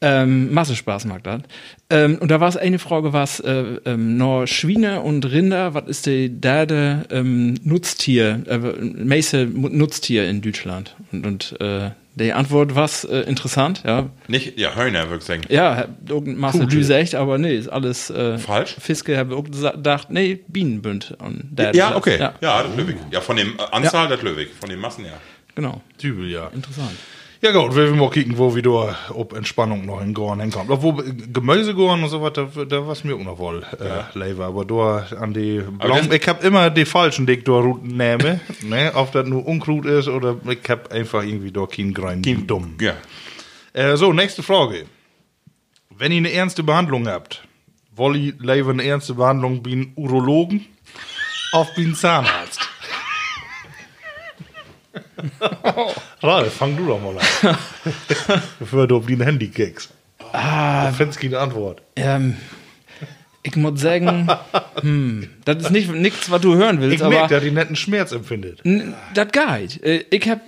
Ähm, 0.03 0.55
Massespaß 0.55 1.05
mag 1.05 1.23
das. 1.25 1.43
Ähm, 1.91 2.17
und 2.21 2.31
da 2.31 2.41
war 2.41 2.49
es 2.49 2.57
eine 2.57 2.79
Frage, 2.79 3.13
was 3.13 3.39
äh, 3.41 3.77
ähm, 3.85 4.17
nur 4.17 4.47
Schweine 4.47 5.03
und 5.03 5.31
Rinder, 5.31 5.75
was 5.75 5.87
ist 5.89 6.07
der 6.07 6.31
derde 6.31 7.05
ähm, 7.11 7.55
Nutztier, 7.65 8.43
äh, 8.49 9.45
Mu- 9.45 9.69
Nutztier 9.69 10.27
in 10.27 10.41
Deutschland? 10.41 10.97
Und, 11.13 11.27
und 11.27 11.61
äh, 11.61 11.91
die 12.15 12.33
Antwort 12.33 12.75
war 12.75 12.85
äh, 13.05 13.21
interessant, 13.23 13.83
ja. 13.87 14.11
Nicht, 14.29 14.59
ja, 14.59 14.75
Hörner, 14.75 15.09
würde 15.09 15.19
ich 15.19 15.25
sagen. 15.25 15.43
Ja, 15.49 15.87
Masse 16.39 16.67
gesagt, 16.67 17.15
aber 17.15 17.39
nee, 17.39 17.55
ist 17.57 17.69
alles 17.69 18.11
äh, 18.11 18.37
Falsch? 18.39 18.77
Fiske 18.79 19.17
habe 19.17 19.37
gedacht, 19.77 20.11
nee, 20.11 20.41
Bienenbünd. 20.49 21.17
Und 21.19 21.49
der 21.53 21.75
Ja, 21.75 21.89
Platz. 21.91 21.99
okay. 21.99 22.19
Ja, 22.19 22.35
Ja, 22.41 22.63
das 22.65 22.77
löwig. 22.77 22.97
Ja, 23.11 23.21
von 23.21 23.37
dem 23.37 23.55
äh, 23.59 23.63
Anzahl, 23.73 24.09
das 24.09 24.23
löwig. 24.23 24.51
Von 24.59 24.69
den 24.69 24.81
Massen, 24.81 25.05
ja. 25.05 25.13
genau. 25.55 25.81
Dübel, 26.03 26.29
ja. 26.29 26.49
Interessant. 26.49 26.91
Ja 27.43 27.53
gut, 27.53 27.75
wir 27.75 27.85
werden 27.85 27.99
mal 27.99 28.11
kicken, 28.11 28.37
wo 28.37 28.55
wieder 28.55 28.95
ob 29.15 29.33
Entspannung 29.33 29.87
noch 29.87 30.03
in 30.03 30.13
Gorn 30.13 30.41
hinkommt. 30.41 30.69
Obwohl 30.71 31.03
Gemüsegorn 31.33 32.03
und 32.03 32.11
so 32.11 32.21
was, 32.21 32.35
da, 32.35 32.43
da 32.69 32.87
was 32.87 33.03
mir 33.03 33.15
auch 33.15 33.25
noch 33.25 33.39
wohl 33.39 33.63
äh, 33.81 34.19
lever. 34.19 34.45
Aber 34.45 34.67
da 34.67 35.07
an 35.19 35.33
die 35.33 35.63
das- 35.79 36.07
ich 36.09 36.29
hab 36.29 36.45
immer 36.45 36.69
die 36.69 36.85
falschen, 36.85 37.25
die 37.27 37.35
ich 37.35 37.45
da 37.45 37.53
Routen 37.53 37.97
nehme. 37.97 38.41
ne? 38.63 38.93
Ob 38.95 39.13
das 39.13 39.27
nur 39.27 39.47
Unkraut 39.47 39.87
ist 39.87 40.09
oder 40.09 40.37
ich 40.51 40.69
hab 40.69 40.93
einfach 40.93 41.23
irgendwie 41.23 41.51
da 41.51 41.65
keinen 41.65 41.95
Grein 41.95 42.21
dumm. 42.47 42.75
Ja. 42.79 42.93
Äh, 43.73 43.97
so, 43.97 44.13
nächste 44.13 44.43
Frage. 44.43 44.85
Wenn 45.97 46.13
ihr 46.13 46.19
eine 46.19 46.33
ernste 46.33 46.63
Behandlung 46.63 47.09
habt, 47.09 47.43
wollt 47.97 48.17
ihr 48.19 48.35
lieber 48.39 48.71
eine 48.71 48.85
ernste 48.85 49.15
Behandlung 49.15 49.65
wie 49.65 49.77
ein 49.77 49.93
Urologen 49.97 50.67
auf 51.53 51.69
wie 51.77 51.85
ein 51.87 51.95
Zahnarzt? 51.95 52.70
Ralf, 56.23 56.53
fang 56.53 56.77
du 56.77 56.87
doch 56.87 57.01
mal 57.01 57.15
an. 57.19 57.57
Bevor 58.59 58.87
du 58.87 58.97
auf 58.97 59.07
die 59.07 59.17
Handy 59.19 59.49
kickst. 59.49 59.91
Ah. 60.33 60.93
Findest 60.93 61.21
keine 61.21 61.39
Antwort. 61.39 61.83
Ähm, 61.97 62.37
ich 63.43 63.57
muss 63.57 63.81
sagen, 63.81 64.29
hm, 64.81 65.29
das 65.45 65.65
ist 65.65 65.71
nicht 65.71 65.91
nichts, 65.93 66.31
was 66.31 66.41
du 66.41 66.55
hören 66.55 66.81
willst, 66.81 67.03
Ich 67.03 67.09
merke, 67.09 67.35
dass 67.35 67.43
die 67.43 67.51
netten 67.51 67.77
Schmerz 67.77 68.13
empfindet. 68.13 68.61
Das 69.15 69.29
geht. 69.33 69.83
Äh, 69.83 70.05
Ich 70.11 70.29
habe 70.29 70.41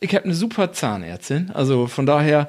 ich 0.00 0.14
hab 0.14 0.24
eine 0.24 0.34
super 0.34 0.72
Zahnärztin. 0.72 1.50
Also 1.54 1.86
von 1.86 2.04
daher, 2.04 2.48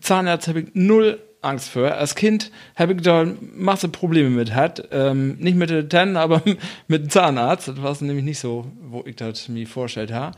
Zahnarzt 0.00 0.48
habe 0.48 0.60
ich 0.60 0.66
null 0.74 1.18
Angst 1.40 1.70
vor. 1.70 1.92
Als 1.92 2.14
Kind 2.14 2.50
habe 2.76 2.94
ich 2.94 3.02
da 3.02 3.26
Masse 3.54 3.88
Probleme 3.88 4.30
mit 4.30 4.54
hat. 4.54 4.88
Ähm, 4.90 5.36
nicht 5.38 5.56
mit 5.56 5.70
den 5.70 5.88
Zähnen, 5.90 6.16
aber 6.16 6.42
mit 6.88 7.02
dem 7.02 7.10
Zahnarzt. 7.10 7.68
Das 7.68 7.82
war 7.82 7.96
nämlich 8.00 8.24
nicht 8.24 8.38
so, 8.40 8.70
wo 8.80 9.04
ich 9.06 9.16
das 9.16 9.48
mir 9.48 9.66
vorgestellt 9.66 10.12
habe. 10.12 10.36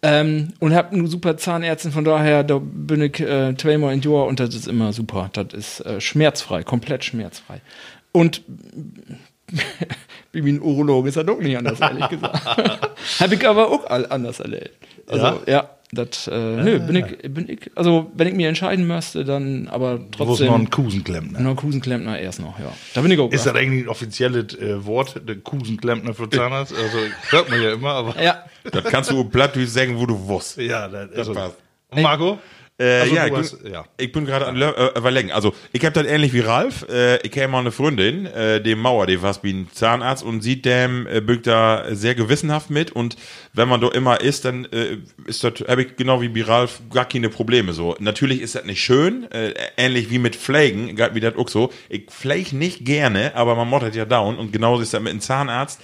Ähm, 0.00 0.52
und 0.60 0.74
habe 0.74 0.94
eine 0.96 1.08
super 1.08 1.36
Zahnärztin, 1.36 1.90
von 1.90 2.04
daher, 2.04 2.44
da 2.44 2.60
bin 2.62 3.02
ich 3.02 3.18
äh, 3.18 3.48
in 3.48 4.00
Jahr 4.02 4.26
und 4.26 4.38
das 4.38 4.54
ist 4.54 4.68
immer 4.68 4.92
super. 4.92 5.28
Das 5.32 5.52
ist 5.52 5.80
äh, 5.80 6.00
schmerzfrei, 6.00 6.62
komplett 6.62 7.04
schmerzfrei. 7.04 7.60
Und 8.12 8.42
wie 10.32 10.52
ein 10.52 10.60
Urologe 10.60 11.08
ist 11.08 11.16
das 11.16 11.26
auch 11.26 11.40
nicht 11.40 11.56
anders, 11.56 11.80
ehrlich 11.80 12.08
gesagt. 12.10 12.46
Habe 13.20 13.34
ich 13.34 13.46
aber 13.48 13.68
auch 13.70 13.86
all 13.86 14.06
anders 14.10 14.40
erlebt. 14.40 14.70
Also, 15.08 15.24
Ja? 15.24 15.38
ja, 15.46 15.70
das, 15.90 16.26
äh, 16.28 16.38
nö, 16.38 16.78
bin 16.80 16.96
ich, 16.96 17.32
bin 17.32 17.48
ich, 17.48 17.70
also, 17.74 18.10
wenn 18.14 18.28
ich 18.28 18.34
mir 18.34 18.48
entscheiden 18.48 18.86
müsste, 18.86 19.24
dann 19.24 19.68
aber 19.68 19.94
Du 19.94 20.02
musst 20.04 20.12
trotzdem. 20.18 20.46
noch 20.48 20.54
einen 20.56 20.70
Kusenklempner. 20.70 21.40
Noch 21.40 21.56
Kusenklempner 21.56 22.18
erst 22.20 22.40
noch, 22.40 22.58
ja. 22.58 22.70
Da 22.94 23.00
bin 23.00 23.10
ich 23.10 23.18
auch. 23.18 23.32
Ist 23.32 23.46
das 23.46 23.54
eigentlich 23.54 23.84
ein 23.84 23.88
offizielles 23.88 24.54
äh, 24.58 24.84
Wort, 24.84 25.20
der 25.26 25.36
Kusenklempner 25.36 26.12
für 26.12 26.28
Zahnarzt? 26.28 26.74
Also 26.74 26.98
hört 27.30 27.48
man 27.48 27.62
ja 27.62 27.72
immer, 27.72 27.90
aber 27.94 28.22
ja, 28.22 28.44
Das 28.64 28.84
kannst 28.84 29.10
du 29.10 29.24
plattdütlich 29.24 29.72
sagen, 29.72 29.98
wo 29.98 30.06
du 30.06 30.18
wusst. 30.28 30.56
ja, 30.58 30.88
das, 30.88 31.10
also, 31.12 31.34
passt. 31.34 31.56
Und 31.90 32.02
Marco? 32.02 32.38
Äh, 32.80 33.00
Also 33.00 33.14
ja, 33.16 33.26
ich, 33.26 33.32
hast- 33.32 33.60
bin, 33.62 33.72
ja. 33.72 33.84
ich 33.96 34.12
bin 34.12 34.24
gerade 34.24 34.46
an 34.46 34.60
äh, 34.62 34.70
überlegen. 34.96 35.32
Also, 35.32 35.52
ich 35.72 35.84
habe 35.84 36.00
das 36.00 36.06
ähnlich 36.06 36.32
wie 36.32 36.40
Ralf. 36.40 36.86
Äh, 36.88 37.16
ich 37.26 37.32
kenne 37.32 37.48
mal 37.48 37.58
eine 37.58 37.72
Freundin, 37.72 38.26
äh, 38.26 38.60
dem 38.62 38.78
Mauer, 38.78 39.08
die 39.08 39.20
was 39.20 39.42
wie 39.42 39.52
ein 39.52 39.68
Zahnarzt 39.72 40.22
und 40.22 40.42
sieht 40.42 40.64
dem, 40.64 41.04
äh, 41.08 41.20
bückt 41.20 41.48
da 41.48 41.86
sehr 41.90 42.14
gewissenhaft 42.14 42.70
mit. 42.70 42.92
Und 42.92 43.16
wenn 43.52 43.68
man 43.68 43.80
da 43.80 43.88
immer 43.88 44.20
ist, 44.20 44.44
dann 44.44 44.64
äh, 44.66 44.98
ist 45.26 45.42
das, 45.42 45.54
habe 45.66 45.82
ich 45.82 45.96
genau 45.96 46.20
wie 46.22 46.28
bei 46.28 46.42
Ralf 46.44 46.80
gar 46.92 47.06
keine 47.08 47.30
Probleme 47.30 47.72
so. 47.72 47.96
Natürlich 47.98 48.40
ist 48.42 48.54
das 48.54 48.64
nicht 48.64 48.80
schön, 48.80 49.28
äh, 49.32 49.54
ähnlich 49.76 50.10
wie 50.10 50.20
mit 50.20 50.36
Pflegen, 50.36 50.96
wie 51.14 51.20
das 51.20 51.34
auch 51.34 51.48
so. 51.48 51.72
Ich 51.88 52.04
pflege 52.06 52.54
nicht 52.56 52.84
gerne, 52.84 53.34
aber 53.34 53.56
man 53.56 53.66
mottet 53.68 53.96
ja 53.96 54.04
down 54.04 54.36
und 54.38 54.52
genauso 54.52 54.82
ist 54.82 54.94
das 54.94 55.00
mit 55.00 55.10
einem 55.10 55.20
Zahnarzt. 55.20 55.80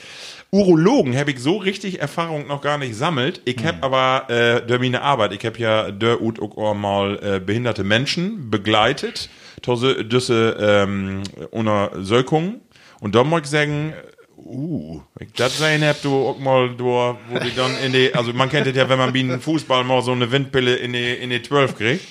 Urologen 0.55 1.16
habe 1.16 1.32
ich 1.32 1.40
so 1.40 1.57
richtig 1.57 2.00
Erfahrung 2.00 2.46
noch 2.46 2.61
gar 2.61 2.78
nicht 2.78 2.94
sammelt. 2.94 3.42
Ich 3.44 3.64
habe 3.64 3.82
aber 3.82 4.30
äh, 4.30 4.64
durch 4.64 4.80
meine 4.80 5.02
Arbeit, 5.02 5.32
ich 5.32 5.44
habe 5.44 5.59
ja 5.59 5.90
der 5.90 6.20
und 6.20 6.40
auch 6.40 6.74
mal 6.74 7.18
äh, 7.24 7.40
behinderte 7.40 7.82
Menschen 7.82 8.50
begleitet, 8.50 9.30
tose 9.62 10.05
düsse 10.05 10.57
ähm, 10.61 11.24
Untersökungen. 11.50 12.61
Und 13.00 13.16
da 13.16 13.24
muss 13.24 13.40
ich 13.42 13.48
sagen, 13.48 13.94
uh, 14.36 15.00
das 15.34 15.59
sein 15.59 15.82
hab, 15.82 16.00
du 16.02 16.28
auch 16.28 16.38
mal, 16.38 16.68
du, 16.76 16.84
wo 16.84 17.38
die 17.42 17.52
dann 17.57 17.72
in 17.84 17.92
die, 17.92 18.14
also 18.14 18.32
man 18.32 18.48
kennt 18.48 18.68
das 18.68 18.76
ja, 18.76 18.88
wenn 18.88 18.98
man 18.98 19.12
wie 19.12 19.24
ein 19.24 19.40
Fußball 19.40 19.82
mal 19.82 20.02
so 20.02 20.12
eine 20.12 20.30
Windpille 20.30 20.76
in 20.76 20.92
die, 20.92 21.14
in 21.14 21.30
die 21.30 21.42
12 21.42 21.76
kriegt. 21.76 22.07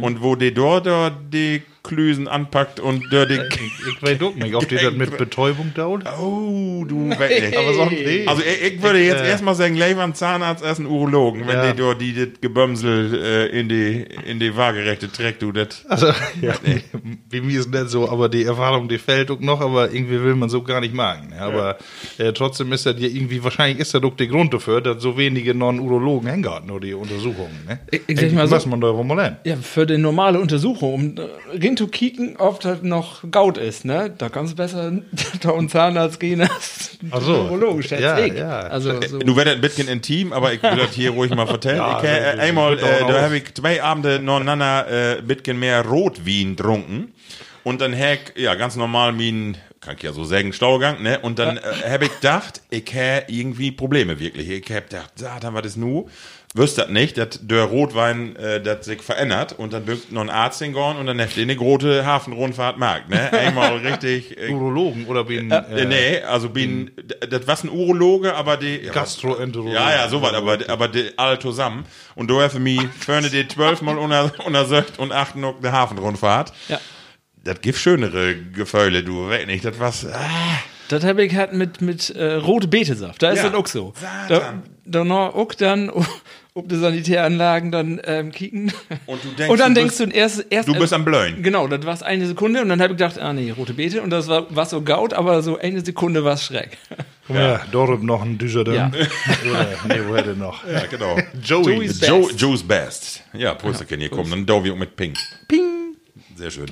Und 0.00 0.22
wo 0.22 0.34
die 0.34 0.52
dort 0.52 0.88
die 1.30 1.62
Klüsen 1.84 2.28
anpackt 2.28 2.80
und 2.80 3.12
da 3.12 3.26
die, 3.26 3.34
Ich 3.34 4.02
weiß 4.02 4.20
auch 4.22 4.34
nicht, 4.34 4.54
ob 4.54 4.66
die 4.68 4.76
das 4.76 4.94
mit 4.94 5.16
Betäubung 5.18 5.72
dauert. 5.74 6.04
oh, 6.18 6.82
du, 6.88 7.10
we- 7.10 7.52
Aber 7.58 7.74
sonst 7.74 7.92
nee. 7.92 8.24
also 8.26 8.42
ich, 8.42 8.72
ich 8.74 8.82
würde 8.82 9.00
jetzt 9.04 9.20
äh, 9.22 9.28
erstmal 9.28 9.54
sagen, 9.54 9.74
lieber 9.74 10.02
ein 10.02 10.14
Zahnarzt 10.14 10.64
als 10.64 10.78
ein 10.78 10.86
Urologen, 10.86 11.46
wenn 11.46 11.56
Ja. 11.56 11.70
die 11.72 11.78
dort 11.78 12.00
die 12.00 12.14
das 12.14 12.40
Gebömsel 12.40 13.14
äh, 13.22 13.60
in 13.60 13.68
die 13.68 14.06
in 14.26 14.40
die 14.40 14.56
waagerechte 14.56 15.12
trägt, 15.12 15.42
du 15.42 15.52
das. 15.52 15.84
Also, 15.86 16.06
ja, 16.40 16.54
wie 17.30 17.40
mir 17.42 17.60
ist 17.60 17.70
nicht 17.70 17.90
so, 17.90 18.08
aber 18.08 18.28
die 18.30 18.44
Erfahrung, 18.44 18.88
die 18.88 18.98
fällt 18.98 19.30
auch 19.30 19.40
noch, 19.40 19.60
aber 19.60 19.92
irgendwie 19.92 20.22
will 20.22 20.34
man 20.36 20.48
so 20.48 20.62
gar 20.62 20.80
nicht 20.80 20.94
machen. 20.94 21.34
Aber 21.38 21.76
äh, 22.18 22.32
trotzdem 22.32 22.72
ist 22.72 22.86
das 22.86 22.96
ja 22.98 23.08
irgendwie, 23.08 23.44
wahrscheinlich 23.44 23.78
ist 23.80 23.92
das 23.92 24.00
doch 24.00 24.16
der 24.16 24.26
Grund 24.28 24.54
dafür, 24.54 24.80
dass 24.80 25.02
so 25.02 25.18
wenige 25.18 25.54
Non-Urologen 25.54 26.28
hängen 26.30 26.44
nur 26.66 26.80
die 26.80 26.94
Untersuchungen. 26.94 27.64
Ne? 27.68 27.80
Ich- 27.90 28.00
ich 28.06 28.18
sag 28.20 28.32
mal 28.32 28.48
so- 28.48 28.54
muss 28.54 28.66
man 28.66 28.80
da 28.80 28.94
wohl 28.94 29.04
mal 29.04 29.16
lernen. 29.16 29.36
Ja, 29.44 29.56
für 29.56 29.84
die 29.86 29.98
normale 29.98 30.40
Untersuchung, 30.40 30.94
um 30.94 31.14
äh, 31.18 31.58
zu 31.76 31.88
kicken, 31.88 32.36
ob 32.38 32.60
das 32.60 32.82
noch 32.82 33.22
Gaut 33.30 33.58
ist, 33.58 33.84
ne? 33.84 34.12
Da 34.16 34.28
kannst 34.28 34.52
du 34.52 34.56
besser 34.56 34.92
da 35.42 35.50
und 35.50 35.70
Zahnarzt 35.70 36.20
gehen 36.20 36.40
als 36.42 36.98
Ach 37.10 37.20
so. 37.20 37.34
Urologen, 37.42 37.82
schätze 37.82 38.02
Ja, 38.02 38.18
ich. 38.18 38.34
ja. 38.34 38.60
Also, 38.60 39.00
so. 39.02 39.18
Du 39.18 39.36
werdet 39.36 39.56
ein 39.56 39.60
bisschen 39.60 39.88
intim, 39.88 40.32
aber 40.32 40.52
ich 40.52 40.62
will 40.62 40.76
das 40.76 40.92
hier 40.94 41.10
ruhig 41.10 41.34
mal 41.34 41.46
vertellen. 41.46 41.78
Ja, 41.78 41.98
ich, 41.98 42.04
äh, 42.08 42.32
das- 42.36 42.38
einmal, 42.40 42.76
das- 42.76 42.88
äh, 42.88 43.00
das- 43.00 43.08
da 43.08 43.22
habe 43.22 43.36
ich 43.36 43.54
zwei 43.54 43.82
Abende 43.82 44.18
nacheinander 44.20 44.86
äh, 44.88 45.18
ein 45.18 45.26
bisschen 45.26 45.58
mehr 45.58 45.84
Rotwein 45.84 46.56
getrunken. 46.56 47.12
Und 47.62 47.80
dann 47.80 47.92
ich, 47.94 48.34
ja, 48.36 48.54
ganz 48.56 48.76
normal 48.76 49.12
mein 49.12 49.56
kann 49.80 49.96
ich 49.96 50.02
ja 50.02 50.12
so 50.12 50.24
sagen, 50.24 50.52
Staugang, 50.54 51.02
ne? 51.02 51.18
Und 51.20 51.38
dann 51.38 51.58
äh, 51.58 51.60
habe 51.90 52.06
ich 52.06 52.14
gedacht, 52.14 52.62
ich 52.70 52.86
habe 52.94 53.24
irgendwie 53.28 53.70
Probleme 53.70 54.18
wirklich. 54.18 54.48
Ich 54.48 54.70
habe 54.70 54.82
gedacht, 54.82 55.12
Satan, 55.16 55.52
was 55.54 55.66
ist 55.66 55.76
nu? 55.76 56.08
Wirst 56.56 56.78
das 56.78 56.88
nicht, 56.88 57.18
dass 57.18 57.40
der 57.42 57.64
Rotwein, 57.64 58.36
äh, 58.36 58.60
das 58.62 58.84
sich 58.84 59.02
verändert 59.02 59.56
und 59.58 59.72
dann 59.72 59.84
bringt 59.84 60.12
noch 60.12 60.20
ein 60.20 60.30
Arzt 60.30 60.60
hingegangen 60.62 60.98
und 60.98 61.06
dann 61.06 61.18
heft 61.18 61.36
eine 61.36 61.56
große 61.56 62.06
Hafenrundfahrt 62.06 62.78
Markt, 62.78 63.10
ne? 63.10 63.32
Einmal 63.32 63.78
richtig. 63.78 64.38
Äh, 64.38 64.52
Urologen 64.52 65.06
oder 65.06 65.24
bin 65.24 65.50
äh, 65.50 65.84
nee, 65.84 66.20
also 66.22 66.50
bin, 66.50 66.92
das 67.28 67.48
war 67.48 67.58
ein 67.64 67.68
Urologe, 67.70 68.36
aber 68.36 68.56
die. 68.56 68.82
Gastroenterologen. 68.82 69.74
Ja, 69.74 69.90
ja, 69.96 70.08
so 70.08 70.22
was, 70.22 70.32
aber, 70.32 70.58
aber 70.68 70.86
die 70.86 71.10
alle 71.16 71.40
zusammen. 71.40 71.86
Und 72.14 72.28
du 72.28 72.40
hast 72.40 72.52
für 72.52 72.60
mich 72.60 72.80
vorne 73.00 73.30
die 73.30 73.48
zwölfmal 73.48 73.98
unter, 73.98 74.30
untersucht 74.46 75.00
und 75.00 75.10
acht 75.10 75.34
noch 75.34 75.58
eine 75.58 75.72
Hafenrundfahrt. 75.72 76.52
Ja. 76.68 76.78
Das 77.42 77.60
gibt 77.62 77.78
schönere 77.78 78.36
Gefühle, 78.36 79.02
du, 79.02 79.28
weiß 79.28 79.46
nicht, 79.46 79.64
das 79.64 79.80
was, 79.80 80.06
ah, 80.06 80.20
Das 80.88 81.02
habe 81.02 81.24
ich 81.24 81.34
halt 81.34 81.52
mit, 81.52 81.80
mit 81.80 82.10
äh, 82.10 82.34
rote 82.34 82.68
Betesaft. 82.68 83.22
Da 83.22 83.30
ist 83.32 83.38
Ja. 83.42 83.50
das 83.50 83.54
auch 83.54 83.66
so. 83.66 83.92
Da, 84.28 84.36
Satan. 84.36 84.62
da 84.86 85.02
noch 85.04 85.34
auch 85.34 85.52
dann, 85.52 85.90
ob 86.56 86.68
die 86.68 86.76
Sanitäranlagen 86.76 87.72
dann 87.72 88.00
ähm, 88.04 88.30
kicken. 88.30 88.72
Und 89.06 89.24
du 89.24 89.28
denkst, 89.30 89.50
und 89.50 89.58
dann 89.58 89.74
du 89.74 89.80
denkst 89.80 89.98
bist- 89.98 90.12
du 90.12 90.16
erst, 90.16 90.46
erst 90.50 90.68
du 90.68 90.74
bist 90.74 90.92
am 90.92 91.04
Blöen. 91.04 91.42
Genau, 91.42 91.66
das 91.66 91.84
war 91.84 92.06
eine 92.06 92.26
Sekunde 92.26 92.62
und 92.62 92.68
dann 92.68 92.80
habe 92.80 92.92
ich 92.92 92.98
gedacht, 92.98 93.18
ah 93.18 93.32
nee, 93.32 93.50
rote 93.50 93.74
Beete 93.74 94.00
und 94.00 94.10
das 94.10 94.28
war, 94.28 94.54
war 94.54 94.64
so 94.64 94.80
gaut, 94.80 95.14
aber 95.14 95.42
so 95.42 95.58
eine 95.58 95.84
Sekunde 95.84 96.24
war 96.24 96.34
es 96.34 96.44
schräg. 96.44 96.78
Guck 97.26 97.36
mal, 97.36 97.42
ja. 97.42 97.60
dort 97.72 98.02
noch 98.04 98.22
ein 98.22 98.38
Dujardin. 98.38 98.74
Ja. 98.74 98.90
Oder, 99.50 99.66
nee, 99.88 100.00
wo 100.06 100.14
hätte 100.14 100.36
noch? 100.36 100.64
ja, 100.66 100.86
genau. 100.86 101.18
Joey. 101.42 101.74
Joey's 101.74 102.00
Joe, 102.06 102.26
Best. 102.26 102.40
Joe's 102.40 102.62
Best. 102.62 103.22
Ja, 103.32 103.54
Prösterchen 103.54 103.98
hier 103.98 104.10
kommen, 104.10 104.46
dann 104.46 104.56
auch 104.56 104.76
mit 104.76 104.94
Pink. 104.94 105.16
Ping! 105.48 105.96
Sehr 106.36 106.50
schön. 106.50 106.66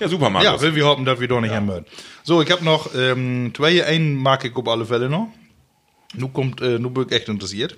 Ja, 0.00 0.08
super, 0.08 0.30
Markus. 0.30 0.44
Ja, 0.44 0.60
will 0.60 0.74
wir 0.74 0.86
hoffen, 0.86 1.04
dass 1.04 1.20
wir 1.20 1.28
doch 1.28 1.40
nicht 1.40 1.50
ja. 1.50 1.56
haben 1.56 1.84
So, 2.22 2.40
ich 2.40 2.50
habe 2.50 2.64
noch 2.64 2.94
ähm, 2.94 3.52
zwei, 3.54 3.84
einen 3.84 4.14
mag 4.14 4.44
ich 4.44 4.54
auf 4.54 4.68
alle 4.68 4.86
Fälle 4.86 5.08
noch. 5.08 5.28
Nu 6.14 6.28
kommt, 6.28 6.62
äh, 6.62 6.78
nu 6.78 6.88
bin 6.90 7.06
ich 7.08 7.12
echt 7.12 7.28
interessiert. 7.28 7.76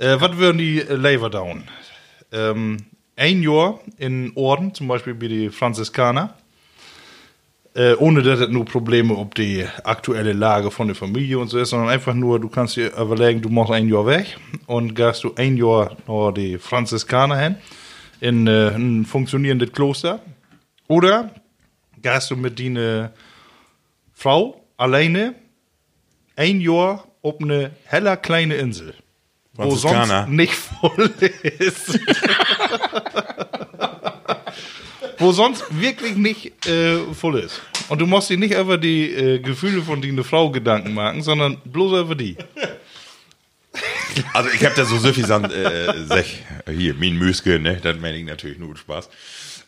Äh, 0.00 0.18
was 0.18 0.38
würden 0.38 0.56
die 0.56 0.80
äh, 0.80 0.94
Lever 0.94 1.28
down? 1.28 1.64
Ähm, 2.32 2.78
ein 3.16 3.42
Jahr 3.42 3.80
in 3.98 4.32
Orden, 4.34 4.72
zum 4.72 4.88
Beispiel 4.88 5.12
bei 5.12 5.28
die 5.28 5.50
Franziskaner. 5.50 6.38
Äh, 7.74 7.94
ohne 7.96 8.22
dass 8.22 8.40
es 8.40 8.48
nur 8.48 8.64
Probleme 8.64 9.14
ob 9.14 9.34
die 9.34 9.64
aktuelle 9.84 10.32
Lage 10.32 10.70
von 10.72 10.88
der 10.88 10.96
Familie 10.96 11.38
und 11.38 11.48
so 11.48 11.58
ist, 11.58 11.70
sondern 11.70 11.90
einfach 11.90 12.14
nur, 12.14 12.40
du 12.40 12.48
kannst 12.48 12.76
dir 12.76 12.96
überlegen, 12.96 13.42
du 13.42 13.48
machst 13.50 13.72
ein 13.72 13.88
Jahr 13.88 14.06
weg 14.06 14.38
und 14.66 14.96
gehst 14.96 15.22
du 15.22 15.34
ein 15.36 15.56
Jahr 15.56 15.96
nach 16.08 16.32
die 16.32 16.58
Franziskaner 16.58 17.36
hin, 17.36 17.56
in 18.20 18.46
äh, 18.46 18.70
ein 18.70 19.04
funktionierendes 19.04 19.70
Kloster. 19.70 20.20
Oder 20.88 21.34
gehst 22.00 22.30
du 22.30 22.36
mit 22.36 22.58
deiner 22.58 23.12
Frau 24.14 24.64
alleine 24.78 25.34
ein 26.36 26.60
Jahr 26.60 27.04
auf 27.22 27.36
eine 27.40 27.72
heller 27.84 28.16
kleine 28.16 28.54
Insel, 28.54 28.94
wo 29.54 29.74
sonst 29.74 30.28
nicht 30.28 30.54
voll 30.54 31.10
ist. 31.58 31.98
wo 35.18 35.32
sonst 35.32 35.64
wirklich 35.70 36.16
nicht 36.16 36.66
äh, 36.66 36.98
voll 37.14 37.40
ist. 37.40 37.60
Und 37.88 38.00
du 38.00 38.06
musst 38.06 38.30
dir 38.30 38.38
nicht 38.38 38.54
über 38.54 38.78
die 38.78 39.10
äh, 39.12 39.38
Gefühle 39.38 39.82
von 39.82 40.00
deiner 40.00 40.24
Frau 40.24 40.50
Gedanken 40.50 40.94
machen, 40.94 41.22
sondern 41.22 41.58
bloß 41.64 42.00
über 42.00 42.14
die. 42.14 42.36
Also 44.32 44.50
ich 44.50 44.64
habe 44.64 44.74
da 44.74 44.84
so 44.84 44.98
suffisant 44.98 45.52
äh, 45.52 46.04
sech, 46.04 46.42
hier, 46.68 46.94
mein 46.94 47.16
Müske, 47.16 47.58
ne, 47.60 47.78
das 47.82 47.96
meine 47.98 48.16
ich 48.16 48.24
natürlich 48.24 48.58
nur 48.58 48.76
Spaß. 48.76 49.08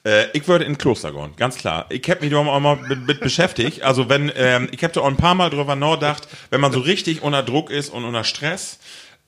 Äh, 0.05 0.27
ich 0.33 0.47
würde 0.49 0.65
in 0.65 0.79
Kloster 0.79 1.13
gehen, 1.13 1.35
ganz 1.37 1.57
klar. 1.57 1.87
Ich 1.91 2.09
habe 2.11 2.21
mich 2.21 2.31
da 2.31 2.39
auch 2.39 2.61
mal 2.61 2.77
mit, 2.89 3.07
mit 3.07 3.21
beschäftigt. 3.21 3.83
Also 3.83 4.09
wenn, 4.09 4.33
ähm, 4.35 4.69
ich 4.73 4.83
habe 4.83 4.93
da 4.93 5.01
auch 5.03 5.07
ein 5.07 5.17
paar 5.17 5.35
Mal 5.35 5.51
drüber 5.51 5.77
nachgedacht, 5.77 6.27
wenn 6.51 6.61
man 6.61 6.73
so 6.73 6.81
richtig 6.81 7.23
unter 7.23 7.43
Druck 7.43 7.71
ist 7.71 7.91
und 7.91 8.05
unter 8.05 8.25
Stress, 8.25 8.79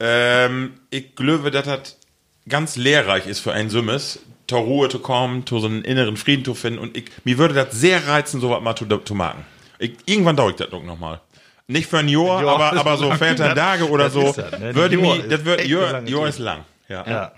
ähm, 0.00 0.74
ich 0.90 1.14
glaube, 1.14 1.50
dass 1.50 1.64
das 1.64 1.98
ganz 2.48 2.76
lehrreich 2.76 3.26
ist 3.26 3.40
für 3.40 3.52
einen 3.52 3.70
Summes, 3.70 4.20
zur 4.46 4.58
Ruhe 4.60 4.88
zu 4.88 4.98
kommen, 4.98 5.46
zu 5.46 5.58
so 5.58 5.66
einen 5.66 5.82
inneren 5.82 6.16
Frieden 6.16 6.44
zu 6.44 6.54
finden. 6.54 6.78
Und 6.78 6.96
ich, 6.96 7.04
mir 7.24 7.38
würde 7.38 7.54
das 7.54 7.72
sehr 7.72 8.06
reizen, 8.06 8.40
sowas 8.40 8.60
mal 8.62 8.76
zu, 8.76 8.84
zu 8.98 9.14
machen. 9.14 9.44
Ich, 9.78 9.92
irgendwann 10.06 10.36
dauert 10.36 10.60
das 10.60 10.68
doch 10.70 10.82
noch 10.82 10.98
mal. 10.98 11.20
Nicht 11.66 11.88
für 11.88 11.98
ein 11.98 12.08
Jahr, 12.08 12.42
Ja, 12.42 12.48
aber, 12.48 12.72
aber 12.78 12.96
so 12.98 13.08
lang. 13.08 13.18
14 13.18 13.54
Tage 13.54 13.88
oder 13.88 14.10
so. 14.10 14.32
das, 14.36 14.58
ne? 14.60 14.74
Würde 14.74 14.96
Jahr 14.96 15.14
mich, 15.14 15.24
ist 15.24 15.32
das 15.32 15.44
wird, 15.46 15.60
eine 15.60 15.68
Jahr, 15.68 16.02
Jahr 16.06 16.28
ist 16.28 16.38
lang. 16.38 16.64
Ja. 16.88 17.04
Ja. 17.08 17.32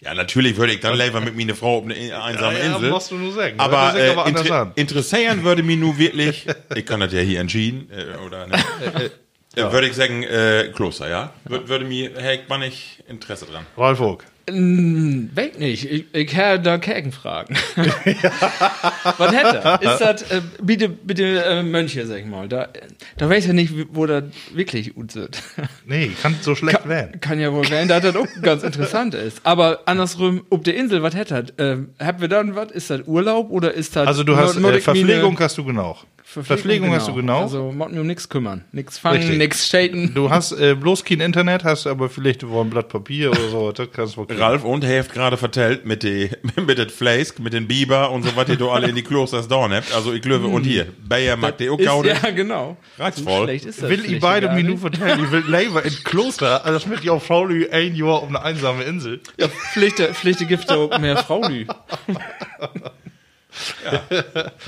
Ja, 0.00 0.12
natürlich 0.14 0.56
würde 0.58 0.74
ich 0.74 0.80
dann 0.80 0.96
lieber 0.98 1.20
mit 1.20 1.34
meiner 1.34 1.54
Frau 1.54 1.78
auf 1.78 1.84
eine 1.84 1.94
einsame 1.94 2.58
Ja, 2.58 2.64
ja, 2.66 2.74
Insel. 2.74 2.90
musst 2.90 3.10
du 3.10 3.16
nur 3.16 3.32
sagen. 3.32 3.58
Aber, 3.58 3.98
äh, 3.98 4.10
aber 4.10 4.26
inter 4.26 4.54
an. 4.60 4.72
interessieren 4.76 5.42
würde 5.44 5.62
mich 5.62 5.78
nur 5.78 5.96
wirklich, 5.98 6.46
ich 6.74 6.84
kann 6.86 7.00
das 7.00 7.12
ja 7.14 7.20
hier 7.20 7.40
entschieden, 7.40 7.90
äh, 7.90 8.18
oder 8.24 8.46
ne? 8.46 8.56
äh, 9.56 9.72
würde 9.72 9.86
ich 9.88 9.94
sagen, 9.94 10.22
äh, 10.22 10.70
Kloster, 10.74 11.08
ja? 11.08 11.32
Würde, 11.44 11.68
würde 11.68 11.84
mir, 11.84 12.10
hey, 12.16 12.40
ich 12.42 12.48
nicht 12.58 13.02
Interesse 13.08 13.46
dran. 13.46 13.66
Ralf 13.76 13.98
Vogt. 13.98 14.26
Weg 14.46 15.58
nicht. 15.58 15.90
Ich, 15.90 16.04
ich 16.12 16.36
habe 16.36 16.60
da 16.60 16.76
Kerken 16.76 17.12
fragen. 17.12 17.56
Was 17.76 19.32
hätte 19.32 19.58
er? 19.58 19.82
Ist 19.82 19.98
das, 20.00 20.22
äh, 20.30 20.42
bitte, 20.62 20.90
bitte 20.90 21.42
äh, 21.44 21.62
Mönche, 21.62 22.06
sag 22.06 22.18
ich 22.18 22.26
mal. 22.26 22.46
Da, 22.46 22.68
da 23.16 23.30
weiß 23.30 23.46
ich 23.46 23.52
nicht, 23.52 23.74
wie- 23.76 23.86
wo 23.90 24.04
das 24.04 24.24
wirklich 24.52 24.94
gut 24.94 25.12
sind. 25.12 25.42
Nee, 25.86 26.10
kann 26.22 26.34
so 26.40 26.54
schlecht 26.54 26.80
Kann, 26.80 26.88
werden. 26.88 27.20
kann 27.20 27.38
ja 27.40 27.52
wohl 27.52 27.68
werden, 27.68 27.88
dass 27.88 28.02
das 28.02 28.16
auch 28.16 28.26
ganz 28.42 28.62
interessant 28.62 29.14
ist. 29.14 29.40
Aber 29.44 29.80
andersrum, 29.86 30.44
ob 30.50 30.64
der 30.64 30.74
Insel 30.76 31.02
was 31.02 31.14
hätte, 31.14 31.44
äh, 31.58 32.04
haben 32.04 32.20
wir 32.20 32.28
dann 32.28 32.54
was? 32.56 32.70
Ist 32.72 32.88
das 32.90 33.02
Urlaub 33.06 33.50
oder 33.50 33.72
ist 33.74 33.94
das. 33.96 34.06
Also 34.06 34.24
du 34.24 34.36
hast 34.36 34.56
äh, 34.56 34.72
die 34.72 34.80
Verpflegung 34.80 35.38
hast 35.38 35.58
du 35.58 35.64
genau. 35.64 35.98
Verpflegung, 36.26 36.92
hast 36.92 37.06
du 37.06 37.14
genau. 37.14 37.42
Also, 37.42 37.70
muss 37.70 37.92
mir 37.92 38.00
um 38.00 38.06
nichts 38.06 38.28
kümmern. 38.28 38.64
Nichts 38.72 38.98
fangen, 38.98 39.18
Richtig. 39.18 39.38
nichts 39.38 39.68
shaden. 39.68 40.14
Du 40.14 40.30
hast 40.30 40.52
äh, 40.52 40.74
bloß 40.74 41.04
kein 41.04 41.20
Internet, 41.20 41.64
hast 41.64 41.86
aber 41.86 42.08
vielleicht 42.08 42.48
wohl 42.48 42.64
ein 42.64 42.70
Blatt 42.70 42.88
Papier 42.88 43.30
oder 43.30 43.48
so. 43.50 43.72
Das 43.72 43.88
kannst 43.92 44.16
du. 44.16 44.22
Ralf 44.22 44.64
und 44.64 44.84
Heft 44.84 45.12
gerade 45.12 45.36
vertellt 45.36 45.84
mit 45.84 46.02
de, 46.02 46.30
mit 46.42 46.56
dem 46.56 46.66
mit 46.66 47.52
den 47.52 47.68
Biber 47.68 48.10
und 48.10 48.24
so, 48.24 48.34
was 48.34 48.48
ihr 48.48 48.56
da 48.56 48.66
alle 48.66 48.88
in 48.88 48.96
die 48.96 49.02
Klosters 49.02 49.46
da 49.46 49.68
habt. 49.68 49.94
Also 49.94 50.12
ich 50.12 50.22
glaube, 50.22 50.46
und 50.46 50.64
hier, 50.64 50.86
Bayer 51.06 51.36
mag 51.36 51.58
die 51.58 51.68
auch 51.68 51.78
ja, 51.78 52.30
genau. 52.30 52.78
Reizvoll. 52.98 53.50
Ist 53.50 53.66
das 53.66 53.88
Will 53.88 54.04
ich 54.04 54.18
beide 54.18 54.46
gar 54.46 54.56
mir 54.56 54.64
nur 54.64 54.72
nicht. 54.72 54.80
verteilen, 54.80 55.24
ich 55.24 55.30
will 55.30 55.44
lieber 55.46 55.84
in 55.84 55.92
Kloster, 56.04 56.64
also 56.64 56.78
das 56.78 56.86
mit 56.86 57.04
ja 57.04 57.18
Frau 57.18 57.44
Lü 57.44 57.68
ein 57.70 57.94
Jahr 57.94 58.22
auf 58.22 58.28
eine 58.28 58.42
einsame 58.42 58.82
Insel. 58.84 59.20
Ja, 59.38 59.48
Pflichte, 59.48 60.12
Pflichte 60.14 60.46
gibt 60.46 60.70
auch 60.70 60.98
mehr 60.98 61.18
Fraulü. 61.18 61.66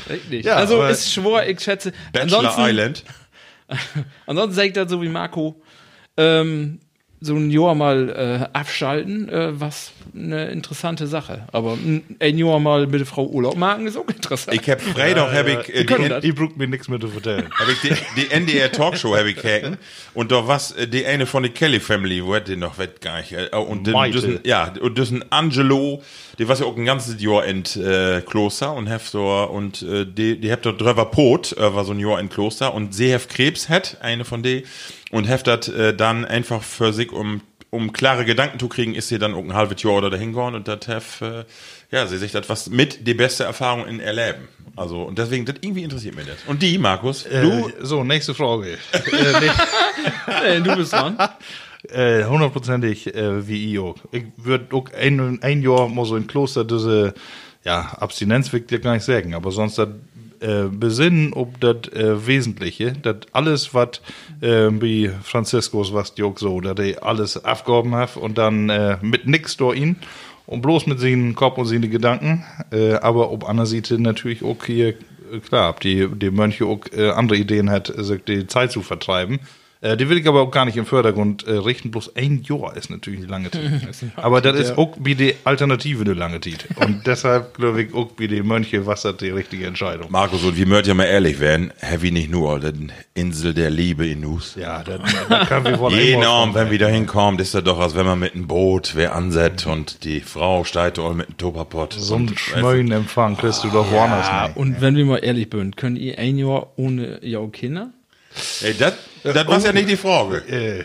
Richtig. 0.09 0.45
Ja, 0.45 0.57
also 0.57 0.82
ist 0.84 1.12
schwor, 1.12 1.45
ich 1.45 1.61
schätze. 1.61 1.93
Bachelor 2.12 2.39
ansonsten, 2.39 2.62
Island. 2.62 3.05
ansonsten 4.26 4.55
sage 4.55 4.68
ich 4.68 4.74
das 4.74 4.91
so 4.91 5.03
wie 5.03 5.09
Marco, 5.09 5.62
ähm, 6.16 6.80
so 7.26 7.34
ein 7.34 7.50
Jahr 7.50 7.74
mal 7.74 8.08
äh, 8.52 8.56
abschalten, 8.56 9.28
äh, 9.28 9.60
was 9.60 9.92
eine 10.14 10.50
interessante 10.50 11.06
Sache. 11.06 11.46
Aber 11.52 11.72
ein 11.72 12.16
ein 12.20 12.38
Jahr 12.38 12.58
mal 12.60 12.86
mit 12.86 13.00
der 13.00 13.06
Frau 13.06 13.26
Urlaub 13.26 13.56
machen 13.56 13.86
ist 13.86 13.96
auch 13.96 14.08
interessant. 14.08 14.58
Ich 14.60 14.68
hab 14.70 14.80
Freitag, 14.80 15.32
hab 15.32 15.46
ich, 15.46 15.74
äh, 15.74 15.84
die, 15.84 16.08
das. 16.08 16.24
Ich 16.24 16.34
brauche 16.34 16.52
mir 16.56 16.68
nichts 16.68 16.88
mehr 16.88 17.00
zu 17.00 17.08
vertellen. 17.08 17.50
hab 17.58 17.68
ich 17.68 17.80
die, 17.80 17.94
die 18.16 18.30
NDR 18.30 18.72
Talkshow 18.72 19.16
hab 19.16 19.26
ich 19.26 19.36
hacken 19.44 19.76
und 20.14 20.32
da 20.32 20.46
was 20.48 20.72
äh, 20.72 20.88
die 20.88 21.04
eine 21.04 21.26
von 21.26 21.42
der 21.42 21.52
Kelly 21.52 21.80
Family, 21.80 22.24
wo 22.24 22.34
hat 22.34 22.48
die 22.48 22.56
noch 22.56 22.78
wett 22.78 23.00
gar 23.00 23.18
nicht. 23.18 23.32
äh, 23.32 23.48
Und 23.54 23.86
den, 23.86 23.94
diesen, 24.12 24.40
ja, 24.44 24.72
und 24.80 24.96
diesen 24.96 25.30
Angelo, 25.30 26.02
die 26.38 26.48
war 26.48 26.56
ja 26.56 26.64
auch 26.64 26.76
ein 26.76 26.84
ganzes 26.84 27.20
Jahr 27.20 27.44
in 27.44 27.64
äh, 27.76 28.22
Kloster 28.22 28.72
und 28.72 28.86
heft 28.86 29.10
so 29.10 29.26
und 29.26 29.82
äh, 29.82 30.06
die 30.06 30.40
die 30.40 30.50
habt 30.52 30.64
dort 30.64 30.80
drüber 30.80 31.06
Pot, 31.06 31.56
äh, 31.56 31.74
war 31.74 31.84
so 31.84 31.92
ein 31.92 31.98
Jahr 32.00 32.18
in 32.20 32.28
Kloster 32.28 32.72
und 32.72 32.94
sie 32.94 33.12
heft 33.12 33.30
Krebs 33.30 33.68
hat, 33.68 33.98
eine 34.00 34.24
von 34.24 34.42
die 34.42 34.64
und 35.16 35.24
heft 35.28 35.46
dat 35.46 35.68
äh, 35.68 35.94
dann 35.94 36.24
einfach 36.24 36.62
für 36.62 36.92
sich 36.92 37.12
um 37.12 37.40
um 37.70 37.92
klare 37.92 38.24
Gedanken 38.24 38.58
zu 38.58 38.68
kriegen, 38.68 38.94
ist 38.94 39.08
sie 39.08 39.18
dann 39.18 39.34
auch 39.34 39.42
ein 39.42 39.52
halbes 39.52 39.82
Jahr 39.82 39.94
oder 39.94 40.08
dahin 40.08 40.32
gegangen 40.32 40.54
und 40.54 40.68
das 40.68 40.86
heft 40.86 41.20
äh, 41.22 41.44
ja, 41.90 42.06
sie 42.06 42.16
sich 42.18 42.32
das 42.32 42.48
was 42.48 42.68
mit 42.70 43.06
die 43.06 43.14
beste 43.14 43.44
Erfahrung 43.44 43.86
in 43.86 44.00
erleben. 44.00 44.48
Also 44.76 45.02
und 45.02 45.18
deswegen 45.18 45.44
das 45.46 45.56
irgendwie 45.60 45.82
interessiert 45.82 46.14
mich 46.16 46.26
das. 46.26 46.36
Und 46.46 46.62
die 46.62 46.78
Markus, 46.78 47.24
du 47.24 47.40
Du, 47.40 47.72
so, 47.80 48.04
nächste 48.04 48.34
Frage. 48.34 48.72
äh, 48.92 49.40
nee, 49.40 49.50
Hey, 50.26 50.62
du 50.62 50.76
bist 50.76 50.92
dran. 50.92 51.16
äh, 51.90 52.24
hundertprozentig 52.24 53.14
äh, 53.14 53.46
wie 53.48 53.72
ich 53.72 53.78
auch. 53.78 53.96
Ich 54.12 54.24
würde 54.36 54.74
auch 54.74 54.86
ein, 54.92 55.42
ein 55.42 55.62
Jahr 55.62 55.88
mal 55.88 56.04
so 56.04 56.16
in 56.16 56.26
Kloster 56.26 56.64
diese, 56.64 57.14
ja, 57.64 57.80
Abstinenz 57.98 58.52
will 58.52 58.60
ich 58.60 58.66
dir 58.66 58.80
gar 58.80 58.94
nicht 58.94 59.04
sagen, 59.04 59.34
aber 59.34 59.50
sonst 59.50 59.78
das 59.78 59.88
äh, 60.41 60.64
besinnen, 60.70 61.32
ob 61.32 61.61
das 61.61 61.89
äh, 61.93 62.26
Wesentliche, 62.26 62.93
das 63.03 63.16
alles, 63.32 63.74
was 63.74 64.01
äh, 64.41 64.68
wie 64.70 65.11
Franziskus, 65.22 65.93
was 65.93 66.14
auch 66.20 66.39
so, 66.39 66.61
dass 66.61 66.78
er 66.78 67.03
alles 67.05 67.45
abgehoben 67.45 67.95
hat 67.95 68.16
und 68.16 68.39
dann 68.39 68.68
äh, 68.70 68.99
mit 69.03 69.26
nix 69.26 69.57
durch 69.57 69.78
ihn 69.78 69.97
und 70.47 70.62
bloß 70.62 70.87
mit 70.87 71.01
seinen 71.01 71.34
Kopf 71.34 71.58
und 71.58 71.67
seinen 71.67 71.91
Gedanken, 71.91 72.45
äh, 72.71 72.95
aber 72.95 73.30
ob 73.30 73.49
anderer 73.49 73.67
Seite 73.67 74.00
natürlich 74.00 74.42
auch 74.42 74.64
hier, 74.64 74.88
äh, 74.88 75.41
klar, 75.46 75.71
ob 75.71 75.80
die, 75.80 76.08
die 76.08 76.30
Mönche 76.30 76.67
auch 76.67 76.80
andere 77.14 77.38
Ideen 77.38 77.71
hat, 77.71 77.92
sich 77.96 78.22
die 78.25 78.46
Zeit 78.46 78.72
zu 78.72 78.83
vertreiben. 78.83 79.41
Äh, 79.87 79.96
die 79.96 80.08
will 80.08 80.18
ich 80.18 80.26
aber 80.26 80.42
auch 80.42 80.50
gar 80.50 80.64
nicht 80.64 80.76
im 80.76 80.84
Vordergrund 80.84 81.46
äh, 81.46 81.53
richten. 81.53 81.92
Bloß 81.92 82.17
ein 82.17 82.42
Jahr 82.42 82.76
ist 82.76 82.91
natürlich 82.91 83.21
eine 83.21 83.29
lange 83.29 83.50
Zeit. 83.50 83.63
aber 84.17 84.41
das 84.41 84.58
ist 84.58 84.79
auch 84.79 84.96
wie 84.99 85.14
die 85.14 85.34
Alternative 85.45 86.03
eine 86.03 86.14
lange 86.14 86.41
Zeit. 86.41 86.67
Und 86.76 87.07
deshalb 87.07 87.54
glaube 87.54 87.83
ich 87.83 87.95
auch 87.95 88.11
wie 88.17 88.26
die 88.26 88.42
Mönche, 88.42 88.84
was 88.87 89.03
das 89.03 89.17
die 89.18 89.30
richtige 89.30 89.67
Entscheidung. 89.67 90.11
Markus, 90.11 90.42
und 90.42 90.57
wir 90.57 90.67
möchten 90.67 90.88
ja 90.88 90.95
mal 90.95 91.04
ehrlich 91.04 91.38
werden, 91.38 91.72
heavy 91.79 92.11
nicht 92.11 92.30
nur 92.30 92.58
den 92.58 92.91
Insel 93.14 93.54
der 93.54 93.71
Liebe 93.71 94.08
in 94.08 94.25
Us. 94.25 94.57
Ja, 94.58 94.83
da, 94.83 94.99
da 95.29 95.45
kann 95.45 95.64
wir 95.64 95.79
wohl 95.79 95.91
von- 95.91 96.54
wenn 96.54 96.71
wir 96.71 96.79
da 96.79 96.88
hinkommen, 96.88 97.38
ist 97.38 97.54
das 97.54 97.63
doch, 97.63 97.79
als 97.79 97.95
wenn 97.95 98.07
man 98.07 98.18
mit 98.18 98.34
einem 98.34 98.49
Boot 98.49 98.92
wer 98.95 99.14
ansetzt 99.14 99.67
und 99.67 100.03
die 100.04 100.21
Frau 100.21 100.64
steigt 100.64 100.99
all 100.99 101.14
mit 101.14 101.29
einem 101.29 101.37
Topapott. 101.37 101.92
so 101.92 102.17
einen 102.17 102.37
schmönen 102.37 102.91
Empfang 102.91 103.37
kriegst 103.37 103.63
du 103.63 103.68
doch 103.68 103.91
woanders 103.92 104.49
nicht. 104.49 104.57
Und 104.57 104.80
wenn 104.80 104.96
wir 104.96 105.04
mal 105.04 105.18
ehrlich 105.18 105.49
sind, 105.53 105.76
könnt 105.76 105.99
ihr 105.99 106.18
ein 106.18 106.38
Jahr 106.38 106.72
ohne 106.76 107.25
ja 107.25 107.46
Kinder? 107.46 107.91
Ey, 108.63 108.75
das, 108.79 108.95
das 109.32 109.46
war 109.46 109.58
ja 109.58 109.72
nicht 109.72 109.88
die 109.88 109.96
Frage. 109.96 110.36
Äh, 110.48 110.84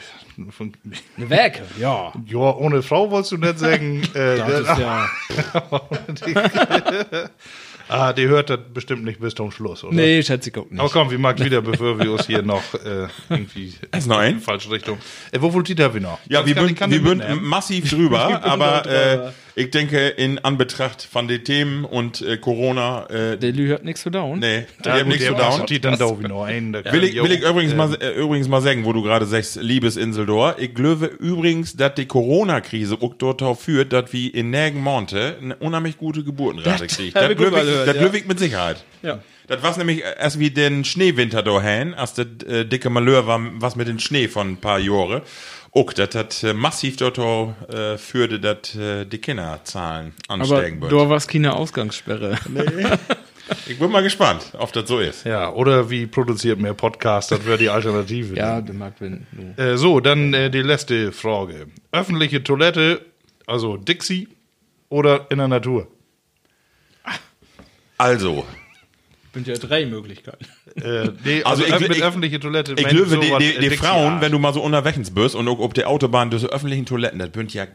von, 0.49 0.73
Werke, 1.17 1.61
ja. 1.79 2.11
ja, 2.25 2.37
ohne 2.37 2.81
Frau 2.81 3.11
wolltest 3.11 3.33
du 3.33 3.37
nicht 3.37 3.59
sagen. 3.59 4.01
Äh, 4.15 4.37
Das 4.37 4.61
ist 4.61 4.77
ja. 4.77 5.09
ah, 7.89 8.13
die 8.13 8.27
hört 8.27 8.49
das 8.49 8.59
bestimmt 8.73 9.03
nicht 9.03 9.19
bis 9.19 9.35
zum 9.35 9.51
Schluss, 9.51 9.83
oder? 9.83 9.93
Nee, 9.93 10.23
schätze 10.23 10.49
ich 10.49 10.57
auch 10.57 10.69
nicht. 10.69 10.79
Aber 10.79 10.89
komm, 10.89 11.11
wir 11.11 11.19
machen 11.19 11.43
wieder, 11.45 11.61
bevor 11.61 11.99
wir 11.99 12.11
uns 12.11 12.27
hier 12.27 12.41
noch 12.41 12.63
äh, 12.73 13.07
irgendwie 13.29 13.73
Ist 13.95 14.07
noch 14.07 14.21
in 14.21 14.37
die 14.37 14.43
falsche 14.43 14.71
Richtung. 14.71 14.97
Äh, 15.31 15.41
wo 15.41 15.53
wollt 15.53 15.69
ihr 15.69 15.75
da 15.75 15.93
wir 15.93 16.01
noch? 16.01 16.19
Ja, 16.27 16.45
wir 16.45 16.55
kann 16.73 16.91
wir 16.91 16.99
sind 16.99 17.17
mitnehmen? 17.19 17.43
massiv 17.43 17.89
drüber, 17.89 18.43
aber 18.43 18.85
äh, 18.85 19.31
ich 19.61 19.71
denke, 19.71 20.07
in 20.09 20.39
Anbetracht 20.39 21.01
von 21.01 21.27
den 21.27 21.43
Themen 21.43 21.85
und 21.85 22.21
äh, 22.21 22.37
Corona, 22.37 23.05
äh, 23.09 23.37
Der 23.37 23.51
Lü 23.51 23.71
hat 23.71 23.83
nichts 23.83 24.01
zu 24.01 24.09
down. 24.09 24.39
nee, 24.39 24.65
ich 24.79 24.85
Ja, 24.85 24.93
hab 24.93 24.99
gut, 24.99 25.07
nichts 25.07 25.23
der 25.23 25.35
zu 25.35 25.41
down. 25.41 25.65
Die 25.65 25.79
dann 25.79 25.97
da 25.97 26.19
wie 26.19 26.27
noch 26.27 26.43
ein. 26.43 26.73
da 26.73 26.91
Will 26.91 27.03
ich, 27.03 27.15
will 27.21 27.31
ich 27.31 27.41
übrigens, 27.41 27.73
äh, 27.73 27.75
mal, 27.75 27.95
äh, 28.01 28.19
übrigens 28.19 28.47
mal 28.47 28.61
sagen, 28.61 28.85
wo 28.85 28.93
du 28.93 29.01
gerade 29.01 29.25
sagst, 29.25 29.55
Liebesinsel 29.61 30.25
dort. 30.25 30.59
Ich 30.59 30.73
glaube 30.73 31.05
übrigens, 31.05 31.75
dass 31.75 31.95
die 31.95 32.05
Corona-Krise 32.05 32.97
auch 33.01 33.13
dort 33.15 33.41
führt, 33.59 33.93
dass 33.93 34.11
wir 34.13 34.33
in 34.33 34.49
Nägen 34.49 34.81
Monte 34.81 35.37
eine 35.41 35.55
unheimlich 35.55 35.97
gute 35.97 36.23
Geburtenrate 36.23 36.85
Das 36.87 36.97
kriegen. 36.97 37.13
Das 37.13 37.35
glaube 37.35 37.59
ja. 37.59 38.13
ich 38.13 38.25
mit 38.27 38.39
Sicherheit. 38.39 38.83
Ja. 39.01 39.19
Das 39.47 39.63
war 39.63 39.77
nämlich 39.77 40.01
erst 40.01 40.39
wie 40.39 40.49
den 40.51 40.85
Schneewinter 40.85 41.43
dahin, 41.43 41.93
als 41.93 42.13
der 42.13 42.25
äh, 42.47 42.65
dicke 42.65 42.89
Malheur 42.89 43.27
war, 43.27 43.41
was 43.55 43.75
mit 43.75 43.87
dem 43.87 43.99
Schnee 43.99 44.27
von 44.29 44.51
ein 44.51 44.57
paar 44.57 44.79
Jahren. 44.79 45.21
Auch, 45.73 45.93
das 45.93 46.15
hat 46.15 46.43
äh, 46.43 46.53
massiv 46.53 46.97
dort 46.97 47.17
auch, 47.17 47.53
äh, 47.69 47.97
führte, 47.97 48.39
dass 48.39 48.75
äh, 48.75 49.05
die 49.05 49.19
Kinderzahlen 49.19 50.13
Aber 50.27 50.41
ansteigen 50.41 50.81
da 50.81 50.91
würden. 50.91 51.09
war 51.09 51.17
es 51.17 51.27
keine 51.27 51.53
Ausgangssperre. 51.53 52.37
Ich 53.67 53.77
bin 53.77 53.91
mal 53.91 54.01
gespannt, 54.01 54.53
ob 54.57 54.71
das 54.71 54.87
so 54.87 54.99
ist. 54.99 55.25
Ja, 55.25 55.51
oder 55.51 55.89
wie 55.89 56.05
produziert 56.07 56.57
mehr 56.57 56.73
Podcast, 56.73 57.31
das 57.33 57.45
wäre 57.45 57.57
die 57.57 57.67
Alternative. 57.67 58.33
ja, 58.33 58.61
der 58.61 58.73
mag 58.73 58.93
wenn. 58.99 59.25
Äh, 59.57 59.75
so, 59.75 59.99
dann 59.99 60.33
äh, 60.33 60.49
die 60.49 60.61
letzte 60.61 61.11
Frage. 61.11 61.67
Öffentliche 61.91 62.41
Toilette, 62.41 63.01
also 63.47 63.75
Dixie 63.75 64.29
oder 64.87 65.25
in 65.31 65.39
der 65.39 65.49
Natur? 65.49 65.87
Also, 67.97 68.45
Sind 69.33 69.47
ja 69.47 69.55
drei 69.55 69.85
Möglichkeiten. 69.85 70.45
Äh, 70.75 71.09
nee, 71.25 71.43
Also 71.43 71.63
also, 71.63 71.75
ich- 71.75 71.87
mit 71.89 71.97
ich- 71.97 72.03
öffentliche 72.03 72.39
Toilette. 72.39 72.73
Ich 72.77 72.87
glaube, 72.87 73.17
die, 73.17 73.19
die, 73.19 73.53
die 73.55 73.59
Dixie 73.69 73.77
Frauen, 73.77 74.21
wenn 74.21 74.31
du 74.31 74.39
mal 74.39 74.53
so 74.53 74.61
unterwegs 74.61 75.11
bist 75.11 75.35
und 75.35 75.47
auf 75.47 75.73
der 75.73 75.89
Autobahn 75.89 76.29
durch 76.31 76.45
öffentlichen 76.45 76.85
Toiletten, 76.85 77.19
das 77.19 77.29
sind 77.33 77.53
ja, 77.53 77.67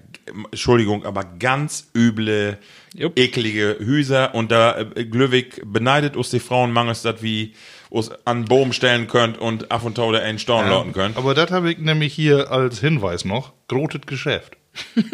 Entschuldigung, 0.51 1.05
aber 1.05 1.25
ganz 1.25 1.91
üble, 1.95 2.59
Jupp. 2.95 3.19
eklige 3.19 3.77
Hüser 3.79 4.35
und 4.35 4.51
da 4.51 4.79
äh, 4.79 5.05
Glöwig 5.05 5.61
beneidet 5.67 6.17
uns 6.17 6.31
die 6.31 6.41
Frauen 6.41 6.73
mangels, 6.73 7.03
dass 7.03 7.23
wir 7.23 7.49
uns 7.91 8.11
an 8.25 8.43
den 8.43 8.45
Boden 8.47 8.73
stellen 8.73 9.07
könnt 9.09 9.39
und 9.39 9.71
af 9.71 9.85
und 9.85 9.95
tau 9.97 10.11
der 10.13 10.23
einen 10.23 10.39
Storn 10.39 10.69
lauten 10.69 10.93
könnt. 10.93 11.17
Aber 11.17 11.35
das 11.35 11.51
habe 11.51 11.71
ich 11.71 11.79
nämlich 11.79 12.15
hier 12.15 12.51
als 12.51 12.81
Hinweis 12.81 13.25
noch. 13.25 13.53
Grotet 13.69 14.07
Geschäft. 14.07 14.57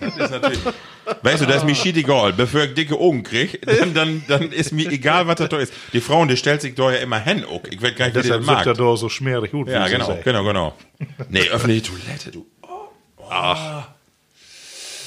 Das 0.00 0.16
ist 0.16 0.30
natürlich. 0.30 0.58
Weißt 1.22 1.42
du, 1.42 1.46
das 1.46 1.58
ist 1.58 1.64
mir 1.64 1.74
shit 1.74 1.96
egal. 1.96 2.32
Bevor 2.32 2.62
ich 2.64 2.74
dicke 2.74 2.94
Augen 2.96 3.22
krieg, 3.22 3.60
dann, 3.64 3.94
dann, 3.94 4.22
dann 4.28 4.52
ist 4.52 4.72
mir 4.72 4.90
egal, 4.90 5.26
was 5.26 5.36
das 5.36 5.48
da 5.48 5.58
ist. 5.58 5.72
Die 5.92 6.00
Frauen, 6.00 6.28
die 6.28 6.36
stellt 6.36 6.60
sich 6.62 6.74
da 6.74 6.90
ja 6.92 6.98
immer 6.98 7.18
hin, 7.20 7.44
auch. 7.44 7.62
Ich 7.70 7.80
weiß 7.82 7.94
gar 7.94 8.06
nicht, 8.06 8.16
Deshalb 8.16 8.44
das 8.46 8.56
wird 8.64 8.66
er 8.66 8.74
da 8.74 8.96
so 8.96 9.08
schmierig 9.08 9.50
gut. 9.52 9.68
Ja, 9.68 9.88
genau, 9.88 10.18
genau, 10.24 10.44
genau. 10.44 10.74
Nee, 11.28 11.48
öffentliche 11.50 11.82
Toilette, 11.92 12.30
du. 12.32 12.46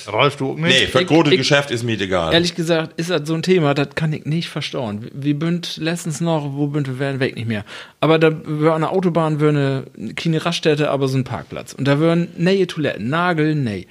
Ralf, 0.08 0.36
du 0.38 0.52
auch 0.52 0.56
nicht? 0.56 0.80
Nee, 0.80 0.88
für 0.88 1.02
Ich- 1.02 1.08
großes 1.08 1.32
ich- 1.34 1.38
Geschäft 1.38 1.70
ist 1.70 1.84
mir 1.84 2.00
egal. 2.00 2.34
Ehrlich 2.34 2.56
gesagt, 2.56 3.00
ist 3.00 3.12
das 3.12 3.28
so 3.28 3.36
ein 3.36 3.44
Thema, 3.44 3.74
das 3.76 3.90
kann 3.96 4.12
ich 4.14 4.26
nicht 4.26 4.50
verstauen. 4.50 5.08
Wir 5.14 5.38
bünd 5.38 5.78
letztens 5.78 6.22
noch, 6.22 6.54
wo 6.54 6.68
bünd 6.68 6.88
wir 6.88 6.98
werden 7.00 7.20
weg 7.20 7.36
nicht 7.36 7.48
mehr. 7.48 7.64
Aber 8.00 8.18
da 8.18 8.32
wäre 8.46 8.74
eine 8.76 8.90
Autobahn, 8.90 9.40
wäre 9.40 9.84
eine, 9.96 10.14
keine 10.16 10.44
Raststätte, 10.44 10.90
aber 10.90 11.08
so 11.08 11.18
ein 11.18 11.24
Parkplatz. 11.24 11.74
Und 11.74 11.86
da 11.88 12.00
wären 12.00 12.30
neue 12.38 12.66
Toiletten, 12.66 13.10
Nagel, 13.10 13.54
nee. 13.56 13.86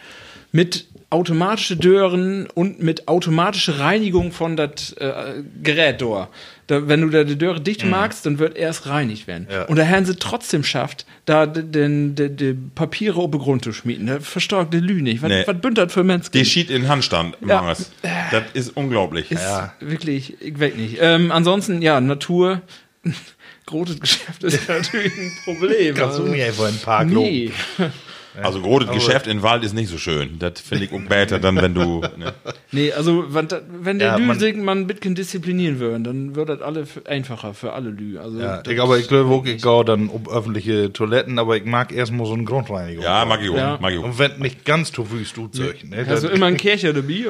Mit 0.53 0.87
automatische 1.11 1.77
Dören 1.77 2.47
und 2.55 2.81
mit 2.83 3.09
automatische 3.09 3.81
Reinigung 3.81 4.31
von 4.31 4.57
das 4.57 4.93
äh, 4.93 5.43
Gerät 5.61 6.01
da. 6.01 6.29
da. 6.69 6.87
Wenn 6.87 7.01
du 7.01 7.09
da 7.11 7.25
die 7.25 7.37
Döre 7.37 7.61
dicht 7.61 7.85
magst, 7.85 8.25
dann 8.27 8.39
wird 8.39 8.57
erst 8.57 8.87
reinigt 8.87 9.27
werden. 9.27 9.49
Ja. 9.51 9.65
Und 9.65 9.75
der 9.77 9.85
Herrn 9.85 10.07
sie 10.07 10.15
trotzdem 10.15 10.63
schafft, 10.63 11.07
da 11.27 11.47
die, 11.47 12.15
die, 12.15 12.29
die 12.37 12.57
Papiere 12.77 13.19
auf 13.21 13.31
den 13.33 13.41
Grund 13.41 13.65
zu 13.65 13.73
schmieden. 13.73 14.07
Der 14.07 14.21
verstärkt 14.21 14.73
die 14.73 14.79
Lü 14.79 15.03
nicht. 15.03 15.21
Was, 15.23 15.31
Nee. 15.31 15.43
was 15.47 15.61
bünd 15.61 15.79
das 15.79 15.93
für 15.93 16.05
Menschen? 16.05 16.31
Die 16.33 16.45
schied 16.45 16.71
in 16.71 16.87
Handstand, 16.89 17.37
Ja. 17.45 17.61
Manges. 17.61 17.91
Das 18.31 18.45
ist 18.55 18.77
unglaublich. 18.77 19.33
Ist 19.33 19.43
wirklich, 19.81 20.41
ich 20.41 20.61
weiß 20.61 20.75
nicht. 20.77 20.99
Ähm, 21.01 21.33
ansonsten, 21.33 21.83
ja, 21.83 22.01
Natur, 22.01 22.63
großes 23.67 23.99
Geschäft 24.01 24.45
ist 24.45 24.69
natürlich 24.69 25.13
ein 25.19 25.33
Problem. 25.45 25.95
Kannst 25.97 26.19
du 26.21 26.23
mir 26.23 26.47
einfach 26.47 26.67
einen 26.69 26.79
Park 26.79 27.09
nee. 27.09 27.51
Also 28.43 28.61
großes 28.61 28.91
Geschäft 28.91 29.27
in 29.27 29.43
Wald 29.43 29.65
ist 29.65 29.73
nicht 29.75 29.89
so 29.89 29.99
schön. 29.99 30.39
Das 30.39 30.61
finde 30.61 30.85
ich 30.85 30.93
auch 30.93 31.01
besser, 31.09 31.39
dann 31.39 31.57
wenn 31.57 31.75
du. 31.75 32.01
Ne. 32.17 32.33
nee, 32.71 32.93
also 32.93 33.25
wenn, 33.35 33.49
wenn 33.83 33.99
der 33.99 34.09
Ja, 34.09 34.17
Lü 34.17 34.53
man- 34.63 34.79
ein 34.79 34.87
bisschen 34.87 35.15
disziplinieren 35.15 35.79
würden, 35.81 36.05
dann 36.05 36.35
wird 36.37 36.49
das 36.49 36.61
alle 36.63 36.87
einfacher 37.07 37.55
für 37.55 37.73
alle 37.73 37.91
Lü. 37.91 38.19
Also, 38.19 38.39
Ja, 38.41 38.63
das- 38.63 38.73
ich, 38.73 38.81
aber 38.81 38.99
ich 38.99 39.09
glaube 39.09 39.31
auch, 39.35 39.45
ich 39.45 39.61
gehe 39.63 39.85
dann 39.85 40.09
um 40.09 40.29
öffentliche 40.29 40.93
Toiletten, 40.93 41.39
aber 41.39 41.57
ich 41.57 41.65
mag 41.65 41.93
erstmal 41.93 42.27
so 42.27 42.35
eine 42.35 42.45
Grundreinigung. 42.45 43.03
Ja, 43.05 43.25
mag 43.25 43.41
ich 43.43 43.51
auch. 43.51 43.57
Ja. 43.57 43.79
Mag 43.81 43.93
ich 43.93 43.99
auch. 43.99 44.05
Und 44.05 44.19
wenn 44.19 44.39
nicht 44.39 44.65
ganz 44.65 44.93
zu 44.93 45.11
wüst 45.11 45.37
du 45.37 45.49
Zeuchen. 45.49 45.91
Ne? 45.91 46.05
Hast 46.09 46.23
du 46.25 46.29
immer 46.29 46.47
einen 46.47 46.57
Kircher 46.59 46.93
dabei? 46.93 47.25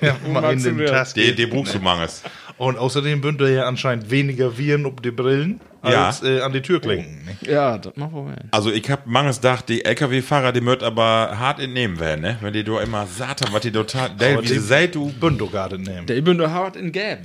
ja, 0.00 0.16
mal 0.32 0.52
in 0.52 0.62
den. 0.62 0.78
Die, 1.16 1.34
die 1.34 1.46
brauchst 1.46 1.74
du 1.74 1.80
Manges. 1.80 2.22
Und 2.56 2.76
außerdem 2.78 3.20
bündelt 3.20 3.54
ja 3.56 3.64
anscheinend 3.66 4.10
weniger 4.10 4.56
Viren 4.58 4.84
auf 4.86 4.96
die 5.02 5.10
Brillen 5.10 5.60
Ja. 5.82 6.06
als 6.08 6.22
äh, 6.22 6.40
an 6.40 6.52
die 6.52 6.60
Türklinken. 6.60 7.24
ne? 7.24 7.50
Ja, 7.50 7.78
das 7.78 7.96
machen 7.96 8.26
wir. 8.26 8.36
Also 8.50 8.70
ich 8.70 8.90
hab 8.90 9.06
manches 9.06 9.36
gedacht, 9.36 9.68
die 9.68 9.84
LKW-Fahrer, 9.84 10.52
die 10.52 10.60
möcht 10.60 10.82
aber 10.82 11.38
hart 11.38 11.58
entnehmen 11.60 11.98
werden, 11.98 12.20
ne? 12.20 12.36
Wenn 12.40 12.52
die 12.52 12.64
da 12.64 12.80
immer 12.80 13.06
Satan, 13.06 13.52
was 13.52 13.62
die 13.62 13.72
total. 13.72 14.10
Aber 14.10 14.42
wie 14.42 14.48
sie 14.48 14.58
seid 14.58 14.94
du. 14.94 15.10
Bündel 15.12 15.48
gerade 15.48 15.78
nehmen. 15.78 16.06
Der 16.06 16.16
ich 16.16 16.24
bin 16.24 16.36
doch 16.38 16.50
hart 16.50 16.76
in 16.76 16.92
Gelb. 16.92 17.20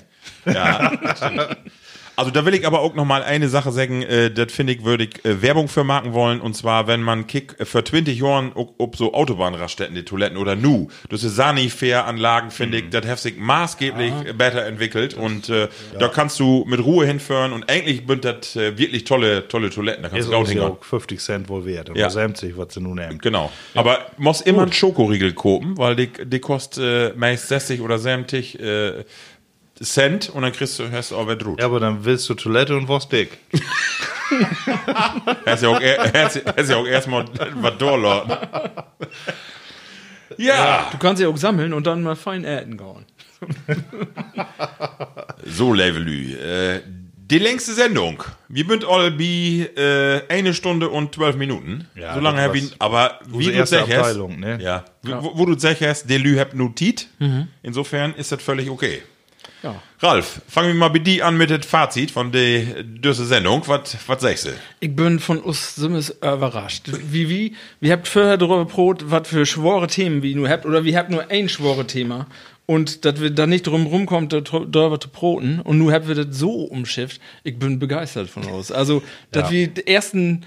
Ja. 0.45 0.91
Also 2.15 2.31
da 2.31 2.45
will 2.45 2.53
ich 2.53 2.65
aber 2.65 2.79
auch 2.79 2.93
noch 2.95 3.05
mal 3.05 3.23
eine 3.23 3.49
Sache 3.49 3.71
sagen, 3.71 4.01
äh, 4.01 4.31
das 4.31 4.51
finde 4.53 4.73
ich, 4.73 4.85
würde 4.85 5.05
ich 5.05 5.25
äh, 5.25 5.41
Werbung 5.41 5.67
für 5.67 5.83
machen 5.83 6.13
wollen. 6.13 6.39
Und 6.39 6.55
zwar, 6.55 6.87
wenn 6.87 7.01
man 7.01 7.27
kick 7.27 7.55
äh, 7.59 7.65
für 7.65 7.83
20 7.83 8.19
Jahren 8.19 8.51
ob, 8.55 8.75
ob 8.77 8.95
so 8.95 9.13
Autobahnraststätten, 9.13 9.95
die 9.95 10.03
Toiletten 10.03 10.37
oder 10.37 10.55
nu, 10.55 10.87
das 11.09 11.23
ist 11.23 11.35
Sanifair-Anlagen, 11.35 12.51
finde 12.51 12.77
ich, 12.79 12.89
das 12.89 13.05
hat 13.05 13.19
sich 13.19 13.37
maßgeblich 13.37 14.13
äh, 14.27 14.33
besser 14.33 14.65
entwickelt. 14.65 15.15
Und 15.15 15.49
äh, 15.49 15.67
da 15.99 16.07
kannst 16.07 16.39
du 16.39 16.63
mit 16.67 16.83
Ruhe 16.83 17.05
hinfahren 17.05 17.51
und 17.51 17.69
eigentlich 17.69 18.03
sind 18.07 18.23
das 18.23 18.55
äh, 18.55 18.77
wirklich 18.77 19.03
tolle, 19.03 19.47
tolle 19.47 19.69
Toiletten. 19.69 20.03
Da 20.03 20.09
kannst 20.09 20.27
Ist 20.27 20.31
du 20.31 20.37
uns 20.37 20.53
ja 20.53 20.67
auch 20.67 20.83
50 20.83 21.19
Cent 21.19 21.49
wohl 21.49 21.65
wert. 21.65 21.89
Ja. 21.89 22.05
Ja. 22.05 22.09
70, 22.09 22.57
was 22.57 22.73
sie 22.73 22.81
nun 22.81 22.95
nehmen. 22.95 23.19
Genau. 23.19 23.51
Aber 23.73 23.99
muss 24.17 24.41
immer 24.41 24.63
einen 24.63 24.73
Schokoriegel 24.73 25.33
kopen, 25.33 25.77
weil 25.77 25.95
die, 25.95 26.09
die 26.23 26.39
kostet 26.39 27.13
äh, 27.13 27.17
meist 27.17 27.47
60 27.47 27.81
oder 27.81 27.99
70 27.99 28.59
äh, 28.59 29.03
Cent 29.83 30.29
und 30.29 30.41
dann 30.43 30.51
kriegst 30.53 30.79
du, 30.79 30.89
hast 30.91 31.11
du 31.11 31.15
auch 31.17 31.27
was 31.27 31.37
drut. 31.37 31.59
Ja, 31.59 31.65
aber 31.65 31.79
dann 31.79 32.05
willst 32.05 32.29
du 32.29 32.33
Toilette 32.33 32.75
und 32.77 32.87
was 32.87 33.07
dick. 33.09 33.37
Hast 35.45 35.61
ja 35.61 35.69
auch, 35.69 35.79
er- 35.79 36.11
hast, 36.13 36.41
hast 36.57 36.69
ja 36.69 36.77
auch 36.77 36.87
erstmal 36.87 37.25
was 37.61 37.77
durchladen. 37.77 38.35
Ja. 40.37 40.89
Du 40.91 40.97
kannst 40.97 41.21
ja 41.21 41.27
auch 41.29 41.37
sammeln 41.37 41.73
und 41.73 41.85
dann 41.85 42.01
mal 42.01 42.15
fein 42.15 42.43
Äten 42.43 42.75
gauen. 42.77 43.05
So, 45.45 45.73
Levelü. 45.73 46.33
Äh, 46.35 46.81
die 47.17 47.37
längste 47.39 47.73
Sendung. 47.73 48.23
Wir 48.49 48.65
sind 48.65 48.83
all 48.85 49.11
bei 49.11 49.69
äh, 49.77 50.21
eine 50.27 50.53
Stunde 50.53 50.89
und 50.89 51.13
zwölf 51.15 51.35
Minuten. 51.35 51.87
Ja, 51.95 52.13
so 52.15 52.19
lange 52.19 52.41
habe 52.41 52.57
ich, 52.57 52.73
aber 52.79 53.19
wie 53.27 53.51
du 53.51 53.65
sagst, 53.65 53.91
ne? 54.37 54.57
ja, 54.61 54.85
wo, 55.03 55.37
wo 55.37 55.45
du 55.45 55.57
sagst, 55.57 56.09
der 56.09 56.19
Lü 56.19 56.37
habt 56.37 56.53
notiert. 56.55 57.07
Insofern 57.61 58.13
ist 58.15 58.31
das 58.31 58.41
völlig 58.41 58.69
okay. 58.69 59.01
Ja. 59.63 59.81
Ralf, 59.99 60.41
fangen 60.47 60.69
wir 60.69 60.75
mal 60.75 60.89
bei 60.89 60.99
dir 60.99 61.25
an 61.25 61.37
mit 61.37 61.49
dem 61.49 61.61
Fazit 61.61 62.11
von 62.11 62.31
der 62.31 62.83
düsse 62.83 63.25
Sendung. 63.25 63.63
Was 63.67 63.97
was 64.07 64.21
sagst 64.21 64.45
du? 64.45 64.49
Ich 64.79 64.95
bin 64.95 65.19
von 65.19 65.39
uns 65.39 65.75
Simmes 65.75 66.09
überrascht. 66.09 66.83
Wie, 66.87 67.29
wie, 67.29 67.55
wie 67.79 67.91
habt 67.91 68.07
vorher 68.07 68.37
darüber 68.37 68.65
brot, 68.65 69.05
was 69.09 69.27
für 69.27 69.45
schwore 69.45 69.87
Themen 69.87 70.21
wie 70.21 70.35
nur 70.35 70.49
habt, 70.49 70.65
oder 70.65 70.83
wie 70.83 70.97
habt 70.97 71.09
nur 71.09 71.29
ein 71.31 71.49
schwore 71.49 71.87
Thema. 71.87 72.27
Und 72.67 73.05
dass 73.05 73.21
wir 73.21 73.29
da 73.29 73.45
nicht 73.45 73.67
drum 73.67 73.85
rumkommt, 73.85 74.33
darüber 74.33 74.99
zu 74.99 75.09
broten. 75.09 75.59
Und 75.59 75.77
nun 75.77 75.91
habt 75.91 76.07
wir 76.07 76.15
das 76.15 76.37
so 76.37 76.51
umschifft. 76.63 77.21
Ich 77.43 77.59
bin 77.59 77.77
begeistert 77.77 78.29
von 78.29 78.43
uns. 78.43 78.71
Also, 78.71 79.03
dass 79.31 79.51
wir 79.51 79.67
die 79.67 79.87
ersten 79.87 80.45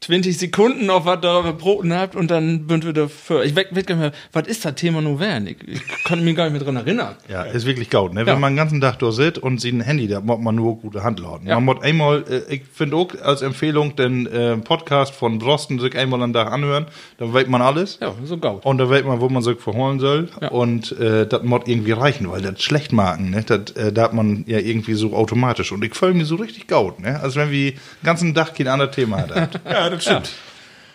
20 0.00 0.38
Sekunden 0.38 0.88
auf 0.88 1.04
was 1.04 1.20
darüber 1.20 1.52
broten 1.52 1.92
habt 1.92 2.16
und 2.16 2.30
dann 2.30 2.66
bünd 2.66 2.86
wir 2.86 2.94
dafür. 2.94 3.44
Ich 3.44 3.54
weiß 3.54 3.66
gar 3.70 3.76
nicht 3.76 3.88
mehr, 3.96 4.12
was 4.32 4.48
ist 4.48 4.64
das 4.64 4.74
Thema 4.74 5.02
nur 5.02 5.20
werden? 5.20 5.46
Ich, 5.46 5.56
ich 5.68 6.04
konnte 6.04 6.24
mich 6.24 6.34
gar 6.34 6.44
nicht 6.44 6.54
mehr 6.54 6.62
dran 6.62 6.76
erinnern. 6.76 7.16
Ja, 7.28 7.42
ist 7.42 7.66
wirklich 7.66 7.90
gut, 7.90 8.14
ne? 8.14 8.20
Ja. 8.20 8.26
Wenn 8.26 8.40
man 8.40 8.52
den 8.52 8.56
ganzen 8.56 8.80
Tag 8.80 8.98
da 8.98 9.12
sitzt 9.12 9.42
und 9.42 9.60
sieht 9.60 9.74
ein 9.74 9.82
Handy, 9.82 10.08
da 10.08 10.20
muss 10.20 10.38
man 10.40 10.54
nur 10.54 10.78
gute 10.78 11.02
Hand 11.02 11.20
lauten. 11.20 11.46
Ja. 11.46 11.56
Man 11.56 11.64
muss 11.64 11.82
einmal, 11.82 12.24
äh, 12.30 12.54
ich 12.54 12.62
finde 12.72 12.96
auch 12.96 13.08
als 13.22 13.42
Empfehlung 13.42 13.94
den 13.94 14.26
äh, 14.26 14.56
Podcast 14.56 15.14
von 15.14 15.38
Brosten 15.38 15.78
sich 15.78 15.94
einmal 15.96 16.22
am 16.22 16.32
Tag 16.32 16.50
anhören, 16.50 16.86
dann 17.18 17.34
weiß 17.34 17.48
man 17.48 17.60
alles. 17.60 17.98
Ja, 18.00 18.14
so 18.24 18.38
gaut. 18.38 18.64
Und 18.64 18.78
da 18.78 18.88
weiß 18.88 19.04
man, 19.04 19.20
wo 19.20 19.28
man 19.28 19.42
sich 19.42 19.60
verholen 19.60 20.00
soll. 20.00 20.30
Ja. 20.40 20.48
Und 20.48 20.92
äh, 20.98 21.26
das 21.26 21.42
muss 21.42 21.62
irgendwie 21.66 21.92
reichen, 21.92 22.30
weil 22.30 22.40
das 22.40 22.62
schlecht 22.62 22.92
machen, 22.92 23.30
ne? 23.30 23.44
Das 23.46 23.72
äh, 23.72 23.92
da 23.92 24.04
hat 24.04 24.14
man 24.14 24.44
ja 24.46 24.58
irgendwie 24.58 24.94
so 24.94 25.14
automatisch. 25.14 25.72
Und 25.72 25.84
ich 25.84 25.94
fühle 25.94 26.14
mich 26.14 26.26
so 26.26 26.36
richtig 26.36 26.68
gut, 26.68 27.00
ne? 27.00 27.20
Als 27.20 27.36
wenn 27.36 27.50
wir 27.50 27.72
den 27.72 27.80
ganzen 28.02 28.34
Tag 28.34 28.54
kein 28.54 28.68
anderes 28.68 28.94
Thema 28.94 29.18
hat. 29.18 29.60
Ja, 29.70 29.89
das 29.90 30.02
stimmt. 30.04 30.30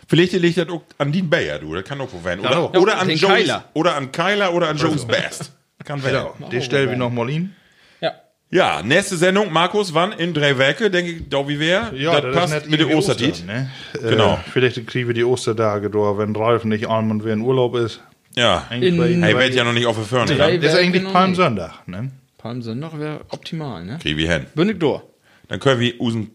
Vielleicht 0.08 0.34
liegt 0.34 0.58
das 0.58 0.70
auch 0.70 0.84
an 0.98 1.12
Dean 1.12 1.30
Bayer, 1.30 1.60
du. 1.60 1.74
Das 1.74 1.84
kann 1.84 2.00
auch 2.02 2.10
wo 2.12 2.24
werden. 2.24 2.42
Oder, 2.42 2.60
auch. 2.60 2.74
oder, 2.74 2.94
Ja, 2.94 3.00
an 3.00 3.08
den 3.08 3.18
Jones, 3.18 3.36
Keiler. 3.38 3.64
oder 3.74 3.96
an 3.96 4.12
Keiler 4.12 4.54
oder 4.54 4.68
an 4.70 4.78
Jones 4.78 5.06
Best. 5.06 5.52
Kann 5.84 6.04
werden. 6.04 6.28
ja, 6.40 6.50
die 6.50 6.62
stellen 6.62 6.90
wir 6.90 6.98
noch 6.98 7.12
mal 7.12 7.30
hin. 7.30 7.54
Ja. 8.02 8.12
Ja, 8.50 8.82
nächste 8.84 9.18
Sendung, 9.18 9.52
Markus, 9.52 9.94
wann? 9.94 10.12
In 10.14 10.34
drei 10.34 10.58
Werke, 10.58 10.90
denke 10.90 11.12
ich, 11.12 11.30
da 11.30 11.48
wie 11.48 11.60
wer? 11.60 11.92
das 11.92 12.22
passt 12.34 12.54
mit 12.70 12.80
dem 12.80 12.88
irgendwie 12.90 12.96
Ostertiet. 12.96 13.32
Ostern, 13.34 13.46
ne? 13.48 13.70
Genau. 14.02 14.34
Äh, 14.34 14.38
vielleicht 14.52 14.88
kriegen 14.88 15.08
wir 15.08 15.14
die 15.14 15.24
Ostertage 15.24 15.90
da, 15.92 16.18
wenn 16.18 16.36
Ralf 16.36 16.64
nicht 16.64 16.88
arm 16.88 17.12
und 17.12 17.24
wer 17.24 17.34
in 17.34 17.42
Urlaub 17.42 17.76
ist. 17.76 18.02
Ja. 18.36 18.66
Eigentlich 18.70 18.94
In- 18.96 19.24
Hey, 19.24 19.36
wird 19.38 19.54
ja 19.54 19.64
noch 19.64 19.74
nicht 19.74 19.86
auf 19.86 19.96
der 19.96 20.06
Förne. 20.06 20.36
Drei 20.36 20.54
Ne? 20.54 20.60
Das 20.60 20.74
ist 20.74 20.80
eigentlich 20.80 21.04
Palmsonntag, 21.12 21.88
ne? 21.88 22.12
Palmsonntag 22.38 23.00
wäre 23.00 23.22
optimal, 23.30 23.84
ne? 23.86 23.98
Kriegen 24.02 24.18
wir 24.18 24.32
hin. 24.32 24.46
Bin 24.56 24.70
ich 24.70 24.80
durch. 24.80 25.02
Dann 25.48 25.60
können 25.60 25.80
wir 25.80 26.00
unseren 26.02 26.32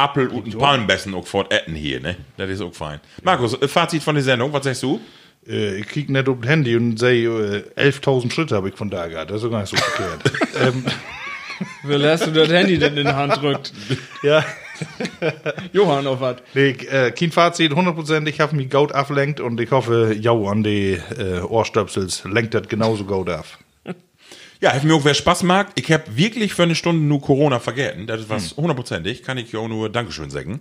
Apfel 0.00 0.28
und 0.28 0.58
Palmbessen 0.58 1.14
auch 1.14 1.26
fort 1.26 1.52
essen 1.52 1.74
hier, 1.74 2.00
ne? 2.00 2.16
Das 2.36 2.48
ist 2.50 2.60
auch 2.60 2.74
fein. 2.74 3.00
Markus, 3.22 3.60
äh, 3.60 3.68
Fazit 3.68 4.02
von 4.02 4.14
der 4.14 4.24
Sendung, 4.24 4.52
was 4.52 4.64
sagst 4.64 4.82
du? 4.82 5.00
Äh, 5.46 5.76
ich 5.76 5.88
krieg 5.88 6.10
nicht 6.10 6.28
auf 6.28 6.38
das 6.40 6.50
Handy 6.50 6.76
und 6.76 6.98
sehe, 6.98 7.64
äh, 7.76 7.88
11.000 7.88 8.32
Schritte 8.32 8.56
habe 8.56 8.68
ich 8.68 8.74
von 8.76 8.90
da 8.90 9.06
gehabt. 9.06 9.30
Das 9.30 9.38
ist 9.38 9.44
doch 9.44 9.50
gar 9.50 9.60
nicht 9.60 9.70
so 9.70 9.76
verkehrt. 9.76 10.22
ähm, 10.62 10.84
Wie 11.84 11.94
lässt 11.94 12.26
du 12.26 12.30
das 12.30 12.48
Handy 12.48 12.78
denn 12.78 12.96
in 12.96 13.06
die 13.06 13.12
Hand 13.12 13.36
drückt? 13.42 13.72
ja, 14.22 14.44
Johann, 15.72 16.06
auf 16.06 16.20
was? 16.20 16.36
nee, 16.54 16.70
äh, 16.70 17.10
kein 17.10 17.32
Fazit, 17.32 17.72
100%. 17.72 18.26
Ich 18.28 18.40
habe 18.40 18.56
mich 18.56 18.70
gut 18.70 18.92
ablenkt 18.92 19.40
und 19.40 19.60
ich 19.60 19.70
hoffe, 19.70 20.16
jau 20.18 20.48
an 20.48 20.62
die 20.62 20.98
äh, 21.18 21.40
Ohrstöpsels 21.40 22.24
lenkt 22.24 22.54
das 22.54 22.68
genauso 22.68 23.04
gut 23.04 23.28
af. 23.28 23.58
Ja, 24.60 24.74
hat 24.74 24.84
mir 24.84 24.94
auch 24.94 25.04
wer 25.04 25.14
Spaß 25.14 25.42
mag. 25.44 25.68
Ich 25.74 25.90
habe 25.90 26.04
wirklich 26.16 26.52
für 26.52 26.64
eine 26.64 26.74
Stunde 26.74 27.02
nur 27.02 27.22
Corona 27.22 27.60
vergessen. 27.60 28.06
Das 28.06 28.20
ist 28.20 28.28
was 28.28 28.56
hundertprozentig. 28.56 29.22
Kann 29.22 29.38
ich 29.38 29.52
ja 29.52 29.60
auch 29.60 29.68
nur 29.68 29.88
Dankeschön 29.88 30.30
sagen. 30.30 30.60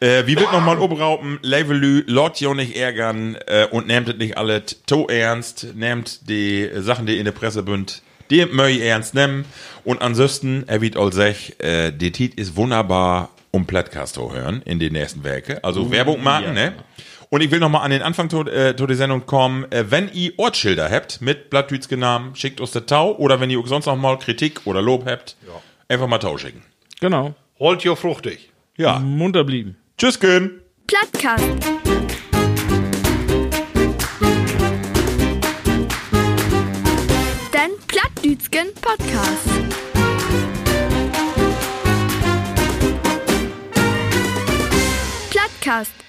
Äh, 0.00 0.26
wie 0.26 0.36
wird 0.36 0.52
nochmal 0.52 0.78
oberraupen, 0.78 1.38
Levelü, 1.42 2.04
Lord 2.06 2.40
jo 2.40 2.54
nicht 2.54 2.76
ärgern 2.76 3.36
äh, 3.46 3.66
und 3.70 3.86
nehmt 3.86 4.08
es 4.08 4.16
nicht 4.16 4.36
alle 4.36 4.62
to 4.86 5.06
ernst, 5.08 5.68
nehmt 5.74 6.28
die 6.28 6.68
Sachen, 6.76 7.06
die 7.06 7.16
in 7.16 7.24
der 7.24 7.32
Presse 7.32 7.62
bünd, 7.62 8.02
die 8.28 8.44
möi 8.44 8.80
ernst 8.80 9.14
nehmen. 9.14 9.46
Und 9.84 10.02
ansonsten, 10.02 10.64
er 10.66 10.82
wird 10.82 10.96
all 10.96 11.12
sech, 11.12 11.56
äh, 11.58 11.92
die 11.92 12.12
Tit 12.12 12.34
ist 12.34 12.56
wunderbar 12.56 13.30
um 13.50 13.66
Podcast 13.66 14.14
zu 14.14 14.32
hören 14.34 14.60
in 14.66 14.78
den 14.78 14.92
nächsten 14.92 15.24
Werke. 15.24 15.64
Also 15.64 15.90
Werbung 15.90 16.22
machen, 16.22 16.52
ne? 16.52 16.74
Und 17.28 17.40
ich 17.40 17.50
will 17.50 17.58
noch 17.58 17.68
mal 17.68 17.80
an 17.80 17.90
den 17.90 18.02
Anfang 18.02 18.30
zu, 18.30 18.42
äh, 18.42 18.74
der 18.74 18.96
Sendung 18.96 19.26
kommen. 19.26 19.70
Äh, 19.72 19.90
wenn 19.90 20.10
ihr 20.12 20.32
Ortsschilder 20.38 20.90
habt 20.90 21.20
mit 21.20 21.50
Blattdütske 21.50 21.96
Namen, 21.96 22.36
schickt 22.36 22.60
uns 22.60 22.70
der 22.70 22.86
Tau. 22.86 23.16
Oder 23.16 23.40
wenn 23.40 23.50
ihr 23.50 23.60
sonst 23.66 23.86
noch 23.86 23.96
mal 23.96 24.18
Kritik 24.18 24.60
oder 24.64 24.80
Lob 24.80 25.06
habt, 25.06 25.36
einfach 25.88 26.06
mal 26.06 26.18
Tau 26.18 26.38
schicken. 26.38 26.62
Genau. 27.00 27.34
Holt 27.58 27.82
jo 27.82 27.96
fruchtig. 27.96 28.50
Ja. 28.76 28.98
Munter 28.98 29.44
blieben. 29.44 29.76
Tschüss, 29.98 30.20
Gün. 30.20 30.60
Plattkast. 30.86 31.44
Den 37.52 37.72
Plattdütschen 37.88 38.68
Podcast. 38.80 39.48
Plattkast. 45.30 46.05